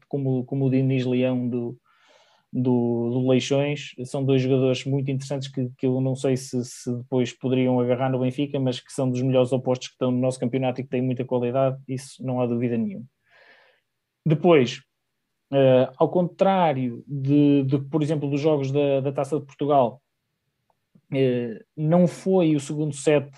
como, 0.08 0.44
como 0.44 0.66
o 0.66 0.70
Diniz 0.70 1.04
Leão 1.04 1.48
do, 1.48 1.76
do, 2.52 3.10
do, 3.10 3.28
Leixões, 3.28 3.94
são 4.04 4.24
dois 4.24 4.42
jogadores 4.42 4.84
muito 4.84 5.10
interessantes 5.10 5.48
que, 5.48 5.70
que 5.78 5.86
eu 5.86 6.00
não 6.00 6.14
sei 6.14 6.36
se, 6.36 6.64
se, 6.64 6.94
depois 6.94 7.32
poderiam 7.32 7.80
agarrar 7.80 8.10
no 8.10 8.20
Benfica, 8.20 8.60
mas 8.60 8.78
que 8.78 8.92
são 8.92 9.10
dos 9.10 9.22
melhores 9.22 9.52
opostos 9.52 9.88
que 9.88 9.94
estão 9.94 10.10
no 10.10 10.20
nosso 10.20 10.38
campeonato 10.38 10.80
e 10.80 10.84
que 10.84 10.90
têm 10.90 11.02
muita 11.02 11.24
qualidade, 11.24 11.78
isso 11.88 12.24
não 12.24 12.40
há 12.40 12.46
dúvida 12.46 12.76
nenhuma. 12.76 13.06
Depois, 14.24 14.78
uh, 15.52 15.92
ao 15.96 16.08
contrário 16.08 17.04
de, 17.06 17.64
de, 17.64 17.78
por 17.78 18.02
exemplo, 18.02 18.30
dos 18.30 18.40
jogos 18.40 18.70
da, 18.70 19.00
da 19.00 19.12
Taça 19.12 19.38
de 19.38 19.44
Portugal, 19.44 20.00
eh, 21.12 21.62
não 21.76 22.06
foi 22.06 22.56
o 22.56 22.60
segundo 22.60 22.94
set 22.94 23.30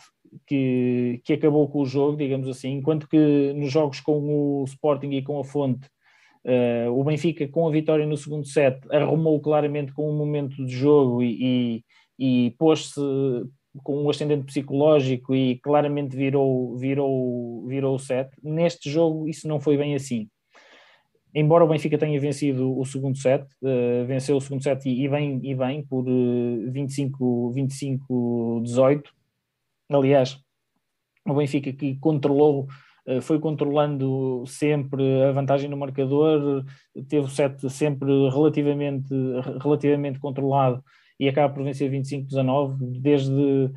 que, 0.47 1.21
que 1.25 1.33
acabou 1.33 1.69
com 1.69 1.81
o 1.83 1.87
jogo, 1.87 2.17
digamos 2.17 2.49
assim, 2.49 2.73
enquanto 2.73 3.09
que 3.09 3.53
nos 3.55 3.73
jogos 3.73 4.01
com 4.01 4.61
o 4.61 4.65
Sporting 4.65 5.11
e 5.11 5.23
com 5.23 5.41
a 5.41 5.45
Fonte, 5.45 5.89
uh, 6.45 6.91
o 6.93 7.03
Benfica, 7.05 7.49
com 7.49 7.67
a 7.67 7.71
vitória 7.71 8.07
no 8.07 8.17
segundo 8.17 8.47
set, 8.47 8.79
arrumou 8.91 9.41
claramente 9.41 9.93
com 9.93 10.11
um 10.11 10.17
momento 10.17 10.65
de 10.65 10.75
jogo 10.75 11.23
e, 11.23 11.83
e, 12.19 12.47
e 12.47 12.51
pôs-se 12.53 13.01
com 13.83 14.05
um 14.05 14.11
ascendente 14.11 14.45
psicológico 14.45 15.35
e 15.35 15.59
claramente 15.59 16.17
virou, 16.17 16.77
virou, 16.77 17.67
virou 17.67 17.97
o 17.97 17.99
set. 17.99 18.31
Neste 18.43 18.89
jogo, 18.89 19.29
isso 19.29 19.49
não 19.49 19.61
foi 19.61 19.77
bem 19.77 19.95
assim 19.97 20.29
embora 21.35 21.65
o 21.65 21.69
Benfica 21.69 21.99
tenha 21.99 22.19
vencido 22.21 22.79
o 22.79 22.85
segundo 22.85 23.19
set, 23.19 23.45
uh, 23.63 24.07
venceu 24.07 24.37
o 24.37 24.41
segundo 24.41 24.63
set 24.63 24.89
e, 24.89 25.05
e, 25.05 25.09
bem, 25.09 25.41
e 25.43 25.55
bem 25.55 25.85
por 25.85 26.07
uh, 26.09 26.71
25, 26.71 27.51
25 27.53 28.61
18. 28.63 29.11
Aliás, 29.91 30.39
o 31.27 31.35
Benfica 31.35 31.73
que 31.73 31.97
controlou, 31.97 32.69
uh, 33.09 33.21
foi 33.21 33.41
controlando 33.41 34.45
sempre 34.47 35.25
a 35.25 35.33
vantagem 35.33 35.69
no 35.69 35.77
marcador, 35.77 36.65
teve 37.09 37.27
o 37.27 37.29
set 37.29 37.69
sempre 37.69 38.11
relativamente, 38.31 39.13
relativamente 39.61 40.21
controlado 40.21 40.83
e 41.19 41.29
acaba 41.29 41.53
por 41.53 41.65
vencer 41.65 41.91
25-19, 41.91 42.77
desde 43.01 43.71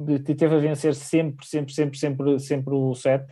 de, 0.00 0.18
teve 0.34 0.54
a 0.54 0.58
vencer 0.58 0.94
sempre, 0.94 1.46
sempre, 1.46 1.72
sempre, 1.74 1.98
sempre, 1.98 2.38
sempre 2.38 2.74
o 2.74 2.94
set 2.94 3.24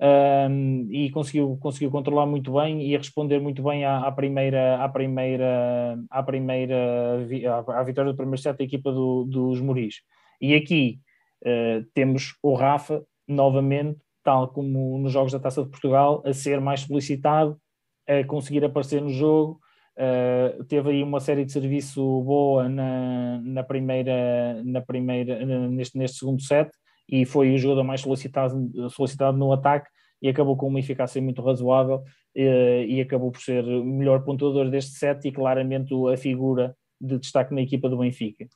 um, 0.00 0.86
e 0.90 1.10
conseguiu, 1.10 1.58
conseguiu 1.60 1.90
controlar 1.90 2.26
muito 2.26 2.52
bem 2.52 2.82
e 2.82 2.96
responder 2.96 3.40
muito 3.40 3.62
bem 3.62 3.84
à, 3.84 4.00
à 4.00 4.12
primeira, 4.12 4.82
à 4.82 4.88
primeira, 4.88 5.98
à 6.08 6.22
primeira 6.22 7.18
à, 7.66 7.82
vitória 7.82 8.12
do 8.12 8.16
primeiro 8.16 8.40
set 8.40 8.56
da 8.56 8.64
equipa 8.64 8.92
do, 8.92 9.24
dos 9.24 9.60
Moris. 9.60 9.96
E 10.40 10.54
aqui 10.54 11.00
uh, 11.44 11.84
temos 11.94 12.36
o 12.42 12.54
Rafa, 12.54 13.04
novamente, 13.26 13.98
tal 14.22 14.48
como 14.48 14.98
nos 14.98 15.12
Jogos 15.12 15.32
da 15.32 15.40
Taça 15.40 15.64
de 15.64 15.70
Portugal, 15.70 16.22
a 16.24 16.32
ser 16.32 16.60
mais 16.60 16.80
solicitado, 16.80 17.58
a 18.06 18.22
conseguir 18.24 18.64
aparecer 18.64 19.02
no 19.02 19.10
jogo. 19.10 19.58
Uh, 19.96 20.62
teve 20.66 20.90
aí 20.90 21.02
uma 21.02 21.18
série 21.18 21.44
de 21.44 21.50
serviço 21.50 22.22
boa 22.22 22.68
na, 22.68 23.40
na 23.42 23.64
primeira, 23.64 24.62
na 24.64 24.80
primeira 24.80 25.44
neste, 25.68 25.98
neste 25.98 26.18
segundo 26.18 26.40
set 26.40 26.70
e 27.08 27.24
foi 27.24 27.54
o 27.54 27.58
jogador 27.58 27.84
mais 27.84 28.00
solicitado, 28.00 28.90
solicitado 28.90 29.36
no 29.38 29.52
ataque 29.52 29.88
e 30.20 30.28
acabou 30.28 30.56
com 30.56 30.66
uma 30.66 30.80
eficácia 30.80 31.22
muito 31.22 31.40
razoável 31.42 32.02
e, 32.34 32.42
eh, 32.42 32.86
e 32.86 33.00
acabou 33.00 33.30
por 33.30 33.40
ser 33.40 33.64
o 33.64 33.84
melhor 33.84 34.24
pontuador 34.24 34.68
deste 34.68 34.92
set 34.92 35.26
e 35.26 35.32
claramente 35.32 35.94
a 36.12 36.16
figura 36.16 36.76
de 37.00 37.18
destaque 37.18 37.54
na 37.54 37.62
equipa 37.62 37.88
do 37.88 37.98
Benfica. 37.98 38.46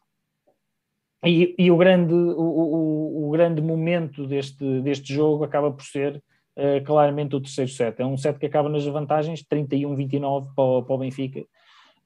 E, 1.24 1.54
e 1.56 1.70
o, 1.70 1.76
grande, 1.76 2.12
o, 2.12 2.40
o, 2.40 3.28
o, 3.28 3.30
grande 3.30 3.62
momento 3.62 4.26
deste, 4.26 4.80
deste 4.80 5.14
jogo 5.14 5.44
acaba 5.44 5.70
por 5.70 5.84
ser 5.84 6.16
uh, 6.56 6.84
claramente 6.84 7.36
o 7.36 7.40
terceiro 7.40 7.70
set. 7.70 8.00
É 8.00 8.04
um 8.04 8.16
set 8.16 8.40
que 8.40 8.46
acaba 8.46 8.68
nas 8.68 8.84
vantagens, 8.84 9.44
31-29 9.44 10.52
para, 10.56 10.82
para 10.82 10.94
o 10.94 10.98
Benfica. 10.98 11.44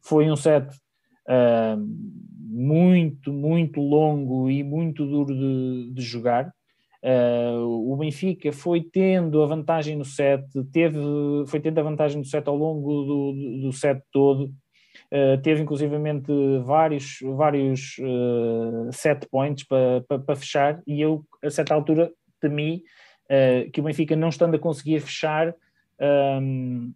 Foi 0.03 0.31
um 0.31 0.37
set 0.37 0.69
muito, 2.49 3.33
muito 3.33 3.81
longo 3.81 4.51
e 4.51 4.63
muito 4.63 5.05
duro 5.07 5.35
de, 5.35 5.93
de 5.93 6.03
jogar. 6.03 6.53
Uh, 7.03 7.93
o 7.93 7.97
Benfica 7.97 8.51
foi 8.53 8.81
tendo 8.81 9.43
a 9.43 9.47
vantagem 9.47 9.95
no 9.95 10.05
set, 10.05 10.45
teve, 10.73 10.99
foi 11.47 11.61
tendo 11.61 11.79
a 11.79 11.83
vantagem 11.83 12.19
no 12.19 12.25
set 12.25 12.49
ao 12.49 12.57
longo 12.57 13.05
do, 13.05 13.33
do 13.63 13.73
set 13.73 14.03
todo, 14.11 14.47
uh, 15.13 15.41
teve 15.41 15.63
inclusivamente 15.63 16.33
vários, 16.65 17.19
vários 17.37 17.97
uh, 17.99 18.91
set 18.91 19.29
points 19.31 19.65
para 19.65 20.01
pa, 20.09 20.19
pa 20.19 20.35
fechar, 20.35 20.83
e 20.85 21.01
eu 21.01 21.25
a 21.45 21.51
certa 21.51 21.75
altura 21.75 22.11
temi 22.41 22.83
que 23.73 23.81
o 23.81 23.83
Benfica 23.83 24.15
não 24.15 24.29
estando 24.29 24.55
a 24.55 24.59
conseguir 24.59 25.01
fechar 25.01 25.53
um, 26.41 26.93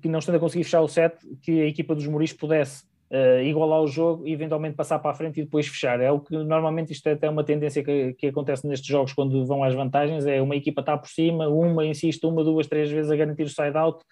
que 0.00 0.08
não 0.08 0.18
estando 0.18 0.36
a 0.36 0.40
conseguir 0.40 0.64
fechar 0.64 0.80
o 0.80 0.88
set, 0.88 1.16
que 1.42 1.62
a 1.62 1.66
equipa 1.66 1.94
dos 1.94 2.06
Muris 2.06 2.32
pudesse 2.32 2.84
uh, 3.10 3.42
igualar 3.42 3.82
o 3.82 3.86
jogo 3.86 4.26
e 4.26 4.32
eventualmente 4.32 4.76
passar 4.76 4.98
para 4.98 5.10
a 5.10 5.14
frente 5.14 5.40
e 5.40 5.44
depois 5.44 5.66
fechar. 5.66 6.00
É 6.00 6.10
o 6.10 6.20
que 6.20 6.36
normalmente 6.36 6.92
isto 6.92 7.06
é 7.08 7.12
até 7.12 7.28
uma 7.28 7.44
tendência 7.44 7.82
que, 7.82 8.14
que 8.14 8.26
acontece 8.28 8.66
nestes 8.66 8.88
jogos 8.88 9.12
quando 9.12 9.44
vão 9.46 9.64
às 9.64 9.74
vantagens, 9.74 10.26
é 10.26 10.40
uma 10.40 10.56
equipa 10.56 10.80
está 10.80 10.96
por 10.96 11.08
cima, 11.08 11.48
uma 11.48 11.84
insiste 11.84 12.24
uma, 12.24 12.44
duas, 12.44 12.66
três 12.66 12.90
vezes 12.90 13.10
a 13.10 13.16
garantir 13.16 13.42
o 13.42 13.48
side-out, 13.48 14.02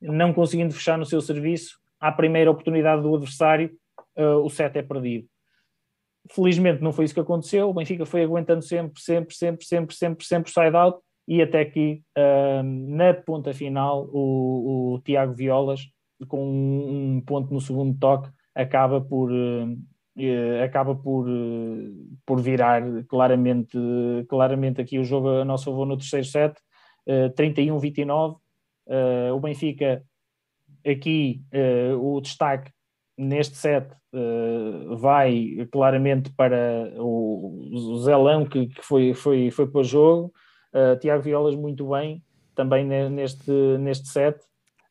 não 0.00 0.32
conseguindo 0.32 0.72
fechar 0.72 0.98
no 0.98 1.06
seu 1.06 1.20
serviço, 1.20 1.78
à 2.00 2.12
primeira 2.12 2.50
oportunidade 2.50 3.02
do 3.02 3.14
adversário, 3.14 3.70
uh, 4.16 4.44
o 4.44 4.50
set 4.50 4.76
é 4.76 4.82
perdido. 4.82 5.26
Felizmente 6.30 6.82
não 6.82 6.92
foi 6.92 7.06
isso 7.06 7.14
que 7.14 7.20
aconteceu, 7.20 7.70
o 7.70 7.74
Benfica 7.74 8.04
foi 8.04 8.22
aguentando 8.22 8.62
sempre, 8.62 9.00
sempre, 9.00 9.34
sempre, 9.34 9.64
sempre, 9.64 9.94
sempre, 9.96 10.26
sempre 10.26 10.50
o 10.50 10.54
side-out, 10.54 10.98
e 11.28 11.42
até 11.42 11.62
que 11.66 12.02
na 12.64 13.12
ponta 13.12 13.52
final 13.52 14.08
o, 14.10 14.94
o 14.94 15.00
Tiago 15.00 15.34
Violas 15.34 15.82
com 16.26 16.42
um, 16.42 17.20
ponto 17.20 17.52
no 17.52 17.60
segundo 17.60 17.96
toque 17.98 18.30
acaba 18.54 18.98
por 19.00 19.30
uh, 19.30 20.64
acaba 20.64 20.96
por, 20.96 21.28
uh, 21.28 22.18
por 22.26 22.40
virar 22.40 22.82
claramente 23.06 23.78
claramente 24.28 24.80
aqui 24.80 24.98
o 24.98 25.04
jogo 25.04 25.28
a 25.28 25.44
nosso 25.44 25.66
favor 25.66 25.86
no 25.86 25.98
terceiro 25.98 26.26
set. 26.26 26.56
31-29 27.06 28.36
o 29.34 29.40
Benfica 29.40 30.04
aqui 30.86 31.42
o 31.98 32.20
destaque 32.20 32.70
neste 33.16 33.56
set 33.56 33.88
vai 34.98 35.66
claramente 35.72 36.30
para 36.34 36.92
o, 36.98 37.70
o 37.72 37.96
Zelão 37.96 38.44
que, 38.44 38.66
que 38.66 38.82
foi, 38.82 39.14
foi, 39.14 39.50
foi 39.50 39.66
para 39.66 39.80
o 39.80 39.84
jogo 39.84 40.34
Uh, 40.72 40.98
Tiago 40.98 41.22
Violas 41.22 41.54
muito 41.54 41.88
bem 41.88 42.22
também 42.54 42.84
neste, 42.84 43.50
neste 43.78 44.08
set. 44.08 44.36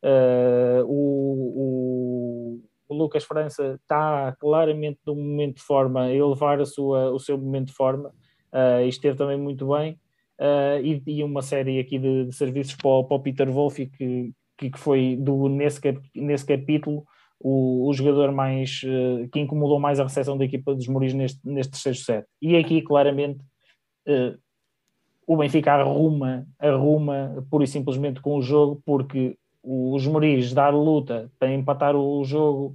Uh, 0.02 0.84
o, 0.86 1.52
o, 1.56 2.60
o, 2.88 2.94
Lucas 2.94 3.24
França 3.24 3.78
está 3.82 4.34
claramente 4.40 5.00
num 5.06 5.16
momento 5.16 5.56
de 5.56 5.62
forma 5.62 6.04
a 6.04 6.14
elevar 6.14 6.60
a 6.60 6.64
sua, 6.64 7.10
o 7.10 7.18
seu 7.18 7.36
momento 7.36 7.68
de 7.68 7.74
forma 7.74 8.08
uh, 8.52 8.80
e 8.84 8.88
esteve 8.88 9.16
também 9.16 9.38
muito 9.38 9.68
bem. 9.68 9.98
Uh, 10.40 10.80
e, 10.82 11.02
e, 11.04 11.24
uma 11.24 11.42
série 11.42 11.80
aqui 11.80 11.98
de, 11.98 12.26
de 12.26 12.34
serviços 12.34 12.76
para 12.76 12.88
o, 12.88 13.04
para 13.04 13.16
o, 13.16 13.20
Peter 13.20 13.50
Wolff 13.50 13.84
que, 13.86 14.32
que, 14.56 14.70
que 14.70 14.78
foi 14.78 15.16
do, 15.16 15.48
nesse, 15.48 15.80
cap, 15.80 16.00
nesse 16.14 16.46
capítulo 16.46 17.04
o, 17.40 17.88
o 17.88 17.92
jogador 17.92 18.30
mais 18.30 18.80
uh, 18.84 19.28
que 19.30 19.40
incomodou 19.40 19.80
mais 19.80 19.98
a 19.98 20.04
recepção 20.04 20.38
da 20.38 20.44
equipa 20.44 20.74
dos 20.74 20.86
Moris 20.86 21.12
neste, 21.12 21.40
neste 21.44 21.72
terceiro 21.72 21.98
set. 21.98 22.26
E 22.40 22.56
aqui 22.56 22.82
claramente 22.82 23.40
uh, 24.06 24.38
o 25.28 25.36
Benfica 25.36 25.74
arruma, 25.74 26.46
arruma 26.58 27.46
pura 27.50 27.62
e 27.62 27.66
simplesmente 27.66 28.18
com 28.18 28.38
o 28.38 28.40
jogo, 28.40 28.80
porque 28.82 29.36
os 29.62 30.06
Moris 30.06 30.54
dar 30.54 30.70
luta 30.70 31.30
para 31.38 31.52
empatar 31.52 31.94
o 31.94 32.24
jogo, 32.24 32.74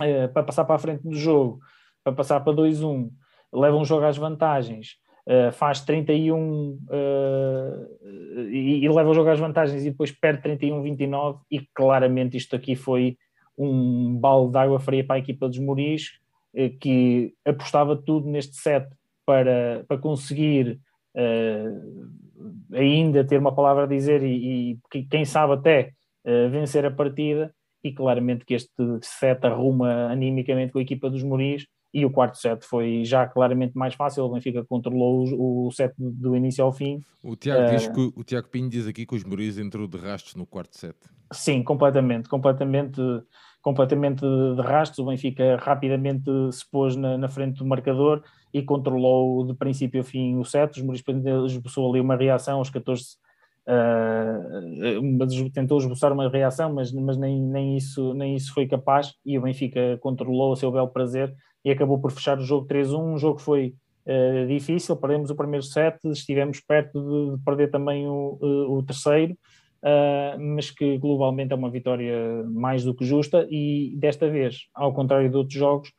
eh, 0.00 0.28
para 0.28 0.44
passar 0.44 0.64
para 0.64 0.76
a 0.76 0.78
frente 0.78 1.02
do 1.02 1.16
jogo, 1.16 1.58
para 2.04 2.12
passar 2.12 2.38
para 2.38 2.52
2-1, 2.52 3.10
levam 3.52 3.80
o 3.80 3.84
jogo 3.84 4.04
às 4.04 4.16
vantagens, 4.16 4.98
eh, 5.26 5.50
faz 5.50 5.80
31 5.80 6.78
eh, 6.88 7.88
e 8.52 8.88
leva 8.88 9.10
o 9.10 9.14
jogo 9.14 9.28
às 9.28 9.40
vantagens 9.40 9.84
e 9.84 9.90
depois 9.90 10.12
perde 10.12 10.42
31-29 10.42 11.40
e 11.50 11.58
claramente 11.74 12.36
isto 12.36 12.54
aqui 12.54 12.76
foi 12.76 13.16
um 13.58 14.16
balde 14.16 14.52
de 14.52 14.58
água 14.58 14.78
fria 14.78 15.04
para 15.04 15.16
a 15.16 15.18
equipa 15.18 15.48
dos 15.48 15.58
Moris, 15.58 16.20
que 16.80 17.34
apostava 17.44 17.96
tudo 17.96 18.28
neste 18.28 18.56
set 18.56 18.86
para, 19.26 19.84
para 19.88 19.98
conseguir 19.98 20.78
uh, 21.16 22.74
ainda 22.74 23.24
ter 23.24 23.38
uma 23.38 23.54
palavra 23.54 23.84
a 23.84 23.88
dizer 23.88 24.22
e, 24.22 24.78
e 24.94 25.02
quem 25.04 25.24
sabe 25.24 25.54
até 25.54 25.92
uh, 26.24 26.50
vencer 26.50 26.84
a 26.84 26.90
partida 26.90 27.54
e 27.84 27.92
claramente 27.92 28.44
que 28.44 28.54
este 28.54 28.72
set 29.02 29.44
arruma 29.44 30.06
animicamente 30.06 30.72
com 30.72 30.78
a 30.78 30.82
equipa 30.82 31.10
dos 31.10 31.22
Moris 31.22 31.66
e 31.92 32.06
o 32.06 32.10
quarto 32.10 32.38
set 32.38 32.64
foi 32.64 33.04
já 33.04 33.26
claramente 33.26 33.76
mais 33.76 33.94
fácil, 33.94 34.24
o 34.24 34.32
Benfica 34.32 34.64
controlou 34.64 35.26
o, 35.34 35.66
o 35.66 35.70
set 35.72 35.92
do 35.98 36.34
início 36.34 36.64
ao 36.64 36.72
fim. 36.72 37.02
O 37.22 37.36
Tiago, 37.36 37.70
diz 37.70 37.86
que, 37.86 38.12
o 38.16 38.24
Tiago 38.24 38.48
Pinho 38.48 38.70
diz 38.70 38.86
aqui 38.86 39.04
que 39.04 39.14
os 39.14 39.24
Moris 39.24 39.58
entrou 39.58 39.86
de 39.86 39.98
rastros 39.98 40.34
no 40.34 40.46
quarto 40.46 40.78
set. 40.78 40.96
Sim, 41.30 41.62
completamente, 41.62 42.28
completamente 42.28 43.00
completamente 43.62 44.22
de 44.22 44.60
rastros, 44.60 44.98
o 44.98 45.08
Benfica 45.08 45.56
rapidamente 45.56 46.28
se 46.50 46.68
pôs 46.68 46.96
na, 46.96 47.16
na, 47.16 47.28
frente 47.28 47.58
do 47.58 47.64
marcador 47.64 48.22
e 48.52 48.62
controlou 48.62 49.46
de 49.46 49.54
princípio 49.54 50.00
a 50.00 50.04
fim 50.04 50.36
o 50.36 50.44
set, 50.44 50.76
os 50.76 50.82
Muris 50.82 51.02
esboçou 51.46 51.90
ali 51.90 52.00
uma 52.00 52.16
reação 52.16 52.58
aos 52.58 52.68
14, 52.68 53.16
uh, 53.66 55.50
tentou 55.52 55.78
esboçar 55.78 56.12
uma 56.12 56.28
reação, 56.28 56.72
mas, 56.72 56.92
mas 56.92 57.16
nem, 57.16 57.40
nem, 57.40 57.76
isso, 57.76 58.12
nem 58.14 58.36
isso 58.36 58.52
foi 58.52 58.66
capaz. 58.66 59.14
E 59.24 59.38
o 59.38 59.42
Benfica 59.42 59.98
controlou 60.00 60.52
a 60.52 60.56
seu 60.56 60.70
belo 60.70 60.88
prazer 60.88 61.34
e 61.64 61.70
acabou 61.70 61.98
por 61.98 62.10
fechar 62.10 62.38
o 62.38 62.42
jogo 62.42 62.66
3-1, 62.66 62.98
um. 62.98 63.18
Jogo 63.18 63.36
que 63.36 63.44
foi 63.44 63.74
uh, 64.06 64.46
difícil, 64.46 64.96
perdemos 64.96 65.30
o 65.30 65.36
primeiro 65.36 65.64
set, 65.64 65.98
estivemos 66.06 66.60
perto 66.60 67.00
de, 67.00 67.36
de 67.36 67.44
perder 67.44 67.70
também 67.70 68.06
o, 68.06 68.38
o 68.68 68.82
terceiro, 68.82 69.32
uh, 69.32 70.38
mas 70.38 70.70
que 70.70 70.98
globalmente 70.98 71.52
é 71.52 71.56
uma 71.56 71.70
vitória 71.70 72.44
mais 72.44 72.84
do 72.84 72.94
que 72.94 73.04
justa. 73.04 73.46
E 73.50 73.94
desta 73.96 74.28
vez, 74.28 74.66
ao 74.74 74.92
contrário 74.92 75.30
de 75.30 75.36
outros 75.36 75.56
jogos, 75.56 75.92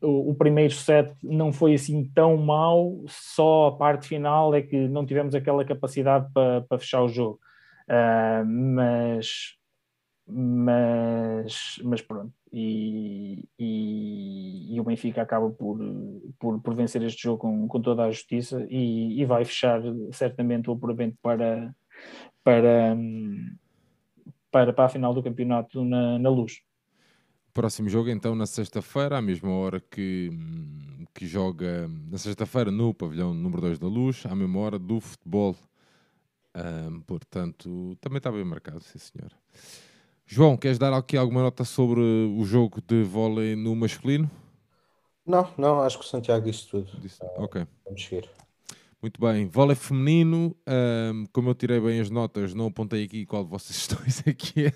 o, 0.00 0.30
o 0.30 0.34
primeiro 0.34 0.72
set 0.72 1.12
não 1.22 1.52
foi 1.52 1.74
assim 1.74 2.04
tão 2.14 2.36
mau, 2.36 3.02
só 3.08 3.68
a 3.68 3.76
parte 3.76 4.08
final 4.08 4.54
é 4.54 4.62
que 4.62 4.88
não 4.88 5.04
tivemos 5.04 5.34
aquela 5.34 5.64
capacidade 5.64 6.30
para, 6.32 6.64
fechar 6.78 7.02
o 7.02 7.08
jogo. 7.08 7.40
Uh, 7.88 8.44
mas, 8.46 9.54
mas, 10.26 11.80
mas 11.82 12.02
pronto, 12.02 12.32
e, 12.52 13.44
e, 13.58 14.74
e, 14.74 14.80
o 14.80 14.84
Benfica 14.84 15.22
acaba 15.22 15.50
por, 15.50 15.78
por, 16.38 16.60
por 16.60 16.74
vencer 16.74 17.02
este 17.02 17.22
jogo 17.22 17.38
com, 17.38 17.66
com 17.66 17.80
toda 17.80 18.04
a 18.04 18.10
justiça 18.10 18.66
e, 18.68 19.20
e 19.20 19.24
vai 19.24 19.44
fechar 19.44 19.80
certamente 20.12 20.68
o 20.68 20.74
apuramento 20.74 21.16
para, 21.22 21.74
para, 22.44 22.96
para, 24.50 24.72
para 24.72 24.84
a 24.84 24.88
final 24.88 25.14
do 25.14 25.22
campeonato 25.22 25.84
na, 25.84 26.18
na 26.18 26.30
luz. 26.30 26.60
Próximo 27.52 27.88
jogo 27.88 28.08
então 28.10 28.34
na 28.34 28.46
sexta-feira, 28.46 29.18
à 29.18 29.22
mesma 29.22 29.50
hora 29.50 29.80
que, 29.80 30.30
que 31.14 31.26
joga 31.26 31.88
na 32.10 32.18
sexta-feira 32.18 32.70
no 32.70 32.94
pavilhão 32.94 33.34
número 33.34 33.62
2 33.62 33.78
da 33.78 33.86
Luz, 33.86 34.24
à 34.26 34.34
mesma 34.34 34.60
hora 34.60 34.78
do 34.78 35.00
futebol. 35.00 35.56
Um, 36.54 37.00
portanto, 37.02 37.96
também 38.00 38.18
está 38.18 38.30
bem 38.30 38.44
marcado, 38.44 38.80
sim 38.80 38.98
senhor. 38.98 39.30
João, 40.26 40.56
queres 40.56 40.78
dar 40.78 40.92
aqui 40.92 41.16
alguma 41.16 41.42
nota 41.42 41.64
sobre 41.64 42.00
o 42.00 42.44
jogo 42.44 42.82
de 42.86 43.02
vôlei 43.02 43.56
no 43.56 43.74
masculino? 43.74 44.30
Não, 45.24 45.50
não, 45.56 45.80
acho 45.80 45.98
que 45.98 46.04
o 46.04 46.08
Santiago 46.08 46.44
disse 46.44 46.66
tudo. 46.68 46.90
Disse, 47.00 47.22
uh, 47.22 47.42
ok. 47.42 47.66
Vamos 47.84 48.04
seguir. 48.04 48.28
Muito 49.00 49.20
bem, 49.20 49.46
vôlei 49.46 49.76
feminino, 49.76 50.56
um, 50.66 51.24
como 51.32 51.50
eu 51.50 51.54
tirei 51.54 51.78
bem 51.78 52.00
as 52.00 52.10
notas, 52.10 52.52
não 52.52 52.66
apontei 52.66 53.04
aqui 53.04 53.24
qual 53.24 53.44
de 53.44 53.50
vocês 53.50 53.86
dois 53.94 54.24
aqui 54.26 54.66
é. 54.66 54.72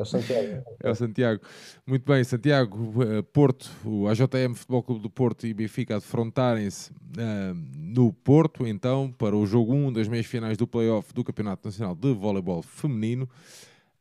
É 0.00 0.02
o 0.02 0.06
Santiago. 0.06 0.64
É 0.82 0.90
o 0.90 0.94
Santiago. 0.94 1.42
Muito 1.86 2.10
bem, 2.10 2.24
Santiago, 2.24 3.02
eh, 3.02 3.20
Porto, 3.20 3.70
o 3.84 4.08
AJM 4.08 4.54
Futebol 4.54 4.82
Clube 4.82 5.02
do 5.02 5.10
Porto 5.10 5.46
e 5.46 5.52
Benfica 5.52 5.96
defrontarem-se 5.96 6.90
uh, 6.90 7.54
no 7.76 8.10
Porto, 8.10 8.66
então, 8.66 9.12
para 9.12 9.36
o 9.36 9.44
jogo 9.44 9.74
1 9.74 9.92
das 9.92 10.08
meias 10.08 10.24
finais 10.24 10.56
do 10.56 10.66
Playoff 10.66 11.12
do 11.12 11.22
Campeonato 11.22 11.68
Nacional 11.68 11.94
de 11.94 12.14
Voleibol 12.14 12.62
Feminino, 12.62 13.28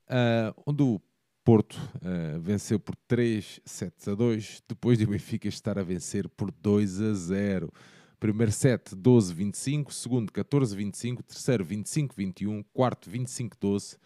uh, 0.08 0.62
onde 0.66 0.84
o 0.84 1.02
Porto 1.44 1.78
uh, 1.96 2.40
venceu 2.40 2.80
por 2.80 2.96
3 3.06 3.60
sets 3.66 4.08
a 4.08 4.16
2, 4.16 4.64
depois 4.70 4.98
de 4.98 5.04
o 5.04 5.10
Benfica 5.10 5.50
estar 5.50 5.78
a 5.78 5.84
vencer 5.84 6.30
por 6.30 6.50
2 6.50 7.02
a 7.02 7.14
0. 7.14 7.74
Primeiro 8.22 8.54
set 8.54 8.96
12-25, 8.96 9.92
segundo 9.92 10.32
14-25, 10.32 11.24
terceiro 11.24 11.66
25-21, 11.66 12.64
quarto 12.74 13.10
25-12 13.10 13.98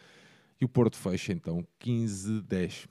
e 0.63 0.65
o 0.65 0.69
Porto 0.69 0.95
fecha 0.97 1.33
então 1.33 1.67
15-10. 1.83 2.87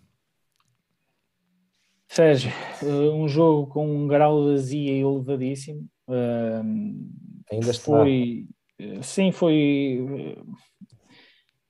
Sérgio, 2.06 2.52
eh, 2.82 3.10
um 3.10 3.26
jogo 3.26 3.66
com 3.72 3.88
um 3.88 4.06
grau 4.06 4.44
de 4.44 4.54
azia 4.54 4.92
elevadíssimo. 4.92 5.88
Ainda 7.50 7.70
está. 7.70 7.84
Foi, 7.84 8.46
eh, 8.78 9.02
sim, 9.02 9.32
foi. 9.32 10.06
Eh, 10.06 10.42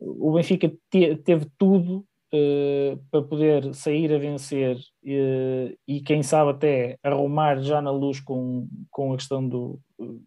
o 0.01 0.33
Benfica 0.33 0.73
teve 0.91 1.47
tudo 1.57 2.05
uh, 2.35 2.97
para 3.09 3.23
poder 3.23 3.73
sair 3.73 4.13
a 4.13 4.19
vencer 4.19 4.77
uh, 4.77 5.79
e 5.87 6.01
quem 6.01 6.25
sabe 6.25 6.51
até 6.51 6.99
arrumar 7.05 7.61
já 7.61 7.81
na 7.81 7.93
luz 7.93 8.19
com, 8.19 8.67
com 8.91 9.13
a 9.13 9.17
questão 9.17 9.49
do 9.49 9.79
uh, 10.01 10.21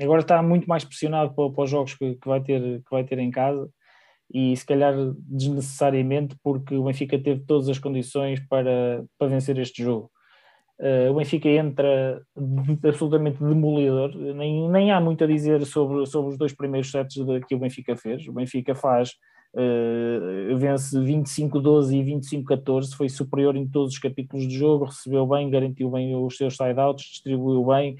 agora 0.00 0.20
está 0.20 0.42
muito 0.42 0.66
mais 0.66 0.84
pressionado 0.84 1.34
para, 1.34 1.50
para 1.50 1.64
os 1.64 1.70
jogos 1.70 1.94
que, 1.94 2.14
que, 2.14 2.28
vai 2.28 2.40
ter, 2.40 2.60
que 2.60 2.90
vai 2.90 3.04
ter 3.04 3.18
em 3.18 3.30
casa 3.30 3.68
e 4.32 4.56
se 4.56 4.66
calhar 4.66 4.94
desnecessariamente 5.16 6.36
porque 6.42 6.74
o 6.74 6.84
Benfica 6.84 7.18
teve 7.18 7.42
todas 7.46 7.68
as 7.68 7.78
condições 7.78 8.40
para, 8.48 9.04
para 9.18 9.28
vencer 9.28 9.58
este 9.58 9.82
jogo. 9.82 10.10
Uh, 10.80 11.10
o 11.12 11.14
Benfica 11.14 11.48
entra 11.48 12.20
absolutamente 12.84 13.38
demolidor, 13.38 14.14
nem, 14.16 14.68
nem 14.68 14.90
há 14.90 15.00
muito 15.00 15.22
a 15.22 15.26
dizer 15.26 15.64
sobre, 15.64 16.04
sobre 16.06 16.32
os 16.32 16.38
dois 16.38 16.52
primeiros 16.52 16.90
sets 16.90 17.16
que 17.46 17.54
o 17.54 17.58
Benfica 17.58 17.96
fez. 17.96 18.26
O 18.26 18.32
Benfica 18.32 18.74
faz 18.74 19.12
uh, 19.54 20.56
vence 20.56 20.98
25-12 20.98 21.92
e 21.92 22.44
25-14, 22.44 22.94
foi 22.96 23.08
superior 23.08 23.56
em 23.56 23.68
todos 23.68 23.92
os 23.94 23.98
capítulos 23.98 24.46
do 24.46 24.52
jogo, 24.52 24.86
recebeu 24.86 25.26
bem, 25.26 25.48
garantiu 25.48 25.90
bem 25.90 26.14
os 26.16 26.36
seus 26.36 26.56
side-outs, 26.56 27.04
distribuiu 27.04 27.64
bem, 27.66 27.96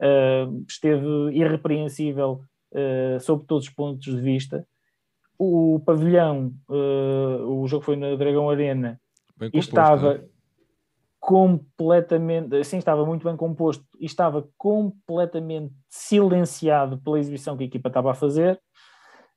uh, 0.00 0.64
esteve 0.68 1.06
irrepreensível 1.32 2.42
uh, 2.72 3.20
sob 3.20 3.44
todos 3.46 3.66
os 3.66 3.72
pontos 3.72 4.04
de 4.04 4.20
vista. 4.20 4.66
O 5.40 5.80
pavilhão, 5.86 6.52
o 6.68 7.64
jogo 7.68 7.84
foi 7.84 7.94
na 7.94 8.16
Dragão 8.16 8.50
Arena, 8.50 9.00
estava 9.54 10.14
é? 10.14 10.24
completamente, 11.20 12.56
assim, 12.56 12.78
estava 12.78 13.06
muito 13.06 13.22
bem 13.22 13.36
composto 13.36 13.84
e 14.00 14.06
estava 14.06 14.48
completamente 14.58 15.72
silenciado 15.88 16.98
pela 16.98 17.20
exibição 17.20 17.56
que 17.56 17.62
a 17.62 17.66
equipa 17.66 17.86
estava 17.86 18.10
a 18.10 18.14
fazer 18.14 18.60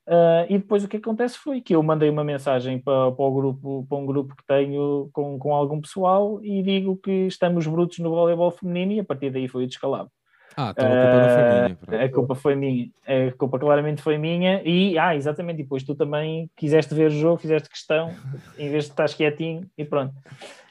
Uh, 0.08 0.44
e 0.50 0.58
depois 0.58 0.84
o 0.84 0.88
que 0.88 0.98
acontece 0.98 1.38
foi 1.38 1.62
que 1.62 1.76
eu 1.76 1.84
mandei 1.84 2.10
uma 2.10 2.24
mensagem 2.24 2.80
para, 2.80 3.12
para, 3.12 3.26
o 3.26 3.34
grupo, 3.34 3.86
para 3.88 3.98
um 3.98 4.06
grupo 4.06 4.36
que 4.36 4.44
tenho 4.48 5.10
com, 5.14 5.38
com 5.38 5.54
algum 5.54 5.80
pessoal 5.80 6.44
e 6.44 6.64
digo 6.64 6.98
que 6.98 7.28
estamos 7.28 7.68
brutos 7.68 8.00
no 8.00 8.10
voleibol 8.10 8.50
feminino 8.50 8.94
e 8.94 9.00
a 9.00 9.06
partir 9.06 9.30
daí 9.30 9.48
foi 9.48 9.64
o 9.64 9.68
descalabro. 9.68 10.12
Ah, 10.56 10.74
então 10.76 10.86
a 10.86 10.96
culpa 10.96 11.20
não 11.20 11.30
foi 11.30 11.44
minha. 11.50 11.76
Pronto. 11.76 12.04
A 12.04 12.10
culpa 12.10 12.36
foi 12.36 12.56
minha, 12.56 12.90
a 13.06 13.32
culpa 13.38 13.60
claramente 13.60 14.02
foi 14.02 14.18
minha 14.18 14.62
e, 14.64 14.98
ah, 14.98 15.16
exatamente, 15.16 15.60
e 15.60 15.64
depois 15.64 15.84
tu 15.84 15.96
também 15.96 16.50
quiseste 16.56 16.94
ver 16.94 17.08
o 17.08 17.12
jogo, 17.12 17.38
fizeste 17.38 17.70
questão, 17.70 18.14
em 18.58 18.70
vez 18.70 18.86
de 18.86 18.92
estar 18.92 19.08
quietinho 19.10 19.70
e 19.78 19.86
pronto. 19.86 20.14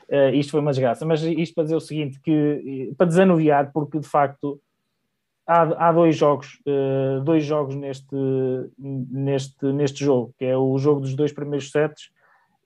Uh, 0.09 0.35
isto 0.35 0.51
foi 0.51 0.61
uma 0.61 0.73
desgraça, 0.73 1.07
mas 1.07 1.23
isto 1.23 1.55
para 1.55 1.65
dizer 1.65 1.77
o 1.77 1.81
seguinte, 1.81 2.19
que 2.21 2.93
para 2.99 3.07
desanuviar, 3.07 3.71
porque 3.73 4.01
de 4.01 4.09
facto 4.09 4.61
há, 5.47 5.89
há 5.89 5.93
dois 5.93 6.17
jogos, 6.17 6.61
uh, 6.67 7.23
dois 7.23 7.45
jogos 7.45 7.77
neste, 7.77 8.17
neste, 8.79 9.67
neste 9.67 10.05
jogo, 10.05 10.35
que 10.37 10.45
é 10.45 10.57
o 10.57 10.77
jogo 10.79 11.01
dos 11.01 11.15
dois 11.15 11.33
primeiros 11.33 11.71
sets 11.71 12.11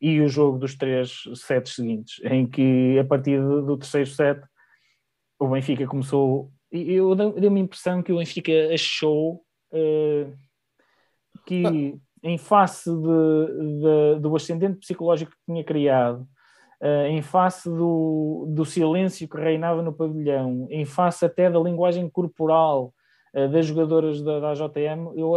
e 0.01 0.20
o 0.20 0.28
jogo 0.28 0.59
dos 0.59 0.74
três 0.74 1.24
sets 1.35 1.74
seguintes, 1.74 2.20
em 2.24 2.47
que 2.47 2.99
a 2.99 3.05
partir 3.05 3.41
do 3.41 3.77
terceiro 3.77 4.09
set 4.09 4.41
o 5.39 5.49
Benfica 5.49 5.86
começou. 5.86 6.51
Eu 6.77 7.15
dei-me 7.15 7.61
a 7.61 7.63
impressão 7.63 8.03
que 8.03 8.13
o 8.13 8.19
Benfica 8.19 8.53
achou 8.73 9.45
uh, 9.73 10.37
que, 11.47 11.97
em 12.21 12.37
face 12.37 12.91
de, 12.91 14.17
de, 14.17 14.21
do 14.21 14.35
ascendente 14.35 14.79
psicológico 14.79 15.31
que 15.31 15.53
tinha 15.53 15.63
criado, 15.63 16.27
uh, 16.83 17.07
em 17.07 17.23
face 17.23 17.71
do, 17.71 18.47
do 18.49 18.65
silêncio 18.65 19.29
que 19.29 19.37
reinava 19.37 19.83
no 19.83 19.93
pavilhão, 19.93 20.67
em 20.69 20.85
face 20.85 21.25
até 21.25 21.49
da 21.49 21.61
linguagem 21.61 22.11
corporal 22.11 22.93
uh, 23.37 23.49
das 23.49 23.67
jogadoras 23.67 24.21
da, 24.21 24.41
da 24.41 24.55
JM, 24.55 25.17
eu 25.17 25.33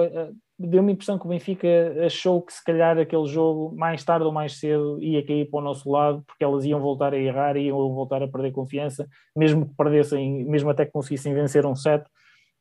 deu-me 0.60 0.92
a 0.92 0.94
impressão 0.94 1.20
que 1.20 1.26
o 1.26 1.30
Benfica 1.30 1.68
achou 2.06 2.42
que 2.42 2.52
se 2.52 2.64
calhar 2.64 2.98
aquele 2.98 3.28
jogo, 3.28 3.76
mais 3.76 4.04
tarde 4.04 4.26
ou 4.26 4.32
mais 4.32 4.60
cedo, 4.60 5.02
ia 5.02 5.24
cair 5.26 5.50
para 5.50 5.60
o 5.60 5.64
nosso 5.64 5.90
lado, 5.90 6.24
porque 6.26 6.44
elas 6.44 6.66
iam 6.66 6.80
voltar 6.80 7.14
a 7.14 7.18
errar, 7.18 7.58
iam 7.58 7.78
voltar 7.94 8.24
a 8.24 8.28
perder 8.28 8.52
confiança, 8.52 9.08
mesmo 9.36 9.68
que 9.68 9.76
perdessem, 9.76 10.44
mesmo 10.46 10.70
até 10.70 10.86
que 10.86 10.92
conseguissem 10.92 11.34
vencer 11.34 11.66
um 11.66 11.76
set, 11.76 12.04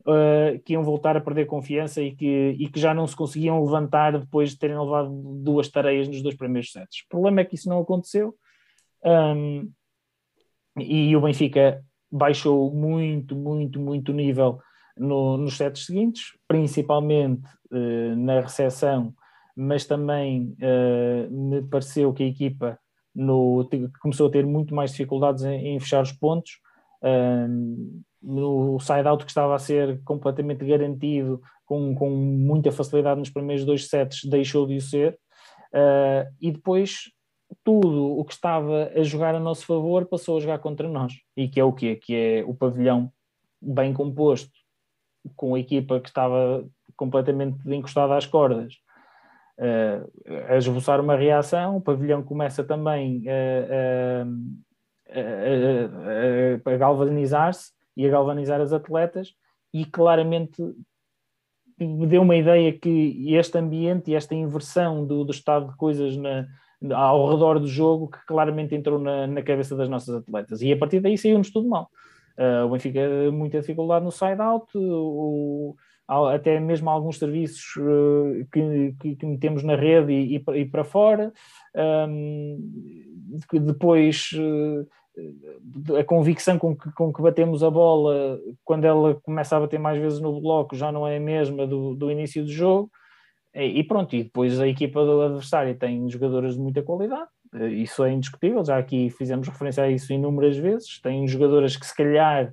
uh, 0.03 0.61
que 0.65 0.75
iam 0.75 0.85
voltar 0.85 1.17
a 1.17 1.21
perder 1.21 1.47
confiança 1.47 2.03
e 2.03 2.15
que, 2.15 2.55
e 2.59 2.69
que 2.69 2.79
já 2.79 2.93
não 2.93 3.07
se 3.07 3.17
conseguiam 3.17 3.63
levantar 3.65 4.19
depois 4.19 4.51
de 4.51 4.59
terem 4.59 4.79
levado 4.79 5.11
duas 5.43 5.69
tareias 5.69 6.07
nos 6.07 6.23
dois 6.23 6.37
primeiros 6.37 6.73
sets. 6.73 7.01
O 7.07 7.09
problema 7.09 7.41
é 7.41 7.45
que 7.45 7.55
isso 7.55 7.69
não 7.69 7.81
aconteceu, 7.81 8.35
um, 9.05 9.71
e 10.79 11.17
o 11.17 11.21
Benfica 11.23 11.83
baixou 12.13 12.71
muito, 12.75 13.35
muito, 13.35 13.81
muito 13.81 14.13
o 14.13 14.15
nível 14.15 14.61
no, 14.97 15.37
nos 15.37 15.57
sets 15.57 15.87
seguintes, 15.87 16.33
principalmente 16.49 17.47
uh, 17.71 18.17
na 18.17 18.41
recepção, 18.41 19.15
mas 19.57 19.85
também 19.85 20.55
uh, 20.61 21.31
me 21.31 21.63
pareceu 21.63 22.13
que 22.13 22.23
a 22.23 22.27
equipa 22.27 22.79
no, 23.15 23.69
começou 24.01 24.29
a 24.29 24.31
ter 24.31 24.45
muito 24.45 24.75
mais 24.75 24.91
dificuldades 24.91 25.45
em, 25.45 25.75
em 25.75 25.81
fechar 25.81 26.03
os 26.03 26.13
pontos. 26.13 26.53
Uh, 27.03 28.03
no 28.23 28.81
side-out 28.81 29.25
que 29.25 29.31
estava 29.31 29.55
a 29.55 29.59
ser 29.59 30.03
completamente 30.03 30.65
garantido, 30.65 31.41
com, 31.65 31.95
com 31.95 32.11
muita 32.11 32.73
facilidade 32.73 33.21
nos 33.21 33.31
primeiros 33.31 33.65
dois 33.65 33.89
sets, 33.89 34.25
deixou 34.25 34.67
de 34.67 34.77
o 34.77 34.81
ser. 34.81 35.19
Uh, 35.73 36.27
e 36.41 36.51
depois 36.51 37.11
tudo 37.63 38.19
o 38.19 38.25
que 38.25 38.33
estava 38.33 38.91
a 38.95 39.03
jogar 39.03 39.35
a 39.35 39.41
nosso 39.41 39.67
favor 39.67 40.07
passou 40.07 40.37
a 40.37 40.41
jogar 40.41 40.59
contra 40.59 40.89
nós. 40.89 41.13
E 41.37 41.49
que 41.49 41.61
é 41.61 41.65
o 41.65 41.73
quê? 41.73 41.97
Que 41.97 42.15
é 42.15 42.45
o 42.45 42.55
pavilhão 42.55 43.13
bem 43.61 43.93
composto, 43.93 44.51
com 45.35 45.55
a 45.55 45.59
equipa 45.59 46.01
que 46.01 46.09
estava 46.09 46.65
completamente 46.97 47.59
encostada 47.67 48.17
às 48.17 48.27
cordas, 48.27 48.75
uh, 49.59 50.53
a 50.53 50.57
esboçar 50.57 51.01
uma 51.01 51.17
reação. 51.17 51.77
O 51.77 51.81
pavilhão 51.81 52.23
começa 52.23 52.63
também 52.65 53.25
a, 53.29 54.25
a, 56.71 56.77
galvanizar-se 56.77 57.73
e 57.97 58.07
a 58.07 58.11
galvanizar 58.11 58.61
as 58.61 58.73
atletas, 58.73 59.35
e 59.73 59.85
claramente 59.85 60.63
me 61.79 62.07
deu 62.07 62.23
uma 62.23 62.37
ideia 62.37 62.73
que 62.73 63.35
este 63.35 63.59
ambiente 63.59 64.11
e 64.11 64.15
esta 64.15 64.35
inversão 64.35 65.07
do, 65.07 65.25
do 65.25 65.31
estado 65.31 65.71
de 65.71 65.77
coisas 65.77 66.17
na, 66.17 66.47
ao 66.95 67.31
redor 67.31 67.59
do 67.59 67.67
jogo 67.67 68.09
que 68.09 68.19
claramente 68.27 68.75
entrou 68.75 68.99
na, 68.99 69.27
na 69.27 69.43
cabeça 69.43 69.77
das 69.77 69.89
nossas 69.89 70.15
atletas. 70.15 70.63
E 70.63 70.73
a 70.73 70.77
partir 70.77 71.01
daí 71.01 71.17
saiu-nos 71.17 71.51
tudo 71.51 71.69
mal. 71.69 71.91
Uh, 72.39 72.67
o 72.67 72.71
Benfica 72.71 73.01
muita 73.33 73.61
dificuldade 73.61 74.05
no 74.05 74.13
side-out, 74.13 74.71
até 76.33 76.61
mesmo 76.61 76.91
alguns 76.91 77.19
serviços 77.19 77.77
uh, 77.77 78.47
que, 78.53 79.17
que, 79.17 79.27
metemos 79.27 79.63
na 79.63 79.75
rede 79.75 80.13
e, 80.13 80.45
e, 80.55 80.65
para 80.67 80.85
fora. 80.85 81.33
Um, 81.75 82.59
depois 83.53 84.31
uh, 84.35 85.97
a 85.99 86.05
convicção 86.05 86.59
com 86.59 86.77
que, 86.77 86.93
com 86.93 87.11
que 87.11 87.23
batemos 87.23 87.65
a 87.65 87.71
bola 87.71 88.39
quando 88.63 88.85
ela 88.85 89.15
começa 89.15 89.57
a 89.57 89.61
bater 89.61 89.81
mais 89.81 89.99
vezes 89.99 90.21
no 90.21 90.39
bloco 90.41 90.77
já 90.77 90.93
não 90.93 91.07
é 91.07 91.17
a 91.17 91.21
mesma 91.21 91.67
do, 91.67 91.95
do 91.95 92.11
início 92.11 92.45
do 92.45 92.51
jogo. 92.53 92.91
E 93.55 93.83
pronto, 93.83 94.15
e 94.15 94.25
depois 94.25 94.61
a 94.61 94.69
equipa 94.69 95.03
do 95.03 95.23
adversário 95.23 95.75
tem 95.75 96.11
jogadoras 96.11 96.57
de 96.57 96.61
muita 96.61 96.83
qualidade, 96.83 97.31
isso 97.71 98.05
é 98.05 98.13
indiscutível, 98.13 98.65
já 98.65 98.79
aqui 98.79 99.11
fizemos 99.11 99.49
referência 99.49 99.85
a 99.85 99.91
isso 99.91 100.13
inúmeras 100.13 100.57
vezes, 100.57 101.01
tem 101.01 101.27
jogadoras 101.27 101.77
que 101.77 101.87
se 101.87 101.95
calhar 101.95 102.53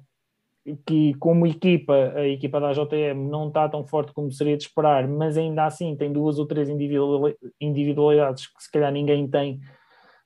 que 0.85 1.13
como 1.15 1.45
equipa, 1.45 1.93
a 2.15 2.27
equipa 2.27 2.59
da 2.59 2.71
JM 2.71 3.29
não 3.29 3.49
está 3.49 3.67
tão 3.67 3.85
forte 3.85 4.13
como 4.13 4.31
seria 4.31 4.55
de 4.55 4.63
esperar, 4.63 5.07
mas 5.07 5.37
ainda 5.37 5.65
assim 5.65 5.95
tem 5.95 6.11
duas 6.11 6.39
ou 6.39 6.45
três 6.45 6.69
individualidades 7.59 8.47
que 8.47 8.63
se 8.63 8.71
calhar 8.71 8.91
ninguém 8.91 9.27
tem 9.27 9.59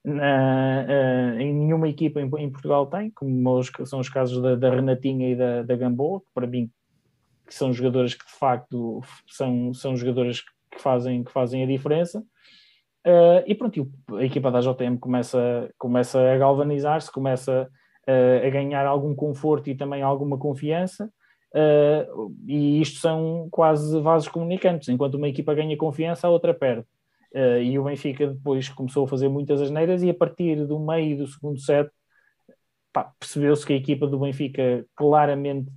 uh, 0.06 1.40
em 1.40 1.54
nenhuma 1.54 1.90
equipa 1.90 2.22
em, 2.22 2.30
em, 2.38 2.50
Portugal 2.52 2.86
tem, 2.86 3.10
como 3.12 3.58
os, 3.58 3.72
são 3.86 4.00
os 4.00 4.10
casos 4.10 4.42
da, 4.42 4.56
da 4.56 4.70
Renatinha 4.70 5.32
e 5.32 5.36
da, 5.36 5.64
da 5.64 5.76
Gamboa, 5.76 6.22
que 6.22 6.28
para 6.34 6.46
mim 6.46 6.70
que 7.48 7.56
são 7.56 7.74
jogadoras 7.74 8.14
que 8.14 8.26
de 8.26 8.34
facto 8.34 9.02
são, 9.26 9.74
são 9.74 9.96
jogadoras 9.96 10.42
que 10.42 10.80
fazem, 10.80 11.24
que 11.24 11.32
fazem 11.32 11.64
a 11.64 11.68
diferença. 11.68 12.24
Uh, 13.08 13.42
e 13.48 13.56
pronto, 13.56 13.90
a 14.18 14.26
equipa 14.26 14.52
da 14.52 14.60
JM 14.60 14.98
começa, 15.00 15.74
começa 15.78 16.20
a 16.20 16.38
galvanizar-se, 16.38 17.10
começa 17.10 17.72
uh, 18.06 18.46
a 18.46 18.50
ganhar 18.50 18.86
algum 18.86 19.16
conforto 19.16 19.70
e 19.70 19.76
também 19.76 20.02
alguma 20.02 20.38
confiança. 20.38 21.10
Uh, 21.56 22.36
e 22.46 22.82
isto 22.82 23.00
são 23.00 23.48
quase 23.50 23.98
vasos 24.02 24.28
comunicantes. 24.28 24.90
Enquanto 24.90 25.16
uma 25.16 25.30
equipa 25.30 25.54
ganha 25.54 25.78
confiança, 25.78 26.28
a 26.28 26.30
outra 26.30 26.54
perde. 26.54 26.86
e 27.64 27.80
o 27.80 27.86
Benfica 27.86 28.28
depois 28.28 28.68
começou 28.68 29.06
a 29.06 29.08
fazer 29.08 29.30
muitas 29.30 29.62
asneiras 29.62 30.04
e 30.04 30.10
a 30.10 30.14
partir 30.14 30.66
do 30.68 30.78
meio 30.78 31.18
do 31.18 31.28
segundo 31.28 31.60
set 31.60 31.90
percebeu-se 33.20 33.66
que 33.66 33.74
a 33.74 33.78
equipa 33.78 34.08
do 34.08 34.20
Benfica 34.20 34.86
claramente 34.96 35.72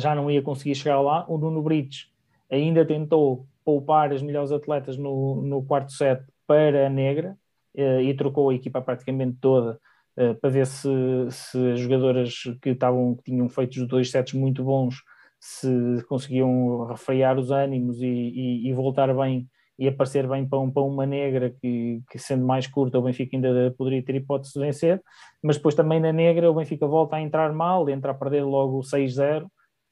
já 0.00 0.14
não 0.14 0.30
ia 0.30 0.42
conseguir 0.42 0.74
chegar 0.74 1.00
lá. 1.00 1.24
O 1.28 1.38
Nuno 1.38 1.62
Brites 1.62 2.10
ainda 2.50 2.84
tentou 2.84 3.46
poupar 3.64 4.12
as 4.12 4.22
melhores 4.22 4.52
atletas 4.52 4.96
no, 4.96 5.42
no 5.42 5.62
quarto 5.62 5.92
set 5.92 6.22
para 6.46 6.86
a 6.86 6.90
negra 6.90 7.36
uh, 7.76 8.00
e 8.00 8.14
trocou 8.14 8.50
a 8.50 8.54
equipa 8.54 8.80
praticamente 8.80 9.38
toda 9.40 9.78
uh, 10.16 10.34
para 10.40 10.50
ver 10.50 10.66
se, 10.66 10.88
se 11.30 11.72
as 11.72 11.80
jogadoras 11.80 12.42
que, 12.60 12.70
estavam, 12.70 13.14
que 13.16 13.24
tinham 13.24 13.48
feito 13.48 13.76
os 13.80 13.88
dois 13.88 14.10
sets 14.10 14.34
muito 14.34 14.62
bons 14.64 14.96
se 15.40 15.68
conseguiam 16.08 16.86
refrear 16.86 17.38
os 17.38 17.50
ânimos 17.50 18.00
e, 18.00 18.06
e, 18.06 18.68
e 18.68 18.72
voltar 18.72 19.12
bem 19.14 19.48
e 19.78 19.88
aparecer 19.88 20.28
bem 20.28 20.46
para, 20.46 20.60
um, 20.60 20.70
para 20.70 20.82
uma 20.82 21.04
negra 21.04 21.50
que, 21.50 22.00
que, 22.08 22.18
sendo 22.18 22.46
mais 22.46 22.66
curta 22.68 22.98
o 22.98 23.02
Benfica 23.02 23.36
ainda 23.36 23.74
poderia 23.76 24.02
ter 24.04 24.14
hipótese 24.14 24.52
de 24.52 24.60
vencer, 24.60 25.02
mas 25.42 25.56
depois 25.56 25.74
também 25.74 25.98
na 25.98 26.12
negra 26.12 26.48
o 26.48 26.54
Benfica 26.54 26.86
volta 26.86 27.16
a 27.16 27.20
entrar 27.20 27.52
mal, 27.52 27.88
entra 27.88 28.12
a 28.12 28.14
perder 28.14 28.44
logo 28.44 28.80
6-0 28.80 29.46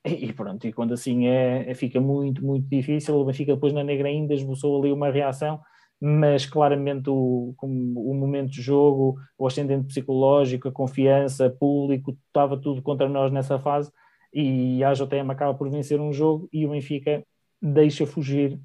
e 0.04 0.32
pronto, 0.32 0.66
e 0.66 0.72
quando 0.72 0.94
assim 0.94 1.26
é, 1.26 1.70
é, 1.70 1.74
fica 1.74 2.00
muito, 2.00 2.44
muito 2.44 2.66
difícil. 2.68 3.16
O 3.16 3.24
Benfica 3.24 3.54
depois 3.54 3.72
na 3.72 3.84
negra 3.84 4.08
ainda 4.08 4.34
esboçou 4.34 4.80
ali 4.80 4.92
uma 4.92 5.10
reação, 5.10 5.60
mas 6.00 6.46
claramente 6.46 7.10
o, 7.10 7.54
o 7.60 8.14
momento 8.14 8.50
de 8.50 8.62
jogo, 8.62 9.18
o 9.38 9.46
ascendente 9.46 9.86
psicológico, 9.86 10.68
a 10.68 10.72
confiança, 10.72 11.50
público, 11.50 12.16
estava 12.26 12.56
tudo 12.56 12.82
contra 12.82 13.08
nós 13.08 13.30
nessa 13.30 13.58
fase 13.58 13.92
e 14.32 14.82
a 14.84 14.92
JTM 14.92 15.30
acaba 15.30 15.54
por 15.54 15.68
vencer 15.68 16.00
um 16.00 16.12
jogo 16.12 16.48
e 16.52 16.64
o 16.64 16.70
Benfica 16.70 17.24
deixa 17.60 18.06
fugir 18.06 18.58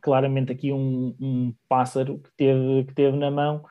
claramente 0.00 0.52
aqui 0.52 0.72
um, 0.72 1.16
um 1.20 1.54
pássaro 1.68 2.18
que 2.18 2.30
teve, 2.36 2.84
que 2.84 2.94
teve 2.94 3.16
na 3.16 3.30
mão 3.30 3.64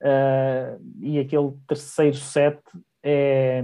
uh, 0.00 0.82
e 1.00 1.18
aquele 1.18 1.52
terceiro 1.66 2.16
set 2.16 2.58
é, 3.02 3.62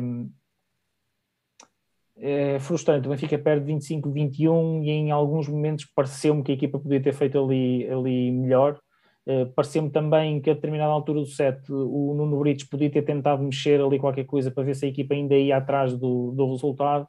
é 2.20 2.58
frustrante. 2.58 3.08
O 3.08 3.10
Benfica 3.10 3.38
perde 3.38 3.72
25-21 3.72 4.84
e 4.84 4.90
em 4.90 5.10
alguns 5.10 5.48
momentos 5.48 5.86
pareceu-me 5.94 6.42
que 6.42 6.52
a 6.52 6.54
equipa 6.54 6.78
podia 6.78 7.00
ter 7.00 7.14
feito 7.14 7.42
ali, 7.42 7.88
ali 7.88 8.30
melhor. 8.30 8.78
Uh, 9.26 9.46
pareceu-me 9.54 9.90
também 9.90 10.40
que 10.40 10.50
a 10.50 10.54
determinada 10.54 10.92
altura 10.92 11.20
do 11.20 11.26
set 11.26 11.60
o 11.70 12.14
Nuno 12.14 12.38
Brites 12.38 12.68
podia 12.68 12.90
ter 12.90 13.02
tentado 13.02 13.42
mexer 13.42 13.80
ali 13.80 13.98
qualquer 13.98 14.24
coisa 14.24 14.50
para 14.50 14.64
ver 14.64 14.74
se 14.74 14.86
a 14.86 14.88
equipa 14.88 15.14
ainda 15.14 15.34
ia 15.34 15.56
atrás 15.56 15.96
do, 15.96 16.32
do 16.32 16.50
resultado. 16.50 17.06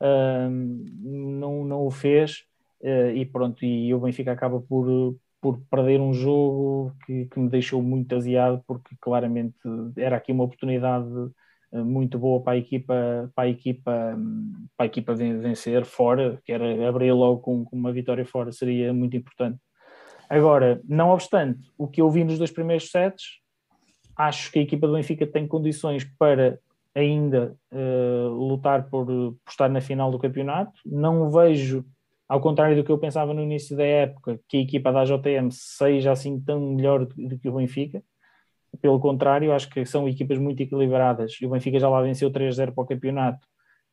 Uh, 0.00 0.50
não, 1.00 1.64
não 1.64 1.86
o 1.86 1.90
fez 1.90 2.44
uh, 2.82 3.10
e 3.14 3.24
pronto, 3.24 3.64
e 3.64 3.94
o 3.94 4.00
Benfica 4.00 4.32
acaba 4.32 4.60
por, 4.60 5.16
por 5.40 5.60
perder 5.70 6.00
um 6.00 6.12
jogo 6.12 6.92
que, 7.06 7.26
que 7.26 7.38
me 7.38 7.48
deixou 7.48 7.80
muito 7.82 8.14
aziado 8.14 8.62
porque 8.66 8.96
claramente 9.00 9.56
era 9.96 10.16
aqui 10.16 10.32
uma 10.32 10.44
oportunidade 10.44 11.06
muito 11.80 12.18
boa 12.18 12.42
para 12.42 12.52
a 12.52 12.56
equipa, 12.56 13.30
para 13.34 13.44
a 13.44 13.48
equipa, 13.48 14.18
para 14.76 14.84
a 14.84 14.86
equipa 14.86 15.14
vencer 15.14 15.84
fora, 15.84 16.38
que 16.44 16.52
era 16.52 16.88
abrir 16.88 17.12
logo 17.12 17.40
com, 17.40 17.64
com, 17.64 17.76
uma 17.76 17.92
vitória 17.92 18.24
fora, 18.26 18.52
seria 18.52 18.92
muito 18.92 19.16
importante. 19.16 19.58
Agora, 20.28 20.80
não 20.86 21.10
obstante, 21.10 21.60
o 21.78 21.88
que 21.88 22.00
eu 22.00 22.10
vi 22.10 22.24
nos 22.24 22.38
dois 22.38 22.50
primeiros 22.50 22.90
sets, 22.90 23.40
acho 24.16 24.52
que 24.52 24.58
a 24.58 24.62
equipa 24.62 24.86
do 24.86 24.94
Benfica 24.94 25.26
tem 25.26 25.46
condições 25.46 26.04
para 26.18 26.58
ainda 26.94 27.56
uh, 27.72 28.28
lutar 28.28 28.88
por, 28.88 29.06
por 29.06 29.36
estar 29.48 29.68
na 29.68 29.80
final 29.80 30.10
do 30.10 30.18
campeonato. 30.18 30.72
Não 30.84 31.30
vejo, 31.30 31.84
ao 32.28 32.40
contrário 32.40 32.76
do 32.76 32.84
que 32.84 32.92
eu 32.92 32.98
pensava 32.98 33.32
no 33.32 33.42
início 33.42 33.76
da 33.76 33.84
época, 33.84 34.38
que 34.48 34.58
a 34.58 34.60
equipa 34.60 34.92
da 34.92 35.04
JTM 35.04 35.50
seja 35.50 36.12
assim 36.12 36.38
tão 36.40 36.60
melhor 36.60 37.06
do, 37.06 37.14
do 37.28 37.38
que 37.38 37.48
o 37.48 37.56
Benfica 37.56 38.02
pelo 38.80 38.98
contrário, 38.98 39.52
acho 39.52 39.68
que 39.68 39.84
são 39.84 40.08
equipas 40.08 40.38
muito 40.38 40.62
equilibradas. 40.62 41.36
E 41.40 41.46
o 41.46 41.50
Benfica 41.50 41.78
já 41.78 41.88
lá 41.88 42.00
venceu 42.00 42.30
3-0 42.30 42.72
para 42.72 42.84
o 42.84 42.86
campeonato, 42.86 43.46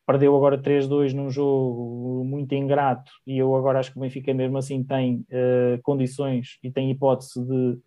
perdeu 0.06 0.34
agora 0.36 0.58
3-2 0.58 1.12
num 1.12 1.30
jogo 1.30 2.24
muito 2.24 2.54
ingrato. 2.54 3.10
E 3.26 3.38
eu 3.38 3.54
agora 3.54 3.78
acho 3.78 3.92
que 3.92 3.98
o 3.98 4.00
Benfica, 4.00 4.32
mesmo 4.32 4.58
assim, 4.58 4.82
tem 4.82 5.24
uh, 5.30 5.80
condições 5.82 6.58
e 6.62 6.70
tem 6.70 6.90
hipótese 6.90 7.40
de, 7.44 7.78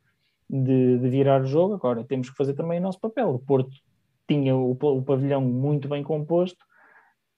de, 0.49 0.99
de, 0.99 1.09
virar 1.09 1.41
o 1.41 1.45
jogo. 1.45 1.73
Agora 1.73 2.03
temos 2.03 2.29
que 2.29 2.37
fazer 2.37 2.53
também 2.53 2.79
o 2.79 2.83
nosso 2.83 2.99
papel. 2.99 3.29
O 3.29 3.39
Porto 3.39 3.75
tinha 4.27 4.55
o, 4.55 4.71
o 4.71 5.01
pavilhão 5.01 5.41
muito 5.41 5.87
bem 5.87 6.03
composto 6.03 6.63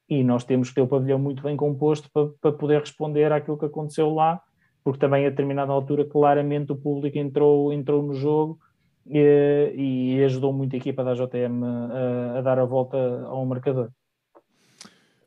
e 0.08 0.24
nós 0.24 0.44
temos 0.44 0.70
que 0.70 0.76
ter 0.76 0.82
o 0.82 0.88
pavilhão 0.88 1.18
muito 1.18 1.42
bem 1.42 1.58
composto 1.58 2.10
para, 2.12 2.28
para 2.40 2.52
poder 2.52 2.80
responder 2.82 3.32
àquilo 3.32 3.58
que 3.58 3.66
aconteceu 3.66 4.14
lá, 4.14 4.40
porque 4.84 5.00
também 5.00 5.26
a 5.26 5.30
determinada 5.30 5.72
altura 5.72 6.06
claramente 6.06 6.72
o 6.72 6.76
público 6.76 7.18
entrou, 7.18 7.74
entrou 7.74 8.04
no 8.04 8.14
jogo 8.14 8.60
e, 9.06 9.74
e 10.18 10.24
ajudou 10.24 10.52
muito 10.52 10.76
a 10.76 10.78
equipa 10.78 11.04
da 11.04 11.14
JTM 11.14 11.64
a, 11.66 12.40
a, 12.40 12.42
dar 12.42 12.60
a 12.60 12.66
volta 12.66 12.98
ao 13.28 13.46
marcador. 13.46 13.92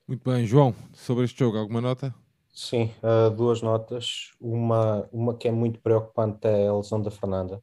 Muito 0.07 0.29
bem, 0.29 0.45
João, 0.45 0.75
sobre 0.95 1.25
este 1.25 1.39
jogo, 1.39 1.59
alguma 1.59 1.81
nota? 1.81 2.15
Sim, 2.53 2.91
uh, 3.03 3.31
duas 3.31 3.63
notas. 3.63 4.33
Uma, 4.41 5.09
uma 5.13 5.37
que 5.37 5.47
é 5.47 5.53
muito 5.53 5.81
preocupante 5.81 6.47
é 6.47 6.67
a 6.67 6.75
lesão 6.75 7.01
da 7.01 7.11
Fernanda. 7.11 7.63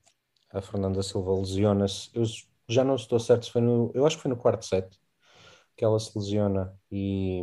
A 0.52 0.62
Fernanda 0.62 1.04
Silva 1.04 1.34
lesiona-se. 1.34 2.10
Eu 2.14 2.24
já 2.68 2.84
não 2.84 2.96
estou 2.96 3.20
certo 3.20 3.46
se 3.46 3.52
foi 3.52 3.62
no. 3.62 3.92
Eu 3.94 4.06
acho 4.06 4.16
que 4.16 4.22
foi 4.22 4.30
no 4.30 4.38
quarto 4.38 4.66
set 4.66 4.88
que 5.76 5.84
ela 5.84 6.00
se 6.00 6.18
lesiona 6.18 6.74
e 6.92 7.42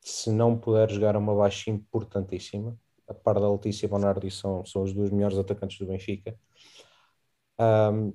se 0.00 0.30
não 0.30 0.58
puder 0.58 0.90
jogar 0.90 1.16
uma 1.16 1.34
baixa 1.34 1.70
importantíssima. 1.70 2.76
A 3.06 3.14
par 3.14 3.38
da 3.38 3.50
Letícia 3.50 3.88
Bonardi 3.88 4.30
são, 4.30 4.64
são 4.64 4.82
os 4.82 4.92
dois 4.92 5.10
melhores 5.10 5.38
atacantes 5.38 5.78
do 5.78 5.86
Benfica. 5.86 6.36
Um, 7.58 8.12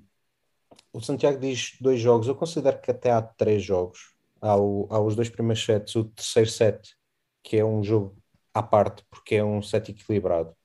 o 0.91 1.01
Santiago 1.01 1.39
diz 1.39 1.77
dois 1.79 1.99
jogos, 1.99 2.27
eu 2.27 2.35
considero 2.35 2.81
que 2.81 2.91
até 2.91 3.11
há 3.11 3.21
três 3.21 3.63
jogos. 3.63 4.13
Há, 4.41 4.55
o, 4.57 4.87
há 4.89 4.99
os 4.99 5.15
dois 5.15 5.29
primeiros 5.29 5.63
sets, 5.63 5.95
o 5.95 6.05
terceiro 6.05 6.49
set, 6.49 6.95
que 7.43 7.57
é 7.57 7.65
um 7.65 7.83
jogo 7.83 8.15
à 8.53 8.61
parte, 8.63 9.03
porque 9.09 9.35
é 9.35 9.43
um 9.43 9.61
set 9.61 9.91
equilibrado. 9.91 10.55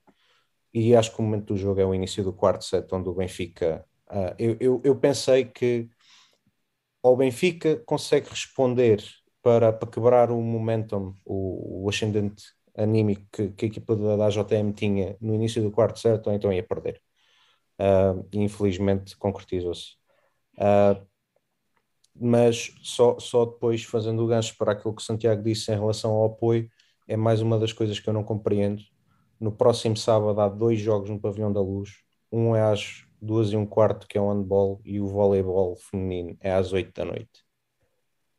E 0.73 0.95
acho 0.95 1.13
que 1.13 1.19
o 1.19 1.23
momento 1.23 1.53
do 1.53 1.57
jogo 1.57 1.79
é 1.79 1.85
o 1.85 1.93
início 1.93 2.23
do 2.23 2.33
quarto 2.33 2.63
set, 2.65 2.87
onde 2.93 3.09
o 3.09 3.13
Benfica. 3.13 3.85
Uh, 4.09 4.35
eu, 4.39 4.57
eu, 4.59 4.81
eu, 4.83 4.95
pensei 4.95 5.45
que 5.45 5.89
o 7.01 7.15
Benfica 7.15 7.77
consegue 7.85 8.29
responder 8.29 9.03
para, 9.41 9.71
para 9.71 9.89
quebrar 9.89 10.31
o 10.31 10.41
momentum, 10.41 11.13
o, 11.25 11.85
o 11.85 11.89
ascendente 11.89 12.43
anímico 12.75 13.23
que, 13.31 13.49
que 13.49 13.65
a 13.65 13.67
equipa 13.67 13.95
da, 13.95 14.15
da 14.17 14.25
AJM 14.27 14.71
tinha 14.73 15.15
no 15.21 15.35
início 15.35 15.61
do 15.61 15.71
quarto 15.71 15.99
set, 15.99 16.25
ou 16.27 16.33
então 16.33 16.51
ia 16.51 16.63
perder 16.63 17.01
uh, 17.79 18.27
infelizmente 18.33 19.15
concretizou-se. 19.17 19.95
Uh, 20.55 21.05
mas 22.15 22.75
só, 22.83 23.19
só 23.19 23.45
depois 23.45 23.83
fazendo 23.83 24.23
o 24.23 24.27
gancho 24.27 24.55
para 24.57 24.73
aquilo 24.73 24.95
que 24.95 25.01
Santiago 25.01 25.41
disse 25.41 25.71
em 25.71 25.75
relação 25.75 26.11
ao 26.11 26.25
apoio, 26.25 26.69
é 27.07 27.17
mais 27.17 27.41
uma 27.41 27.57
das 27.57 27.73
coisas 27.73 27.99
que 27.99 28.07
eu 28.07 28.13
não 28.13 28.23
compreendo. 28.23 28.83
No 29.39 29.51
próximo 29.51 29.97
sábado 29.97 30.39
há 30.39 30.47
dois 30.47 30.79
jogos 30.79 31.09
no 31.09 31.19
Pavilhão 31.19 31.51
da 31.51 31.59
Luz, 31.59 32.03
um 32.31 32.55
é 32.55 32.61
às 32.61 33.05
duas 33.21 33.51
e 33.51 33.57
um 33.57 33.65
quarto, 33.65 34.07
que 34.07 34.17
é 34.17 34.21
o 34.21 34.31
handball, 34.31 34.81
e 34.83 34.99
o 34.99 35.07
voleibol 35.07 35.75
feminino 35.75 36.37
é 36.39 36.51
às 36.51 36.73
oito 36.73 36.93
da 36.93 37.05
noite. 37.05 37.43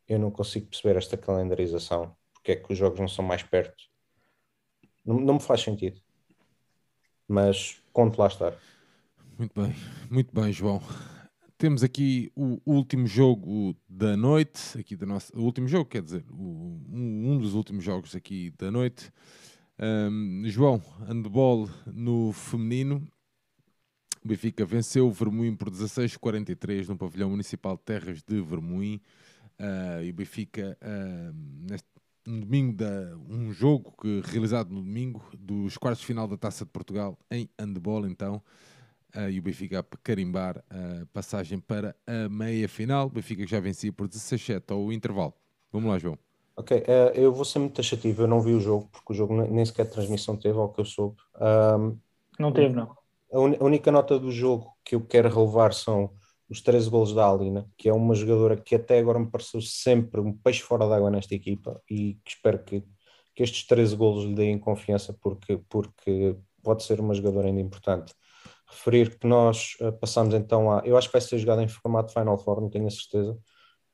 Eu 0.07 0.19
não 0.19 0.29
consigo 0.31 0.67
perceber 0.67 0.97
esta 0.97 1.17
calendarização, 1.17 2.15
porque 2.33 2.51
é 2.51 2.55
que 2.55 2.71
os 2.71 2.77
jogos 2.77 2.99
não 2.99 3.07
são 3.07 3.25
mais 3.25 3.43
perto. 3.43 3.83
Não, 5.03 5.19
não 5.19 5.33
me 5.35 5.39
faz 5.39 5.61
sentido. 5.61 5.99
Mas 7.27 7.81
conto 7.91 8.19
lá 8.19 8.27
estar. 8.27 8.55
Muito 9.37 9.61
bem, 9.61 9.75
muito 10.09 10.33
bem, 10.33 10.53
João. 10.53 10.81
Temos 11.57 11.83
aqui 11.83 12.31
o 12.37 12.61
último 12.65 13.05
jogo 13.05 13.75
da 13.89 14.15
noite, 14.15 14.79
aqui 14.79 14.95
da 14.95 15.05
nossa, 15.05 15.37
o 15.37 15.41
último 15.41 15.67
jogo, 15.67 15.89
quer 15.89 16.01
dizer, 16.01 16.23
o, 16.31 16.79
um, 16.89 17.31
um, 17.31 17.37
dos 17.37 17.53
últimos 17.53 17.83
jogos 17.83 18.15
aqui 18.15 18.53
da 18.57 18.71
noite. 18.71 19.11
Um, 19.77 20.43
João, 20.45 20.81
handball 21.05 21.69
no 21.85 22.31
feminino. 22.31 23.05
O 24.23 24.27
Benfica 24.29 24.65
venceu 24.65 25.05
o 25.05 25.11
Vermoim 25.11 25.53
por 25.53 25.69
16-43 25.69 26.87
no 26.87 26.97
pavilhão 26.97 27.29
municipal 27.29 27.75
de 27.75 27.83
Terras 27.83 28.23
de 28.23 28.41
Vermoim. 28.41 29.01
Uh, 29.59 30.01
e 30.01 30.11
o 30.11 30.13
Benfica, 30.13 30.77
uh, 30.81 31.35
neste, 31.69 31.89
no 32.25 32.39
domingo, 32.39 32.77
da, 32.77 33.17
um 33.29 33.51
jogo 33.51 33.93
que, 34.01 34.21
realizado 34.27 34.73
no 34.73 34.81
domingo, 34.81 35.21
dos 35.37 35.77
quartos 35.77 35.99
de 35.99 36.07
final 36.07 36.25
da 36.25 36.37
Taça 36.37 36.63
de 36.63 36.71
Portugal 36.71 37.19
em 37.29 37.49
handball, 37.59 38.07
então 38.07 38.41
uh, 39.15 39.29
e 39.29 39.39
o 39.39 39.41
Benfica 39.41 39.79
a 39.79 39.83
carimbar 40.03 40.63
a 40.69 41.05
passagem 41.13 41.59
para 41.59 41.95
a 42.05 42.29
meia 42.29 42.67
final. 42.67 43.07
O 43.07 43.09
Benfica 43.09 43.45
já 43.47 43.59
vencia 43.59 43.91
por 43.91 44.07
17 44.07 44.71
ao 44.71 44.91
intervalo. 44.91 45.33
Vamos 45.71 45.89
lá, 45.89 45.97
João. 45.97 46.17
Ok, 46.57 46.77
uh, 46.77 46.83
eu 47.13 47.33
vou 47.33 47.43
ser 47.43 47.59
muito 47.59 47.75
taxativo. 47.75 48.23
Eu 48.23 48.27
não 48.27 48.41
vi 48.41 48.53
o 48.53 48.59
jogo, 48.59 48.87
porque 48.91 49.13
o 49.13 49.15
jogo 49.15 49.35
nem 49.47 49.65
sequer 49.65 49.89
transmissão 49.89 50.37
teve, 50.37 50.57
ao 50.57 50.71
que 50.71 50.81
eu 50.81 50.85
soube. 50.85 51.17
Um, 51.35 51.97
não 52.39 52.51
teve, 52.51 52.73
não. 52.73 52.95
A, 53.31 53.39
un, 53.39 53.55
a, 53.59 53.63
única 53.63 53.91
nota 53.91 54.17
do 54.19 54.31
jogo 54.31 54.73
que 54.83 54.95
eu 54.95 55.01
quero 55.01 55.29
relevar 55.29 55.73
são 55.73 56.11
os 56.49 56.61
13 56.61 56.89
golos 56.89 57.13
da 57.13 57.27
Alina, 57.27 57.67
que 57.77 57.89
é 57.89 57.93
uma 57.93 58.13
jogadora 58.13 58.55
que 58.55 58.75
até 58.75 58.99
agora 58.99 59.19
me 59.19 59.29
pareceu 59.29 59.61
sempre 59.61 60.21
um 60.21 60.31
peixe 60.31 60.61
fora 60.61 60.87
d'água 60.87 61.09
nesta 61.09 61.33
equipa 61.33 61.81
e 61.89 62.19
que 62.23 62.31
espero 62.31 62.63
que, 62.63 62.83
que 63.33 63.43
estes 63.43 63.65
13 63.65 63.95
golos 63.95 64.25
lhe 64.25 64.35
deem 64.35 64.59
confiança, 64.59 65.13
porque, 65.19 65.59
porque 65.67 66.37
pode 66.63 66.83
ser 66.83 66.99
uma 66.99 67.13
jogadora 67.13 67.47
ainda 67.47 67.61
importante 67.61 68.13
referir 68.67 69.17
que 69.17 69.27
nós 69.27 69.75
uh, 69.81 69.91
passamos 69.93 70.33
então 70.33 70.71
a. 70.71 70.81
Eu 70.85 70.97
acho 70.97 71.07
que 71.07 71.13
vai 71.13 71.21
ser 71.21 71.37
jogado 71.37 71.61
em 71.61 71.67
formato 71.67 72.13
Final 72.13 72.37
Four, 72.37 72.61
não 72.61 72.69
tenho 72.69 72.87
a 72.87 72.91
certeza, 72.91 73.37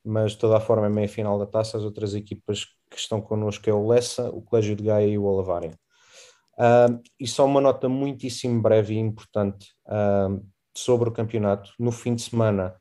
mas 0.03 0.34
de 0.34 0.38
toda 0.39 0.57
a 0.57 0.60
forma 0.60 0.88
é 0.88 0.89
meia 0.89 1.10
final 1.10 1.38
da 1.38 1.45
taça. 1.45 1.77
As 1.77 1.84
outras 1.84 2.14
equipas 2.15 2.65
que 2.89 2.98
estão 2.98 3.22
connosco 3.22 3.69
é 3.69 3.73
o 3.73 3.88
Lessa, 3.88 4.30
o 4.30 4.41
Colégio 4.41 4.76
de 4.76 4.84
Gaia 4.84 5.07
e 5.07 5.18
o 5.18 5.23
Olavário. 5.23 5.72
Uh, 6.53 7.02
e 7.19 7.27
só 7.27 7.45
uma 7.45 7.61
nota 7.61 7.88
muitíssimo 7.89 8.61
breve 8.61 8.93
e 8.93 8.98
importante 8.98 9.73
uh, 9.88 10.45
sobre 10.76 11.10
o 11.10 11.11
campeonato. 11.11 11.72
No 11.80 11.91
fim 11.91 12.14
de 12.14 12.22
semana, 12.22 12.76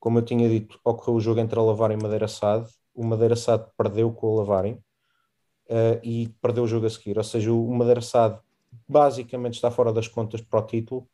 como 0.00 0.18
eu 0.18 0.22
tinha 0.22 0.48
dito, 0.48 0.80
ocorreu 0.84 1.16
o 1.16 1.20
jogo 1.20 1.40
entre 1.40 1.58
Olavário 1.58 1.98
e 1.98 2.02
Madeira 2.02 2.28
Sade. 2.28 2.68
O 2.94 3.04
Madeira 3.04 3.36
Sade 3.36 3.66
perdeu 3.76 4.12
com 4.12 4.26
o 4.26 4.30
Olavário 4.30 4.82
uh, 5.70 6.00
e 6.02 6.28
perdeu 6.40 6.64
o 6.64 6.66
jogo 6.68 6.86
a 6.86 6.90
seguir. 6.90 7.18
Ou 7.18 7.24
seja, 7.24 7.52
o 7.52 7.70
Madeira 7.72 8.00
Sade 8.00 8.40
basicamente 8.88 9.54
está 9.54 9.70
fora 9.70 9.92
das 9.92 10.08
contas 10.08 10.40
para 10.40 10.60
o 10.60 10.66
título. 10.66 11.08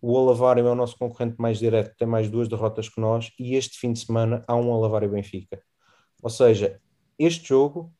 O 0.00 0.12
Olavário 0.12 0.66
é 0.66 0.70
o 0.70 0.74
nosso 0.74 0.96
concorrente 0.98 1.36
mais 1.38 1.58
direto, 1.58 1.96
tem 1.96 2.06
mais 2.06 2.30
duas 2.30 2.48
derrotas 2.48 2.88
que 2.88 3.00
nós, 3.00 3.32
e 3.38 3.54
este 3.56 3.78
fim 3.78 3.92
de 3.92 4.00
semana 4.00 4.44
há 4.46 4.54
um 4.54 4.70
Olavário 4.70 5.10
Benfica. 5.10 5.60
Ou 6.22 6.30
seja, 6.30 6.80
este 7.18 7.48
jogo, 7.48 7.92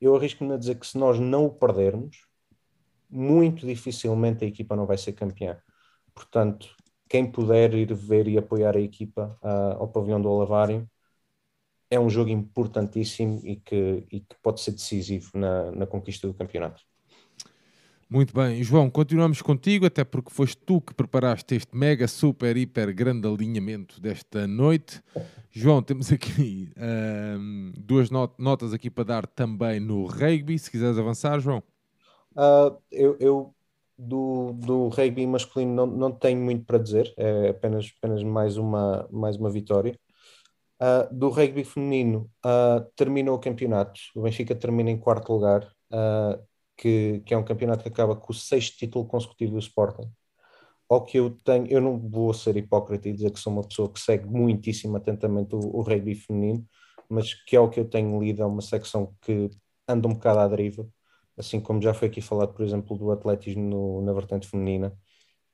eu 0.00 0.16
arrisco-me 0.16 0.54
a 0.54 0.56
dizer 0.56 0.76
que 0.78 0.86
se 0.86 0.96
nós 0.96 1.18
não 1.18 1.46
o 1.46 1.50
perdermos, 1.50 2.26
muito 3.10 3.66
dificilmente 3.66 4.44
a 4.44 4.48
equipa 4.48 4.76
não 4.76 4.86
vai 4.86 4.96
ser 4.96 5.12
campeã. 5.12 5.60
Portanto, 6.14 6.74
quem 7.08 7.30
puder 7.30 7.74
ir 7.74 7.92
ver 7.92 8.28
e 8.28 8.38
apoiar 8.38 8.76
a 8.76 8.80
equipa 8.80 9.36
uh, 9.42 9.80
ao 9.80 9.88
pavilhão 9.88 10.20
do 10.22 10.30
Olavário, 10.30 10.88
é 11.90 11.98
um 11.98 12.08
jogo 12.08 12.30
importantíssimo 12.30 13.40
e 13.44 13.56
que, 13.56 14.06
e 14.10 14.20
que 14.20 14.36
pode 14.40 14.60
ser 14.60 14.70
decisivo 14.70 15.30
na, 15.34 15.72
na 15.72 15.86
conquista 15.86 16.28
do 16.28 16.34
campeonato. 16.34 16.82
Muito 18.12 18.34
bem, 18.34 18.60
João, 18.60 18.90
continuamos 18.90 19.40
contigo, 19.40 19.86
até 19.86 20.02
porque 20.02 20.32
foste 20.32 20.56
tu 20.56 20.80
que 20.80 20.92
preparaste 20.92 21.54
este 21.54 21.76
mega, 21.76 22.08
super, 22.08 22.56
hiper 22.56 22.92
grande 22.92 23.28
alinhamento 23.28 24.00
desta 24.00 24.48
noite. 24.48 25.00
João, 25.52 25.80
temos 25.80 26.10
aqui 26.10 26.72
uh, 26.76 27.72
duas 27.78 28.10
not 28.10 28.34
notas 28.36 28.74
aqui 28.74 28.90
para 28.90 29.04
dar 29.04 29.26
também 29.28 29.78
no 29.78 30.06
rugby, 30.06 30.58
se 30.58 30.68
quiseres 30.68 30.98
avançar, 30.98 31.38
João. 31.38 31.62
Uh, 32.32 32.76
eu, 32.90 33.16
eu 33.20 33.54
do, 33.96 34.54
do 34.54 34.88
rugby 34.88 35.24
masculino 35.24 35.72
não, 35.72 35.86
não 35.86 36.10
tenho 36.10 36.40
muito 36.40 36.64
para 36.64 36.78
dizer, 36.78 37.14
é 37.16 37.50
apenas, 37.50 37.92
apenas 37.96 38.24
mais, 38.24 38.56
uma, 38.56 39.08
mais 39.12 39.36
uma 39.36 39.50
vitória. 39.50 39.96
Uh, 40.80 41.14
do 41.14 41.28
rugby 41.28 41.62
feminino, 41.62 42.28
uh, 42.44 42.84
terminou 42.96 43.36
o 43.36 43.38
campeonato. 43.40 44.00
O 44.16 44.22
Benfica 44.22 44.56
termina 44.56 44.90
em 44.90 44.98
quarto 44.98 45.32
lugar, 45.32 45.62
uh, 45.92 46.42
que, 46.80 47.20
que 47.26 47.34
é 47.34 47.36
um 47.36 47.44
campeonato 47.44 47.82
que 47.82 47.90
acaba 47.90 48.16
com 48.16 48.32
o 48.32 48.34
sexto 48.34 48.78
título 48.78 49.04
consecutivo 49.06 49.52
do 49.52 49.58
Sporting. 49.58 50.10
Ao 50.88 51.04
que 51.04 51.18
eu 51.18 51.30
tenho, 51.44 51.66
eu 51.68 51.80
não 51.80 51.98
vou 51.98 52.32
ser 52.32 52.56
hipócrita 52.56 53.08
e 53.08 53.12
dizer 53.12 53.30
que 53.30 53.38
sou 53.38 53.52
uma 53.52 53.62
pessoa 53.62 53.92
que 53.92 54.00
segue 54.00 54.26
muitíssimo 54.26 54.96
atentamente 54.96 55.54
o, 55.54 55.58
o 55.58 55.82
rugby 55.82 56.14
feminino, 56.14 56.66
mas 57.08 57.34
que 57.34 57.54
é 57.54 57.60
o 57.60 57.68
que 57.68 57.78
eu 57.80 57.84
tenho 57.84 58.18
lido, 58.20 58.42
é 58.42 58.46
uma 58.46 58.62
secção 58.62 59.14
que 59.20 59.50
anda 59.86 60.08
um 60.08 60.14
bocado 60.14 60.40
à 60.40 60.48
deriva, 60.48 60.88
assim 61.36 61.60
como 61.60 61.82
já 61.82 61.92
foi 61.92 62.08
aqui 62.08 62.22
falado, 62.22 62.54
por 62.54 62.64
exemplo, 62.64 62.96
do 62.96 63.10
atletismo 63.12 63.62
no, 63.62 64.02
na 64.02 64.12
vertente 64.14 64.48
feminina. 64.48 64.96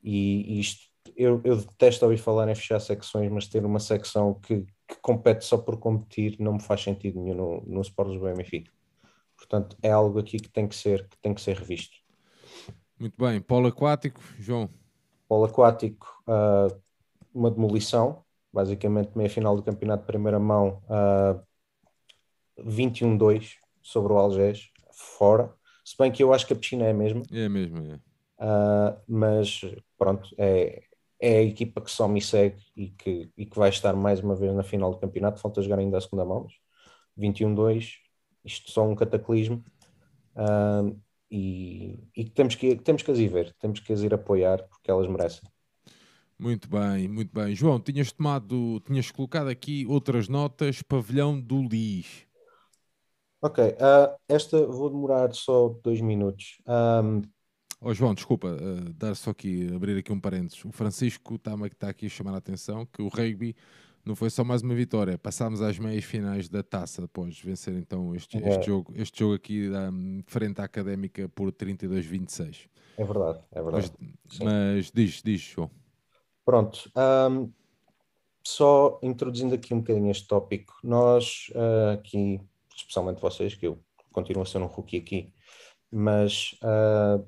E, 0.03 0.59
e 0.59 0.61
isto, 0.61 0.87
eu, 1.17 1.41
eu 1.45 1.57
detesto 1.57 2.05
ouvir 2.05 2.19
falar 2.19 2.49
em 2.49 2.55
fechar 2.55 2.81
secções, 2.81 3.31
mas 3.33 3.49
ter 3.49 3.65
uma 3.65 3.81
secção 3.81 4.35
que, 4.35 4.65
que 4.89 4.97
compete 5.03 5.45
só 5.45 5.59
por 5.59 5.79
competir 5.79 6.37
não 6.41 6.55
me 6.55 6.63
faz 6.63 6.83
sentido 6.83 7.21
nenhum 7.21 7.37
no, 7.37 7.61
no 7.67 7.81
Sport 7.83 8.11
Lisboa 8.11 8.35
Benfica. 8.35 8.76
Portanto, 9.37 9.77
é 9.83 9.91
algo 9.91 10.19
aqui 10.19 10.39
que 10.39 10.49
tem 10.49 10.67
que 10.67 10.75
ser, 10.75 11.07
que 11.09 11.17
tem 11.19 11.35
que 11.35 11.41
ser 11.41 11.57
revisto. 11.57 11.97
Muito 12.99 13.15
bem. 13.19 13.41
Polo 13.41 13.69
aquático, 13.69 14.21
João? 14.39 14.71
Polo 15.29 15.45
aquático, 15.45 16.07
uh, 16.27 16.75
uma 17.35 17.51
demolição, 17.51 18.25
basicamente 18.53 19.17
meia 19.17 19.29
final 19.29 19.55
do 19.55 19.63
campeonato 19.63 20.03
de 20.03 20.07
primeira 20.07 20.39
mão, 20.39 20.83
uh, 20.85 21.39
ah, 21.39 21.45
21-2 22.59 23.57
sobre 23.83 24.13
o 24.13 24.19
Algés, 24.19 24.71
fora. 24.93 25.53
Se 25.85 25.95
bem 25.99 26.11
que 26.11 26.23
eu 26.23 26.33
acho 26.33 26.47
que 26.47 26.53
a 26.53 26.57
piscina 26.57 26.87
é 26.87 26.91
a 26.91 26.95
mesma. 26.95 27.23
É 27.31 27.45
a 27.45 27.49
mesma, 27.51 27.81
é. 27.87 27.97
Uh, 28.39 28.99
mas 29.07 29.61
pronto, 29.99 30.35
é, 30.39 30.83
é 31.21 31.39
a 31.39 31.43
equipa 31.43 31.81
que 31.81 31.91
só 31.91 32.09
me 32.09 32.21
segue 32.21 32.63
e 32.75 32.89
que, 32.89 33.31
e 33.37 33.47
que 33.47 33.59
vai 33.59 33.69
estar 33.69 33.95
mais 33.95 34.21
uma 34.21 34.35
vez 34.35 34.55
na 34.55 34.63
final 34.63 34.91
do 34.91 34.99
campeonato. 34.99 35.41
Falta 35.41 35.63
jogar 35.63 35.79
ainda 35.79 35.99
a 35.99 36.01
segunda 36.01 36.25
mão, 36.25 36.47
21-2, 37.19 37.95
isto 38.47 38.71
só 38.71 38.87
um 38.87 38.95
cataclismo. 38.95 39.63
Uh, 40.35 40.99
e, 41.31 41.99
e 42.17 42.25
temos, 42.25 42.55
que, 42.55 42.77
temos 42.77 43.03
que 43.03 43.11
as 43.11 43.19
ir 43.19 43.29
ver, 43.29 43.55
temos 43.59 43.81
que 43.81 43.93
as 43.93 44.01
ir 44.03 44.15
apoiar 44.15 44.63
porque 44.69 44.91
elas 44.91 45.09
merecem. 45.09 45.43
Muito 46.39 46.69
bem, 46.69 47.09
muito 47.09 47.33
bem. 47.35 47.55
João, 47.55 47.81
tinhas 47.81 48.13
tomado, 48.13 48.81
tinhas 48.81 49.11
colocado 49.11 49.49
aqui 49.49 49.87
outras 49.87 50.29
notas, 50.29 50.83
pavilhão 50.83 51.41
do 51.41 51.63
Lis. 51.63 52.27
Ok, 53.41 53.65
uh, 53.65 54.17
esta 54.29 54.67
vou 54.67 54.91
demorar 54.91 55.35
só 55.35 55.69
dois 55.83 56.01
minutos. 56.01 56.59
Um, 56.67 57.23
Oh, 57.79 57.93
João, 57.93 58.15
desculpa, 58.15 58.49
uh, 58.49 58.93
dar 58.95 59.15
só 59.15 59.31
aqui, 59.31 59.71
abrir 59.75 59.99
aqui 59.99 60.11
um 60.11 60.19
parênteses. 60.19 60.65
O 60.65 60.73
Francisco 60.73 61.35
está 61.35 61.53
tá 61.79 61.89
aqui 61.91 62.07
a 62.07 62.09
chamar 62.09 62.33
a 62.35 62.39
atenção 62.39 62.87
que 62.87 63.03
o 63.03 63.09
rugby 63.09 63.55
não 64.07 64.15
foi 64.15 64.31
só 64.31 64.45
mais 64.45 64.63
uma 64.63 64.75
vitória, 64.75 65.19
passámos 65.19 65.61
às 65.61 65.79
meias 65.81 66.05
finais 66.05 66.49
da 66.49 66.63
taça 66.63 67.05
após 67.05 67.41
vencer 67.41 67.75
então 67.75 68.15
este, 68.15 68.39
é. 68.39 68.49
este 68.49 68.67
jogo, 68.67 68.93
este 68.95 69.19
jogo 69.19 69.35
aqui 69.35 69.69
um, 69.69 70.23
frente 70.29 70.61
à 70.61 70.65
académica 70.65 71.29
por 71.31 71.51
32-26. 71.51 72.69
É 72.97 73.05
verdade, 73.05 73.41
é 73.51 73.61
verdade. 73.61 73.93
Mas, 73.99 74.39
mas 74.39 74.91
diz, 74.93 75.21
diz, 75.23 75.41
João. 75.41 75.71
Pronto, 76.45 76.89
um, 76.97 77.53
só 78.47 79.01
introduzindo 79.03 79.57
aqui 79.57 79.75
um 79.75 79.81
bocadinho 79.81 80.11
este 80.11 80.29
tópico, 80.29 80.79
nós 80.85 81.51
uh, 81.57 81.95
aqui, 81.95 82.41
especialmente 82.77 83.21
vocês, 83.21 83.57
que 83.57 83.67
eu 83.67 83.83
continuo 84.13 84.45
a 84.45 84.47
ser 84.47 84.59
um 84.59 84.67
rookie 84.67 84.99
aqui, 84.99 85.33
mas 85.91 86.57
uh, 86.63 87.27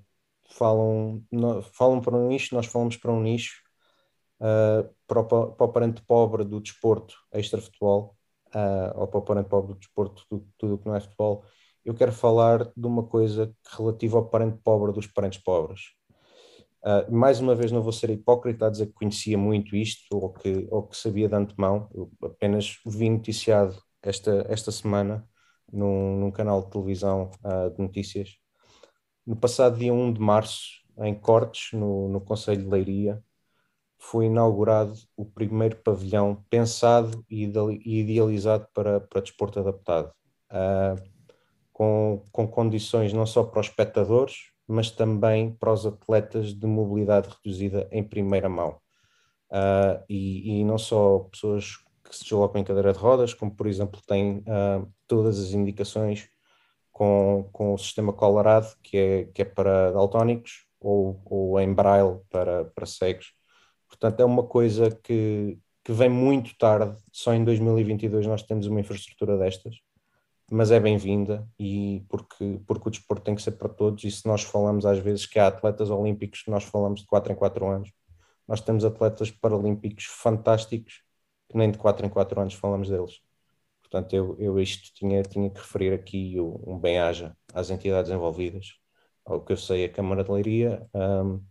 falam, 0.48 1.24
no, 1.32 1.60
falam 1.60 2.00
para 2.00 2.16
um 2.16 2.28
nicho, 2.28 2.54
nós 2.54 2.66
falamos 2.66 2.96
para 2.96 3.12
um 3.12 3.20
nicho, 3.20 3.60
uh, 4.40 4.88
para, 5.08 5.20
o, 5.20 5.24
para 5.24 5.66
o 5.66 5.72
parente 5.72 6.02
pobre 6.02 6.44
do 6.44 6.60
desporto 6.60 7.16
extra-futebol, 7.32 8.16
uh, 8.54 9.00
ou 9.00 9.08
para 9.08 9.18
o 9.18 9.22
parente 9.22 9.48
pobre 9.48 9.72
do 9.72 9.78
desporto, 9.78 10.22
do, 10.30 10.46
tudo 10.56 10.74
o 10.74 10.78
que 10.78 10.86
não 10.86 10.94
é 10.94 11.00
futebol, 11.00 11.44
eu 11.84 11.94
quero 11.94 12.12
falar 12.12 12.70
de 12.76 12.86
uma 12.86 13.02
coisa 13.02 13.52
relativa 13.76 14.18
ao 14.18 14.28
parente 14.28 14.58
pobre 14.62 14.92
dos 14.92 15.06
parentes 15.06 15.42
pobres. 15.42 15.80
Uh, 16.84 17.10
mais 17.12 17.40
uma 17.40 17.56
vez, 17.56 17.72
não 17.72 17.82
vou 17.82 17.92
ser 17.92 18.10
hipócrita 18.10 18.66
a 18.66 18.70
dizer 18.70 18.86
que 18.86 18.92
conhecia 18.92 19.36
muito 19.36 19.74
isto 19.74 20.04
ou 20.12 20.32
que, 20.32 20.68
ou 20.70 20.84
que 20.84 20.96
sabia 20.96 21.28
de 21.28 21.34
antemão, 21.34 21.88
eu 21.92 22.10
apenas 22.22 22.78
vi 22.86 23.10
noticiado 23.10 23.76
esta, 24.02 24.46
esta 24.48 24.70
semana 24.70 25.28
num, 25.72 26.20
num 26.20 26.30
canal 26.30 26.62
de 26.62 26.70
televisão 26.70 27.30
uh, 27.44 27.74
de 27.74 27.82
notícias 27.82 28.38
no 29.28 29.36
passado 29.36 29.78
dia 29.78 29.92
1 29.92 30.14
de 30.14 30.20
março, 30.20 30.82
em 31.00 31.14
Cortes, 31.14 31.78
no, 31.78 32.08
no 32.08 32.18
Conselho 32.18 32.62
de 32.62 32.68
Leiria, 32.70 33.22
foi 33.98 34.26
inaugurado 34.26 34.94
o 35.16 35.24
primeiro 35.24 35.76
pavilhão 35.76 36.44
pensado 36.48 37.24
e 37.28 37.44
idealizado 37.84 38.66
para, 38.72 39.00
para 39.00 39.20
desporto 39.20 39.58
adaptado, 39.58 40.12
uh, 40.52 41.02
com, 41.72 42.24
com 42.30 42.46
condições 42.46 43.12
não 43.12 43.26
só 43.26 43.42
para 43.42 43.60
os 43.60 43.66
espectadores, 43.66 44.52
mas 44.66 44.90
também 44.90 45.52
para 45.52 45.72
os 45.72 45.84
atletas 45.84 46.54
de 46.54 46.66
mobilidade 46.66 47.28
reduzida 47.28 47.88
em 47.90 48.02
primeira 48.02 48.48
mão. 48.48 48.78
Uh, 49.50 50.04
e, 50.08 50.60
e, 50.60 50.64
não 50.64 50.76
só 50.76 51.20
pessoas 51.20 51.76
que 52.04 52.14
se 52.14 52.22
deslocam 52.22 52.60
em 52.60 52.64
cadeira 52.64 52.92
de 52.92 52.98
rodas, 52.98 53.32
como 53.34 53.54
por 53.54 53.66
exemplo 53.66 54.00
têm 54.06 54.38
uh, 54.38 54.86
todas 55.06 55.40
as 55.40 55.52
indicações 55.52 56.28
com, 56.92 57.48
com 57.52 57.74
o 57.74 57.78
sistema 57.78 58.12
Colorado, 58.12 58.68
que 58.82 58.96
é, 58.96 59.24
que 59.24 59.42
é 59.42 59.44
para 59.44 59.90
daltónicos, 59.92 60.66
ou, 60.80 61.20
ou 61.24 61.60
em 61.60 61.72
braille 61.72 62.20
para, 62.30 62.66
para 62.66 62.86
cegos. 62.86 63.37
Portanto, 63.88 64.20
é 64.20 64.24
uma 64.24 64.44
coisa 64.44 64.90
que, 64.90 65.58
que 65.84 65.92
vem 65.92 66.08
muito 66.08 66.56
tarde, 66.58 66.96
só 67.12 67.34
em 67.34 67.44
2022 67.44 68.26
nós 68.26 68.42
temos 68.42 68.66
uma 68.66 68.80
infraestrutura 68.80 69.36
destas, 69.38 69.76
mas 70.50 70.70
é 70.70 70.80
bem-vinda 70.80 71.46
e 71.58 72.04
porque, 72.08 72.60
porque 72.66 72.88
o 72.88 72.90
desporto 72.90 73.24
tem 73.24 73.34
que 73.34 73.42
ser 73.42 73.52
para 73.52 73.68
todos 73.68 74.04
e 74.04 74.10
se 74.10 74.26
nós 74.26 74.42
falamos 74.42 74.86
às 74.86 74.98
vezes 74.98 75.26
que 75.26 75.38
há 75.38 75.46
atletas 75.48 75.90
olímpicos 75.90 76.44
nós 76.48 76.64
falamos 76.64 77.00
de 77.00 77.06
4 77.06 77.32
em 77.32 77.36
4 77.36 77.66
anos, 77.68 77.92
nós 78.46 78.60
temos 78.60 78.84
atletas 78.84 79.30
paralímpicos 79.30 80.04
fantásticos 80.04 81.02
que 81.48 81.56
nem 81.56 81.70
de 81.70 81.78
4 81.78 82.06
em 82.06 82.08
4 82.10 82.40
anos 82.40 82.54
falamos 82.54 82.88
deles. 82.88 83.20
Portanto, 83.80 84.14
eu, 84.14 84.36
eu 84.38 84.60
isto 84.60 84.92
tinha, 84.94 85.22
tinha 85.22 85.50
que 85.50 85.58
referir 85.58 85.94
aqui 85.94 86.36
um 86.38 86.78
bem-aja 86.78 87.34
às 87.54 87.70
entidades 87.70 88.10
envolvidas. 88.10 88.74
Ao 89.24 89.40
que 89.40 89.52
eu 89.52 89.56
sei, 89.56 89.84
a 89.84 89.88
Câmara 89.88 90.22
de 90.22 90.30
Leiria, 90.30 90.86
um, 90.94 91.42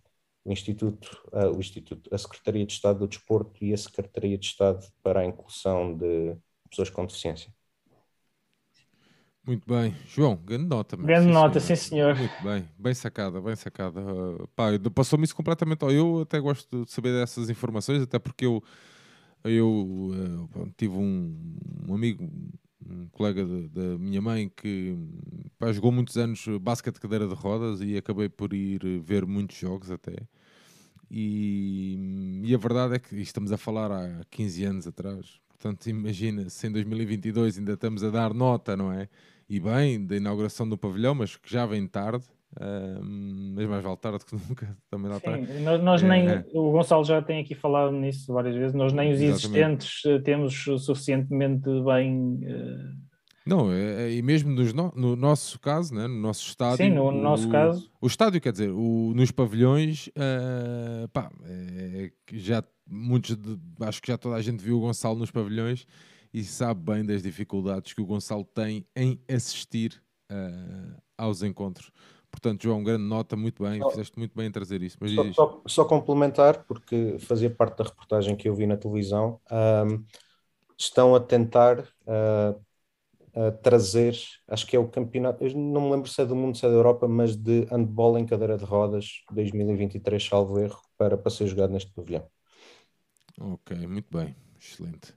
o 0.47 0.51
Instituto, 0.53 1.21
uh, 1.33 1.55
o 1.55 1.59
Instituto, 1.59 2.09
a 2.13 2.17
Secretaria 2.17 2.65
de 2.65 2.71
Estado 2.71 2.99
do 2.99 3.07
Desporto 3.07 3.63
e 3.63 3.73
a 3.73 3.77
Secretaria 3.77 4.37
de 4.37 4.45
Estado 4.45 4.87
para 5.03 5.19
a 5.19 5.25
Inclusão 5.25 5.95
de 5.95 6.37
Pessoas 6.69 6.89
com 6.89 7.05
Deficiência. 7.05 7.53
Muito 9.45 9.67
bem. 9.67 9.93
João, 10.07 10.37
grande 10.37 10.65
nota. 10.65 10.95
Grande 10.95 11.27
sim, 11.27 11.33
nota, 11.33 11.59
senhor. 11.59 11.77
sim 11.77 11.89
senhor. 11.89 12.15
Muito 12.15 12.43
bem, 12.43 12.69
bem 12.77 12.93
sacada, 12.93 13.41
bem 13.41 13.55
sacada. 13.55 13.99
Uh, 14.01 14.91
passou-me 14.91 15.25
isso 15.25 15.35
completamente. 15.35 15.83
Eu 15.83 16.21
até 16.21 16.39
gosto 16.39 16.85
de 16.85 16.91
saber 16.91 17.11
dessas 17.13 17.49
informações, 17.49 18.01
até 18.01 18.17
porque 18.17 18.45
eu 18.45 18.63
eu 19.43 19.69
uh, 19.69 20.73
tive 20.77 20.95
um, 20.95 21.57
um, 21.87 21.93
amigo, 21.93 22.29
um 22.85 23.07
colega 23.09 23.45
da 23.45 23.97
minha 23.97 24.21
mãe 24.21 24.49
que 24.49 24.97
pá, 25.57 25.71
jogou 25.71 25.91
muitos 25.91 26.17
anos 26.17 26.45
basquete 26.61 26.95
de 26.95 27.01
cadeira 27.01 27.27
de 27.27 27.33
rodas 27.33 27.81
e 27.81 27.97
acabei 27.97 28.29
por 28.29 28.53
ir 28.53 28.99
ver 28.99 29.25
muitos 29.25 29.57
jogos 29.57 29.91
até. 29.91 30.15
E, 31.09 32.41
e 32.43 32.53
a 32.53 32.57
verdade 32.57 32.95
é 32.95 32.99
que 32.99 33.15
estamos 33.15 33.51
a 33.51 33.57
falar 33.57 33.91
há 33.91 34.21
15 34.29 34.65
anos 34.65 34.87
atrás. 34.87 35.39
Portanto, 35.49 35.87
imagina 35.87 36.49
se 36.49 36.67
em 36.67 36.71
2022 36.71 37.57
ainda 37.57 37.73
estamos 37.73 38.03
a 38.03 38.09
dar 38.09 38.33
nota, 38.33 38.77
não 38.77 38.91
é? 38.91 39.07
E 39.49 39.59
bem, 39.59 40.05
da 40.05 40.17
inauguração 40.17 40.67
do 40.67 40.77
pavilhão, 40.77 41.15
mas 41.15 41.35
que 41.35 41.51
já 41.51 41.65
vem 41.65 41.87
tarde. 41.87 42.25
Uh, 42.55 43.03
mas 43.55 43.67
mais 43.67 43.83
vale 43.83 43.97
tarde 43.97 44.25
que 44.25 44.33
nunca 44.49 44.77
também 44.89 45.11
lá 45.11 45.19
Sim, 45.19 45.63
nós, 45.63 45.83
nós 45.83 46.03
é, 46.03 46.07
nem, 46.07 46.27
é. 46.27 46.45
o 46.53 46.71
Gonçalo 46.71 47.03
já 47.03 47.21
tem 47.21 47.41
aqui 47.41 47.53
falado 47.53 47.91
nisso 47.91 48.33
várias 48.33 48.55
vezes, 48.55 48.73
nós 48.73 48.93
nem 48.93 49.11
os 49.11 49.21
Exatamente. 49.21 49.85
existentes 49.85 50.05
eh, 50.05 50.19
temos 50.19 50.63
suficientemente 50.79 51.69
bem 51.83 52.39
uh... 52.45 53.07
Não, 53.47 53.71
é, 53.71 54.07
é, 54.07 54.13
e 54.13 54.21
mesmo 54.21 54.51
nos 54.51 54.73
no, 54.73 54.91
no, 54.95 55.15
nosso 55.15 55.59
caso, 55.59 55.93
né, 55.93 56.07
no 56.07 56.19
nosso 56.19 56.47
estádio. 56.47 56.85
Sim, 56.85 56.91
no, 56.91 57.07
o, 57.07 57.11
nosso 57.11 57.49
caso. 57.49 57.89
O 58.01 58.07
estádio, 58.07 58.41
quer 58.41 58.51
dizer, 58.51 58.69
o, 58.69 59.13
nos 59.15 59.31
pavilhões, 59.31 60.07
uh, 60.07 61.07
pá, 61.09 61.31
é, 61.43 62.11
já 62.33 62.63
muitos, 62.85 63.35
de, 63.35 63.57
acho 63.81 64.01
que 64.01 64.09
já 64.11 64.17
toda 64.17 64.35
a 64.35 64.41
gente 64.41 64.63
viu 64.63 64.77
o 64.77 64.81
Gonçalo 64.81 65.17
nos 65.17 65.31
pavilhões 65.31 65.87
e 66.33 66.43
sabe 66.43 66.81
bem 66.81 67.05
das 67.05 67.23
dificuldades 67.23 67.93
que 67.93 68.01
o 68.01 68.05
Gonçalo 68.05 68.43
tem 68.43 68.85
em 68.95 69.19
assistir 69.29 70.01
uh, 70.31 71.01
aos 71.17 71.41
encontros 71.41 71.91
Portanto, 72.29 72.63
João, 72.63 72.83
grande 72.83 73.03
nota, 73.03 73.35
muito 73.35 73.63
bem, 73.63 73.79
Só- 73.81 73.89
fizeste 73.89 74.19
muito 74.19 74.35
bem 74.35 74.47
em 74.47 74.51
trazer 74.51 74.81
isso. 74.81 74.97
Mas 74.99 75.11
Só, 75.11 75.33
só- 75.33 75.61
só 75.65 75.85
complementar, 75.85 76.65
porque 76.65 77.17
fazia 77.19 77.49
parte 77.49 77.77
da 77.77 77.85
reportagem 77.85 78.35
que 78.35 78.47
eu 78.47 78.53
vi 78.53 78.67
na 78.67 78.77
televisão, 78.77 79.39
ahm, 79.49 80.03
estão 80.77 81.15
a 81.15 81.19
tentar 81.19 81.83
ah, 82.05 82.53
a 83.37 83.51
trazer, 83.51 84.15
acho 84.47 84.65
que 84.67 84.75
é 84.75 84.79
o 84.79 84.89
campeonato, 84.89 85.43
eu 85.45 85.53
não 85.55 85.81
me 85.81 85.91
lembro 85.91 86.09
se 86.09 86.21
é 86.21 86.25
do 86.25 86.35
mundo, 86.35 86.57
se 86.57 86.65
é 86.65 86.69
da 86.69 86.75
Europa, 86.75 87.07
mas 87.07 87.35
de 87.37 87.65
handball 87.71 88.17
em 88.17 88.25
cadeira 88.25 88.57
de 88.57 88.65
rodas 88.65 89.07
2023, 89.33 90.23
salvo 90.25 90.59
erro, 90.59 90.79
para, 90.97 91.17
para 91.17 91.31
ser 91.31 91.47
jogado 91.47 91.71
neste 91.73 91.91
pavilhão. 91.93 92.27
Ok, 93.39 93.71
muito 93.87 94.07
bem, 94.15 94.35
excelente. 94.59 95.13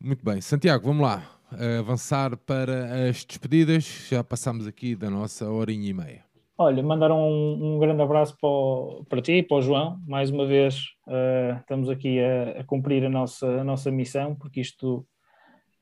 Muito 0.00 0.24
bem, 0.24 0.40
Santiago, 0.40 0.86
vamos 0.86 1.02
lá. 1.04 1.32
eh, 1.58 1.78
avançar 1.78 2.36
para 2.38 3.08
as 3.10 3.24
despedidas. 3.24 3.84
Já 4.10 4.24
passámos 4.24 4.66
aqui 4.66 4.96
da 4.96 5.10
nossa 5.10 5.50
horinha 5.50 5.88
e 5.90 5.94
meia. 5.94 6.24
Olha, 6.58 6.82
mandaram 6.82 7.18
um, 7.20 7.76
um 7.76 7.78
grande 7.78 8.00
abraço 8.02 8.36
para, 8.40 8.48
o- 8.48 9.04
para 9.08 9.20
ti 9.20 9.32
e 9.32 9.42
para 9.42 9.58
o 9.58 9.62
João. 9.62 10.00
Mais 10.06 10.30
uma 10.30 10.46
vez, 10.46 10.82
eh, 11.08 11.56
estamos 11.60 11.88
aqui 11.90 12.18
a, 12.20 12.60
a 12.60 12.64
cumprir 12.64 13.04
a 13.04 13.10
nossa, 13.10 13.46
a 13.60 13.64
nossa 13.64 13.90
missão, 13.90 14.34
porque 14.34 14.60
isto 14.60 15.06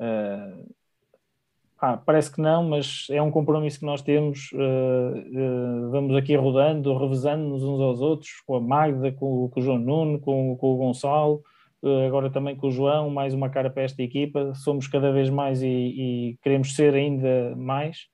eh, 0.01 0.65
ah, 1.81 1.97
parece 1.97 2.33
que 2.33 2.41
não, 2.41 2.69
mas 2.69 3.07
é 3.11 3.21
um 3.21 3.31
compromisso 3.31 3.79
que 3.81 3.85
nós 3.87 4.01
temos. 4.01 4.51
eh, 4.55 5.25
eh, 5.35 5.89
vamos 5.91 6.17
aqui 6.17 6.35
rodando, 6.37 6.97
revezando-nos 6.97 7.63
uns 7.63 7.81
aos 7.81 8.01
outros, 8.01 8.31
com 8.47 8.57
a 8.57 8.61
Magda, 8.61 9.13
com, 9.13 9.49
com 9.51 9.61
o 9.61 9.63
João 9.63 9.79
Nuno, 9.79 10.21
com, 10.21 10.57
com 10.57 10.75
o 10.75 10.77
Gonçalo, 10.77 11.43
eh, 11.85 12.07
agora 12.07 12.31
também 12.31 12.57
com 12.57 12.69
o 12.69 12.71
João, 12.71 13.11
mais 13.11 13.35
uma 13.35 13.51
cara 13.51 13.69
para 13.71 13.83
esta 13.83 14.03
equipa. 14.03 14.55
Somos 14.55 14.89
cada 14.89 15.13
vez 15.13 15.29
mais 15.29 15.63
e, 15.63 15.69
e 15.69 16.39
queremos 16.43 16.75
ser 16.75 16.95
ainda 16.95 17.55
mais. 17.57 18.07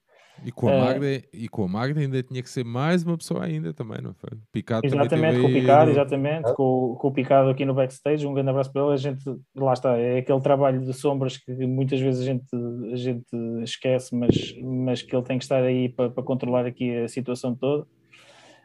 E 0.43 0.51
com, 0.51 0.69
a 0.69 0.73
Eh, 0.73 0.79
Magda, 0.79 1.07
e 1.35 1.49
com 1.49 1.65
a 1.65 1.69
Magda 1.69 2.01
ainda 2.01 2.23
tinha 2.23 2.43
que 2.43 2.49
ser 2.49 2.65
mais 2.65 3.03
uma 3.03 3.17
pessoa 3.19 3.45
ainda 3.45 3.73
também, 3.75 4.01
não 4.01 4.15
foi? 4.15 4.31
Picado 4.51 4.87
Exatamente, 4.87 5.41
com 5.41 5.49
o 5.49 5.53
Picado, 5.53 5.85
no- 5.87 5.91
exatamente, 5.93 6.55
com, 6.55 6.63
o- 6.63 6.97
com 6.97 7.09
o 7.09 7.13
Picado 7.13 7.51
aqui 7.51 7.65
no 7.65 7.75
backstage, 7.75 8.27
um 8.27 8.33
grande 8.33 8.49
abraço 8.51 8.73
para 8.73 8.83
ele, 8.83 8.93
a 8.93 8.97
gente, 8.97 9.23
lá 9.55 9.73
está, 9.75 9.99
é 9.99 10.19
aquele 10.19 10.41
trabalho 10.41 10.81
de 10.81 10.93
sombras 10.95 11.37
que 11.37 11.53
muitas 11.67 12.01
vezes 12.01 12.23
a 12.23 12.25
gente, 12.25 12.47
a 12.93 12.97
gente 12.97 13.27
esquece, 13.63 14.15
mas, 14.17 14.55
mas 14.63 15.03
que 15.03 15.15
ele 15.15 15.25
tem 15.25 15.37
que 15.39 15.45
estar 15.45 15.63
aí 15.63 15.89
para, 15.91 16.09
para 16.11 16.23
controlar 16.23 16.65
aqui 16.67 16.97
a 16.97 17.09
situação 17.09 17.55
toda. 17.55 17.87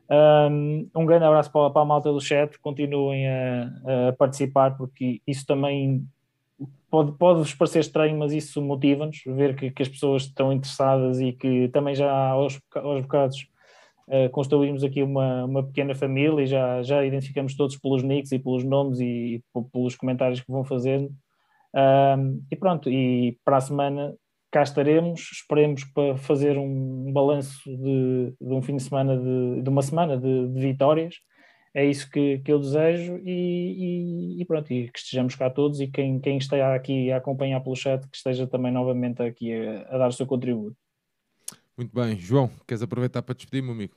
Um, 0.09 0.87
um 0.95 1.05
grande 1.05 1.25
abraço 1.25 1.51
para, 1.51 1.69
para 1.71 1.81
a 1.81 1.85
malta 1.85 2.11
do 2.11 2.21
chat, 2.21 2.57
continuem 2.59 3.27
a, 3.27 4.09
a 4.09 4.13
participar, 4.13 4.77
porque 4.77 5.19
isso 5.25 5.45
também 5.45 6.05
pode, 6.95 7.11
pode 7.17 7.39
vos 7.39 7.53
parecer 7.53 7.79
estranho, 7.79 8.17
mas 8.17 8.31
isso 8.31 8.61
motiva-nos, 8.61 9.21
ver 9.25 9.53
que, 9.55 9.69
que 9.69 9.83
as 9.83 9.89
pessoas 9.89 10.23
estão 10.23 10.53
interessadas 10.53 11.19
e 11.19 11.33
que 11.33 11.67
também 11.69 11.93
já 11.93 12.11
aos, 12.11 12.59
aos 12.73 13.01
bocados 13.01 13.47
Uh, 14.07 14.29
construímos 14.29 14.83
aqui 14.83 15.01
uma, 15.01 15.45
uma 15.45 15.63
pequena 15.63 15.95
família 15.95 16.43
e 16.43 16.45
já, 16.45 16.83
já 16.83 17.03
identificamos 17.03 17.55
todos 17.55 17.75
pelos 17.75 18.03
nicks 18.03 18.31
e 18.31 18.37
pelos 18.37 18.63
nomes 18.63 18.99
e, 18.99 19.03
e 19.37 19.43
pelos 19.73 19.95
comentários 19.95 20.41
que 20.41 20.51
vão 20.51 20.63
fazendo. 20.63 21.09
E 22.51 22.55
pronto, 22.55 22.87
e 22.87 23.35
para 23.43 23.57
a 23.57 23.61
semana 23.61 24.13
cá 24.51 24.61
estaremos, 24.61 25.21
esperemos 25.33 25.83
para 25.85 26.15
fazer 26.17 26.55
um 26.55 27.11
balanço 27.11 27.59
de, 27.65 28.31
de 28.39 28.53
um 28.53 28.61
fim 28.61 28.75
de 28.75 28.83
semana, 28.83 29.17
de, 29.17 29.63
de 29.63 29.69
uma 29.69 29.81
semana 29.81 30.15
de, 30.15 30.49
de 30.49 30.59
vitórias. 30.59 31.15
É 31.75 31.85
isso 31.85 32.09
que, 32.09 32.39
que 32.39 32.51
eu 32.53 32.59
desejo 32.59 33.17
e, 33.25 34.37
e- 34.39 34.41
e 34.41 34.45
pronto, 34.45 34.71
e 34.73 34.89
que 34.91 34.99
estejamos 34.99 35.35
cá 35.35 35.49
todos 35.51 35.79
e 35.81 35.87
quem, 35.87 36.19
quem 36.21 36.37
está 36.37 36.75
aqui 36.75 37.11
a 37.11 37.17
acompanhar 37.17 37.61
pelo 37.61 37.75
chat, 37.75 38.07
que 38.09 38.17
esteja 38.17 38.47
também 38.47 38.71
novamente 38.73 39.21
aqui 39.23 39.53
a, 39.53 39.81
a 39.95 39.97
dar 39.99 40.07
o 40.09 40.13
seu 40.13 40.25
contributo. 40.27 40.77
Muito 41.77 41.93
bem, 41.93 42.17
João, 42.19 42.49
queres 42.67 42.81
aproveitar 42.81 43.21
para 43.21 43.35
despedir, 43.35 43.61
meu 43.61 43.73
amigo? 43.73 43.95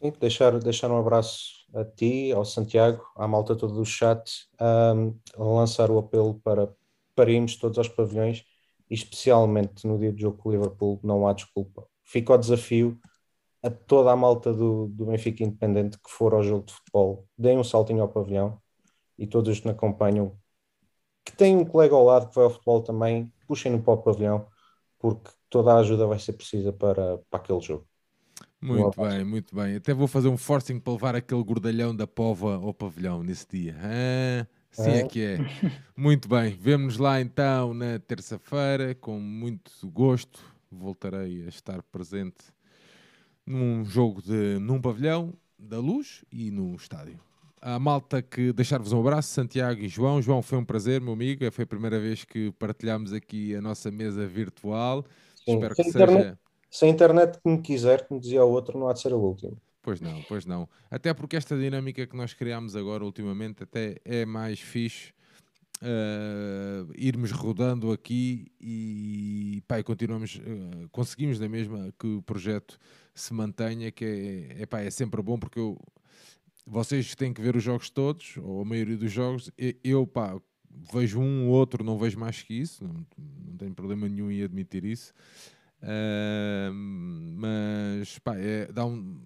Sim, 0.00 0.12
deixar, 0.20 0.58
deixar 0.60 0.90
um 0.90 0.98
abraço 0.98 1.66
a 1.74 1.84
ti, 1.84 2.30
ao 2.32 2.44
Santiago, 2.44 3.04
à 3.16 3.26
malta 3.26 3.56
toda 3.56 3.74
do 3.74 3.84
chat, 3.84 4.46
ahm, 4.60 5.12
lançar 5.36 5.90
o 5.90 5.98
apelo 5.98 6.38
para, 6.40 6.72
para 7.16 7.30
irmos 7.32 7.56
todos 7.56 7.78
aos 7.78 7.88
pavilhões 7.88 8.44
e 8.88 8.94
especialmente 8.94 9.86
no 9.86 9.98
dia 9.98 10.12
do 10.12 10.18
jogo 10.20 10.38
com 10.38 10.48
o 10.50 10.52
Liverpool, 10.52 11.00
não 11.02 11.26
há 11.26 11.32
desculpa. 11.32 11.84
Fica 12.04 12.32
o 12.32 12.38
desafio 12.38 12.98
a 13.62 13.70
toda 13.70 14.12
a 14.12 14.16
malta 14.16 14.52
do, 14.52 14.88
do 14.88 15.06
Benfica 15.06 15.42
Independente 15.44 15.98
que 15.98 16.10
for 16.10 16.34
ao 16.34 16.42
jogo 16.42 16.66
de 16.66 16.72
futebol, 16.74 17.28
deem 17.36 17.58
um 17.58 17.64
saltinho 17.64 18.02
ao 18.02 18.08
pavilhão 18.08 18.60
e 19.18 19.26
todos 19.26 19.50
os 19.50 19.60
que 19.60 19.66
me 19.66 19.72
acompanham, 19.72 20.38
que 21.24 21.32
têm 21.36 21.56
um 21.56 21.64
colega 21.64 21.94
ao 21.94 22.04
lado 22.04 22.28
que 22.28 22.34
vai 22.36 22.44
ao 22.44 22.50
futebol 22.50 22.82
também, 22.82 23.32
puxem-no 23.46 23.82
para 23.82 23.94
o 23.94 24.02
pavilhão, 24.02 24.48
porque 24.98 25.30
toda 25.50 25.72
a 25.74 25.78
ajuda 25.80 26.06
vai 26.06 26.18
ser 26.18 26.34
precisa 26.34 26.72
para, 26.72 27.18
para 27.30 27.40
aquele 27.40 27.60
jogo. 27.60 27.86
Muito 28.60 29.00
abraço. 29.00 29.16
bem, 29.16 29.24
muito 29.24 29.54
bem. 29.54 29.76
Até 29.76 29.94
vou 29.94 30.08
fazer 30.08 30.28
um 30.28 30.36
forcing 30.36 30.80
para 30.80 30.92
levar 30.92 31.14
aquele 31.16 31.42
gordalhão 31.44 31.94
da 31.94 32.06
pova 32.06 32.56
ao 32.56 32.74
pavilhão 32.74 33.22
nesse 33.22 33.46
dia. 33.48 33.76
Ah, 33.80 34.46
sim 34.70 34.94
é 34.96 35.02
Ah. 35.02 35.04
que 35.04 35.20
é. 35.24 35.46
Muito 35.96 36.28
bem, 36.28 36.56
vemo-nos 36.56 36.98
lá 36.98 37.20
então 37.20 37.72
na 37.74 37.98
terça-feira, 37.98 38.94
com 38.94 39.18
muito 39.20 39.72
gosto. 39.90 40.40
Voltarei 40.70 41.44
a 41.44 41.48
estar 41.48 41.82
presente 41.84 42.36
num 43.48 43.84
jogo 43.84 44.22
de, 44.22 44.58
num 44.60 44.80
pavilhão 44.80 45.32
da 45.58 45.78
luz 45.78 46.24
e 46.30 46.50
no 46.50 46.74
estádio. 46.76 47.18
A 47.60 47.78
malta 47.78 48.22
que 48.22 48.52
deixar-vos 48.52 48.92
um 48.92 49.00
abraço, 49.00 49.30
Santiago 49.30 49.80
e 49.80 49.88
João. 49.88 50.22
João, 50.22 50.42
foi 50.42 50.58
um 50.58 50.64
prazer, 50.64 51.00
meu 51.00 51.12
amigo. 51.14 51.50
Foi 51.50 51.64
a 51.64 51.66
primeira 51.66 51.98
vez 51.98 52.24
que 52.24 52.52
partilhámos 52.52 53.12
aqui 53.12 53.54
a 53.56 53.60
nossa 53.60 53.90
mesa 53.90 54.24
virtual. 54.26 55.04
Sim. 55.44 55.54
Espero 55.54 55.74
que 55.74 55.82
Sem 55.82 55.92
seja. 55.92 56.04
internet. 56.04 56.38
Se 56.70 56.84
a 56.84 56.88
internet 56.88 57.38
que 57.42 57.50
me 57.50 57.60
quiser, 57.60 58.06
como 58.06 58.20
dizia 58.20 58.44
o 58.44 58.50
outro, 58.50 58.78
não 58.78 58.88
há 58.88 58.92
de 58.92 59.00
ser 59.00 59.12
a 59.12 59.16
última. 59.16 59.56
Pois 59.82 60.00
não, 60.00 60.22
pois 60.28 60.44
não. 60.44 60.68
Até 60.90 61.12
porque 61.14 61.34
esta 61.34 61.58
dinâmica 61.58 62.06
que 62.06 62.16
nós 62.16 62.34
criamos 62.34 62.76
agora 62.76 63.04
ultimamente 63.04 63.62
até 63.62 63.96
é 64.04 64.26
mais 64.26 64.60
fixe 64.60 65.12
eh, 65.80 66.84
irmos 66.96 67.30
rodando 67.30 67.92
aqui 67.92 68.50
e, 68.60 69.62
pá, 69.68 69.82
continuamos, 69.82 70.40
eh, 70.44 70.86
conseguimos 70.90 71.38
da 71.38 71.48
mesma 71.48 71.94
que 71.98 72.06
o 72.06 72.22
projeto 72.22 72.78
se 73.14 73.32
mantenha, 73.32 73.90
que 73.92 74.04
é, 74.04 74.62
epá, 74.62 74.80
é 74.80 74.90
sempre 74.90 75.22
bom 75.22 75.38
porque 75.38 75.58
eu, 75.58 75.78
vocês 76.66 77.14
têm 77.14 77.32
que 77.32 77.40
ver 77.40 77.54
os 77.56 77.62
jogos 77.62 77.90
todos, 77.90 78.36
ou 78.38 78.62
a 78.62 78.64
maioria 78.64 78.96
dos 78.96 79.12
jogos, 79.12 79.50
eu 79.84 80.06
pá, 80.06 80.40
vejo 80.92 81.20
um 81.20 81.46
ou 81.46 81.52
outro, 81.54 81.84
não 81.84 81.98
vejo 81.98 82.18
mais 82.18 82.42
que 82.42 82.54
isso, 82.54 82.84
não, 82.84 83.06
não 83.16 83.56
tenho 83.56 83.74
problema 83.74 84.08
nenhum 84.08 84.30
em 84.30 84.42
admitir 84.42 84.84
isso. 84.84 85.12
Ah, 85.82 86.70
mas 86.72 88.18
pá, 88.18 88.36
é, 88.36 88.66
dá 88.72 88.84
um, 88.84 89.20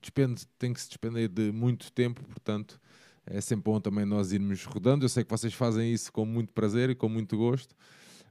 despende, 0.00 0.46
tem 0.58 0.72
que 0.72 0.80
se 0.80 0.88
despender 0.88 1.28
de 1.28 1.50
muito 1.52 1.90
tempo, 1.92 2.22
portanto 2.24 2.80
é 3.26 3.40
sempre 3.40 3.64
bom 3.64 3.80
também 3.80 4.04
nós 4.04 4.32
irmos 4.32 4.64
rodando. 4.64 5.04
Eu 5.04 5.08
sei 5.08 5.24
que 5.24 5.30
vocês 5.30 5.54
fazem 5.54 5.92
isso 5.92 6.12
com 6.12 6.24
muito 6.24 6.52
prazer 6.52 6.90
e 6.90 6.94
com 6.94 7.08
muito 7.08 7.36
gosto, 7.36 7.74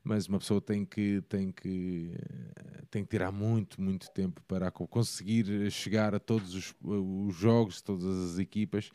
mas 0.03 0.27
uma 0.27 0.39
pessoa 0.39 0.61
tem 0.61 0.85
que, 0.85 1.21
tem 1.29 1.51
que, 1.51 2.11
eh, 2.57 2.83
tem 2.91 3.03
que 3.03 3.09
tirar 3.11 3.31
muito, 3.31 3.81
muito 3.81 4.09
tempo 4.11 4.41
para 4.47 4.71
co- 4.71 4.87
conseguir 4.87 5.71
chegar 5.71 6.15
a 6.15 6.19
todos 6.19 6.55
os, 6.55 6.73
os 6.83 7.35
jogos, 7.35 7.81
todas 7.81 8.05
as 8.33 8.39
equipas. 8.39 8.91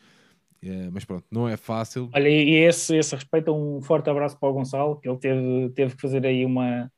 Eh, 0.62 0.90
mas 0.92 1.04
pronto, 1.04 1.26
não 1.30 1.48
é 1.48 1.56
fácil. 1.56 2.14
Olha, 2.14 2.28
e 2.28 2.54
esse, 2.64 2.96
esse 2.96 3.14
respeito, 3.14 3.52
um 3.54 3.82
forte 3.82 4.08
abraço 4.08 4.38
para 4.38 4.48
o 4.48 4.52
Gonçalo, 4.54 4.98
que 5.00 5.08
ele 5.08 5.18
teve, 5.18 5.70
teve 5.74 5.94
que 5.96 6.00
fazer 6.02 6.24
aí 6.26 6.44
uma, 6.46 6.90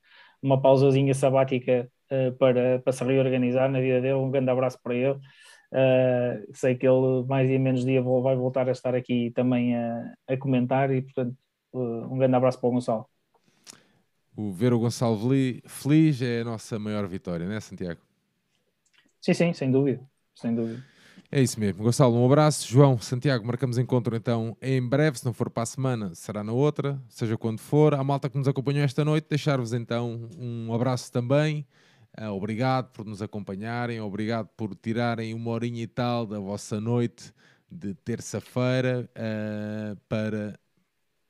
uma 0.43 0.61
pausazinha 0.61 1.13
sabática 1.15 1.91
eh, 2.11 2.31
para, 2.33 2.79
para 2.81 2.93
se 2.93 3.03
reorganizar 3.05 3.69
na 3.71 3.81
vida 3.81 4.01
dele. 4.01 4.15
Um 4.15 4.31
grande 4.31 4.51
abraço 4.51 4.79
para 4.83 4.95
ele. 4.95 5.19
Eh, 5.73 6.47
sei 6.53 6.75
que 6.75 6.87
ele, 6.87 7.25
mais 7.27 7.49
e 7.51 7.59
menos 7.59 7.85
dia, 7.85 8.03
vai 8.03 8.37
voltar 8.37 8.69
a 8.69 8.73
estar 8.73 8.95
aqui 8.95 9.31
também 9.35 9.77
a, 9.77 10.15
a 10.27 10.37
comentar 10.37 10.91
e, 10.91 11.03
portanto, 11.03 11.37
eh, 11.75 11.79
um 11.79 12.19
grande 12.19 12.37
abraço 12.37 12.59
para 12.59 12.69
o 12.69 12.73
Gonçalo. 12.73 13.07
O 14.37 14.53
ver 14.53 14.73
o 14.73 14.79
Gonçalo 14.79 15.19
feliz 15.67 16.23
é 16.23 16.41
a 16.41 16.45
nossa 16.45 16.79
maior 16.79 17.07
vitória, 17.07 17.47
não 17.47 17.55
é, 17.55 17.61
Santiago? 17.61 18.01
Sim, 19.21 19.35
sim, 19.35 19.53
sem 19.53 19.71
dúvida. 19.71 20.01
Sem 20.35 20.55
dúvida. 20.55 20.83
É 21.31 21.43
isso 21.43 21.61
mesmo. 21.61 21.83
Gonçalo, 21.83 22.17
um 22.17 22.25
abraço. 22.25 22.67
João, 22.67 22.99
Santiago, 22.99 23.47
marcamos 23.47 23.77
encontro 23.77 24.17
então 24.17 24.57
em 24.63 24.81
breve. 24.81 25.19
Se 25.19 25.27
não 25.27 25.35
for 25.35 25.51
para 25.51 25.65
a 25.65 25.67
semana, 25.67 26.15
será 26.15 26.43
na 26.43 26.53
outra, 26.53 26.99
seja 27.09 27.37
quando 27.37 27.59
for. 27.59 27.93
A 27.93 28.03
malta 28.03 28.31
que 28.31 28.39
nos 28.39 28.49
acompanhou 28.49 28.83
esta 28.83 29.05
noite, 29.05 29.27
deixar-vos 29.29 29.75
então 29.75 30.31
um 30.39 30.73
abraço 30.73 31.13
também. 31.13 31.67
Ah, 32.21 32.33
obrigado 32.33 32.91
por 32.91 33.07
nos 33.07 33.23
acompanharem, 33.23 34.01
obrigado 34.01 34.49
por 34.57 34.75
tirarem 34.75 35.33
uma 35.35 35.53
horinha 35.53 35.85
e 35.85 35.87
tal 35.87 36.27
da 36.27 36.41
vossa 36.41 36.81
noite 36.81 37.33
de 37.71 37.95
terça-feira 37.95 39.09
ah, 39.15 39.97
para 40.09 40.59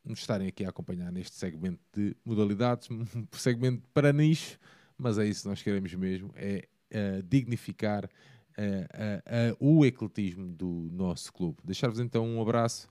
nos 0.03 0.21
estarem 0.21 0.49
aqui 0.49 0.65
a 0.65 0.71
acompanhar 0.71 1.13
neste 1.13 1.37
segmento 1.37 1.79
de 1.93 2.17
modalidades, 2.25 2.89
um 2.91 3.05
segmento 3.33 3.83
para 3.93 4.15
nicho, 4.15 4.59
mas 4.97 5.19
é 5.19 5.27
isso 5.27 5.43
que 5.43 5.49
nós 5.49 5.63
queremos 5.63 5.93
mesmo, 5.93 6.33
é 6.35 6.67
ah, 6.91 7.23
dignificar 7.23 8.09
eh, 8.57 9.55
o 9.61 9.85
ecletismo 9.85 10.49
do 10.49 10.89
nosso 10.91 11.33
clube. 11.33 11.59
Deixar-vos 11.63 12.01
então 12.01 12.27
um 12.27 12.41
abraço 12.41 12.89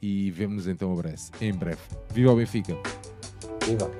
e 0.00 0.30
vemos 0.30 0.66
então. 0.66 0.96
Em 1.40 1.52
breve. 1.52 1.82
Viva 2.14 2.32
o 2.32 2.36
Benfica! 2.36 2.74
Viva! 3.66 3.90